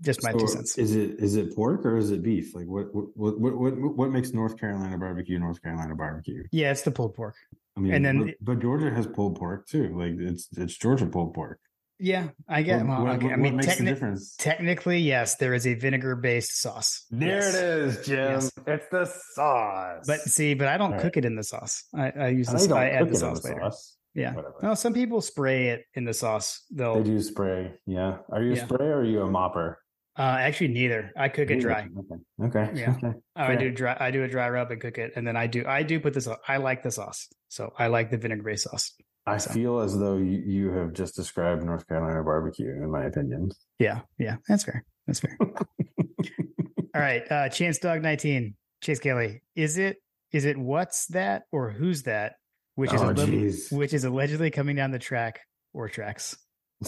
just 0.00 0.22
my 0.22 0.30
so 0.30 0.38
two 0.38 0.46
cents. 0.46 0.78
Is 0.78 0.94
it 0.94 1.18
is 1.18 1.34
it 1.34 1.54
pork 1.56 1.84
or 1.84 1.96
is 1.96 2.12
it 2.12 2.22
beef? 2.22 2.54
Like 2.54 2.66
what 2.66 2.94
what 2.94 3.40
what 3.40 3.58
what 3.58 3.96
what 3.96 4.10
makes 4.12 4.32
North 4.32 4.56
Carolina 4.56 4.96
barbecue 4.96 5.36
North 5.40 5.60
Carolina 5.60 5.96
barbecue? 5.96 6.44
Yeah, 6.52 6.70
it's 6.70 6.82
the 6.82 6.92
pulled 6.92 7.16
pork. 7.16 7.34
I 7.76 7.80
mean, 7.80 7.92
and 7.94 8.04
then, 8.04 8.26
but, 8.26 8.34
but, 8.40 8.60
Georgia 8.60 8.90
has 8.90 9.08
pulled 9.08 9.36
pork 9.36 9.66
too. 9.66 9.98
Like 9.98 10.12
it's 10.16 10.48
it's 10.56 10.76
Georgia 10.76 11.06
pulled 11.06 11.34
pork. 11.34 11.58
Yeah, 12.00 12.28
I 12.48 12.62
get. 12.62 12.84
What, 12.84 13.22
I 13.22 13.36
mean, 13.36 13.58
techni- 13.58 14.36
technically, 14.38 15.00
yes, 15.00 15.36
there 15.36 15.52
is 15.52 15.66
a 15.66 15.74
vinegar-based 15.74 16.60
sauce. 16.60 17.04
There 17.10 17.40
yes. 17.40 17.54
it 17.54 17.64
is, 17.64 18.06
Jim. 18.06 18.16
Yes. 18.16 18.52
It's 18.66 18.86
the 18.90 19.04
sauce. 19.34 20.04
But 20.06 20.20
see, 20.20 20.54
but 20.54 20.68
I 20.68 20.78
don't 20.78 20.94
All 20.94 21.00
cook 21.00 21.16
right. 21.16 21.16
it 21.18 21.24
in 21.26 21.36
the 21.36 21.44
sauce. 21.44 21.84
I, 21.94 22.10
I 22.10 22.28
use 22.28 22.48
this. 22.48 22.70
I, 22.70 22.86
I 22.86 22.88
add 22.90 23.10
the 23.10 23.16
sauce 23.16 23.42
the 23.42 23.48
later. 23.48 23.60
Sauce. 23.60 23.96
Yeah. 24.14 24.34
Whatever. 24.34 24.54
Well, 24.62 24.76
some 24.76 24.94
people 24.94 25.20
spray 25.20 25.68
it 25.68 25.84
in 25.94 26.04
the 26.04 26.14
sauce. 26.14 26.64
They'll. 26.70 26.96
They 26.96 27.02
do 27.02 27.20
spray. 27.20 27.74
Yeah. 27.86 28.18
Are 28.30 28.42
you 28.42 28.52
a 28.52 28.56
yeah. 28.56 28.64
sprayer 28.64 28.96
or 28.96 29.00
are 29.00 29.04
you 29.04 29.22
a 29.22 29.28
mopper? 29.28 29.76
Uh, 30.18 30.22
actually, 30.22 30.68
neither. 30.68 31.12
I 31.16 31.28
cook 31.28 31.50
it 31.50 31.60
dry. 31.60 31.86
Okay. 31.98 32.58
Okay. 32.58 32.80
Yeah. 32.80 32.96
Okay. 33.40 33.52
I 33.54 33.56
do 33.56 33.70
dry. 33.70 33.96
I 33.98 34.10
do 34.10 34.22
a 34.22 34.28
dry 34.28 34.50
rub 34.50 34.70
and 34.70 34.80
cook 34.80 34.98
it, 34.98 35.12
and 35.16 35.26
then 35.26 35.34
I 35.34 35.46
do. 35.46 35.64
I 35.66 35.82
do 35.82 35.98
put 35.98 36.12
this. 36.12 36.28
I 36.46 36.58
like 36.58 36.82
the 36.82 36.90
sauce, 36.90 37.28
so 37.48 37.72
I 37.78 37.86
like 37.86 38.10
the 38.10 38.18
vinegar 38.18 38.42
based 38.42 38.64
sauce. 38.64 38.92
I 39.26 39.36
So- 39.36 39.52
feel 39.52 39.80
as 39.80 39.98
though 39.98 40.16
you, 40.16 40.38
you 40.44 40.70
have 40.70 40.92
just 40.92 41.14
described 41.14 41.62
North 41.64 41.86
Carolina 41.86 42.22
barbecue, 42.24 42.70
in 42.70 42.90
my 42.90 43.04
opinion. 43.04 43.50
Yeah, 43.78 44.00
yeah, 44.18 44.36
that's 44.48 44.64
fair. 44.64 44.84
That's 45.06 45.20
fair. 45.20 45.36
All 45.40 47.00
right, 47.00 47.22
uh, 47.30 47.48
Chance 47.48 47.78
Dog 47.78 48.02
nineteen, 48.02 48.54
Chase 48.82 48.98
Kelly. 48.98 49.42
Is 49.54 49.78
it 49.78 49.98
is 50.32 50.44
it 50.44 50.56
what's 50.56 51.06
that 51.08 51.42
or 51.52 51.70
who's 51.70 52.02
that? 52.04 52.34
Which 52.74 52.92
is 52.92 53.00
Oh, 53.02 53.12
alleg- 53.14 53.72
which 53.72 53.92
is 53.94 54.04
allegedly 54.04 54.50
coming 54.50 54.74
down 54.76 54.90
the 54.90 54.98
track 54.98 55.40
or 55.72 55.88
tracks. 55.88 56.36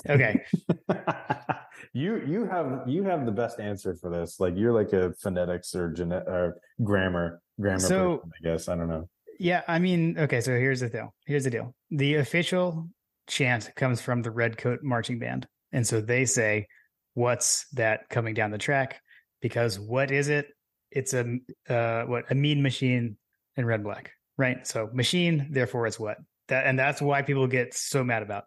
Okay, 0.09 0.43
you 1.93 2.23
you 2.27 2.47
have 2.47 2.83
you 2.87 3.03
have 3.05 3.27
the 3.27 3.33
best 3.33 3.61
answer 3.61 3.95
for 3.95 4.11
this. 4.11 4.41
Like 4.41 4.55
you're 4.57 4.73
like 4.73 4.93
a 4.93 5.13
phonetics 5.21 5.75
or 5.75 5.91
genet 5.93 6.25
or 6.27 6.57
grammar 6.83 7.41
grammar. 7.61 7.79
So- 7.79 8.17
person, 8.19 8.31
I 8.43 8.49
guess 8.53 8.69
I 8.69 8.77
don't 8.77 8.89
know. 8.89 9.09
Yeah. 9.43 9.63
I 9.69 9.79
mean, 9.79 10.19
okay. 10.19 10.41
So 10.41 10.53
here's 10.53 10.81
the 10.81 10.89
deal. 10.89 11.15
Here's 11.27 11.45
the 11.45 11.51
deal. 11.51 11.75
The 11.91 12.17
official 12.17 12.89
chant 13.27 13.71
comes 13.77 14.01
from 14.01 14.23
the 14.23 14.31
Redcoat 14.31 14.83
Marching 14.83 15.19
Band, 15.19 15.47
and 15.73 15.87
so 15.87 16.01
they 16.01 16.25
say, 16.25 16.67
"What's 17.15 17.67
that 17.73 18.09
coming 18.09 18.35
down 18.35 18.51
the 18.51 18.59
track?" 18.59 19.01
Because 19.41 19.79
what 19.79 20.11
is 20.11 20.29
it? 20.29 20.47
It's 20.91 21.15
a 21.15 21.39
uh, 21.69 22.05
what 22.05 22.31
a 22.31 22.35
mean 22.35 22.63
machine 22.63 23.17
in 23.57 23.67
red 23.67 23.77
and 23.77 23.85
black, 23.85 24.13
right? 24.39 24.67
So 24.67 24.89
machine, 24.93 25.49
therefore 25.51 25.87
it's 25.87 25.99
what 25.99 26.19
that, 26.49 26.67
and 26.67 26.79
that's 26.79 27.03
why 27.03 27.23
people 27.23 27.47
get 27.47 27.75
so 27.75 28.05
mad 28.05 28.23
about. 28.23 28.45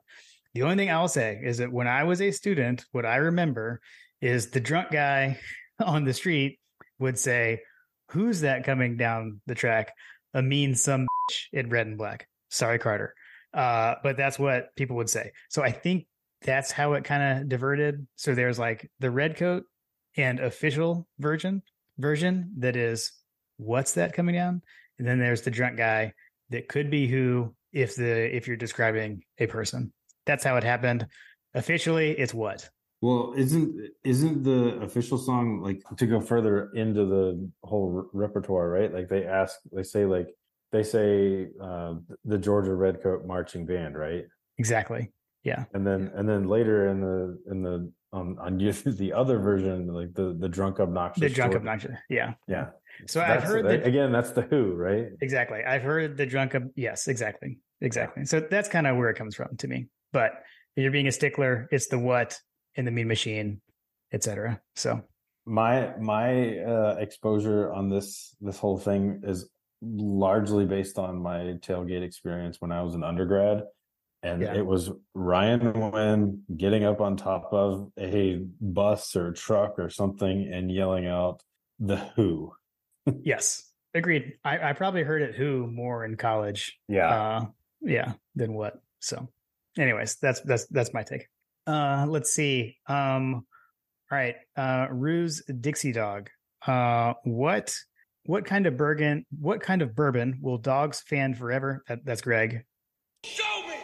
The 0.53 0.63
only 0.63 0.77
thing 0.77 0.91
I'll 0.91 1.09
say 1.09 1.41
is 1.43 1.57
that 1.57 1.71
when 1.71 1.87
I 1.87 2.05
was 2.05 2.21
a 2.21 2.31
student, 2.31 2.85
what 2.93 3.05
I 3.05 3.17
remember 3.17 3.81
is 4.21 4.49
the 4.49 4.61
drunk 4.61 4.91
guy 4.91 5.37
on 5.83 6.05
the 6.05 6.13
street 6.13 6.59
would 6.99 7.19
say, 7.19 7.61
"Who's 8.11 8.41
that 8.41 8.63
coming 8.63 8.95
down 8.95 9.41
the 9.45 9.55
track?" 9.55 9.91
A 10.35 10.43
mean 10.43 10.75
some 10.75 11.07
in 11.51 11.69
red 11.69 11.87
and 11.87 11.97
black. 11.97 12.27
Sorry, 12.49 12.77
Carter. 12.77 13.15
Uh, 13.53 13.95
but 14.03 14.17
that's 14.17 14.37
what 14.37 14.75
people 14.75 14.97
would 14.97 15.09
say. 15.09 15.31
So 15.49 15.63
I 15.63 15.71
think 15.71 16.05
that's 16.43 16.71
how 16.71 16.93
it 16.93 17.03
kind 17.03 17.41
of 17.41 17.49
diverted. 17.49 18.05
So 18.15 18.35
there's 18.35 18.59
like 18.59 18.91
the 18.99 19.09
red 19.09 19.37
coat 19.37 19.63
and 20.15 20.39
official 20.39 21.07
version 21.17 21.63
version 21.97 22.51
that 22.59 22.75
is 22.75 23.11
what's 23.57 23.93
that 23.93 24.13
coming 24.13 24.35
down, 24.35 24.61
and 24.99 25.07
then 25.07 25.19
there's 25.19 25.41
the 25.41 25.51
drunk 25.51 25.77
guy 25.77 26.13
that 26.49 26.67
could 26.67 26.91
be 26.91 27.07
who 27.07 27.55
if 27.73 27.95
the 27.95 28.35
if 28.35 28.47
you're 28.47 28.57
describing 28.57 29.23
a 29.39 29.47
person. 29.47 29.91
That's 30.25 30.43
how 30.43 30.57
it 30.57 30.63
happened. 30.63 31.07
Officially, 31.53 32.11
it's 32.11 32.33
what. 32.33 32.69
Well, 33.01 33.33
isn't 33.35 33.91
isn't 34.03 34.43
the 34.43 34.79
official 34.81 35.17
song 35.17 35.61
like 35.61 35.81
to 35.97 36.05
go 36.07 36.19
further 36.21 36.71
into 36.73 37.05
the 37.05 37.49
whole 37.63 37.89
re- 37.91 38.03
repertoire, 38.13 38.69
right? 38.69 38.93
Like 38.93 39.09
they 39.09 39.25
ask, 39.25 39.57
they 39.71 39.83
say 39.83 40.05
like 40.05 40.29
they 40.71 40.83
say 40.83 41.49
uh, 41.61 41.95
the 42.23 42.37
Georgia 42.37 42.73
Redcoat 42.73 43.25
Marching 43.25 43.65
Band, 43.65 43.97
right? 43.97 44.25
Exactly. 44.57 45.11
Yeah. 45.43 45.65
And 45.73 45.85
then 45.85 46.11
and 46.15 46.27
then 46.27 46.47
later 46.47 46.89
in 46.89 47.01
the 47.01 47.51
in 47.51 47.61
the 47.61 47.91
on 48.11 48.37
on 48.39 48.57
the 48.57 49.13
other 49.13 49.39
version, 49.39 49.87
like 49.87 50.13
the 50.13 50.35
the 50.39 50.49
drunk 50.49 50.79
obnoxious, 50.79 51.21
The 51.21 51.29
drunk 51.29 51.51
Georgia- 51.51 51.57
obnoxious. 51.59 51.95
Yeah. 52.09 52.33
yeah. 52.47 52.67
So 53.07 53.21
I've 53.21 53.43
heard 53.43 53.65
that, 53.65 53.81
that 53.81 53.87
again. 53.87 54.11
That's 54.11 54.31
the 54.31 54.41
Who, 54.43 54.73
right? 54.73 55.07
Exactly. 55.21 55.63
I've 55.63 55.83
heard 55.83 56.15
the 56.17 56.25
drunk. 56.25 56.55
Ob- 56.55 56.71
yes, 56.75 57.07
exactly. 57.07 57.59
Exactly. 57.81 58.25
So 58.25 58.39
that's 58.39 58.69
kind 58.69 58.87
of 58.87 58.95
where 58.95 59.09
it 59.09 59.17
comes 59.17 59.35
from 59.35 59.55
to 59.57 59.67
me. 59.67 59.87
But 60.13 60.31
you're 60.77 60.91
being 60.91 61.07
a 61.07 61.11
stickler, 61.11 61.67
it's 61.71 61.87
the 61.87 61.99
what 61.99 62.39
in 62.75 62.85
the 62.85 62.91
mean 62.91 63.07
machine, 63.07 63.61
etc. 64.11 64.61
So 64.75 65.01
my 65.45 65.93
my 65.99 66.57
uh 66.59 66.95
exposure 66.99 67.71
on 67.71 67.89
this 67.89 68.35
this 68.41 68.57
whole 68.57 68.77
thing 68.77 69.21
is 69.23 69.49
largely 69.81 70.65
based 70.65 70.97
on 70.97 71.17
my 71.21 71.37
tailgate 71.61 72.01
experience 72.03 72.59
when 72.59 72.71
I 72.71 72.81
was 72.81 72.95
an 72.95 73.03
undergrad 73.03 73.63
and 74.23 74.41
Yeah. 74.41 74.55
it 74.55 74.65
was 74.65 74.89
Ryan 75.13 75.91
Wynn 75.91 76.43
getting 76.57 76.83
up 76.83 76.99
on 77.01 77.15
top 77.17 77.53
of 77.53 77.91
a 77.99 78.37
bus 78.59 79.15
or 79.15 79.33
truck 79.33 79.77
or 79.77 79.89
something 79.89 80.51
and 80.51 80.71
yelling 80.71 81.05
out 81.05 81.43
the 81.77 81.97
who 82.15 82.53
yes, 83.21 83.71
agreed. 83.93 84.33
I, 84.43 84.69
I 84.69 84.73
probably 84.73 85.03
heard 85.03 85.21
it 85.21 85.35
who 85.35 85.67
more 85.67 86.03
in 86.05 86.15
college. 86.17 86.79
yeah 86.87 87.09
Uh, 87.15 87.45
yeah, 87.81 88.13
than 88.33 88.53
what. 88.55 88.81
So, 88.99 89.29
anyways, 89.77 90.15
that's 90.15 90.39
that's 90.41 90.65
that's 90.67 90.91
my 90.91 91.03
take. 91.03 91.27
Uh, 91.67 92.05
let's 92.07 92.33
see. 92.33 92.77
Um, 92.87 93.45
all 94.11 94.17
right. 94.17 94.35
Uh, 94.55 94.87
Ruse 94.91 95.41
Dixie 95.61 95.91
Dog. 95.91 96.29
Uh, 96.65 97.13
what 97.23 97.75
what 98.25 98.45
kind 98.45 98.65
of 98.65 98.77
bourbon? 98.77 99.25
What 99.39 99.61
kind 99.61 99.81
of 99.81 99.95
bourbon 99.95 100.39
will 100.41 100.57
dogs 100.57 101.01
fan 101.01 101.33
forever? 101.35 101.83
That, 101.87 102.05
that's 102.05 102.21
Greg. 102.21 102.63
Show 103.23 103.67
me 103.67 103.75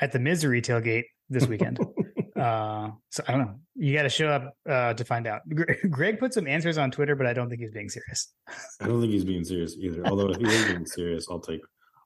At 0.00 0.12
the 0.12 0.18
Misery 0.18 0.62
tailgate 0.62 1.04
this 1.28 1.46
weekend. 1.46 1.78
uh, 2.36 2.90
so 3.10 3.22
I 3.26 3.32
don't 3.32 3.40
know. 3.40 3.54
You 3.74 3.94
got 3.94 4.02
to 4.02 4.08
show 4.08 4.28
up 4.28 4.54
uh, 4.68 4.94
to 4.94 5.04
find 5.04 5.26
out. 5.26 5.42
Gre- 5.48 5.72
Greg 5.90 6.18
put 6.18 6.34
some 6.34 6.46
answers 6.46 6.78
on 6.78 6.90
Twitter, 6.90 7.14
but 7.14 7.26
I 7.26 7.32
don't 7.32 7.48
think 7.48 7.60
he's 7.60 7.72
being 7.72 7.88
serious. 7.88 8.32
I 8.80 8.86
don't 8.86 9.00
think 9.00 9.12
he's 9.12 9.24
being 9.24 9.44
serious 9.44 9.76
either 9.78 10.06
although 10.06 10.30
if 10.30 10.38
he 10.38 10.46
is 10.46 10.64
being 10.66 10.86
serious 10.86 11.26
I'll 11.30 11.40
take 11.40 11.60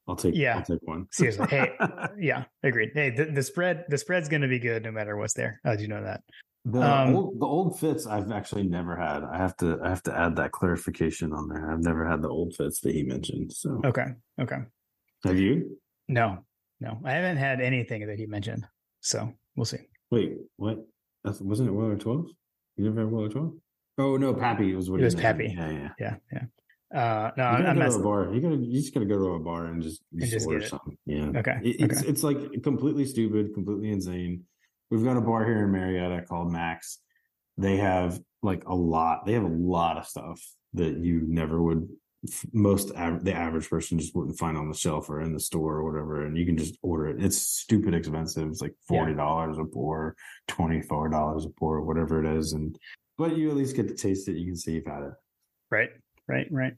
I'll 0.07 0.17
take 0.17 0.35
Yeah. 0.35 0.57
I'll 0.57 0.63
take 0.63 0.83
one 0.83 1.07
Seriously. 1.11 1.47
Hey, 1.49 1.71
yeah, 2.19 2.45
agreed. 2.63 2.91
Hey, 2.95 3.11
the, 3.11 3.27
the 3.27 3.43
spread 3.43 3.85
the 3.89 3.99
spread's 3.99 4.29
going 4.29 4.43
to 4.43 4.49
be 4.49 4.59
good 4.59 4.85
no 4.85 4.93
matter 4.93 5.17
what's 5.17 5.35
there. 5.35 5.61
How 5.65 5.75
do 5.77 5.83
you 5.83 5.89
know 5.89 6.03
that? 6.03 6.23
The 6.67 6.81
Um, 6.81 7.15
old 7.15 7.41
the 7.41 7.47
Old 7.47 7.79
Fitz 7.79 8.07
I've 8.07 8.31
actually 8.31 8.65
never 8.65 8.97
had. 8.97 9.23
I 9.23 9.37
have 9.37 9.57
to 9.59 9.79
I 9.83 9.89
have 9.89 10.03
to 10.05 10.19
add 10.19 10.37
that 10.37 10.53
clarification 10.53 11.33
on 11.33 11.49
there. 11.49 11.71
I've 11.71 11.83
never 11.83 12.07
had 12.09 12.23
the 12.23 12.29
Old 12.29 12.55
Fitz 12.55 12.81
that 12.81 12.95
he 12.95 13.03
mentioned. 13.03 13.53
So 13.53 13.81
Okay. 13.85 14.07
Okay. 14.41 14.59
have 15.25 15.39
you? 15.39 15.79
No, 16.09 16.45
no, 16.81 17.01
I 17.05 17.13
haven't 17.13 17.39
had 17.39 17.61
anything 17.61 18.07
that 18.07 18.19
he 18.19 18.27
mentioned. 18.27 18.67
So 19.01 19.33
we'll 19.57 19.65
see. 19.67 19.79
Wait, 20.11 20.37
what? 20.57 20.79
That's, 21.23 21.41
wasn't 21.41 21.71
it 21.71 21.73
Weller 21.73 21.97
Twelve? 21.97 22.27
You 22.77 22.85
never 22.85 23.01
had 23.01 23.11
Weller 23.11 23.29
Twelve? 23.31 23.55
Oh 23.97 24.17
no, 24.17 24.35
Pappy 24.35 24.75
was 24.75 24.91
what 24.91 24.97
It 24.97 25.03
he 25.03 25.05
was. 25.07 25.15
Pappy. 25.15 25.55
Yeah, 25.57 25.71
yeah. 25.71 25.89
Yeah. 25.99 26.17
Yeah. 26.33 26.43
Uh, 26.95 27.31
no, 27.37 27.43
You 27.43 27.65
I'm, 27.67 27.77
go 27.79 27.89
to 27.91 27.95
a 27.97 28.03
bar. 28.03 28.33
You 28.35 28.41
gotta 28.41 28.57
you 28.57 28.81
just 28.81 28.95
gotta 28.95 29.07
go 29.07 29.19
to 29.19 29.35
a 29.35 29.41
bar 29.41 29.67
and 29.67 29.83
just, 29.83 30.03
And 30.13 30.23
just, 30.31 30.47
order 30.47 30.65
something. 30.65 30.97
Yeah. 31.07 31.31
Okay. 31.41 31.59
It- 31.65 31.81
it's 31.81 32.01
okay. 32.01 32.09
it's 32.09 32.23
like 32.23 32.63
completely 32.63 33.05
stupid, 33.05 33.53
completely 33.55 33.91
insane. 33.91 34.45
We've 34.91 35.03
got 35.05 35.17
a 35.17 35.21
bar 35.21 35.45
here 35.45 35.65
in 35.65 35.73
Marietta 35.73 36.23
called 36.27 36.53
Max. 36.53 37.01
They 37.59 37.79
have 37.79 38.21
like 38.43 38.65
a 38.67 38.75
lot. 38.75 39.27
They 39.27 39.33
have 39.33 39.45
a 39.45 39.49
lot 39.49 39.97
of 39.97 40.07
stuff 40.07 40.41
that 40.75 40.97
you 40.99 41.23
never 41.27 41.61
would. 41.61 41.89
Most 42.53 42.91
av- 42.93 43.23
the 43.25 43.35
average 43.35 43.69
person 43.69 43.99
just 43.99 44.15
wouldn't 44.15 44.39
find 44.39 44.57
on 44.57 44.69
the 44.69 44.75
shelf 44.77 45.11
or 45.11 45.21
in 45.21 45.33
the 45.33 45.41
store 45.41 45.77
or 45.77 45.85
whatever, 45.91 46.25
and 46.25 46.39
you 46.39 46.47
can 46.47 46.57
just 46.57 46.79
order 46.83 47.09
it. 47.09 47.23
It's 47.23 47.37
stupid 47.37 47.93
expensive. 47.95 48.49
It's 48.49 48.63
like 48.63 48.75
forty 48.89 49.15
dollars 49.15 49.59
a 49.59 49.65
pour, 49.65 50.17
twenty 50.49 50.81
four 50.81 51.09
dollars 51.09 51.45
a 51.45 51.51
pour, 51.51 51.83
whatever 51.83 52.25
it 52.25 52.39
is, 52.39 52.53
and 52.53 52.79
but 53.19 53.37
you 53.37 53.51
at 53.51 53.57
least 53.57 53.77
get 53.77 53.89
to 53.89 53.95
taste 53.95 54.29
it. 54.29 54.37
You 54.37 54.47
can 54.47 54.57
see 54.57 54.73
you've 54.73 54.87
had 54.87 55.03
it. 55.03 55.13
Right. 55.71 55.91
Right. 56.27 56.47
Right. 56.51 56.73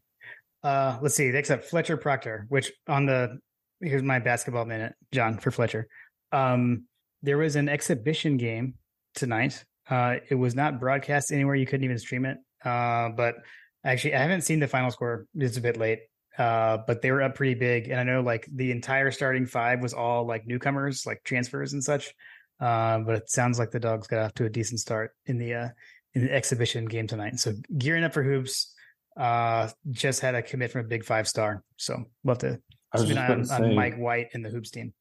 Uh, 0.67 0.99
let's 1.01 1.15
see. 1.15 1.31
Next 1.31 1.53
up, 1.53 1.63
Fletcher 1.63 1.97
Proctor, 1.97 2.47
which 2.49 2.73
on 2.89 3.07
the 3.07 3.39
here's 3.81 4.03
my 4.03 4.19
basketball 4.19 4.65
minute, 4.65 4.95
John, 5.13 5.39
for 5.39 5.53
Fletcher. 5.53 5.87
Um, 6.33 6.87
there 7.23 7.39
was 7.39 7.55
an 7.55 7.69
exhibition 7.69 8.37
game 8.37 8.75
tonight. 9.15 9.65
Uh, 9.89 10.17
it 10.29 10.35
was 10.35 10.57
not 10.57 10.81
broadcast 10.81 11.31
anywhere. 11.31 11.55
You 11.55 11.67
couldn't 11.67 11.85
even 11.85 12.01
stream 12.01 12.25
it. 12.25 12.39
Uh, 12.65 13.11
but 13.11 13.37
actually, 13.85 14.17
I 14.17 14.19
haven't 14.19 14.41
seen 14.41 14.59
the 14.59 14.67
final 14.67 14.91
score. 14.91 15.27
It's 15.37 15.57
a 15.57 15.61
bit 15.61 15.77
late. 15.77 16.01
Uh, 16.37 16.79
but 16.85 17.01
they 17.01 17.13
were 17.13 17.23
up 17.23 17.37
pretty 17.37 17.55
big, 17.55 17.89
and 17.89 18.01
I 18.01 18.03
know 18.03 18.21
like 18.21 18.49
the 18.53 18.73
entire 18.73 19.13
starting 19.13 19.47
five 19.47 19.81
was 19.81 19.95
all 19.95 20.27
like 20.27 20.49
newcomers, 20.49 21.07
like 21.07 21.23
transfers 21.23 21.75
and 21.75 21.85
such. 21.85 22.13
Uh, 22.59 22.99
but 22.99 23.15
it 23.15 23.31
sounds 23.31 23.61
like 23.61 23.71
the 23.71 23.79
dogs 23.79 24.09
got 24.09 24.19
off 24.19 24.35
to 24.35 24.47
a 24.47 24.51
decent 24.51 24.81
start 24.81 25.13
in 25.27 25.39
the 25.39 25.55
uh, 25.55 25.69
in 26.15 26.25
the 26.25 26.33
exhibition 26.33 26.87
game 26.87 27.07
tonight. 27.07 27.39
So 27.39 27.53
gearing 27.79 28.03
up 28.03 28.13
for 28.13 28.25
hoops. 28.25 28.73
Uh, 29.17 29.69
just 29.91 30.21
had 30.21 30.35
a 30.35 30.43
commit 30.43 30.71
from 30.71 30.83
a 30.83 30.89
big 30.89 31.05
five 31.05 31.27
star. 31.27 31.63
So 31.77 32.05
love 32.25 32.39
to 32.39 32.61
I 32.93 32.99
was 32.99 33.09
keep 33.09 33.13
an 33.13 33.19
eye 33.19 33.27
about 33.27 33.39
on, 33.39 33.45
to 33.45 33.53
on 33.53 33.61
say, 33.63 33.75
Mike 33.75 33.97
White 33.97 34.29
and 34.35 34.45
the 34.45 34.51
hoops 34.51 34.71
team. 34.71 34.93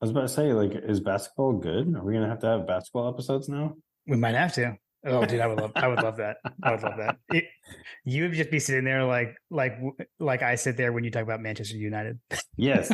I 0.00 0.04
was 0.04 0.10
about 0.10 0.22
to 0.22 0.28
say, 0.28 0.52
like, 0.52 0.72
is 0.74 1.00
basketball 1.00 1.54
good? 1.54 1.94
Are 1.96 2.04
we 2.04 2.12
gonna 2.12 2.28
have 2.28 2.40
to 2.40 2.46
have 2.46 2.66
basketball 2.66 3.08
episodes 3.08 3.48
now? 3.48 3.74
We 4.06 4.16
might 4.16 4.34
have 4.34 4.52
to. 4.54 4.76
Oh, 5.04 5.24
dude, 5.24 5.40
I 5.40 5.46
would 5.46 5.60
love. 5.60 5.72
I 5.76 5.86
would 5.86 6.02
love 6.02 6.16
that. 6.16 6.38
I 6.62 6.72
would 6.72 6.82
love 6.82 6.96
that. 6.98 7.16
It, 7.32 7.44
you 8.04 8.24
would 8.24 8.32
just 8.32 8.50
be 8.50 8.58
sitting 8.58 8.84
there 8.84 9.04
like, 9.04 9.36
like, 9.50 9.78
like 10.18 10.42
I 10.42 10.56
sit 10.56 10.76
there 10.76 10.92
when 10.92 11.04
you 11.04 11.10
talk 11.10 11.22
about 11.22 11.40
Manchester 11.40 11.76
United. 11.76 12.18
Yes. 12.56 12.92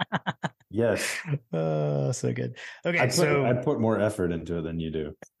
yes. 0.70 1.18
Oh, 1.52 2.12
so 2.12 2.32
good. 2.32 2.56
Okay, 2.84 2.98
I 2.98 3.06
put, 3.06 3.14
so 3.14 3.46
I 3.46 3.54
put 3.54 3.80
more 3.80 3.98
effort 4.00 4.32
into 4.32 4.58
it 4.58 4.62
than 4.62 4.78
you 4.80 4.90
do. 4.90 5.14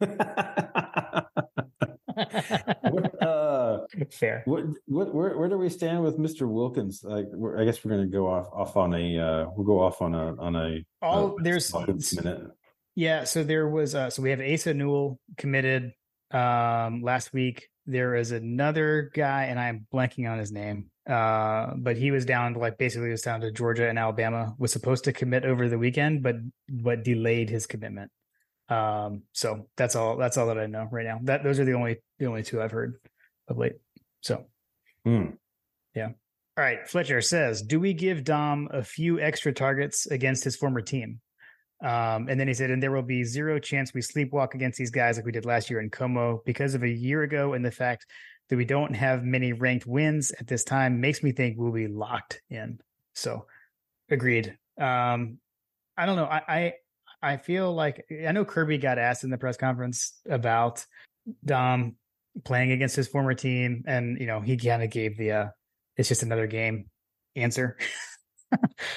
uh, 4.00 4.04
fair. 4.10 4.42
what, 4.46 4.64
what, 4.86 5.14
where, 5.14 5.36
where 5.36 5.48
do 5.48 5.58
we 5.58 5.68
stand 5.68 6.02
with 6.02 6.18
Mr. 6.18 6.48
Wilkins? 6.48 7.02
Like, 7.04 7.26
we're, 7.32 7.60
I 7.60 7.64
guess 7.64 7.84
we're 7.84 7.96
going 7.96 8.10
to 8.10 8.12
go 8.12 8.26
off, 8.26 8.48
off 8.52 8.76
on 8.76 8.94
a, 8.94 9.18
uh, 9.18 9.46
we'll 9.54 9.66
go 9.66 9.80
off 9.80 10.00
on 10.02 10.14
a, 10.14 10.36
on 10.36 10.56
a, 10.56 10.84
All 11.00 11.32
uh, 11.32 11.42
there's 11.42 11.72
minute. 11.74 12.50
Yeah, 12.94 13.24
so 13.24 13.42
there 13.42 13.68
was 13.68 13.94
uh 13.94 14.10
so 14.10 14.22
we 14.22 14.30
have 14.30 14.40
Asa 14.40 14.74
Newell 14.74 15.18
committed 15.36 15.92
Um, 16.30 17.02
last 17.02 17.32
week 17.32 17.68
there 17.86 18.14
is 18.14 18.30
another 18.30 19.10
guy, 19.14 19.44
and 19.44 19.58
I'm 19.58 19.86
blanking 19.92 20.30
on 20.30 20.38
his 20.38 20.52
name. 20.52 20.90
Uh, 21.08 21.72
but 21.76 21.96
he 21.96 22.10
was 22.10 22.24
down 22.24 22.54
to 22.54 22.60
like 22.60 22.78
basically 22.78 23.10
was 23.10 23.22
down 23.22 23.40
to 23.40 23.50
Georgia 23.50 23.88
and 23.88 23.98
Alabama. 23.98 24.54
Was 24.58 24.72
supposed 24.72 25.04
to 25.04 25.12
commit 25.12 25.44
over 25.44 25.68
the 25.68 25.78
weekend, 25.78 26.22
but 26.22 26.36
but 26.68 27.02
delayed 27.02 27.50
his 27.50 27.66
commitment. 27.66 28.10
Um, 28.68 29.22
so 29.32 29.68
that's 29.76 29.96
all. 29.96 30.16
That's 30.16 30.36
all 30.36 30.46
that 30.46 30.58
I 30.58 30.66
know 30.66 30.88
right 30.90 31.04
now. 31.04 31.18
That 31.24 31.42
those 31.42 31.58
are 31.58 31.64
the 31.64 31.74
only 31.74 31.96
the 32.18 32.26
only 32.26 32.42
two 32.42 32.62
I've 32.62 32.70
heard 32.70 32.94
of 33.48 33.58
late. 33.58 33.76
So, 34.20 34.46
Hmm. 35.04 35.30
yeah. 35.94 36.10
All 36.56 36.64
right. 36.64 36.86
Fletcher 36.86 37.20
says, 37.20 37.62
"Do 37.62 37.80
we 37.80 37.94
give 37.94 38.24
Dom 38.24 38.68
a 38.70 38.82
few 38.82 39.18
extra 39.20 39.52
targets 39.52 40.06
against 40.06 40.44
his 40.44 40.56
former 40.56 40.80
team?" 40.82 41.20
Um, 41.82 42.28
and 42.28 42.38
then 42.38 42.46
he 42.46 42.54
said, 42.54 42.70
"And 42.70 42.82
there 42.82 42.92
will 42.92 43.02
be 43.02 43.24
zero 43.24 43.58
chance 43.58 43.92
we 43.92 44.00
sleepwalk 44.02 44.54
against 44.54 44.78
these 44.78 44.90
guys 44.90 45.16
like 45.16 45.26
we 45.26 45.32
did 45.32 45.44
last 45.46 45.70
year 45.70 45.80
in 45.80 45.90
Como 45.90 46.42
because 46.44 46.74
of 46.74 46.82
a 46.82 46.88
year 46.88 47.22
ago 47.22 47.54
and 47.54 47.64
the 47.64 47.70
fact 47.72 48.06
that 48.48 48.56
we 48.56 48.64
don't 48.64 48.94
have 48.94 49.24
many 49.24 49.52
ranked 49.52 49.86
wins 49.86 50.30
at 50.38 50.46
this 50.46 50.62
time 50.62 51.00
makes 51.00 51.22
me 51.22 51.32
think 51.32 51.56
we'll 51.58 51.72
be 51.72 51.88
locked 51.88 52.42
in." 52.50 52.78
So, 53.14 53.46
agreed. 54.10 54.56
Um, 54.78 55.38
I 55.96 56.06
don't 56.06 56.16
know. 56.16 56.26
I, 56.26 56.42
I 56.48 56.74
I 57.22 57.36
feel 57.38 57.72
like 57.72 58.04
I 58.26 58.32
know 58.32 58.44
Kirby 58.44 58.78
got 58.78 58.98
asked 58.98 59.24
in 59.24 59.30
the 59.30 59.38
press 59.38 59.56
conference 59.56 60.20
about 60.28 60.84
Dom 61.44 61.96
playing 62.44 62.72
against 62.72 62.96
his 62.96 63.08
former 63.08 63.34
team, 63.34 63.84
and 63.86 64.18
you 64.20 64.26
know 64.26 64.40
he 64.40 64.56
kind 64.56 64.82
of 64.82 64.90
gave 64.90 65.16
the 65.18 65.32
uh, 65.32 65.46
"it's 65.96 66.08
just 66.08 66.22
another 66.22 66.46
game" 66.46 66.86
answer. 67.36 67.76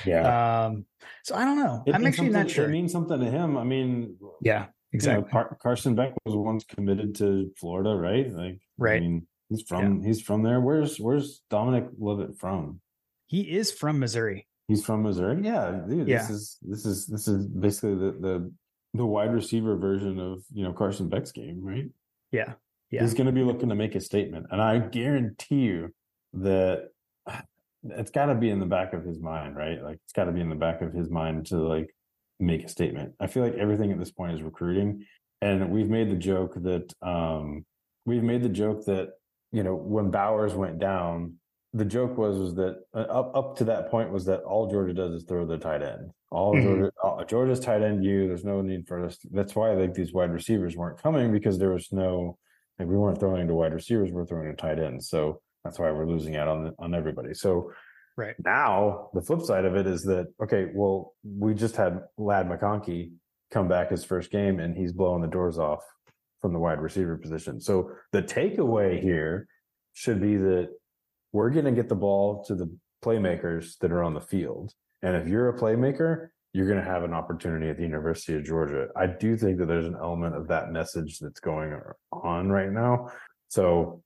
Yeah. 0.06 0.66
um, 0.66 0.86
so 1.24 1.34
I 1.34 1.45
don't 1.45 1.57
know. 1.57 1.82
It 1.88 1.95
I'm 1.95 2.06
actually 2.06 2.28
not 2.28 2.49
sure. 2.49 2.66
It 2.66 2.72
means 2.72 2.91
something 2.91 3.20
to 3.20 3.26
him. 3.32 3.57
I 3.57 3.64
mean, 3.64 4.18
yeah, 4.41 4.53
you 4.53 4.60
know, 4.60 4.68
exactly. 4.91 5.32
Car- 5.32 5.57
Carson 5.64 5.95
Beck 5.95 6.14
was 6.26 6.36
once 6.36 6.66
committed 6.66 7.16
to 7.16 7.49
Florida, 7.57 7.95
right? 7.95 8.30
Like, 8.32 8.60
Right. 8.78 8.98
I 8.98 8.99
mean, 8.99 9.28
he's 9.49 9.62
from 9.62 10.03
he's 10.03 10.22
from 10.22 10.44
there. 10.44 10.60
Where's 10.60 10.98
Where's 10.99 11.41
Dominic 11.49 11.86
Lovett 11.98 12.38
from? 12.38 12.82
he 13.28 13.41
is 13.41 13.72
from 13.72 13.98
Missouri. 13.99 14.45
He's 14.68 14.84
from 14.86 15.03
Missouri. 15.03 15.41
Yeah, 15.41 15.82
dude. 15.88 16.07
Yeah. 16.07 16.18
This 16.18 16.30
is 16.32 16.57
this 16.62 16.86
is 16.86 17.06
this 17.07 17.28
is 17.30 17.48
basically 17.48 17.95
the 17.95 18.12
the 18.20 18.52
the 18.94 19.06
wide 19.06 19.34
receiver 19.34 19.78
version 19.78 20.20
of 20.20 20.44
you 20.52 20.64
know 20.66 20.74
Carson 20.74 21.07
Beck's 21.07 21.32
game, 21.32 21.62
right? 21.64 21.86
Yeah, 22.34 22.53
yeah, 22.91 23.02
He's 23.02 23.14
going 23.14 23.28
to 23.28 23.32
be 23.34 23.44
looking 23.44 23.70
to 23.70 23.76
make 23.76 23.95
a 23.95 24.02
statement, 24.02 24.48
and 24.52 24.62
I 24.62 24.80
guarantee 24.80 25.56
you 25.62 25.94
that 26.34 26.90
it's 27.84 28.12
got 28.12 28.28
to 28.28 28.36
be 28.36 28.49
in 28.49 28.60
the 28.60 28.66
back 28.66 28.94
of 28.94 29.03
his 29.03 29.20
mind, 29.20 29.56
right? 29.56 29.82
Like 29.82 29.98
it's 30.03 30.14
got 30.14 30.26
to 30.26 30.32
be 30.32 30.41
in 30.41 30.49
the 30.49 30.56
back 30.56 30.82
of 30.82 30.94
his 30.94 31.10
mind 31.10 31.48
to 31.48 31.57
like 31.57 31.95
make 32.40 32.64
a 32.64 32.70
statement. 32.70 33.14
I 33.20 33.28
feel 33.28 33.44
like 33.44 33.56
everything 33.56 33.91
at 33.91 33.99
this 33.99 34.12
point 34.12 34.34
is 34.34 34.41
recruiting, 34.41 35.06
and 35.41 35.70
we've 35.70 35.90
made 35.90 36.10
the 36.10 36.16
joke 36.16 36.56
that 36.56 36.91
um 37.02 37.66
we've 38.06 38.24
made 38.24 38.44
the 38.44 38.49
joke 38.49 38.86
that 38.86 39.10
you 39.52 39.64
know 39.64 39.76
when 39.76 40.12
Bowers 40.12 40.53
went 40.53 40.80
down, 40.80 41.36
the 41.74 41.86
joke 41.86 42.18
was 42.18 42.38
was 42.38 42.56
that 42.56 42.80
uh, 42.94 42.99
up 43.02 43.36
up 43.36 43.57
to 43.57 43.64
that 43.66 43.90
point 43.91 44.12
was 44.12 44.26
that 44.26 44.41
all 44.41 44.70
Georgia 44.70 44.94
does 44.94 45.14
is 45.14 45.24
throw 45.24 45.45
the 45.45 45.57
tight 45.57 45.82
end. 45.84 46.12
All 46.32 46.56
Mhm. 46.56 46.64
Georgia, 46.64 46.91
all, 47.03 47.24
Georgia's 47.26 47.60
tight 47.60 47.82
end. 47.84 48.03
You, 48.03 48.28
there's 48.28 48.44
no 48.44 48.62
need 48.62 48.88
for 48.88 49.06
us. 49.06 49.18
That's 49.32 49.56
why 49.56 49.72
I 49.72 49.76
think 49.76 49.94
these 49.94 50.12
wide 50.14 50.32
receivers 50.32 50.76
weren't 50.76 51.02
coming 51.02 51.32
because 51.32 51.57
there 51.60 51.72
was 51.72 51.91
no 51.91 52.38
like 52.80 52.88
we 52.88 52.97
weren't 52.97 53.19
throwing 53.19 53.47
to 53.47 53.53
wide 53.53 53.73
receivers. 53.73 54.11
We're 54.11 54.26
throwing 54.26 54.49
to 54.49 54.56
tight 54.56 54.80
ends. 54.80 55.10
So 55.10 55.41
that's 55.64 55.80
why 55.80 55.91
we're 55.91 56.07
losing 56.07 56.35
out 56.35 56.47
on 56.47 56.73
on 56.80 56.93
everybody. 56.93 57.34
So 57.34 57.72
right. 58.18 58.35
now 58.43 59.10
the 59.14 59.22
flip 59.22 59.41
side 59.41 59.65
of 59.65 59.76
it 59.76 59.88
is 59.88 60.03
that 60.03 60.27
okay, 60.43 60.68
well 60.73 61.14
we 61.23 61.53
just 61.53 61.76
had 61.76 62.02
Ladd 62.18 62.47
McConkey 62.47 63.11
come 63.52 63.68
back 63.68 63.91
his 63.91 64.03
first 64.03 64.31
game 64.31 64.60
and 64.60 64.76
he's 64.76 64.91
blowing 64.91 65.22
the 65.22 65.27
doors 65.27 65.57
off 65.57 65.84
from 66.41 66.53
the 66.53 66.60
wide 66.60 66.81
receiver 66.81 67.18
position. 67.18 67.60
So 67.60 67.91
the 68.11 68.22
takeaway 68.22 69.02
here 69.02 69.47
should 69.93 70.22
be 70.22 70.35
that 70.35 70.69
we're 71.31 71.49
going 71.49 71.65
to 71.65 71.72
get 71.72 71.89
the 71.89 71.95
ball 71.95 72.43
to 72.45 72.56
the 72.56 72.69
playmakers 73.03 73.77
that 73.80 73.91
are 73.91 74.03
on 74.03 74.14
the 74.14 74.22
field. 74.22 74.73
And 75.02 75.15
if 75.15 75.27
you're 75.27 75.49
a 75.49 75.60
playmaker, 75.60 76.30
you're 76.56 76.68
going 76.68 76.80
to 76.80 76.90
have 76.90 77.03
an 77.03 77.14
opportunity 77.14 77.69
at 77.69 77.76
the 77.76 77.84
University 77.84 78.34
of 78.34 78.45
Georgia. 78.45 78.88
I 78.95 79.07
do 79.07 79.36
think 79.36 79.57
that 79.57 79.65
there's 79.65 79.88
an 79.88 79.98
element 79.99 80.38
of 80.38 80.48
that 80.48 80.72
message 80.72 81.19
that's 81.19 81.41
going 81.41 81.77
on 82.14 82.49
right 82.49 82.72
now. 82.72 83.11
So 83.49 84.02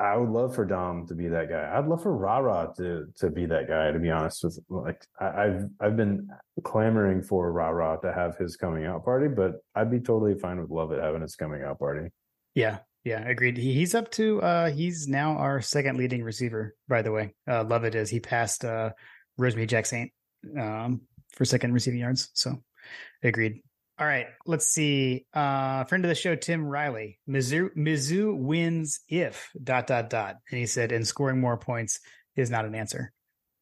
I 0.00 0.16
would 0.16 0.30
love 0.30 0.52
for 0.52 0.64
Dom 0.64 1.06
to 1.06 1.14
be 1.14 1.28
that 1.28 1.48
guy. 1.48 1.70
I'd 1.72 1.86
love 1.86 2.02
for 2.02 2.12
Rara 2.16 2.72
to 2.78 3.06
to 3.20 3.30
be 3.30 3.46
that 3.46 3.68
guy. 3.68 3.92
To 3.92 4.00
be 4.00 4.10
honest 4.10 4.42
with, 4.42 4.58
like 4.68 5.00
I, 5.20 5.44
I've 5.44 5.64
I've 5.80 5.96
been 5.96 6.28
clamoring 6.64 7.22
for 7.22 7.52
Rara 7.52 8.00
to 8.02 8.12
have 8.12 8.36
his 8.36 8.56
coming 8.56 8.84
out 8.84 9.04
party, 9.04 9.28
but 9.28 9.62
I'd 9.76 9.92
be 9.92 10.00
totally 10.00 10.36
fine 10.36 10.60
with 10.60 10.70
Lovett 10.70 11.00
having 11.00 11.22
his 11.22 11.36
coming 11.36 11.62
out 11.62 11.78
party. 11.78 12.08
Yeah, 12.56 12.78
yeah, 13.04 13.24
agreed. 13.28 13.56
He, 13.56 13.74
he's 13.74 13.94
up 13.94 14.10
to 14.12 14.42
uh 14.42 14.70
he's 14.72 15.06
now 15.06 15.36
our 15.36 15.60
second 15.60 15.98
leading 15.98 16.24
receiver, 16.24 16.74
by 16.88 17.02
the 17.02 17.12
way. 17.12 17.36
Uh 17.48 17.62
Lovett 17.62 17.94
is 17.94 18.10
he 18.10 18.18
passed 18.18 18.64
uh 18.64 18.90
Rosemy-Jacksaint 19.38 20.10
um 20.58 21.02
for 21.34 21.44
second 21.44 21.72
receiving 21.72 22.00
yards. 22.00 22.30
So 22.34 22.62
agreed. 23.22 23.62
All 23.98 24.06
right, 24.06 24.26
let's 24.46 24.66
see. 24.66 25.26
Uh 25.32 25.84
friend 25.84 26.04
of 26.04 26.08
the 26.08 26.14
show, 26.14 26.34
Tim 26.34 26.64
Riley. 26.64 27.18
Mizzou 27.28 27.70
Mizzou 27.76 28.36
wins 28.36 29.00
if 29.08 29.50
dot 29.62 29.86
dot 29.86 30.10
dot. 30.10 30.36
And 30.50 30.58
he 30.58 30.66
said, 30.66 30.92
and 30.92 31.06
scoring 31.06 31.40
more 31.40 31.56
points 31.56 32.00
is 32.36 32.50
not 32.50 32.64
an 32.64 32.74
answer. 32.74 33.12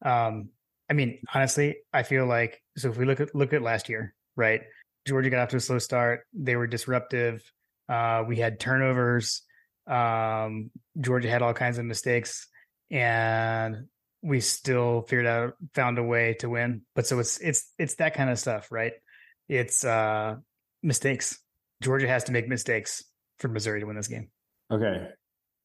Um, 0.04 0.48
I 0.90 0.94
mean, 0.94 1.20
honestly, 1.32 1.76
I 1.92 2.02
feel 2.02 2.26
like 2.26 2.62
so 2.76 2.90
if 2.90 2.96
we 2.96 3.04
look 3.04 3.20
at 3.20 3.34
look 3.34 3.52
at 3.52 3.62
last 3.62 3.88
year, 3.88 4.14
right? 4.36 4.62
Georgia 5.06 5.30
got 5.30 5.40
off 5.40 5.48
to 5.50 5.56
a 5.56 5.60
slow 5.60 5.78
start. 5.78 6.20
They 6.32 6.56
were 6.56 6.66
disruptive. 6.66 7.42
Uh, 7.88 8.24
we 8.26 8.36
had 8.36 8.60
turnovers. 8.60 9.42
Um, 9.86 10.70
Georgia 11.00 11.28
had 11.28 11.42
all 11.42 11.54
kinds 11.54 11.78
of 11.78 11.84
mistakes, 11.84 12.48
and 12.90 13.88
we 14.22 14.40
still 14.40 15.02
figured 15.02 15.26
out 15.26 15.54
found 15.74 15.98
a 15.98 16.02
way 16.02 16.34
to 16.34 16.48
win. 16.48 16.82
But 16.94 17.06
so 17.06 17.18
it's 17.18 17.38
it's 17.38 17.72
it's 17.78 17.96
that 17.96 18.14
kind 18.14 18.30
of 18.30 18.38
stuff, 18.38 18.70
right? 18.70 18.92
It's 19.48 19.84
uh, 19.84 20.36
mistakes. 20.82 21.38
Georgia 21.82 22.08
has 22.08 22.24
to 22.24 22.32
make 22.32 22.48
mistakes 22.48 23.04
for 23.38 23.48
Missouri 23.48 23.80
to 23.80 23.86
win 23.86 23.96
this 23.96 24.08
game. 24.08 24.30
Okay. 24.70 25.08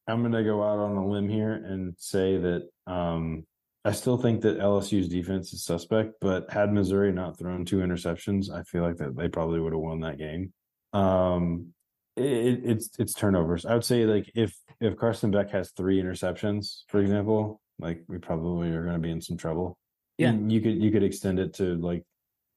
I'm 0.07 0.21
going 0.21 0.31
to 0.31 0.43
go 0.43 0.63
out 0.63 0.79
on 0.79 0.95
a 0.95 1.07
limb 1.07 1.29
here 1.29 1.53
and 1.53 1.93
say 1.97 2.37
that 2.37 2.69
um, 2.87 3.45
I 3.85 3.91
still 3.91 4.17
think 4.17 4.41
that 4.41 4.57
LSU's 4.57 5.09
defense 5.09 5.53
is 5.53 5.63
suspect, 5.63 6.13
but 6.21 6.49
had 6.49 6.73
Missouri 6.73 7.11
not 7.11 7.37
thrown 7.37 7.65
two 7.65 7.77
interceptions, 7.77 8.49
I 8.51 8.63
feel 8.63 8.83
like 8.83 8.97
that 8.97 9.15
they 9.15 9.27
probably 9.27 9.59
would 9.59 9.73
have 9.73 9.81
won 9.81 9.99
that 10.01 10.17
game. 10.17 10.53
Um, 10.93 11.73
it, 12.15 12.61
it's 12.63 12.89
it's 12.97 13.13
turnovers. 13.13 13.65
I 13.65 13.73
would 13.73 13.85
say 13.85 14.05
like 14.05 14.31
if 14.33 14.55
if 14.79 14.97
Carson 14.97 15.29
Beck 15.31 15.51
has 15.51 15.71
three 15.71 16.01
interceptions, 16.01 16.83
for 16.87 16.99
example, 16.99 17.61
like 17.79 18.03
we 18.07 18.17
probably 18.17 18.69
are 18.71 18.83
going 18.83 18.95
to 18.95 18.99
be 18.99 19.11
in 19.11 19.21
some 19.21 19.37
trouble. 19.37 19.77
Yeah. 20.17 20.29
And 20.29 20.51
you 20.51 20.61
could 20.61 20.81
you 20.81 20.91
could 20.91 21.03
extend 21.03 21.39
it 21.39 21.53
to 21.55 21.75
like 21.75 22.03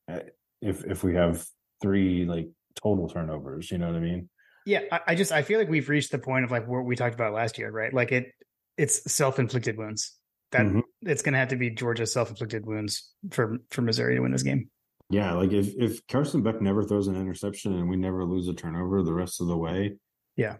eh, 0.08 0.20
if 0.62 0.84
if 0.84 1.04
we 1.04 1.14
have 1.14 1.44
three 1.82 2.24
like 2.24 2.48
total 2.82 3.08
turnovers, 3.08 3.70
you 3.70 3.78
know 3.78 3.86
what 3.88 3.96
I 3.96 4.00
mean? 4.00 4.28
Yeah, 4.66 4.82
I, 4.92 5.00
I 5.08 5.14
just 5.14 5.32
I 5.32 5.42
feel 5.42 5.58
like 5.58 5.68
we've 5.68 5.88
reached 5.88 6.10
the 6.12 6.18
point 6.18 6.44
of 6.44 6.50
like 6.50 6.66
what 6.66 6.84
we 6.84 6.96
talked 6.96 7.14
about 7.14 7.32
last 7.34 7.58
year, 7.58 7.70
right? 7.70 7.92
Like 7.92 8.12
it 8.12 8.32
it's 8.76 9.10
self 9.12 9.38
inflicted 9.38 9.76
wounds. 9.76 10.14
That 10.52 10.66
Mhm. 10.66 10.82
it's 11.02 11.22
going 11.22 11.34
to 11.34 11.38
have 11.38 11.48
to 11.48 11.56
be 11.56 11.70
Georgia's 11.70 12.12
self 12.12 12.30
inflicted 12.30 12.66
wounds 12.66 13.12
for 13.30 13.58
for 13.70 13.82
Missouri 13.82 14.16
to 14.16 14.20
win 14.22 14.32
this 14.32 14.42
game. 14.42 14.70
Yeah, 15.10 15.32
like 15.34 15.52
if 15.52 15.74
if 15.78 16.06
Carson 16.06 16.42
Beck 16.42 16.60
never 16.62 16.82
throws 16.82 17.08
an 17.08 17.16
interception 17.16 17.74
and 17.74 17.88
we 17.88 17.96
never 17.96 18.24
lose 18.24 18.48
a 18.48 18.54
turnover 18.54 19.02
the 19.02 19.12
rest 19.12 19.40
of 19.40 19.48
the 19.48 19.56
way, 19.56 19.96
Yeah. 20.36 20.56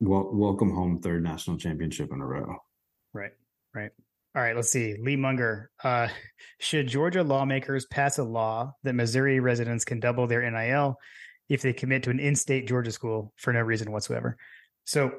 Well, 0.00 0.28
welcome 0.32 0.70
home, 0.74 1.00
third 1.00 1.22
national 1.24 1.56
championship 1.56 2.12
in 2.12 2.20
a 2.20 2.26
row. 2.26 2.56
Right, 3.14 3.32
right. 3.76 3.90
All 4.34 4.42
right, 4.42 4.54
let's 4.54 4.70
see. 4.70 4.96
Lee 5.00 5.16
Munger. 5.16 5.70
Uh, 5.82 6.08
should 6.58 6.88
Georgia 6.88 7.22
lawmakers 7.22 7.86
pass 7.86 8.18
a 8.18 8.24
law 8.24 8.72
that 8.82 8.94
Missouri 8.94 9.40
residents 9.40 9.84
can 9.84 10.00
double 10.00 10.26
their 10.26 10.48
NIL 10.50 10.96
if 11.48 11.62
they 11.62 11.72
commit 11.72 12.02
to 12.02 12.10
an 12.10 12.18
in 12.18 12.34
state 12.34 12.66
Georgia 12.66 12.92
school 12.92 13.32
for 13.36 13.52
no 13.52 13.60
reason 13.60 13.92
whatsoever? 13.92 14.36
So, 14.84 15.12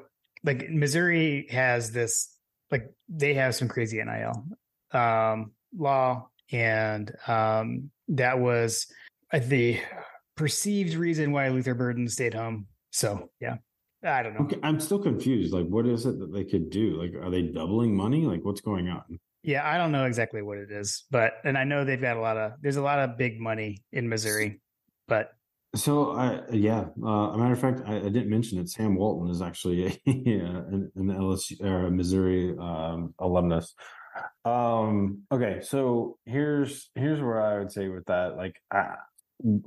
like, 0.44 0.68
Missouri 0.70 1.46
has 1.50 1.90
this, 1.90 2.32
like, 2.70 2.90
they 3.08 3.34
have 3.34 3.54
some 3.54 3.68
crazy 3.68 4.02
NIL 4.02 4.44
um, 4.92 5.52
law, 5.76 6.28
and 6.52 7.12
um, 7.26 7.90
that 8.08 8.38
was 8.38 8.86
uh, 9.32 9.40
the 9.40 9.80
perceived 10.36 10.94
reason 10.94 11.32
why 11.32 11.48
Luther 11.48 11.74
Burden 11.74 12.08
stayed 12.08 12.34
home. 12.34 12.66
So, 12.90 13.30
yeah, 13.40 13.56
I 14.04 14.22
don't 14.22 14.34
know. 14.34 14.44
Okay, 14.44 14.58
I'm 14.62 14.78
still 14.80 14.98
confused. 15.00 15.52
Like, 15.52 15.66
what 15.66 15.86
is 15.86 16.06
it 16.06 16.18
that 16.20 16.32
they 16.32 16.44
could 16.44 16.70
do? 16.70 17.00
Like, 17.00 17.14
are 17.14 17.30
they 17.30 17.42
doubling 17.42 17.96
money? 17.96 18.26
Like, 18.26 18.44
what's 18.44 18.60
going 18.60 18.88
on? 18.88 19.18
Yeah, 19.42 19.68
I 19.68 19.78
don't 19.78 19.92
know 19.92 20.04
exactly 20.04 20.42
what 20.42 20.58
it 20.58 20.70
is, 20.70 21.04
but 21.10 21.34
and 21.44 21.56
I 21.56 21.64
know 21.64 21.84
they've 21.84 22.00
got 22.00 22.16
a 22.16 22.20
lot 22.20 22.36
of 22.36 22.52
there's 22.60 22.76
a 22.76 22.82
lot 22.82 22.98
of 22.98 23.16
big 23.16 23.40
money 23.40 23.82
in 23.92 24.08
Missouri, 24.08 24.60
but 25.06 25.30
So, 25.74 26.12
I 26.12 26.42
yeah, 26.52 26.86
uh, 27.02 27.08
a 27.08 27.38
matter 27.38 27.52
of 27.52 27.60
fact, 27.60 27.82
I, 27.86 27.96
I 27.96 28.08
didn't 28.08 28.30
mention 28.30 28.58
it. 28.58 28.68
Sam 28.68 28.96
Walton 28.96 29.30
is 29.30 29.42
actually 29.42 29.86
a, 30.06 30.10
an, 30.10 30.92
an 30.96 31.06
LSU 31.08 31.60
or 31.62 31.86
a 31.86 31.90
Missouri 31.90 32.56
um, 32.58 33.14
alumnus. 33.18 33.74
Um, 34.44 35.22
okay, 35.30 35.60
so 35.62 36.18
here's 36.26 36.90
here's 36.94 37.20
where 37.20 37.40
I 37.40 37.58
would 37.58 37.72
say 37.72 37.88
with 37.88 38.06
that, 38.06 38.36
like, 38.36 38.56
uh, 38.74 38.96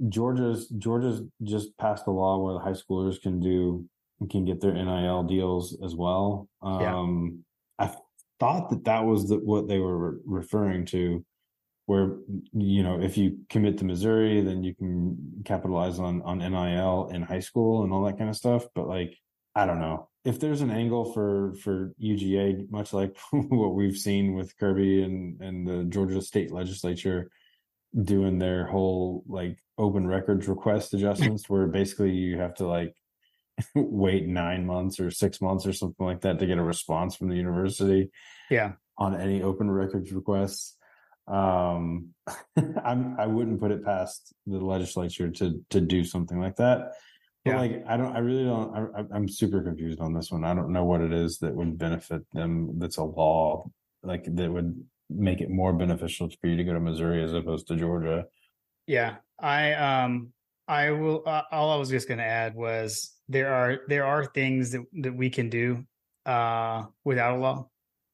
Georgia's 0.09 0.67
Georgia's 0.67 1.21
just 1.43 1.77
passed 1.77 2.07
a 2.07 2.11
law 2.11 2.39
where 2.43 2.53
the 2.53 2.59
high 2.59 2.71
schoolers 2.71 3.21
can 3.21 3.39
do 3.39 3.87
can 4.27 4.45
get 4.45 4.61
their 4.61 4.73
NIL 4.73 5.23
deals 5.23 5.77
as 5.83 5.95
well. 5.95 6.47
Um, 6.61 7.43
yeah. 7.79 7.85
I 7.85 7.95
thought 8.39 8.69
that 8.69 8.85
that 8.85 9.05
was 9.05 9.29
the, 9.29 9.37
what 9.37 9.67
they 9.67 9.79
were 9.79 10.19
referring 10.25 10.85
to, 10.87 11.25
where 11.85 12.17
you 12.53 12.83
know 12.83 13.01
if 13.01 13.17
you 13.17 13.39
commit 13.49 13.77
to 13.79 13.85
Missouri, 13.85 14.41
then 14.41 14.63
you 14.63 14.75
can 14.75 15.43
capitalize 15.45 15.99
on 15.99 16.21
on 16.21 16.39
NIL 16.39 17.09
in 17.11 17.21
high 17.21 17.39
school 17.39 17.83
and 17.83 17.91
all 17.91 18.03
that 18.05 18.17
kind 18.17 18.29
of 18.29 18.35
stuff. 18.35 18.65
But 18.75 18.87
like, 18.87 19.17
I 19.55 19.65
don't 19.65 19.79
know 19.79 20.09
if 20.23 20.39
there's 20.39 20.61
an 20.61 20.71
angle 20.71 21.13
for 21.13 21.53
for 21.55 21.93
UGA, 22.01 22.69
much 22.69 22.93
like 22.93 23.17
what 23.31 23.73
we've 23.73 23.97
seen 23.97 24.33
with 24.35 24.57
Kirby 24.57 25.03
and 25.03 25.41
and 25.41 25.67
the 25.67 25.83
Georgia 25.85 26.21
State 26.21 26.51
Legislature 26.51 27.29
doing 28.03 28.39
their 28.39 28.65
whole 28.67 29.23
like 29.27 29.57
open 29.77 30.07
records 30.07 30.47
request 30.47 30.93
adjustments, 30.95 31.49
where 31.49 31.67
basically 31.67 32.11
you 32.11 32.37
have 32.39 32.55
to 32.55 32.67
like 32.67 32.95
wait 33.75 34.27
nine 34.27 34.65
months 34.65 34.99
or 34.99 35.11
six 35.11 35.41
months 35.41 35.65
or 35.65 35.73
something 35.73 36.05
like 36.05 36.21
that 36.21 36.39
to 36.39 36.47
get 36.47 36.57
a 36.57 36.63
response 36.63 37.15
from 37.15 37.29
the 37.29 37.35
university. 37.35 38.11
Yeah, 38.49 38.73
on 38.97 39.19
any 39.19 39.41
open 39.41 39.69
records 39.69 40.11
requests. 40.11 40.75
Um, 41.27 42.09
I'm 42.83 43.19
I 43.19 43.27
wouldn't 43.27 43.59
put 43.59 43.71
it 43.71 43.85
past 43.85 44.33
the 44.45 44.59
legislature 44.59 45.29
to 45.29 45.63
to 45.69 45.81
do 45.81 46.03
something 46.03 46.39
like 46.39 46.57
that 46.57 46.93
but 47.43 47.51
yeah. 47.51 47.59
like, 47.59 47.83
I 47.87 47.97
don't, 47.97 48.15
I 48.15 48.19
really 48.19 48.43
don't, 48.43 48.95
I, 48.95 49.15
I'm 49.15 49.27
super 49.27 49.63
confused 49.63 49.99
on 49.99 50.13
this 50.13 50.31
one. 50.31 50.43
I 50.43 50.53
don't 50.53 50.71
know 50.71 50.85
what 50.85 51.01
it 51.01 51.11
is 51.11 51.39
that 51.39 51.55
would 51.55 51.77
benefit 51.77 52.21
them. 52.33 52.77
That's 52.77 52.97
a 52.97 53.03
law, 53.03 53.67
like 54.03 54.25
that 54.27 54.51
would 54.51 54.83
make 55.09 55.41
it 55.41 55.49
more 55.49 55.73
beneficial 55.73 56.29
for 56.39 56.47
you 56.47 56.57
to 56.57 56.63
go 56.63 56.73
to 56.73 56.79
Missouri 56.79 57.23
as 57.23 57.33
opposed 57.33 57.67
to 57.67 57.75
Georgia. 57.75 58.25
Yeah. 58.85 59.15
I, 59.39 59.73
um, 59.73 60.33
I 60.67 60.91
will, 60.91 61.23
uh, 61.25 61.41
all 61.51 61.71
I 61.71 61.77
was 61.77 61.89
just 61.89 62.07
going 62.07 62.19
to 62.19 62.23
add 62.23 62.53
was 62.53 63.11
there 63.31 63.53
are, 63.53 63.79
there 63.87 64.05
are 64.05 64.25
things 64.25 64.71
that, 64.71 64.83
that 65.01 65.15
we 65.15 65.29
can 65.29 65.49
do, 65.49 65.83
uh, 66.25 66.83
without 67.03 67.37
a 67.37 67.39
law. 67.39 67.67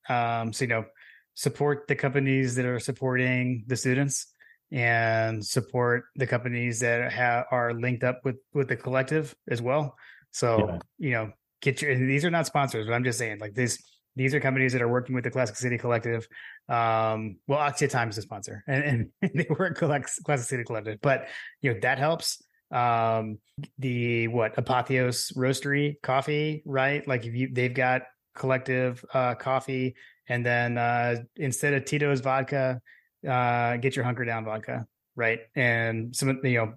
Um, 0.10 0.54
so, 0.54 0.64
you 0.64 0.70
know, 0.70 0.86
support 1.34 1.88
the 1.88 1.96
companies 1.96 2.56
that 2.56 2.66
are 2.66 2.80
supporting 2.80 3.64
the 3.68 3.76
students 3.76 4.34
and 4.72 5.46
support 5.46 6.06
the 6.16 6.28
companies 6.28 6.80
that 6.80 7.12
have, 7.12 7.46
are 7.52 7.74
linked 7.74 8.04
up 8.04 8.22
with 8.26 8.38
with 8.54 8.68
the 8.68 8.76
collective 8.76 9.34
as 9.50 9.62
well. 9.62 9.96
So 10.32 10.68
yeah. 10.68 10.80
you 10.98 11.12
know, 11.12 11.32
get 11.62 11.82
your 11.82 11.96
these 11.96 12.26
are 12.26 12.30
not 12.30 12.48
sponsors, 12.48 12.88
but 12.88 12.94
I'm 12.94 13.04
just 13.04 13.18
saying 13.18 13.40
like 13.40 13.54
these 13.54 13.82
these 14.16 14.34
are 14.34 14.40
companies 14.40 14.74
that 14.74 14.82
are 14.82 14.88
working 14.88 15.14
with 15.14 15.24
the 15.24 15.32
Classic 15.32 15.56
City 15.56 15.78
Collective. 15.78 16.28
Um, 16.68 17.38
well, 17.48 17.60
AXIA 17.60 17.90
Times 17.90 18.16
is 18.16 18.24
a 18.24 18.28
sponsor, 18.28 18.64
and, 18.68 19.12
and 19.22 19.32
they 19.36 19.46
work 19.50 19.78
Classic 19.78 20.38
City 20.38 20.64
Collective, 20.64 21.00
but 21.02 21.28
you 21.62 21.74
know 21.74 21.80
that 21.82 22.00
helps. 22.00 22.42
Um, 22.72 23.40
the 23.80 24.28
what 24.28 24.56
Apotheos 24.56 25.36
Roastery 25.36 26.02
coffee, 26.02 26.64
right? 26.66 27.08
Like 27.08 27.26
if 27.26 27.34
you 27.34 27.50
they've 27.52 27.74
got 27.74 28.04
collective 28.36 29.04
uh 29.14 29.36
coffee, 29.36 29.96
and 30.28 30.46
then 30.46 30.78
uh 30.78 31.16
instead 31.38 31.74
of 31.74 31.86
Tito's 31.86 32.20
vodka, 32.20 32.82
uh, 33.28 33.78
get 33.78 33.96
your 33.96 34.06
hunker 34.06 34.26
down 34.26 34.46
vodka, 34.46 34.86
right? 35.16 35.40
And 35.56 36.16
some 36.16 36.30
of 36.30 36.38
you 36.44 36.58
know 36.58 36.74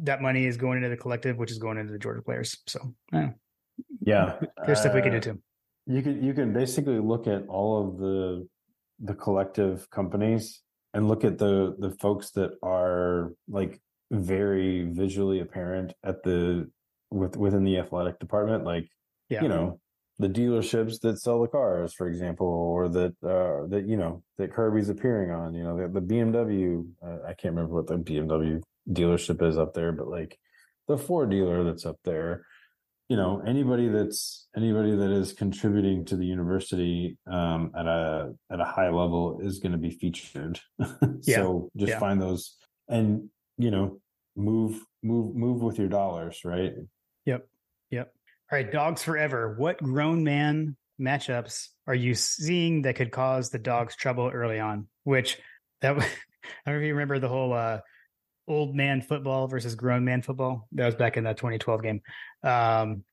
that 0.00 0.22
money 0.22 0.46
is 0.46 0.56
going 0.56 0.78
into 0.78 0.88
the 0.88 0.96
collective, 0.96 1.36
which 1.36 1.50
is 1.50 1.58
going 1.58 1.78
into 1.78 1.92
the 1.92 1.98
Georgia 1.98 2.22
players. 2.22 2.56
So 2.66 2.94
yeah, 3.12 3.30
yeah. 4.00 4.36
there's 4.66 4.78
uh, 4.78 4.82
stuff 4.82 4.94
we 4.94 5.02
can 5.02 5.12
do 5.12 5.18
uh, 5.18 5.20
too. 5.20 5.38
You 5.86 6.02
can 6.02 6.22
you 6.22 6.34
can 6.34 6.52
basically 6.52 6.98
look 6.98 7.26
at 7.26 7.46
all 7.48 7.86
of 7.86 7.98
the 7.98 8.48
the 9.00 9.14
collective 9.14 9.88
companies 9.90 10.62
and 10.94 11.08
look 11.08 11.24
at 11.24 11.38
the 11.38 11.76
the 11.78 11.90
folks 11.92 12.30
that 12.32 12.52
are 12.62 13.32
like 13.48 13.80
very 14.10 14.84
visually 14.84 15.40
apparent 15.40 15.92
at 16.04 16.22
the 16.22 16.70
with 17.10 17.36
within 17.36 17.64
the 17.64 17.78
athletic 17.78 18.18
department 18.18 18.64
like 18.64 18.88
yeah. 19.28 19.42
you 19.42 19.48
know 19.48 19.78
the 20.18 20.28
dealerships 20.28 21.00
that 21.00 21.20
sell 21.20 21.40
the 21.40 21.48
cars, 21.48 21.94
for 21.94 22.08
example, 22.08 22.46
or 22.46 22.88
that 22.88 23.14
uh, 23.22 23.66
that 23.68 23.84
you 23.86 23.96
know 23.96 24.22
that 24.36 24.52
Kirby's 24.52 24.88
appearing 24.88 25.30
on. 25.30 25.54
You 25.54 25.62
know, 25.62 25.76
the, 25.76 26.00
the 26.00 26.06
BMW. 26.06 26.84
Uh, 27.04 27.18
I 27.24 27.34
can't 27.34 27.54
remember 27.54 27.74
what 27.74 27.86
the 27.86 27.98
BMW 27.98 28.60
dealership 28.90 29.42
is 29.46 29.56
up 29.56 29.74
there, 29.74 29.92
but 29.92 30.08
like 30.08 30.38
the 30.88 30.98
Ford 30.98 31.30
dealer 31.30 31.62
that's 31.64 31.86
up 31.86 31.98
there. 32.04 32.44
You 33.08 33.16
know, 33.16 33.42
anybody 33.46 33.88
that's 33.88 34.48
anybody 34.56 34.94
that 34.96 35.10
is 35.10 35.32
contributing 35.32 36.04
to 36.06 36.16
the 36.16 36.26
university 36.26 37.16
um, 37.30 37.70
at 37.78 37.86
a 37.86 38.32
at 38.50 38.60
a 38.60 38.64
high 38.64 38.90
level 38.90 39.38
is 39.40 39.60
going 39.60 39.72
to 39.72 39.78
be 39.78 39.90
featured. 39.90 40.58
yeah. 41.22 41.36
so 41.36 41.70
just 41.76 41.90
yeah. 41.90 41.98
find 42.00 42.20
those 42.20 42.56
and 42.88 43.28
you 43.58 43.70
know 43.70 44.00
move 44.36 44.80
move 45.02 45.34
move 45.34 45.60
with 45.60 45.78
your 45.78 45.88
dollars, 45.88 46.40
right? 46.44 46.72
Yep. 47.26 47.46
Yep. 47.90 48.12
All 48.50 48.56
right, 48.56 48.70
dogs 48.70 49.02
forever. 49.02 49.54
What 49.58 49.82
grown 49.82 50.24
man 50.24 50.76
matchups 51.00 51.68
are 51.86 51.94
you 51.94 52.14
seeing 52.14 52.82
that 52.82 52.96
could 52.96 53.12
cause 53.12 53.50
the 53.50 53.58
dogs 53.58 53.96
trouble 53.96 54.30
early 54.32 54.60
on? 54.60 54.88
Which 55.04 55.38
that 55.80 55.96
I 55.98 56.00
don't 56.00 56.74
know 56.74 56.80
if 56.80 56.86
you 56.86 56.94
remember 56.94 57.18
the 57.18 57.28
whole 57.28 57.52
uh, 57.52 57.80
old 58.46 58.74
man 58.74 59.02
football 59.02 59.48
versus 59.48 59.74
grown 59.74 60.04
man 60.04 60.22
football. 60.22 60.66
That 60.72 60.86
was 60.86 60.94
back 60.94 61.16
in 61.16 61.24
the 61.24 61.34
2012 61.34 61.82
game. 61.82 62.00
Um, 62.42 63.04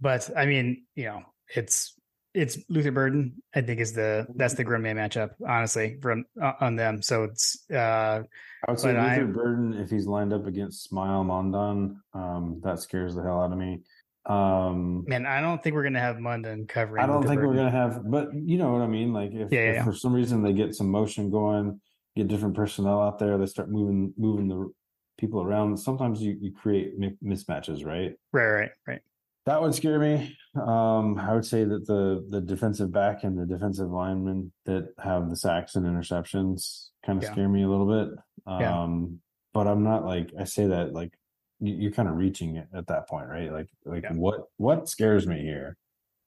but 0.00 0.28
I 0.36 0.46
mean, 0.46 0.84
you 0.96 1.04
know, 1.04 1.22
it's 1.54 1.94
it's 2.34 2.58
Luther 2.68 2.92
Burden. 2.92 3.42
I 3.54 3.60
think 3.60 3.80
is 3.80 3.92
the 3.92 4.26
that's 4.34 4.54
the 4.54 4.64
grown 4.64 4.82
man 4.82 4.96
matchup. 4.96 5.30
Honestly, 5.46 5.98
from 6.00 6.24
uh, 6.40 6.52
on 6.60 6.76
them. 6.76 7.02
So 7.02 7.24
it's. 7.24 7.64
uh 7.70 8.22
I 8.66 8.70
would 8.70 8.80
say 8.80 8.92
Luther 8.92 9.02
I, 9.02 9.18
Burden 9.22 9.74
if 9.74 9.90
he's 9.90 10.06
lined 10.06 10.32
up 10.32 10.46
against 10.46 10.90
Smael 10.90 11.24
Mondon. 11.24 11.96
Um, 12.12 12.60
that 12.62 12.80
scares 12.80 13.14
the 13.14 13.22
hell 13.22 13.42
out 13.42 13.52
of 13.52 13.58
me. 13.58 13.80
Um, 14.26 15.04
Man, 15.08 15.26
I 15.26 15.40
don't 15.40 15.62
think 15.62 15.74
we're 15.74 15.82
gonna 15.82 16.00
have 16.00 16.16
Mondon 16.16 16.68
covering. 16.68 17.02
I 17.02 17.06
don't 17.06 17.26
think 17.26 17.40
we're 17.40 17.54
gonna 17.54 17.70
have, 17.70 18.02
but 18.08 18.28
you 18.34 18.58
know 18.58 18.72
what 18.72 18.82
I 18.82 18.86
mean. 18.86 19.12
Like 19.12 19.32
if, 19.32 19.50
yeah, 19.50 19.60
if 19.60 19.74
yeah. 19.76 19.84
for 19.84 19.94
some 19.94 20.12
reason 20.12 20.42
they 20.42 20.52
get 20.52 20.74
some 20.74 20.90
motion 20.90 21.30
going, 21.30 21.80
get 22.16 22.28
different 22.28 22.54
personnel 22.54 23.00
out 23.00 23.18
there, 23.18 23.38
they 23.38 23.46
start 23.46 23.70
moving 23.70 24.12
moving 24.18 24.48
the 24.48 24.70
people 25.18 25.42
around. 25.42 25.78
Sometimes 25.78 26.22
you 26.22 26.36
you 26.38 26.52
create 26.52 27.00
mismatches, 27.24 27.84
right? 27.84 28.12
Right, 28.32 28.46
right, 28.46 28.70
right. 28.86 29.00
That 29.46 29.60
would 29.60 29.74
scare 29.74 29.98
me. 29.98 30.36
Um, 30.54 31.18
I 31.18 31.34
would 31.34 31.46
say 31.46 31.64
that 31.64 31.86
the 31.86 32.26
the 32.28 32.40
defensive 32.40 32.92
back 32.92 33.24
and 33.24 33.38
the 33.38 33.46
defensive 33.46 33.90
linemen 33.90 34.52
that 34.66 34.92
have 35.02 35.30
the 35.30 35.36
sacks 35.36 35.76
and 35.76 35.86
interceptions 35.86 36.88
kind 37.04 37.18
of 37.18 37.24
yeah. 37.24 37.32
scare 37.32 37.48
me 37.48 37.62
a 37.62 37.68
little 37.68 37.86
bit. 37.86 38.18
Um, 38.46 38.60
yeah. 38.60 39.16
but 39.54 39.66
I'm 39.66 39.82
not 39.82 40.04
like 40.04 40.30
I 40.38 40.44
say 40.44 40.66
that 40.66 40.92
like 40.92 41.12
you're 41.60 41.92
kind 41.92 42.08
of 42.08 42.16
reaching 42.16 42.56
it 42.56 42.68
at 42.74 42.86
that 42.88 43.08
point, 43.08 43.28
right? 43.28 43.52
Like, 43.52 43.68
like 43.84 44.04
yeah. 44.04 44.12
what 44.12 44.44
what 44.56 44.88
scares 44.88 45.26
me 45.26 45.40
here? 45.40 45.76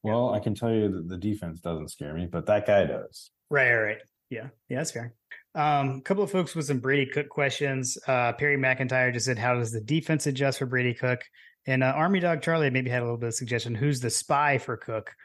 Well. 0.03 0.33
I 0.33 0.39
can 0.39 0.53
tell 0.53 0.71
you 0.71 0.91
that 0.91 1.07
the 1.07 1.17
defense 1.17 1.61
doesn't 1.61 1.89
scare 1.89 2.13
me, 2.13 2.25
but 2.25 2.45
that 2.47 2.67
guy 2.67 2.85
does. 2.85 3.31
Right, 3.49 3.73
right, 3.73 3.97
yeah, 4.29 4.47
yeah, 4.69 4.77
that's 4.77 4.91
fair. 4.91 5.13
Um, 5.55 5.97
a 5.97 6.01
couple 6.01 6.23
of 6.23 6.31
folks 6.31 6.55
with 6.55 6.65
some 6.65 6.79
Brady 6.79 7.05
Cook 7.05 7.29
questions. 7.29 7.97
Uh, 8.07 8.33
Perry 8.33 8.57
McIntyre 8.57 9.13
just 9.13 9.27
said, 9.27 9.37
"How 9.37 9.55
does 9.55 9.71
the 9.71 9.81
defense 9.81 10.27
adjust 10.27 10.59
for 10.59 10.65
Brady 10.65 10.93
Cook?" 10.93 11.21
And 11.65 11.83
uh, 11.83 11.87
Army 11.87 12.19
Dog 12.19 12.41
Charlie 12.41 12.69
maybe 12.69 12.89
had 12.89 13.01
a 13.01 13.05
little 13.05 13.17
bit 13.17 13.27
of 13.27 13.35
suggestion. 13.35 13.75
Who's 13.75 13.99
the 13.99 14.09
spy 14.09 14.57
for 14.57 14.77
Cook? 14.77 15.15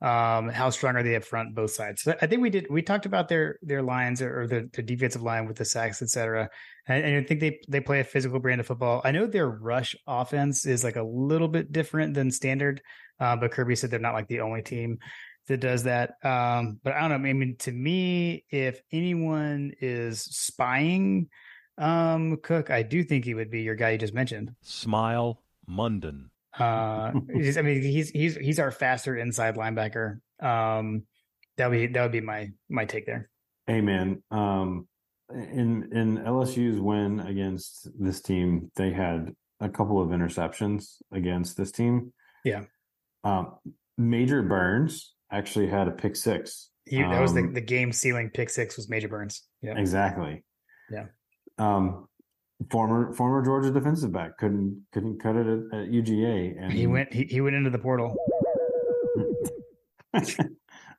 Um, 0.00 0.48
how 0.48 0.70
strong 0.70 0.94
are 0.94 1.02
they 1.02 1.16
up 1.16 1.24
front, 1.24 1.56
both 1.56 1.72
sides? 1.72 2.02
So 2.02 2.14
I 2.22 2.28
think 2.28 2.40
we 2.40 2.50
did. 2.50 2.68
We 2.70 2.82
talked 2.82 3.04
about 3.04 3.28
their 3.28 3.58
their 3.62 3.82
lines 3.82 4.22
or, 4.22 4.42
or 4.42 4.46
the, 4.46 4.70
the, 4.72 4.82
defensive 4.82 5.22
line 5.22 5.46
with 5.46 5.56
the 5.56 5.64
sacks, 5.64 6.00
etc. 6.02 6.50
And, 6.86 7.04
and, 7.04 7.16
I 7.16 7.26
think 7.26 7.40
they 7.40 7.58
they 7.68 7.80
play 7.80 7.98
a 7.98 8.04
physical 8.04 8.38
brand 8.38 8.60
of 8.60 8.68
football. 8.68 9.02
I 9.04 9.10
know 9.10 9.26
their 9.26 9.48
rush 9.48 9.96
offense 10.06 10.66
is 10.66 10.84
like 10.84 10.94
a 10.94 11.02
little 11.02 11.48
bit 11.48 11.72
different 11.72 12.14
than 12.14 12.30
standard, 12.30 12.80
uh, 13.18 13.34
but 13.34 13.50
Kirby 13.50 13.74
said 13.74 13.90
they're 13.90 13.98
not 13.98 14.14
like 14.14 14.28
the 14.28 14.40
only 14.40 14.62
team 14.62 14.98
that 15.48 15.58
does 15.58 15.82
that. 15.82 16.10
Um, 16.22 16.78
but 16.84 16.92
I 16.92 17.00
don't 17.00 17.22
know. 17.22 17.28
I 17.28 17.32
mean, 17.32 17.56
to 17.60 17.72
me, 17.72 18.44
if 18.50 18.80
anyone 18.92 19.72
is 19.80 20.22
spying 20.22 21.28
um, 21.76 22.36
Cook, 22.36 22.70
I 22.70 22.82
do 22.82 23.02
think 23.02 23.24
he 23.24 23.34
would 23.34 23.50
be 23.50 23.62
your 23.62 23.74
guy 23.74 23.90
you 23.90 23.98
just 23.98 24.14
mentioned. 24.14 24.54
Smael 24.64 25.38
Mondon. 25.68 26.30
Uh, 26.58 27.12
I 27.12 27.62
mean, 27.62 27.82
he's 27.82 28.10
he's 28.10 28.36
he's 28.36 28.58
our 28.58 28.70
faster 28.70 29.16
inside 29.16 29.56
linebacker. 29.56 30.20
Um, 30.40 31.04
that 31.56 31.70
would 31.70 31.76
be 31.76 31.86
that 31.88 32.02
would 32.02 32.12
be 32.12 32.20
my 32.20 32.50
my 32.68 32.84
take 32.84 33.06
there. 33.06 33.28
Hey 33.66 33.80
man, 33.80 34.22
um, 34.30 34.88
in 35.30 35.90
in 35.92 36.18
LSU's 36.18 36.80
win 36.80 37.20
against 37.20 37.88
this 37.98 38.20
team, 38.20 38.70
they 38.76 38.90
had 38.90 39.34
a 39.60 39.68
couple 39.68 40.00
of 40.00 40.08
interceptions 40.08 40.96
against 41.12 41.56
this 41.56 41.70
team. 41.70 42.12
Yeah. 42.44 42.64
Um, 43.24 43.56
Major 43.96 44.42
Burns 44.42 45.14
actually 45.30 45.68
had 45.68 45.88
a 45.88 45.90
pick 45.90 46.16
six. 46.16 46.70
He, 46.86 47.02
that 47.02 47.20
was 47.20 47.34
the, 47.34 47.40
um, 47.40 47.52
the 47.52 47.60
game 47.60 47.92
sealing 47.92 48.30
pick 48.30 48.48
six 48.48 48.76
was 48.76 48.88
Major 48.88 49.08
Burns. 49.08 49.42
Yeah. 49.60 49.76
Exactly. 49.76 50.44
Yeah. 50.90 51.06
Um, 51.58 52.07
former 52.70 53.12
former 53.12 53.44
Georgia 53.44 53.70
defensive 53.70 54.12
back 54.12 54.36
couldn't 54.38 54.84
couldn't 54.92 55.20
cut 55.20 55.36
it 55.36 55.46
at, 55.46 55.80
at 55.80 55.88
UGA, 55.90 56.56
and 56.60 56.72
he 56.72 56.86
went 56.86 57.12
he, 57.12 57.24
he 57.24 57.40
went 57.40 57.56
into 57.56 57.70
the 57.70 57.78
portal. 57.78 58.16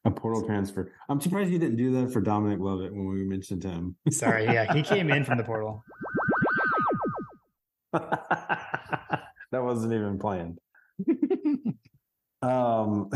a 0.05 0.11
portal 0.11 0.45
transfer. 0.45 0.91
I'm 1.09 1.19
surprised 1.19 1.51
you 1.51 1.59
didn't 1.59 1.77
do 1.77 1.91
that 2.01 2.13
for 2.13 2.21
Dominic 2.21 2.59
Lovett 2.59 2.93
when 2.93 3.07
we 3.09 3.23
mentioned 3.23 3.63
him. 3.63 3.95
Sorry, 4.09 4.45
yeah, 4.45 4.73
he 4.73 4.81
came 4.81 5.09
in 5.09 5.25
from 5.25 5.37
the 5.37 5.43
portal. 5.43 5.83
that 7.91 9.23
wasn't 9.51 9.93
even 9.93 10.19
planned. 10.19 10.59
Um, 12.41 13.09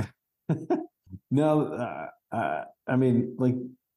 no, 1.31 1.61
uh, 1.67 2.07
uh, 2.35 2.63
I 2.87 2.95
mean, 2.97 3.35
like 3.39 3.55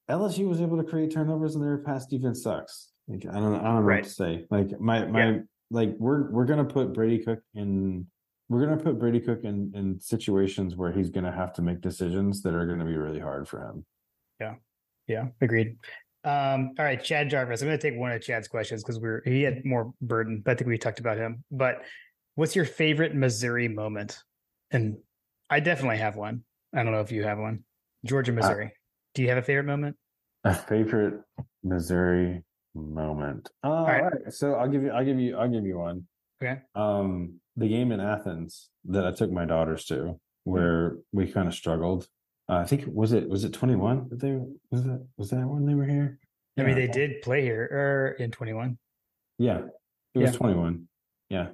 LSU 0.09 0.48
was 0.48 0.60
able 0.60 0.77
to 0.77 0.85
create 0.85 1.12
turnovers, 1.12 1.56
and 1.56 1.64
their 1.64 1.78
pass 1.78 2.06
defense 2.06 2.44
sucks. 2.44 2.93
Like 3.09 3.27
I 3.27 3.35
don't, 3.35 3.55
I 3.55 3.62
don't 3.62 3.74
know 3.77 3.81
Right. 3.83 3.97
what 4.03 4.05
to 4.05 4.11
say. 4.11 4.47
Like 4.51 4.78
my 4.81 5.05
my 5.07 5.31
Yeah. 5.31 5.39
like 5.70 5.95
we're 5.99 6.31
we're 6.31 6.45
gonna 6.45 6.65
put 6.65 6.93
Brady 6.93 7.19
Cook 7.24 7.41
in. 7.55 8.07
We're 8.49 8.65
gonna 8.65 8.81
put 8.83 8.99
Brady 8.99 9.20
Cook 9.20 9.45
in 9.45 9.73
in 9.74 9.99
situations 10.01 10.77
where 10.77 10.93
he's 10.93 11.11
gonna 11.11 11.33
have 11.33 11.53
to 11.55 11.62
make 11.62 11.81
decisions 11.81 12.43
that 12.43 12.55
are 12.55 12.66
gonna 12.66 12.85
be 12.85 12.97
really 12.97 13.20
hard 13.20 13.49
for 13.49 13.61
him. 13.69 13.85
Yeah, 14.41 14.55
Yeah. 15.07 15.28
agreed. 15.41 15.77
Um, 16.24 16.73
all 16.78 16.85
right, 16.85 17.03
Chad 17.03 17.31
Jarvis. 17.31 17.62
I'm 17.62 17.69
going 17.69 17.78
to 17.78 17.91
take 17.91 17.97
one 17.97 18.11
of 18.11 18.20
Chad's 18.20 18.49
questions 18.49 18.83
because 18.83 18.99
we're 18.99 19.23
he 19.24 19.43
had 19.43 19.65
more 19.65 19.93
burden, 20.01 20.43
but 20.45 20.51
I 20.51 20.55
think 20.57 20.66
we 20.66 20.77
talked 20.77 20.99
about 20.99 21.16
him. 21.19 21.45
But 21.53 21.83
what's 22.35 22.57
your 22.57 22.65
favorite 22.65 23.15
Missouri 23.15 23.69
moment? 23.69 24.19
And 24.73 24.99
I 25.49 25.61
definitely 25.61 25.99
have 25.99 26.16
one. 26.16 26.43
I 26.74 26.83
don't 26.83 26.91
know 26.91 27.01
if 27.01 27.12
you 27.12 27.23
have 27.23 27.39
one. 27.39 27.62
Georgia, 28.05 28.33
Missouri. 28.33 28.73
Do 29.15 29.23
you 29.23 29.28
have 29.28 29.39
a 29.39 29.43
favorite 29.43 29.66
moment? 29.66 29.97
A 30.43 30.53
favorite 30.53 31.20
Missouri 31.62 32.43
moment. 32.77 33.51
Uh, 33.65 33.69
right. 33.69 34.03
all 34.03 34.09
right. 34.11 34.32
So 34.32 34.55
I'll 34.55 34.69
give 34.69 34.82
you. 34.82 34.90
I'll 34.90 35.05
give 35.05 35.19
you. 35.19 35.36
I'll 35.36 35.48
give 35.51 35.65
you 35.65 35.78
one. 35.78 36.07
Okay. 36.43 36.61
Um, 36.74 37.40
the 37.57 37.69
game 37.69 37.93
in 37.93 38.01
Athens 38.01 38.69
that 38.86 39.07
I 39.07 39.12
took 39.12 39.31
my 39.32 39.44
daughters 39.47 39.85
to, 39.86 40.20
where 40.44 40.98
we 41.12 41.31
kind 41.31 41.48
of 41.48 41.55
struggled. 41.55 42.07
Uh, 42.48 42.57
I 42.59 42.65
think 42.65 42.85
was 42.86 43.12
it 43.12 43.28
was 43.28 43.44
it 43.44 43.53
twenty 43.53 43.74
one 43.74 44.09
that 44.11 44.20
they 44.20 44.39
was 44.70 44.85
that 44.85 45.07
was 45.16 45.31
that 45.31 45.47
when 45.47 45.66
they 45.66 45.74
were 45.74 45.86
here? 45.86 46.19
I 46.59 46.62
mean, 46.62 46.70
Yeah. 46.77 46.86
they 46.86 46.93
did 46.93 47.23
play 47.23 47.43
here 47.43 47.69
or 47.70 48.16
in 48.23 48.31
21. 48.31 48.78
Yeah, 49.39 49.62
it 50.15 50.19
was 50.19 50.31
Yeah. 50.32 50.36
twenty 50.36 50.55
one. 50.55 50.89
Yeah, 51.28 51.48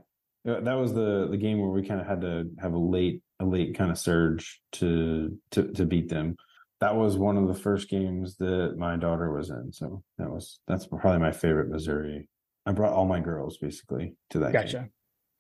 Uh, 0.47 0.61
that 0.61 0.74
was 0.74 0.93
the 0.93 1.28
the 1.31 1.36
game 1.39 1.59
where 1.61 1.70
we 1.70 1.86
kind 1.86 2.01
of 2.01 2.07
had 2.07 2.20
to 2.20 2.51
have 2.61 2.74
a 2.74 2.78
late 2.78 3.23
a 3.40 3.44
late 3.47 3.74
kind 3.74 3.90
of 3.90 3.99
surge 3.99 4.61
to 4.73 5.39
to 5.53 5.73
to 5.73 5.86
beat 5.86 6.09
them. 6.09 6.36
That 6.83 6.97
was 6.97 7.17
one 7.17 7.37
of 7.37 7.47
the 7.47 7.55
first 7.55 7.89
games 7.89 8.37
that 8.39 8.75
my 8.77 8.97
daughter 8.97 9.33
was 9.33 9.51
in, 9.51 9.73
so 9.73 10.03
that 10.19 10.29
was 10.29 10.59
that's 10.67 10.87
probably 10.87 11.21
my 11.21 11.31
favorite 11.33 11.69
Missouri. 11.71 12.29
I 12.67 12.73
brought 12.73 12.93
all 12.93 13.07
my 13.07 13.21
girls 13.21 13.57
basically 13.59 14.17
to 14.31 14.41
that. 14.41 14.53
game. 14.53 14.63
Gotcha. 14.63 14.89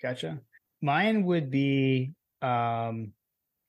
Gotcha. 0.00 0.40
Mine 0.80 1.24
would 1.24 1.50
be 1.50 2.12
um 2.42 3.12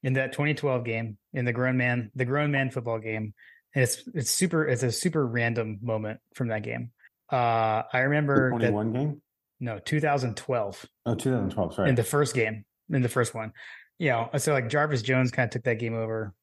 in 0.03 0.13
that 0.13 0.33
2012 0.33 0.83
game 0.85 1.17
in 1.33 1.45
the 1.45 1.53
grown 1.53 1.77
man, 1.77 2.11
the 2.15 2.25
grown 2.25 2.51
man 2.51 2.69
football 2.69 2.99
game. 2.99 3.33
And 3.75 3.83
it's 3.83 4.03
it's 4.13 4.29
super 4.29 4.65
it's 4.67 4.83
a 4.83 4.91
super 4.91 5.25
random 5.25 5.79
moment 5.81 6.19
from 6.35 6.49
that 6.49 6.61
game. 6.63 6.91
Uh 7.31 7.83
I 7.91 8.01
The 8.01 8.01
remember 8.01 8.49
twenty 8.51 8.65
that 8.65 8.73
one 8.73 8.93
game. 8.93 9.21
no 9.59 9.79
2012 9.79 10.85
Oh, 11.07 11.15
2012. 11.15 11.73
Sorry. 11.75 11.89
in 11.89 11.95
the 11.95 12.03
first 12.03 12.35
game, 12.35 12.65
in 12.91 13.01
the 13.01 13.09
first 13.09 13.33
one. 13.33 13.51
You 13.99 14.09
know, 14.09 14.29
so 14.37 14.53
like 14.53 14.69
Jarvis 14.69 15.01
Jones 15.01 15.31
kind 15.31 15.45
of 15.47 15.51
took 15.51 15.63
that 15.63 15.79
game 15.79 15.95
over, 15.95 16.33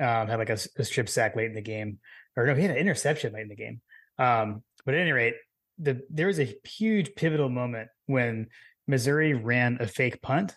um, 0.00 0.28
had 0.28 0.38
like 0.38 0.50
a, 0.50 0.58
a 0.78 0.84
strip 0.84 1.08
sack 1.08 1.36
late 1.36 1.46
in 1.46 1.54
the 1.54 1.60
game, 1.62 1.98
or 2.36 2.46
no, 2.46 2.54
he 2.54 2.62
had 2.62 2.70
an 2.72 2.76
interception 2.76 3.32
late 3.32 3.42
in 3.42 3.48
the 3.48 3.56
game. 3.56 3.80
Um, 4.18 4.62
but 4.84 4.94
at 4.94 5.00
any 5.00 5.12
rate, 5.12 5.34
the 5.78 6.02
there 6.10 6.26
was 6.28 6.38
a 6.40 6.54
huge 6.64 7.14
pivotal 7.14 7.48
moment 7.48 7.88
when 8.06 8.48
Missouri 8.86 9.34
ran 9.34 9.78
a 9.80 9.86
fake 9.86 10.20
punt 10.22 10.56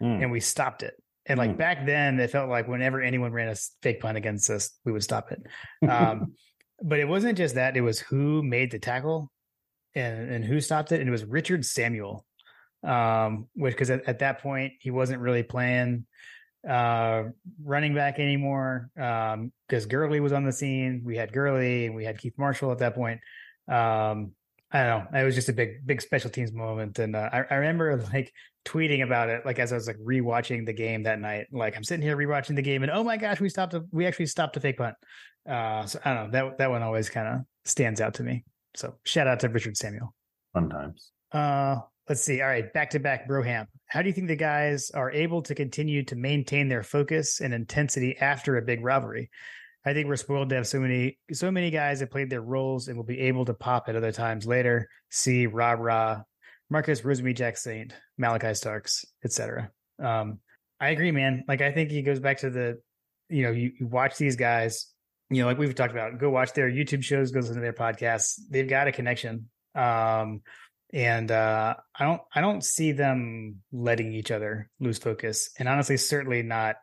Mm. 0.00 0.22
and 0.22 0.30
we 0.30 0.38
stopped 0.38 0.84
it. 0.84 0.94
And 1.26 1.38
like 1.38 1.50
Mm. 1.50 1.58
back 1.58 1.84
then, 1.84 2.20
it 2.20 2.30
felt 2.30 2.48
like 2.48 2.68
whenever 2.68 3.02
anyone 3.02 3.32
ran 3.32 3.48
a 3.48 3.56
fake 3.82 4.00
punt 4.00 4.16
against 4.16 4.48
us, 4.48 4.78
we 4.84 4.92
would 4.92 5.02
stop 5.02 5.32
it. 5.32 5.42
Um, 5.90 6.34
but 6.82 7.00
it 7.00 7.08
wasn't 7.08 7.36
just 7.36 7.56
that; 7.56 7.76
it 7.76 7.80
was 7.80 7.98
who 7.98 8.42
made 8.44 8.70
the 8.70 8.78
tackle 8.78 9.32
and 9.96 10.30
and 10.30 10.44
who 10.44 10.60
stopped 10.60 10.92
it, 10.92 11.00
and 11.00 11.08
it 11.08 11.12
was 11.12 11.24
Richard 11.24 11.66
Samuel. 11.66 12.24
Um, 12.84 13.48
which 13.54 13.74
because 13.74 13.90
at, 13.90 14.08
at 14.08 14.20
that 14.20 14.40
point 14.40 14.74
he 14.78 14.92
wasn't 14.92 15.20
really 15.20 15.42
playing 15.42 16.06
uh 16.68 17.24
running 17.64 17.94
back 17.94 18.18
anymore. 18.18 18.90
Um, 19.00 19.52
because 19.68 19.86
Gurley 19.86 20.20
was 20.20 20.32
on 20.32 20.44
the 20.44 20.52
scene. 20.52 21.02
We 21.04 21.16
had 21.16 21.32
Gurley 21.32 21.86
and 21.86 21.94
we 21.94 22.04
had 22.04 22.18
Keith 22.18 22.34
Marshall 22.38 22.72
at 22.72 22.78
that 22.78 22.94
point. 22.94 23.20
Um, 23.68 24.32
I 24.70 24.84
don't 24.84 25.12
know. 25.12 25.20
It 25.20 25.24
was 25.24 25.34
just 25.34 25.48
a 25.48 25.52
big, 25.52 25.86
big 25.86 26.02
special 26.02 26.30
teams 26.30 26.52
moment, 26.52 26.98
and 26.98 27.16
uh, 27.16 27.30
I, 27.32 27.44
I 27.50 27.54
remember 27.54 27.96
like 28.12 28.32
tweeting 28.66 29.02
about 29.02 29.30
it, 29.30 29.46
like 29.46 29.58
as 29.58 29.72
I 29.72 29.76
was 29.76 29.86
like 29.86 29.96
rewatching 29.98 30.66
the 30.66 30.72
game 30.72 31.04
that 31.04 31.20
night. 31.20 31.46
Like 31.52 31.76
I'm 31.76 31.84
sitting 31.84 32.02
here 32.02 32.16
rewatching 32.16 32.54
the 32.54 32.62
game, 32.62 32.82
and 32.82 32.92
oh 32.92 33.02
my 33.02 33.16
gosh, 33.16 33.40
we 33.40 33.48
stopped. 33.48 33.74
A, 33.74 33.84
we 33.92 34.06
actually 34.06 34.26
stopped 34.26 34.56
a 34.56 34.60
fake 34.60 34.76
punt. 34.78 34.94
Uh, 35.48 35.86
so 35.86 35.98
I 36.04 36.14
don't 36.14 36.24
know. 36.24 36.30
That 36.32 36.58
that 36.58 36.70
one 36.70 36.82
always 36.82 37.08
kind 37.08 37.28
of 37.28 37.40
stands 37.64 38.00
out 38.00 38.14
to 38.14 38.22
me. 38.22 38.44
So 38.76 38.94
shout 39.04 39.26
out 39.26 39.40
to 39.40 39.48
Richard 39.48 39.76
Samuel. 39.76 40.14
Fun 40.52 40.68
times. 40.68 41.12
Uh, 41.32 41.76
let's 42.08 42.22
see. 42.22 42.40
All 42.40 42.48
right, 42.48 42.72
back 42.72 42.90
to 42.90 42.98
back 42.98 43.28
Broham. 43.28 43.66
How 43.86 44.02
do 44.02 44.08
you 44.08 44.12
think 44.12 44.28
the 44.28 44.36
guys 44.36 44.90
are 44.90 45.10
able 45.10 45.42
to 45.42 45.54
continue 45.54 46.04
to 46.04 46.16
maintain 46.16 46.68
their 46.68 46.82
focus 46.82 47.40
and 47.40 47.54
intensity 47.54 48.16
after 48.18 48.56
a 48.56 48.62
big 48.62 48.84
rivalry? 48.84 49.30
I 49.84 49.94
think 49.94 50.08
we're 50.08 50.16
spoiled 50.16 50.50
to 50.50 50.56
have 50.56 50.66
so 50.66 50.80
many 50.80 51.18
so 51.32 51.50
many 51.50 51.70
guys 51.70 52.00
that 52.00 52.10
played 52.10 52.30
their 52.30 52.42
roles 52.42 52.88
and 52.88 52.96
will 52.96 53.04
be 53.04 53.20
able 53.20 53.44
to 53.46 53.54
pop 53.54 53.88
at 53.88 53.96
other 53.96 54.12
times 54.12 54.46
later. 54.46 54.88
See 55.10 55.46
Rob 55.46 55.80
Ra, 55.80 56.22
Marcus 56.70 57.02
Rosemy 57.02 57.34
Jack 57.34 57.56
Saint, 57.56 57.94
Malaki 58.20 58.56
Starks, 58.56 59.04
etc. 59.24 59.70
Um, 60.02 60.40
I 60.80 60.90
agree, 60.90 61.10
man. 61.10 61.44
Like 61.48 61.60
I 61.60 61.72
think 61.72 61.90
he 61.90 62.02
goes 62.02 62.20
back 62.20 62.38
to 62.38 62.50
the, 62.50 62.80
you 63.28 63.42
know, 63.42 63.50
you, 63.50 63.72
you 63.80 63.86
watch 63.86 64.16
these 64.16 64.36
guys, 64.36 64.92
you 65.30 65.42
know, 65.42 65.48
like 65.48 65.58
we've 65.58 65.74
talked 65.74 65.92
about, 65.92 66.18
go 66.18 66.30
watch 66.30 66.52
their 66.52 66.70
YouTube 66.70 67.02
shows, 67.02 67.30
go 67.30 67.40
listen 67.40 67.56
to 67.56 67.60
their 67.60 67.72
podcasts. 67.72 68.40
They've 68.50 68.68
got 68.68 68.88
a 68.88 68.92
connection. 68.92 69.48
Um, 69.74 70.42
and 70.92 71.30
uh, 71.30 71.74
I 71.98 72.04
don't 72.04 72.22
I 72.34 72.40
don't 72.40 72.64
see 72.64 72.92
them 72.92 73.56
letting 73.72 74.12
each 74.12 74.30
other 74.30 74.70
lose 74.80 74.98
focus, 74.98 75.50
and 75.58 75.68
honestly, 75.68 75.96
certainly 75.96 76.42
not 76.42 76.76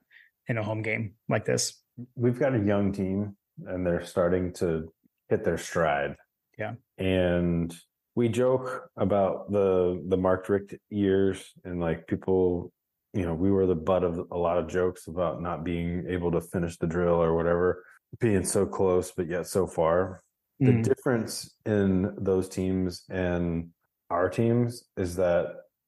in 0.48 0.58
a 0.58 0.64
home 0.64 0.82
game 0.82 1.16
like 1.28 1.46
this. 1.46 1.82
We've 2.16 2.38
got 2.40 2.54
a 2.54 2.60
young 2.60 2.92
team 2.92 3.36
and 3.66 3.86
they're 3.86 4.06
starting 4.06 4.54
to 4.54 4.92
hit 5.30 5.44
their 5.44 5.58
stride. 5.58 6.16
Yeah. 6.60 6.74
And 6.98 7.74
we 8.16 8.30
joke 8.30 8.90
about 8.98 9.52
the 9.52 10.04
the 10.08 10.18
Mark 10.18 10.48
Richt 10.50 10.76
years 10.90 11.52
and 11.64 11.80
like 11.80 12.06
people, 12.08 12.72
you 13.14 13.26
know, 13.26 13.34
we 13.34 13.50
were 13.52 13.66
the 13.66 13.76
butt 13.76 14.04
of 14.04 14.20
a 14.32 14.38
lot 14.38 14.58
of 14.58 14.68
jokes 14.68 15.08
about 15.08 15.42
not 15.42 15.64
being 15.64 16.06
able 16.10 16.32
to 16.32 16.42
finish 16.42 16.78
the 16.78 16.88
drill 16.88 17.22
or 17.22 17.34
whatever, 17.36 17.84
being 18.20 18.46
so 18.46 18.66
close 18.66 19.12
but 19.12 19.28
yet 19.28 19.48
so 19.48 19.66
far. 19.66 20.22
The 20.60 20.72
Mm. 20.72 20.84
difference 20.84 21.56
in 21.66 22.14
those 22.18 22.48
teams 22.48 23.04
and 23.10 23.70
our 24.10 24.30
teams 24.30 24.84
is 24.98 25.16
that 25.16 25.48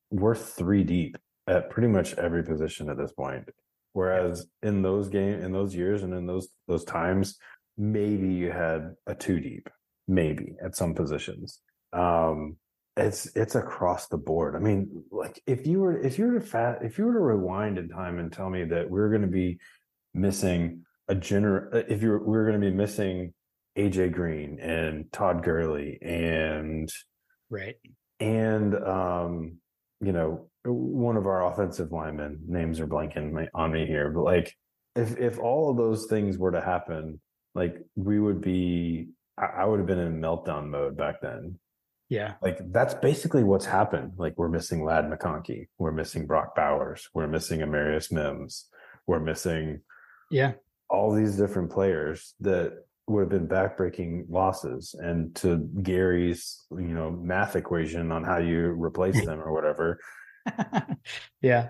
we're 0.10 0.36
three 0.36 0.84
deep 0.84 1.18
at 1.48 1.70
pretty 1.70 1.88
much 1.88 2.14
every 2.16 2.44
position 2.44 2.90
at 2.90 2.98
this 2.98 3.12
point. 3.12 3.50
Whereas 3.94 4.48
in 4.62 4.82
those 4.82 5.10
game 5.10 5.40
in 5.42 5.52
those 5.52 5.76
years 5.76 6.04
and 6.04 6.14
in 6.14 6.26
those 6.28 6.50
those 6.68 6.84
times, 6.84 7.38
maybe 7.78 8.28
you 8.28 8.52
had 8.52 8.96
a 9.08 9.16
two 9.16 9.40
deep, 9.40 9.70
maybe 10.08 10.54
at 10.64 10.76
some 10.76 10.94
positions. 10.94 11.60
Um 11.94 12.58
it's 12.96 13.28
it's 13.36 13.56
across 13.56 14.08
the 14.08 14.18
board. 14.18 14.56
I 14.56 14.60
mean, 14.60 15.04
like 15.12 15.42
if 15.46 15.68
you 15.68 15.80
were 15.80 16.00
if 16.00 16.18
you 16.18 16.28
were 16.28 16.40
to 16.40 16.46
fat 16.46 16.80
if 16.82 16.98
you 16.98 17.06
were 17.06 17.14
to 17.14 17.20
rewind 17.20 17.78
in 17.78 17.90
time 17.90 18.20
and 18.20 18.32
tell 18.32 18.50
me 18.50 18.66
that 18.66 18.90
we're 18.90 19.10
going 19.10 19.22
to 19.22 19.28
be 19.28 19.60
missing 20.14 20.84
a 21.08 21.16
gener 21.16 21.86
if 21.90 22.02
you 22.02 22.10
were, 22.10 22.20
we 22.20 22.38
were 22.38 22.46
going 22.46 22.60
to 22.60 22.70
be 22.70 22.76
missing 22.76 23.34
AJ 23.78 24.14
Green 24.14 24.60
and 24.60 25.12
Todd 25.12 25.44
Gurley 25.44 26.00
and 26.02 26.92
Right. 27.50 27.76
And 28.20 28.76
um 28.76 29.58
you 30.02 30.12
know 30.12 30.48
one 30.66 31.18
of 31.18 31.26
our 31.28 31.52
offensive 31.52 31.92
linemen 31.92 32.40
names 32.48 32.80
are 32.80 32.88
blanking 32.88 33.32
my- 33.32 33.50
on 33.54 33.72
me 33.72 33.86
here 33.88 34.12
but 34.12 34.24
like 34.24 34.54
if 34.96 35.18
if 35.18 35.40
all 35.40 35.72
of 35.72 35.78
those 35.78 36.06
things 36.08 36.38
were 36.38 36.52
to 36.52 36.62
happen 36.62 37.20
like 37.56 37.78
we 37.96 38.20
would 38.20 38.42
be 38.42 39.10
I, 39.38 39.46
I 39.62 39.66
would 39.66 39.80
have 39.80 39.88
been 39.88 40.00
in 40.00 40.20
meltdown 40.22 40.70
mode 40.70 40.98
back 40.98 41.22
then. 41.22 41.60
Yeah. 42.10 42.36
like 42.42 42.60
that's 42.72 42.94
basically 42.94 43.44
what's 43.44 43.66
happened. 43.66 44.14
Like 44.18 44.36
we're 44.38 44.48
missing 44.50 44.84
Ladd 44.86 45.06
McConkey. 45.10 45.68
We're 45.78 45.92
missing 45.92 46.26
Brock 46.26 46.56
Bowers. 46.56 47.10
We're 47.14 47.28
missing 47.28 47.60
Amarius 47.62 48.12
Mims. 48.12 48.68
We're 49.08 49.20
missing 49.20 49.82
Yeah. 50.32 50.54
all 50.90 51.12
these 51.14 51.36
different 51.36 51.70
players 51.72 52.34
that 52.40 52.86
would 53.08 53.22
have 53.22 53.30
been 53.30 53.48
backbreaking 53.48 54.26
losses 54.30 54.96
and 55.00 55.34
to 55.36 55.58
gary's 55.82 56.66
you 56.72 56.94
know 56.94 57.10
math 57.12 57.56
equation 57.56 58.12
on 58.12 58.24
how 58.24 58.38
you 58.38 58.68
replace 58.72 59.24
them 59.26 59.40
or 59.40 59.54
whatever 59.54 60.00
yeah. 61.42 61.70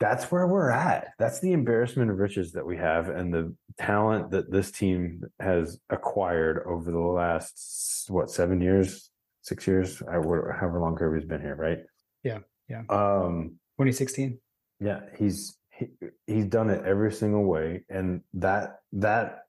that's 0.00 0.30
where 0.30 0.46
we're 0.46 0.70
at 0.70 1.08
that's 1.18 1.40
the 1.40 1.52
embarrassment 1.52 2.10
of 2.10 2.18
riches 2.18 2.52
that 2.52 2.66
we 2.66 2.76
have 2.76 3.08
and 3.08 3.32
the 3.32 3.54
talent 3.78 4.30
that 4.30 4.50
this 4.50 4.70
team 4.70 5.22
has 5.40 5.78
acquired 5.90 6.62
over 6.66 6.90
the 6.90 6.98
last 6.98 8.06
what 8.08 8.30
seven 8.30 8.60
years 8.60 9.10
six 9.42 9.66
years 9.66 10.02
however 10.10 10.78
long 10.80 10.96
kirby's 10.96 11.24
been 11.24 11.40
here 11.40 11.56
right 11.56 11.78
Yeah, 12.22 12.40
yeah. 12.68 12.82
um 12.90 13.58
2016. 13.78 14.38
yeah, 14.80 15.00
he's 15.16 15.56
he, 15.70 15.86
he's 16.26 16.46
done 16.46 16.68
it 16.70 16.84
every 16.84 17.12
single 17.12 17.44
way, 17.44 17.84
and 17.88 18.22
that 18.34 18.80
that 18.92 19.44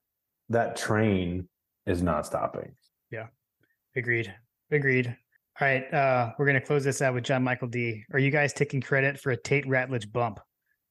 that 0.49 0.75
train 0.75 1.47
is 1.85 2.01
not 2.01 2.25
stopping. 2.25 2.73
Yeah. 3.11 3.27
Agreed. 3.95 4.33
Agreed. 4.71 5.07
All 5.59 5.67
right. 5.67 5.93
Uh, 5.93 6.31
we're 6.37 6.45
gonna 6.45 6.61
close 6.61 6.83
this 6.83 7.01
out 7.01 7.13
with 7.13 7.23
John 7.23 7.43
Michael 7.43 7.67
D. 7.67 8.03
Are 8.13 8.19
you 8.19 8.31
guys 8.31 8.53
taking 8.53 8.81
credit 8.81 9.19
for 9.19 9.31
a 9.31 9.37
Tate 9.37 9.65
Ratledge 9.65 10.11
bump? 10.11 10.39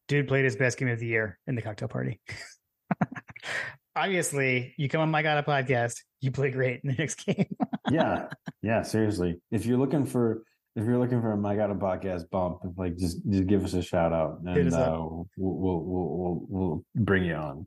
dude 0.08 0.26
played 0.26 0.44
his 0.44 0.56
best 0.56 0.78
game 0.78 0.88
of 0.88 0.98
the 0.98 1.06
year 1.06 1.38
in 1.46 1.54
the 1.54 1.62
cocktail 1.62 1.88
party. 1.88 2.20
Obviously, 3.96 4.74
you 4.78 4.88
come 4.88 5.02
on 5.02 5.10
my 5.10 5.22
God 5.22 5.38
a 5.38 5.42
podcast, 5.42 5.96
you 6.20 6.30
play 6.30 6.50
great 6.50 6.80
in 6.82 6.90
the 6.90 6.96
next 6.96 7.16
game. 7.26 7.54
yeah, 7.90 8.28
yeah. 8.62 8.82
Seriously, 8.82 9.40
if 9.50 9.66
you're 9.66 9.78
looking 9.78 10.06
for 10.06 10.42
if 10.76 10.84
you're 10.84 10.98
looking 10.98 11.20
for 11.20 11.32
a 11.32 11.36
my 11.36 11.56
God 11.56 11.70
a 11.70 11.74
podcast 11.74 12.30
bump, 12.30 12.60
like 12.76 12.96
just 12.96 13.18
just 13.28 13.46
give 13.46 13.64
us 13.64 13.74
a 13.74 13.82
shout 13.82 14.12
out 14.12 14.40
and 14.46 14.72
uh, 14.72 14.98
we'll, 14.98 15.26
we'll 15.36 15.80
we'll 15.80 16.46
we'll 16.48 16.84
bring 16.94 17.24
you 17.24 17.34
on. 17.34 17.66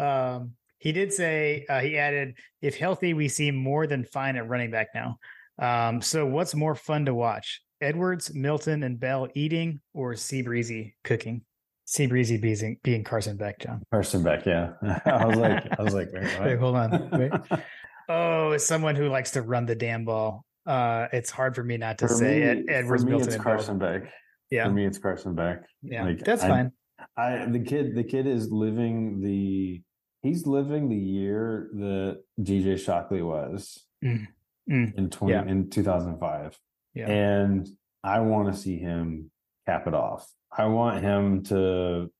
um, 0.00 0.52
he 0.78 0.92
did 0.92 1.12
say 1.12 1.64
uh, 1.68 1.80
he 1.80 1.98
added, 1.98 2.34
if 2.62 2.76
healthy, 2.76 3.14
we 3.14 3.28
seem 3.28 3.56
more 3.56 3.86
than 3.86 4.04
fine 4.04 4.36
at 4.36 4.48
running 4.48 4.70
back 4.70 4.88
now. 4.94 5.18
Um, 5.58 6.02
so 6.02 6.26
what's 6.26 6.54
more 6.54 6.74
fun 6.74 7.06
to 7.06 7.14
watch? 7.14 7.62
Edwards, 7.80 8.34
Milton, 8.34 8.82
and 8.82 8.98
Bell 8.98 9.28
eating 9.34 9.80
or 9.94 10.14
Seabreezy 10.14 10.94
cooking? 11.04 11.42
Seabreezy 11.86 12.40
being, 12.40 12.78
being 12.82 13.04
Carson 13.04 13.36
Beck, 13.36 13.60
John. 13.60 13.82
Carson 13.92 14.22
Beck, 14.22 14.44
yeah. 14.44 14.72
I 15.04 15.24
was 15.26 15.36
like, 15.38 15.78
I 15.78 15.82
was 15.82 15.94
like, 15.94 16.08
wait, 16.12 16.40
wait 16.40 16.58
hold 16.58 16.76
on. 16.76 17.10
Wait. 17.12 17.32
oh, 18.08 18.52
as 18.52 18.66
someone 18.66 18.96
who 18.96 19.08
likes 19.08 19.30
to 19.32 19.42
run 19.42 19.66
the 19.66 19.74
damn 19.74 20.04
ball, 20.04 20.44
uh, 20.66 21.06
it's 21.12 21.30
hard 21.30 21.54
for 21.54 21.62
me 21.62 21.76
not 21.76 21.98
to 21.98 22.08
for 22.08 22.14
say 22.14 22.40
me, 22.40 22.42
Ed, 22.42 22.64
Edwards, 22.68 23.02
for 23.02 23.06
me, 23.06 23.16
Milton, 23.16 23.34
it's 23.34 23.42
Carson 23.42 23.78
Bell. 23.78 24.00
Beck. 24.00 24.12
Yeah, 24.50 24.64
For 24.66 24.72
me, 24.72 24.84
it's 24.86 24.98
Carson 24.98 25.34
Beck. 25.34 25.62
yeah, 25.82 26.04
Like, 26.04 26.20
that's 26.24 26.42
I- 26.42 26.48
fine. 26.48 26.72
I 27.16 27.44
the 27.46 27.60
kid 27.60 27.94
the 27.94 28.02
kid 28.02 28.26
is 28.26 28.50
living 28.50 29.20
the 29.20 29.82
he's 30.26 30.46
living 30.46 30.88
the 30.88 30.96
year 30.96 31.70
that 31.74 32.22
DJ 32.40 32.78
Shockley 32.78 33.22
was 33.22 33.84
Mm, 34.04 34.26
mm, 34.70 34.94
in 34.98 35.10
twenty 35.10 35.34
yeah. 35.34 35.44
in 35.46 35.70
two 35.70 35.82
thousand 35.82 36.18
five. 36.18 36.58
Yeah. 36.94 37.08
And 37.08 37.68
I 38.04 38.20
want 38.20 38.52
to 38.52 38.60
see 38.60 38.78
him 38.78 39.30
cap 39.66 39.86
it 39.86 39.94
off. 39.94 40.30
I 40.56 40.66
want 40.66 41.02
him 41.02 41.42
to 41.44 42.10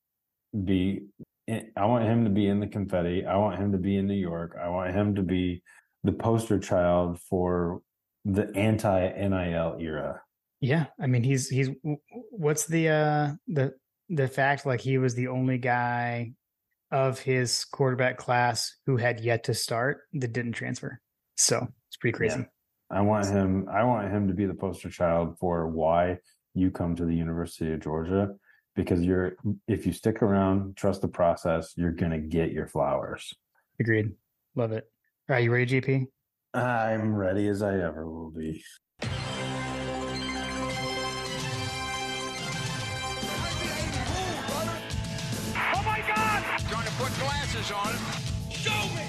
be 0.63 1.03
I 1.47 1.85
want 1.85 2.05
him 2.05 2.23
to 2.25 2.29
be 2.29 2.47
in 2.47 2.59
the 2.59 2.67
confetti. 2.67 3.25
I 3.25 3.37
want 3.37 3.57
him 3.59 3.71
to 3.71 3.77
be 3.77 3.97
in 3.97 4.07
New 4.07 4.15
York. 4.15 4.57
I 4.61 4.69
want 4.69 4.93
him 4.93 5.15
to 5.15 5.23
be 5.23 5.61
the 6.03 6.11
poster 6.11 6.59
child 6.59 7.19
for 7.19 7.81
the 8.25 8.51
anti 8.55 9.09
NIL 9.29 9.77
era. 9.79 10.21
Yeah, 10.59 10.87
I 10.99 11.07
mean 11.07 11.23
he's 11.23 11.49
he's 11.49 11.69
what's 12.31 12.65
the 12.65 12.89
uh 12.89 13.31
the 13.47 13.73
the 14.09 14.27
fact 14.27 14.65
like 14.65 14.81
he 14.81 14.97
was 14.97 15.15
the 15.15 15.27
only 15.27 15.57
guy 15.57 16.33
of 16.91 17.19
his 17.19 17.65
quarterback 17.65 18.17
class 18.17 18.75
who 18.85 18.97
had 18.97 19.19
yet 19.19 19.43
to 19.45 19.53
start 19.53 20.01
that 20.13 20.33
didn't 20.33 20.53
transfer. 20.53 20.99
So 21.35 21.67
it's 21.87 21.97
pretty 21.97 22.15
crazy. 22.15 22.45
I 22.89 23.01
want 23.01 23.27
him 23.27 23.67
I 23.69 23.83
want 23.83 24.09
him 24.11 24.27
to 24.29 24.33
be 24.33 24.45
the 24.45 24.53
poster 24.53 24.89
child 24.89 25.37
for 25.39 25.67
why 25.67 26.19
you 26.53 26.71
come 26.71 26.95
to 26.95 27.05
the 27.05 27.15
University 27.15 27.73
of 27.73 27.81
Georgia 27.81 28.29
because 28.75 29.01
you're 29.01 29.35
if 29.67 29.85
you 29.85 29.91
stick 29.91 30.21
around, 30.21 30.77
trust 30.77 31.01
the 31.01 31.07
process, 31.07 31.73
you're 31.75 31.91
going 31.91 32.11
to 32.11 32.19
get 32.19 32.51
your 32.51 32.67
flowers. 32.67 33.33
Agreed. 33.79 34.13
Love 34.55 34.71
it. 34.71 34.85
All 35.29 35.35
right, 35.35 35.43
you 35.43 35.51
ready, 35.51 35.81
GP? 35.81 36.07
I'm 36.53 37.13
ready 37.13 37.47
as 37.49 37.61
I 37.61 37.73
ever 37.79 38.09
will 38.09 38.31
be. 38.31 38.63
Put 46.97 47.13
glasses 47.19 47.71
on 47.71 47.93
it. 47.93 48.53
Show 48.57 48.95
me! 48.95 49.03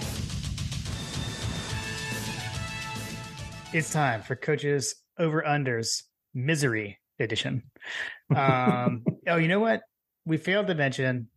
It's 3.73 3.93
time 3.93 4.23
for 4.23 4.35
coaches 4.36 4.94
over 5.19 5.43
unders 5.43 6.02
misery 6.35 6.98
edition. 7.19 7.62
Um, 8.35 9.05
oh, 9.28 9.36
you 9.36 9.48
know 9.48 9.60
what? 9.60 9.82
We 10.24 10.36
failed 10.36 10.66
to 10.69 10.74
mention 10.74 11.28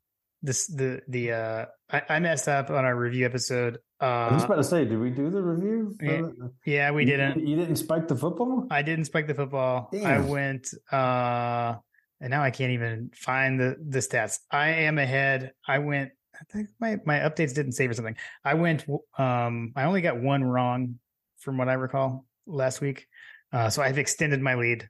this. 0.42 0.68
The 0.68 1.02
the 1.08 1.32
uh, 1.34 1.66
I, 1.92 2.02
I 2.10 2.20
messed 2.20 2.48
up 2.48 2.70
on 2.70 2.86
our 2.86 2.96
review 2.96 3.26
episode. 3.26 3.80
I 4.00 4.34
was 4.34 4.44
Uh, 4.44 4.46
about 4.48 4.56
to 4.56 4.64
say, 4.64 4.84
did 4.86 5.00
we 5.00 5.10
do 5.12 5.30
the 5.30 5.42
review? 5.42 5.96
yeah, 6.02 6.10
the- 6.22 6.52
yeah, 6.66 6.92
we 6.92 7.04
You- 7.04 7.12
didn't. 7.12 7.48
You 7.48 7.56
didn't 7.56 7.76
spike 7.78 8.08
the 8.08 8.16
football? 8.16 8.68
I 8.72 8.82
didn't 8.82 9.06
spike 9.06 9.28
the 9.28 9.36
football. 9.36 9.90
I 10.06 10.20
went 10.20 10.68
uh 10.92 11.76
and 12.20 12.30
now 12.30 12.44
I 12.44 12.52
can't 12.52 12.72
even 12.72 13.12
find 13.16 13.60
the 13.60 13.76
the 13.88 14.00
stats. 14.00 14.40
I 14.52 14.70
am 14.70 14.98
ahead. 14.98 15.52
I 15.68 15.80
went 15.80 16.10
I 16.10 16.10
think 16.10 16.21
my 16.80 16.98
my 17.06 17.20
updates 17.20 17.54
didn't 17.54 17.74
save 17.74 17.90
or 17.90 17.94
something. 17.94 18.18
I 18.44 18.56
went 18.56 18.86
um 19.18 19.74
I 19.76 19.84
only 19.84 20.02
got 20.02 20.22
one 20.22 20.44
wrong 20.44 21.00
from 21.40 21.58
what 21.58 21.70
I 21.70 21.74
recall 21.74 22.26
last 22.46 22.82
week. 22.82 23.08
Uh 23.52 23.70
so 23.70 23.82
I've 23.82 23.98
extended 23.98 24.42
my 24.42 24.56
lead. 24.56 24.90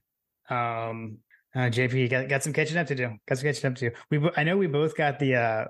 Um 0.49 1.17
uh, 1.53 1.69
JP 1.69 2.09
got 2.09 2.29
got 2.29 2.43
some 2.43 2.53
catching 2.53 2.77
up 2.77 2.87
to 2.87 2.95
do. 2.95 3.17
Got 3.27 3.37
some 3.37 3.47
catching 3.47 3.67
up 3.67 3.75
to 3.75 3.89
do. 3.89 3.95
We 4.09 4.29
I 4.35 4.43
know 4.43 4.57
we 4.57 4.67
both 4.67 4.95
got 4.95 5.19
the 5.19 5.35
uh 5.35 5.65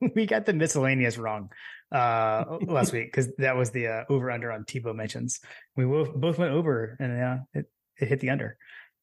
we 0.14 0.26
got 0.26 0.46
the 0.46 0.52
miscellaneous 0.52 1.18
wrong 1.18 1.50
uh 1.92 2.58
last 2.66 2.92
week 2.92 3.06
because 3.06 3.34
that 3.36 3.56
was 3.56 3.70
the 3.70 3.88
uh, 3.88 4.04
over 4.08 4.30
under 4.30 4.50
on 4.52 4.64
Tebow 4.64 4.94
mentions. 4.94 5.40
We 5.76 5.84
both 5.84 6.14
both 6.14 6.38
went 6.38 6.52
over 6.52 6.96
and 6.98 7.22
uh, 7.22 7.36
it 7.52 7.66
it 7.98 8.08
hit 8.08 8.20
the 8.20 8.30
under. 8.30 8.56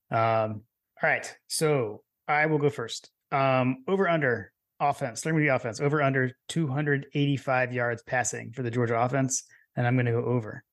Um, 0.10 0.64
all 1.02 1.10
right, 1.10 1.34
so 1.48 2.04
I 2.28 2.46
will 2.48 2.58
go 2.58 2.70
first. 2.70 3.10
Um, 3.32 3.84
over 3.88 4.10
under 4.10 4.52
offense. 4.82 5.24
With 5.24 5.36
the 5.38 5.48
offense. 5.48 5.80
Over 5.80 6.02
under 6.02 6.32
285 6.50 7.72
yards 7.72 8.04
passing 8.04 8.52
for 8.52 8.64
the 8.64 8.72
Georgia 8.72 9.00
offense, 9.00 9.44
and 9.76 9.88
I'm 9.88 9.96
going 9.96 10.08
to 10.08 10.12
go 10.12 10.26
over. 10.26 10.64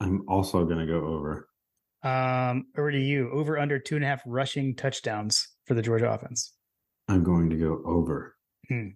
I'm 0.00 0.22
also 0.28 0.64
going 0.64 0.78
to 0.78 0.86
go 0.86 1.04
over. 1.06 1.48
Um, 2.02 2.64
over 2.76 2.90
to 2.90 2.98
you. 2.98 3.30
Over 3.30 3.58
under 3.58 3.78
two 3.78 3.94
and 3.94 4.04
a 4.04 4.08
half 4.08 4.22
rushing 4.26 4.74
touchdowns 4.74 5.48
for 5.66 5.74
the 5.74 5.82
Georgia 5.82 6.10
offense. 6.10 6.52
I'm 7.08 7.22
going 7.22 7.50
to 7.50 7.56
go 7.56 7.80
over. 7.84 8.34
Hmm. 8.68 8.88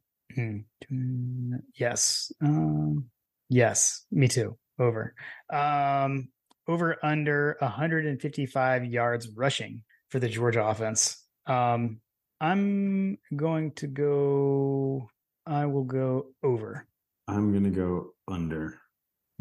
Yes. 1.78 2.32
Um, 2.42 3.06
yes. 3.48 4.04
Me 4.10 4.28
too. 4.28 4.58
Over. 4.78 5.14
Um, 5.52 6.28
over 6.68 6.96
under 7.02 7.56
155 7.60 8.84
yards 8.84 9.28
rushing 9.28 9.82
for 10.10 10.18
the 10.18 10.28
Georgia 10.28 10.64
offense. 10.64 11.22
Um, 11.46 12.00
I'm 12.40 13.18
going 13.34 13.72
to 13.72 13.86
go. 13.86 15.08
I 15.46 15.66
will 15.66 15.84
go 15.84 16.26
over. 16.42 16.86
I'm 17.28 17.52
going 17.52 17.64
to 17.64 17.70
go 17.70 18.10
under. 18.28 18.80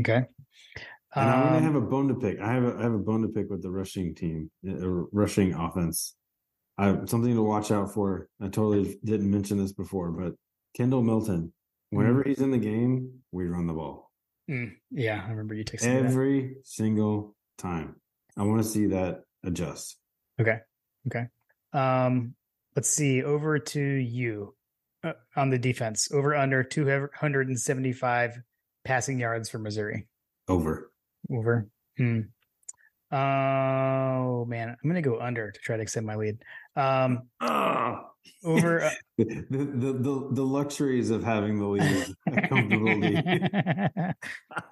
Okay. 0.02 0.26
And 1.16 1.30
I'm 1.30 1.42
going 1.42 1.52
to 1.54 1.58
Um, 1.58 1.64
have 1.64 1.76
a 1.76 1.86
bone 1.86 2.08
to 2.10 2.16
pick. 2.16 2.40
I 2.40 2.54
have 2.54 2.64
a, 2.64 2.76
I 2.78 2.84
have 2.84 2.94
a 2.94 3.00
bone 3.00 3.22
to 3.22 3.28
pick 3.30 3.50
with 3.50 3.62
the 3.62 3.72
rushing 3.72 4.14
team, 4.14 4.52
uh, 4.68 4.88
rushing 5.12 5.54
offense. 5.54 6.16
I 6.78 7.06
something 7.06 7.34
to 7.34 7.42
watch 7.42 7.72
out 7.72 7.94
for. 7.94 8.28
I 8.42 8.46
totally 8.46 9.00
didn't 9.04 9.32
mention 9.32 9.58
this 9.58 9.72
before, 9.72 10.12
but 10.12 10.34
Kendall 10.76 11.02
Milton, 11.02 11.54
whenever 11.90 12.22
he's 12.24 12.42
in 12.42 12.52
the 12.52 12.58
game, 12.58 13.22
we 13.32 13.46
run 13.46 13.66
the 13.66 13.74
ball 13.74 14.06
mm, 14.50 14.76
yeah, 14.92 15.24
I 15.26 15.30
remember 15.30 15.54
you 15.56 15.64
texting 15.64 16.06
every 16.06 16.58
single 16.64 17.36
time. 17.58 17.96
I 18.38 18.44
want 18.44 18.62
to 18.62 18.68
see 18.68 18.88
that 18.88 19.22
adjust. 19.44 19.98
Okay. 20.40 20.60
Okay. 21.08 21.28
Um, 21.74 22.36
let's 22.76 22.90
see. 22.90 23.24
Over 23.24 23.60
to 23.60 23.82
you 23.82 24.56
uh, 25.04 25.14
on 25.36 25.50
the 25.50 25.58
defense. 25.60 26.10
Over 26.12 26.36
under 26.36 26.64
275 26.64 28.38
passing 28.84 29.20
yards 29.20 29.50
for 29.50 29.60
Missouri. 29.60 30.08
Over. 30.48 30.92
Over. 31.32 31.68
Hmm. 31.98 32.22
Oh 33.12 34.46
man, 34.46 34.70
I'm 34.70 34.90
gonna 34.90 35.02
go 35.02 35.20
under 35.20 35.52
to 35.52 35.60
try 35.60 35.78
to 35.78 35.82
extend 35.84 36.06
my 36.06 36.16
lead. 36.16 36.38
Um, 36.76 37.30
Ah. 37.40 38.10
over. 38.44 38.82
uh, 38.84 38.90
the, 39.18 39.46
the 39.50 39.94
the 39.94 40.28
the 40.32 40.44
luxuries 40.46 41.12
of 41.12 41.24
having 41.24 41.60
the 41.60 41.66
lead, 41.66 42.16
a 42.28 42.48
comfortable 42.48 42.98
lead. 42.98 44.16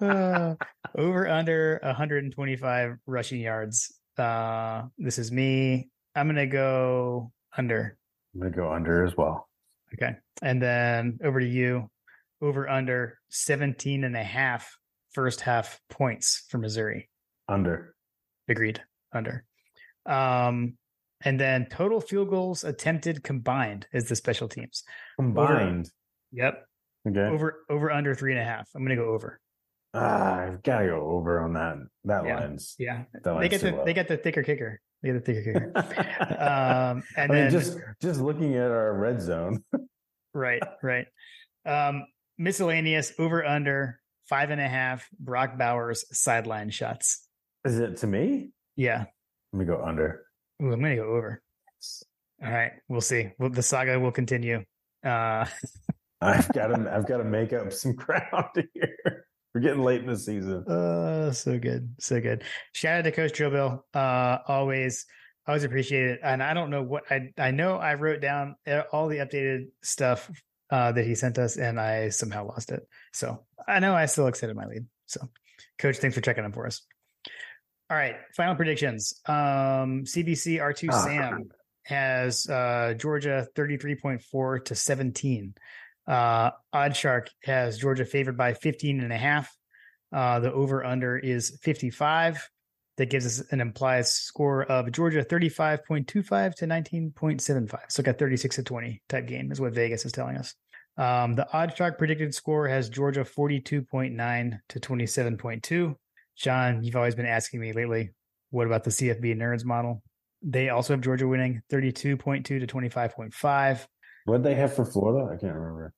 uh, 0.00 0.54
over 0.98 1.28
under 1.28 1.80
125 1.82 2.96
rushing 3.06 3.40
yards. 3.40 3.98
Uh, 4.18 4.82
this 4.98 5.18
is 5.18 5.30
me. 5.32 5.88
I'm 6.14 6.26
gonna 6.26 6.46
go 6.46 7.32
under. 7.56 7.96
I'm 8.34 8.40
gonna 8.40 8.54
go 8.54 8.72
under 8.72 9.04
as 9.04 9.16
well. 9.16 9.48
Okay. 9.94 10.16
And 10.42 10.60
then 10.60 11.18
over 11.22 11.40
to 11.40 11.46
you. 11.46 11.90
Over 12.42 12.68
under 12.68 13.18
17 13.30 14.04
and 14.04 14.16
a 14.16 14.22
half 14.22 14.76
first 15.12 15.40
half 15.40 15.80
points 15.88 16.44
for 16.50 16.58
Missouri. 16.58 17.08
Under. 17.48 17.94
Agreed. 18.48 18.82
Under. 19.12 19.44
Um, 20.04 20.74
and 21.22 21.40
then 21.40 21.66
total 21.70 22.00
field 22.00 22.28
goals 22.28 22.64
attempted 22.64 23.22
combined 23.22 23.86
is 23.92 24.08
the 24.08 24.16
special 24.16 24.48
teams. 24.48 24.82
Combined. 25.16 25.90
Yep. 26.32 26.66
Okay. 27.08 27.20
Over 27.20 27.64
over 27.70 27.90
under 27.90 28.14
three 28.14 28.32
and 28.32 28.40
a 28.40 28.44
half. 28.44 28.68
I'm 28.74 28.82
gonna 28.82 28.96
go 28.96 29.10
over. 29.14 29.40
Ah, 29.94 30.40
I've 30.40 30.62
got 30.64 30.80
to 30.80 30.86
go 30.88 31.00
over 31.12 31.40
on 31.40 31.52
that. 31.52 31.76
That 32.04 32.26
Yeah. 32.26 32.40
lines. 32.40 32.74
Yeah. 32.80 33.04
That 33.22 33.38
They 33.38 33.48
get 33.48 33.60
the 33.60 33.70
low. 33.70 33.84
they 33.84 33.94
get 33.94 34.08
the 34.08 34.16
thicker 34.16 34.42
kicker. 34.42 34.80
The 35.12 35.20
thicker 35.20 35.42
kicker. 35.52 35.72
um 36.40 37.02
and 37.16 37.30
I 37.32 37.34
mean, 37.34 37.42
then 37.44 37.50
just 37.50 37.78
just 38.00 38.20
looking 38.20 38.54
at 38.56 38.70
our 38.70 38.94
red 38.94 39.20
zone. 39.20 39.62
right, 40.34 40.62
right. 40.82 41.06
Um 41.66 42.06
miscellaneous 42.38 43.12
over 43.18 43.44
under 43.44 44.00
five 44.28 44.50
and 44.50 44.60
a 44.60 44.68
half 44.68 45.06
Brock 45.18 45.58
Bowers 45.58 46.04
sideline 46.10 46.70
shots. 46.70 47.28
Is 47.64 47.78
it 47.78 47.98
to 47.98 48.06
me? 48.06 48.50
Yeah. 48.76 49.04
Let 49.52 49.58
me 49.58 49.64
go 49.66 49.82
under. 49.84 50.24
Ooh, 50.62 50.72
I'm 50.72 50.80
gonna 50.80 50.96
go 50.96 51.04
over. 51.14 51.42
All 52.44 52.50
right, 52.50 52.72
we'll 52.88 53.00
see. 53.00 53.30
Well, 53.38 53.50
the 53.50 53.62
saga 53.62 53.98
will 54.00 54.10
continue. 54.12 54.64
Uh, 55.04 55.46
I've 56.20 56.50
got 56.52 56.68
to 56.68 56.90
I've 56.92 57.06
got 57.06 57.18
to 57.18 57.24
make 57.24 57.52
up 57.52 57.72
some 57.72 57.92
ground 57.96 58.48
here. 58.74 59.26
We're 59.54 59.60
getting 59.60 59.82
late 59.82 60.00
in 60.00 60.08
the 60.08 60.16
season. 60.18 60.66
uh, 60.66 61.30
so 61.32 61.58
good, 61.58 61.94
so 62.00 62.20
good. 62.20 62.42
Shout 62.72 62.98
out 62.98 63.02
to 63.04 63.12
Coach 63.12 63.34
Joe 63.34 63.50
Bill. 63.50 63.84
Uh, 63.94 64.38
always, 64.48 65.06
always 65.46 65.62
appreciate 65.62 66.06
it. 66.06 66.20
And 66.24 66.42
I 66.42 66.54
don't 66.54 66.70
know 66.70 66.82
what 66.82 67.04
I 67.10 67.30
I 67.38 67.52
know. 67.52 67.76
I 67.76 67.94
wrote 67.94 68.20
down 68.20 68.56
uh, 68.66 68.82
all 68.92 69.06
the 69.08 69.18
updated 69.18 69.66
stuff 69.82 70.28
uh, 70.70 70.90
that 70.92 71.04
he 71.06 71.14
sent 71.14 71.38
us, 71.38 71.56
and 71.56 71.78
I 71.78 72.08
somehow 72.08 72.46
lost 72.48 72.72
it. 72.72 72.82
So 73.12 73.44
I 73.68 73.78
know 73.78 73.94
I 73.94 74.06
still 74.06 74.26
extended 74.26 74.56
my 74.56 74.66
lead. 74.66 74.86
So, 75.06 75.20
Coach, 75.78 75.98
thanks 75.98 76.16
for 76.16 76.20
checking 76.20 76.44
in 76.44 76.52
for 76.52 76.66
us. 76.66 76.82
All 77.90 77.96
right, 77.96 78.16
final 78.36 78.56
predictions. 78.56 79.20
Um, 79.28 80.02
CBC 80.04 80.58
R2 80.58 80.88
Ah. 80.90 81.04
Sam 81.04 81.44
has 81.84 82.48
uh, 82.48 82.94
Georgia 82.96 83.46
33.4 83.54 84.64
to 84.64 84.74
17. 84.74 85.54
Uh, 86.06 86.50
OddsShark 86.74 87.28
has 87.44 87.78
Georgia 87.78 88.04
favored 88.04 88.36
by 88.36 88.54
15 88.54 89.00
and 89.00 89.12
a 89.12 89.16
half. 89.16 89.54
Uh, 90.12 90.40
the 90.40 90.52
over 90.52 90.84
under 90.84 91.18
is 91.18 91.58
55. 91.62 92.48
That 92.96 93.10
gives 93.10 93.26
us 93.26 93.44
an 93.50 93.60
implied 93.60 94.06
score 94.06 94.62
of 94.64 94.92
Georgia 94.92 95.24
35.25 95.24 96.54
to 96.54 96.66
19.75. 96.66 97.78
So 97.88 98.04
got 98.04 98.18
36 98.18 98.56
to 98.56 98.62
20 98.62 99.02
type 99.08 99.26
game 99.26 99.50
is 99.50 99.60
what 99.60 99.74
Vegas 99.74 100.04
is 100.04 100.12
telling 100.12 100.36
us. 100.36 100.54
Um, 100.96 101.34
the 101.34 101.48
OddsShark 101.52 101.98
predicted 101.98 102.32
score 102.34 102.68
has 102.68 102.88
Georgia 102.88 103.24
42.9 103.24 104.58
to 104.68 104.80
27.2. 104.80 105.94
John, 106.36 106.84
you've 106.84 106.96
always 106.96 107.16
been 107.16 107.26
asking 107.26 107.60
me 107.60 107.72
lately, 107.72 108.10
what 108.50 108.66
about 108.66 108.84
the 108.84 108.90
CFB 108.90 109.36
Nerds 109.36 109.64
model? 109.64 110.02
They 110.42 110.68
also 110.68 110.92
have 110.92 111.00
Georgia 111.00 111.26
winning 111.26 111.62
32.2 111.72 112.44
to 112.44 112.66
25.5. 112.66 113.86
What 114.24 114.42
they 114.42 114.54
have 114.54 114.74
for 114.74 114.84
Florida? 114.84 115.32
I 115.32 115.36
can't 115.36 115.54
remember. 115.54 115.92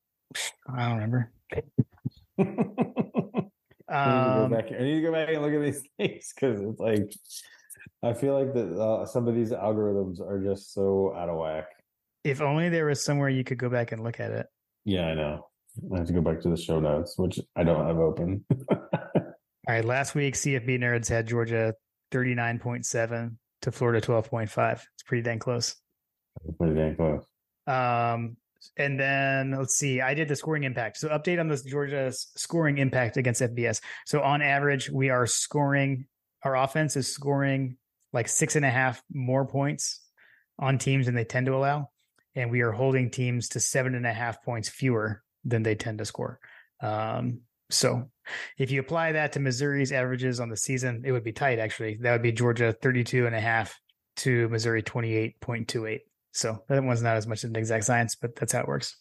I 0.68 0.88
don't 0.88 0.94
remember. 0.96 1.32
I 2.38 2.42
need, 2.44 2.56
to 2.56 3.44
go 3.88 4.44
Um, 4.44 4.50
back, 4.50 4.66
I 4.72 4.82
need 4.82 4.96
to 4.96 5.02
go 5.02 5.12
back 5.12 5.28
and 5.28 5.42
look 5.42 5.52
at 5.52 5.60
these 5.62 5.82
things 5.98 6.32
because 6.34 6.60
it's 6.60 6.80
like 6.80 7.12
I 8.02 8.12
feel 8.12 8.34
like 8.38 8.52
that 8.54 8.78
uh, 8.80 9.06
some 9.06 9.28
of 9.28 9.34
these 9.34 9.52
algorithms 9.52 10.20
are 10.20 10.40
just 10.42 10.72
so 10.74 11.14
out 11.16 11.28
of 11.28 11.38
whack. 11.38 11.66
if 12.24 12.40
only 12.40 12.68
there 12.68 12.86
was 12.86 13.02
somewhere 13.04 13.28
you 13.28 13.44
could 13.44 13.58
go 13.58 13.68
back 13.68 13.92
and 13.92 14.02
look 14.02 14.18
at 14.20 14.32
it. 14.32 14.46
Yeah, 14.84 15.06
I 15.06 15.14
know. 15.14 15.46
I 15.94 15.98
have 15.98 16.06
to 16.08 16.12
go 16.12 16.20
back 16.20 16.40
to 16.40 16.48
the 16.48 16.56
show 16.56 16.80
notes, 16.80 17.16
which 17.18 17.38
I 17.54 17.62
don't 17.62 17.86
have 17.86 17.98
open. 17.98 18.44
All 18.70 18.78
right, 19.68 19.84
last 19.84 20.14
week 20.14 20.34
CFB 20.34 20.78
Nerds 20.80 21.08
had 21.08 21.26
Georgia 21.26 21.74
39.7 22.12 23.36
to 23.62 23.72
Florida 23.72 24.00
12.5. 24.04 24.72
It's 24.72 25.02
pretty 25.04 25.22
dang 25.22 25.38
close. 25.38 25.76
Pretty 26.58 26.74
dang 26.74 26.96
close. 26.96 27.24
Um, 27.66 28.36
and 28.76 28.98
then 28.98 29.52
let's 29.52 29.76
see, 29.76 30.00
I 30.00 30.14
did 30.14 30.28
the 30.28 30.36
scoring 30.36 30.64
impact. 30.64 30.98
So 30.98 31.08
update 31.08 31.40
on 31.40 31.48
this 31.48 31.62
Georgia's 31.62 32.28
scoring 32.36 32.78
impact 32.78 33.16
against 33.16 33.40
FBS. 33.40 33.80
So 34.04 34.20
on 34.20 34.42
average, 34.42 34.90
we 34.90 35.10
are 35.10 35.26
scoring, 35.26 36.06
our 36.42 36.56
offense 36.56 36.96
is 36.96 37.12
scoring 37.12 37.76
like 38.12 38.28
six 38.28 38.56
and 38.56 38.64
a 38.64 38.70
half 38.70 39.02
more 39.12 39.46
points 39.46 40.00
on 40.58 40.78
teams 40.78 41.06
than 41.06 41.14
they 41.14 41.24
tend 41.24 41.46
to 41.46 41.54
allow. 41.54 41.90
And 42.34 42.50
we 42.50 42.60
are 42.60 42.72
holding 42.72 43.10
teams 43.10 43.48
to 43.50 43.60
seven 43.60 43.94
and 43.94 44.06
a 44.06 44.12
half 44.12 44.42
points 44.42 44.68
fewer 44.68 45.22
than 45.44 45.62
they 45.62 45.74
tend 45.74 45.98
to 45.98 46.04
score. 46.04 46.38
Um, 46.80 47.40
so 47.70 48.10
if 48.58 48.70
you 48.70 48.80
apply 48.80 49.12
that 49.12 49.32
to 49.32 49.40
Missouri's 49.40 49.92
averages 49.92 50.38
on 50.38 50.50
the 50.50 50.56
season, 50.56 51.02
it 51.04 51.12
would 51.12 51.24
be 51.24 51.32
tight 51.32 51.58
actually. 51.58 51.96
That 52.00 52.12
would 52.12 52.22
be 52.22 52.32
Georgia 52.32 52.72
32 52.72 53.26
and 53.26 53.34
a 53.34 53.40
half 53.40 53.78
to 54.16 54.48
Missouri 54.48 54.82
28.28. 54.82 56.00
So 56.36 56.62
that 56.68 56.84
one's 56.84 57.00
not 57.02 57.16
as 57.16 57.26
much 57.26 57.44
an 57.44 57.56
exact 57.56 57.84
science, 57.84 58.14
but 58.14 58.36
that's 58.36 58.52
how 58.52 58.60
it 58.60 58.68
works. 58.68 58.94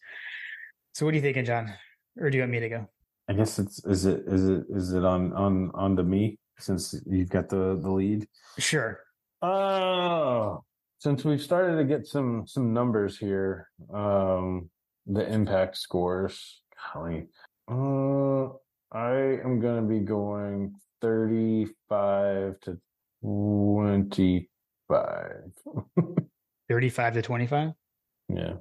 So 0.93 1.05
what 1.05 1.13
are 1.13 1.17
you 1.17 1.21
thinking, 1.21 1.43
John? 1.43 1.73
Or 2.17 2.29
do 2.29 2.37
you 2.37 2.43
want 2.43 2.53
me 2.53 2.61
to 2.61 2.69
go? 2.69 2.87
I 3.27 3.33
guess 3.33 3.59
it's 3.59 3.83
is 3.85 4.05
it 4.05 4.23
is 4.25 4.47
it 4.47 4.63
is 4.69 4.93
it 4.93 5.03
on 5.03 5.33
on 5.33 5.69
on 5.73 5.97
to 5.97 6.03
me 6.03 6.39
since 6.59 6.95
you've 7.05 7.27
got 7.29 7.49
the 7.49 7.77
the 7.81 7.91
lead. 7.91 8.25
Sure. 8.57 9.01
Oh, 9.41 10.63
since 10.99 11.25
we've 11.25 11.41
started 11.41 11.75
to 11.75 11.83
get 11.83 12.07
some 12.07 12.47
some 12.47 12.71
numbers 12.73 13.17
here, 13.17 13.69
um, 13.93 14.69
the 15.05 15.27
impact 15.29 15.77
scores. 15.77 16.61
Golly, 16.93 17.27
uh, 17.67 18.45
I 18.93 19.39
am 19.43 19.59
going 19.59 19.81
to 19.81 19.87
be 19.89 19.99
going 19.99 20.75
thirty-five 21.01 22.61
to 22.61 22.79
twenty-five. 23.21 24.47
35 26.69 27.13
to 27.15 27.21
25. 27.21 27.71
yeah, 28.29 28.53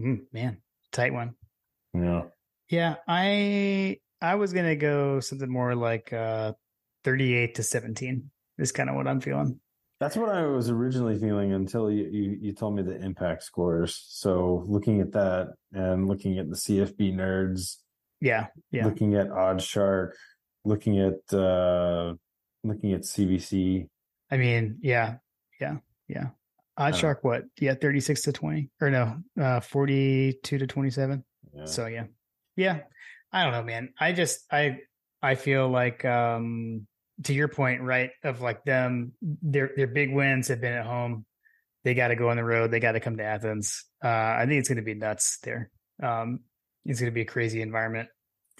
Mm, 0.00 0.20
man, 0.32 0.58
tight 0.92 1.12
one. 1.12 1.34
yeah. 1.94 2.22
Yeah, 2.70 2.96
I 3.06 3.98
I 4.20 4.34
was 4.36 4.52
gonna 4.52 4.74
go 4.76 5.20
something 5.20 5.50
more 5.50 5.74
like 5.74 6.12
uh 6.12 6.54
38 7.04 7.56
to 7.56 7.62
17 7.62 8.30
is 8.58 8.72
kind 8.72 8.88
of 8.88 8.96
what 8.96 9.06
I'm 9.06 9.20
feeling. 9.20 9.60
That's 10.00 10.16
what 10.16 10.30
I 10.30 10.46
was 10.46 10.70
originally 10.70 11.18
feeling 11.18 11.52
until 11.52 11.90
you, 11.90 12.04
you 12.10 12.38
you 12.40 12.52
told 12.54 12.74
me 12.74 12.82
the 12.82 12.96
impact 13.00 13.42
scores. 13.44 14.02
So 14.08 14.64
looking 14.66 15.00
at 15.02 15.12
that 15.12 15.54
and 15.72 16.08
looking 16.08 16.38
at 16.38 16.48
the 16.50 16.56
CFB 16.56 17.14
nerds, 17.14 17.76
Yeah, 18.20 18.46
yeah. 18.72 18.86
looking 18.86 19.14
at 19.14 19.28
OddsShark, 19.28 20.12
looking 20.64 20.98
at 21.00 21.32
uh 21.32 22.14
looking 22.64 22.94
at 22.94 23.02
CBC. 23.02 23.86
I 24.30 24.36
mean, 24.38 24.78
yeah, 24.80 25.16
yeah, 25.60 25.76
yeah. 26.08 26.28
Odd 26.76 26.94
Uh, 26.94 26.96
Shark, 26.96 27.24
what? 27.24 27.44
Yeah, 27.60 27.74
36 27.74 28.22
to 28.22 28.32
20 28.32 28.70
or 28.80 28.90
no, 28.90 29.18
uh 29.40 29.60
42 29.60 30.58
to 30.58 30.66
27. 30.66 31.24
Yeah. 31.54 31.64
So 31.66 31.86
yeah. 31.86 32.04
Yeah. 32.56 32.80
I 33.32 33.44
don't 33.44 33.52
know, 33.52 33.62
man. 33.62 33.92
I 33.98 34.12
just 34.12 34.44
I 34.52 34.78
I 35.22 35.34
feel 35.36 35.68
like 35.68 36.04
um 36.04 36.86
to 37.24 37.32
your 37.32 37.48
point, 37.48 37.80
right, 37.82 38.10
of 38.24 38.40
like 38.40 38.64
them 38.64 39.12
their 39.22 39.70
their 39.76 39.86
big 39.86 40.12
wins 40.12 40.48
have 40.48 40.60
been 40.60 40.72
at 40.72 40.84
home. 40.86 41.24
They 41.84 41.94
got 41.94 42.08
to 42.08 42.16
go 42.16 42.30
on 42.30 42.36
the 42.36 42.44
road. 42.44 42.70
They 42.70 42.80
got 42.80 42.92
to 42.92 43.00
come 43.00 43.16
to 43.18 43.24
Athens. 43.24 43.84
Uh 44.04 44.08
I 44.08 44.46
think 44.46 44.58
it's 44.58 44.68
going 44.68 44.76
to 44.76 44.82
be 44.82 44.94
nuts 44.94 45.38
there. 45.42 45.70
Um 46.02 46.40
it's 46.84 47.00
going 47.00 47.10
to 47.10 47.14
be 47.14 47.22
a 47.22 47.24
crazy 47.26 47.62
environment. 47.62 48.08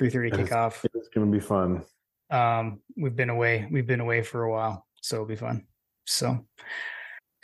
3:30 0.00 0.30
That 0.30 0.40
is- 0.40 0.48
kickoff. 0.48 0.84
it's 0.94 1.08
gonna 1.08 1.26
be 1.30 1.40
fun. 1.40 1.84
Um 2.30 2.80
we've 2.96 3.14
been 3.16 3.30
away. 3.30 3.68
We've 3.70 3.86
been 3.86 4.00
away 4.00 4.22
for 4.22 4.42
a 4.44 4.50
while, 4.50 4.86
so 5.02 5.16
it'll 5.16 5.26
be 5.26 5.36
fun. 5.36 5.66
So 6.06 6.46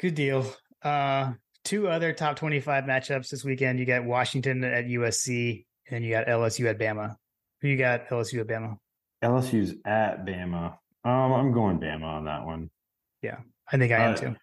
good 0.00 0.14
deal. 0.14 0.46
Uh 0.82 1.32
two 1.64 1.86
other 1.88 2.12
top 2.12 2.36
25 2.36 2.84
matchups 2.84 3.28
this 3.28 3.44
weekend. 3.44 3.78
You 3.78 3.84
got 3.86 4.04
Washington 4.04 4.64
at 4.64 4.86
USC 4.86 5.66
and 5.90 6.02
you 6.04 6.10
got 6.10 6.26
LSU 6.26 6.66
at 6.68 6.78
Bama. 6.78 7.16
Who 7.60 7.68
you 7.68 7.76
got 7.76 8.08
LSU 8.08 8.40
at 8.40 8.46
Bama? 8.46 8.76
LSU's 9.22 9.74
at 9.84 10.24
Bama. 10.24 10.76
Um, 11.04 11.32
I'm 11.32 11.52
going 11.52 11.78
Bama 11.78 12.04
on 12.04 12.24
that 12.24 12.44
one. 12.46 12.70
Yeah, 13.22 13.36
I 13.70 13.76
think 13.76 13.92
I 13.92 13.96
am 13.98 14.12
Uh, 14.12 14.16
too. 14.16 14.36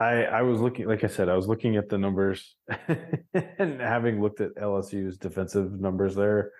I 0.00 0.24
I 0.24 0.42
was 0.42 0.58
looking, 0.60 0.86
like 0.88 1.04
I 1.04 1.08
said, 1.08 1.28
I 1.28 1.36
was 1.36 1.46
looking 1.46 1.76
at 1.76 1.88
the 1.90 1.98
numbers, 1.98 2.56
and 2.88 3.80
having 3.80 4.20
looked 4.22 4.40
at 4.40 4.54
LSU's 4.56 5.18
defensive 5.18 5.78
numbers 5.78 6.14
there, 6.14 6.50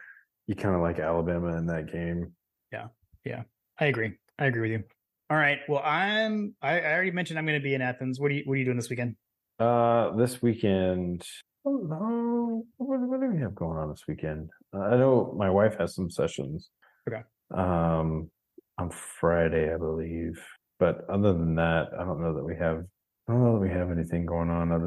you 0.46 0.54
kind 0.54 0.74
of 0.74 0.82
like 0.82 0.98
Alabama 0.98 1.56
in 1.56 1.66
that 1.66 1.90
game. 1.90 2.32
Yeah. 2.70 2.88
Yeah. 3.24 3.42
I 3.80 3.86
agree. 3.86 4.18
I 4.38 4.46
agree 4.46 4.60
with 4.60 4.70
you. 4.70 4.84
All 5.32 5.38
right. 5.38 5.60
Well, 5.66 5.80
I'm 5.82 6.54
I, 6.60 6.78
I 6.78 6.92
already 6.92 7.10
mentioned 7.10 7.38
I'm 7.38 7.46
going 7.46 7.58
to 7.58 7.64
be 7.64 7.72
in 7.72 7.80
Athens. 7.80 8.20
What 8.20 8.30
are 8.30 8.34
you 8.34 8.42
what 8.44 8.52
are 8.52 8.56
you 8.58 8.66
doing 8.66 8.76
this 8.76 8.90
weekend? 8.90 9.16
Uh, 9.58 10.14
this 10.14 10.42
weekend. 10.42 11.26
Oh 11.64 11.78
no! 11.88 12.66
What, 12.76 13.00
what 13.00 13.18
do 13.18 13.30
we 13.32 13.40
have 13.40 13.54
going 13.54 13.78
on 13.78 13.88
this 13.88 14.02
weekend? 14.06 14.50
Uh, 14.74 14.80
I 14.80 14.98
know 14.98 15.34
my 15.34 15.48
wife 15.48 15.74
has 15.78 15.94
some 15.94 16.10
sessions. 16.10 16.68
Okay. 17.08 17.22
Um, 17.54 18.30
on 18.76 18.90
Friday, 18.90 19.72
I 19.72 19.78
believe. 19.78 20.38
But 20.78 21.08
other 21.08 21.32
than 21.32 21.54
that, 21.54 21.88
I 21.98 22.04
don't 22.04 22.20
know 22.20 22.34
that 22.34 22.44
we 22.44 22.54
have. 22.56 22.84
I 23.26 23.32
don't 23.32 23.42
know 23.42 23.54
that 23.54 23.66
we 23.66 23.70
have 23.70 23.90
anything 23.90 24.26
going 24.26 24.50
on 24.50 24.70
other 24.70 24.84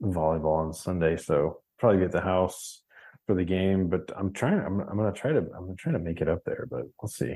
than 0.00 0.14
volleyball 0.14 0.64
on 0.64 0.72
Sunday. 0.72 1.18
So 1.18 1.58
probably 1.78 1.98
be 1.98 2.04
at 2.06 2.12
the 2.12 2.22
house 2.22 2.80
for 3.26 3.34
the 3.34 3.44
game. 3.44 3.88
But 3.88 4.10
I'm 4.16 4.32
trying. 4.32 4.60
I'm. 4.60 4.80
I'm 4.80 4.96
gonna 4.96 5.12
try 5.12 5.32
to. 5.32 5.40
I'm 5.40 5.66
gonna 5.66 5.74
try 5.76 5.92
to 5.92 5.98
make 5.98 6.22
it 6.22 6.28
up 6.30 6.40
there. 6.46 6.66
But 6.70 6.84
we'll 7.02 7.10
see. 7.10 7.34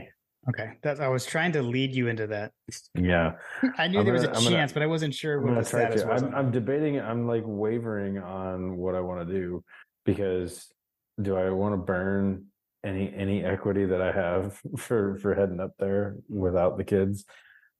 Okay. 0.48 0.72
That 0.82 1.00
I 1.00 1.08
was 1.08 1.26
trying 1.26 1.52
to 1.52 1.62
lead 1.62 1.94
you 1.94 2.08
into 2.08 2.26
that. 2.28 2.52
Yeah. 2.94 3.32
I 3.78 3.88
knew 3.88 3.98
I'm 4.00 4.04
there 4.04 4.14
was 4.14 4.22
a 4.24 4.26
gonna- 4.28 4.38
I'm 4.38 4.44
gonna- 4.44 4.56
chance, 4.56 4.72
but 4.72 4.82
I 4.82 4.86
wasn't 4.86 5.14
sure 5.14 5.40
what 5.40 5.54
the 5.54 5.64
status 5.64 6.02
to. 6.02 6.08
was. 6.08 6.22
I'm, 6.22 6.34
I'm 6.34 6.50
debating. 6.50 7.00
I'm 7.00 7.26
like 7.26 7.42
wavering 7.46 8.18
on 8.18 8.76
what 8.76 8.94
I 8.94 9.00
want 9.00 9.26
to 9.28 9.34
do 9.34 9.62
because 10.04 10.72
do 11.20 11.36
I 11.36 11.50
want 11.50 11.74
to 11.74 11.76
burn 11.78 12.46
any 12.84 13.12
any 13.14 13.44
equity 13.44 13.84
that 13.86 14.00
I 14.00 14.12
have 14.12 14.58
for 14.78 15.16
for 15.18 15.34
heading 15.34 15.60
up 15.60 15.72
there 15.78 16.16
without 16.28 16.78
the 16.78 16.84
kids 16.84 17.24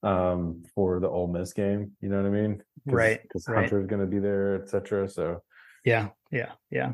um 0.03 0.63
for 0.75 1.01
the 1.01 1.09
Ole 1.09 1.29
Miss 1.29 1.53
game? 1.53 1.93
You 2.01 2.09
know 2.09 2.17
what 2.23 2.27
I 2.27 2.31
mean? 2.31 2.63
Right, 2.87 3.21
Because 3.23 3.47
right. 3.49 3.61
Hunter's 3.61 3.87
going 3.87 4.01
to 4.01 4.07
be 4.07 4.19
there, 4.19 4.57
etc. 4.63 5.09
So 5.09 5.43
Yeah, 5.85 6.09
yeah, 6.31 6.53
yeah. 6.71 6.93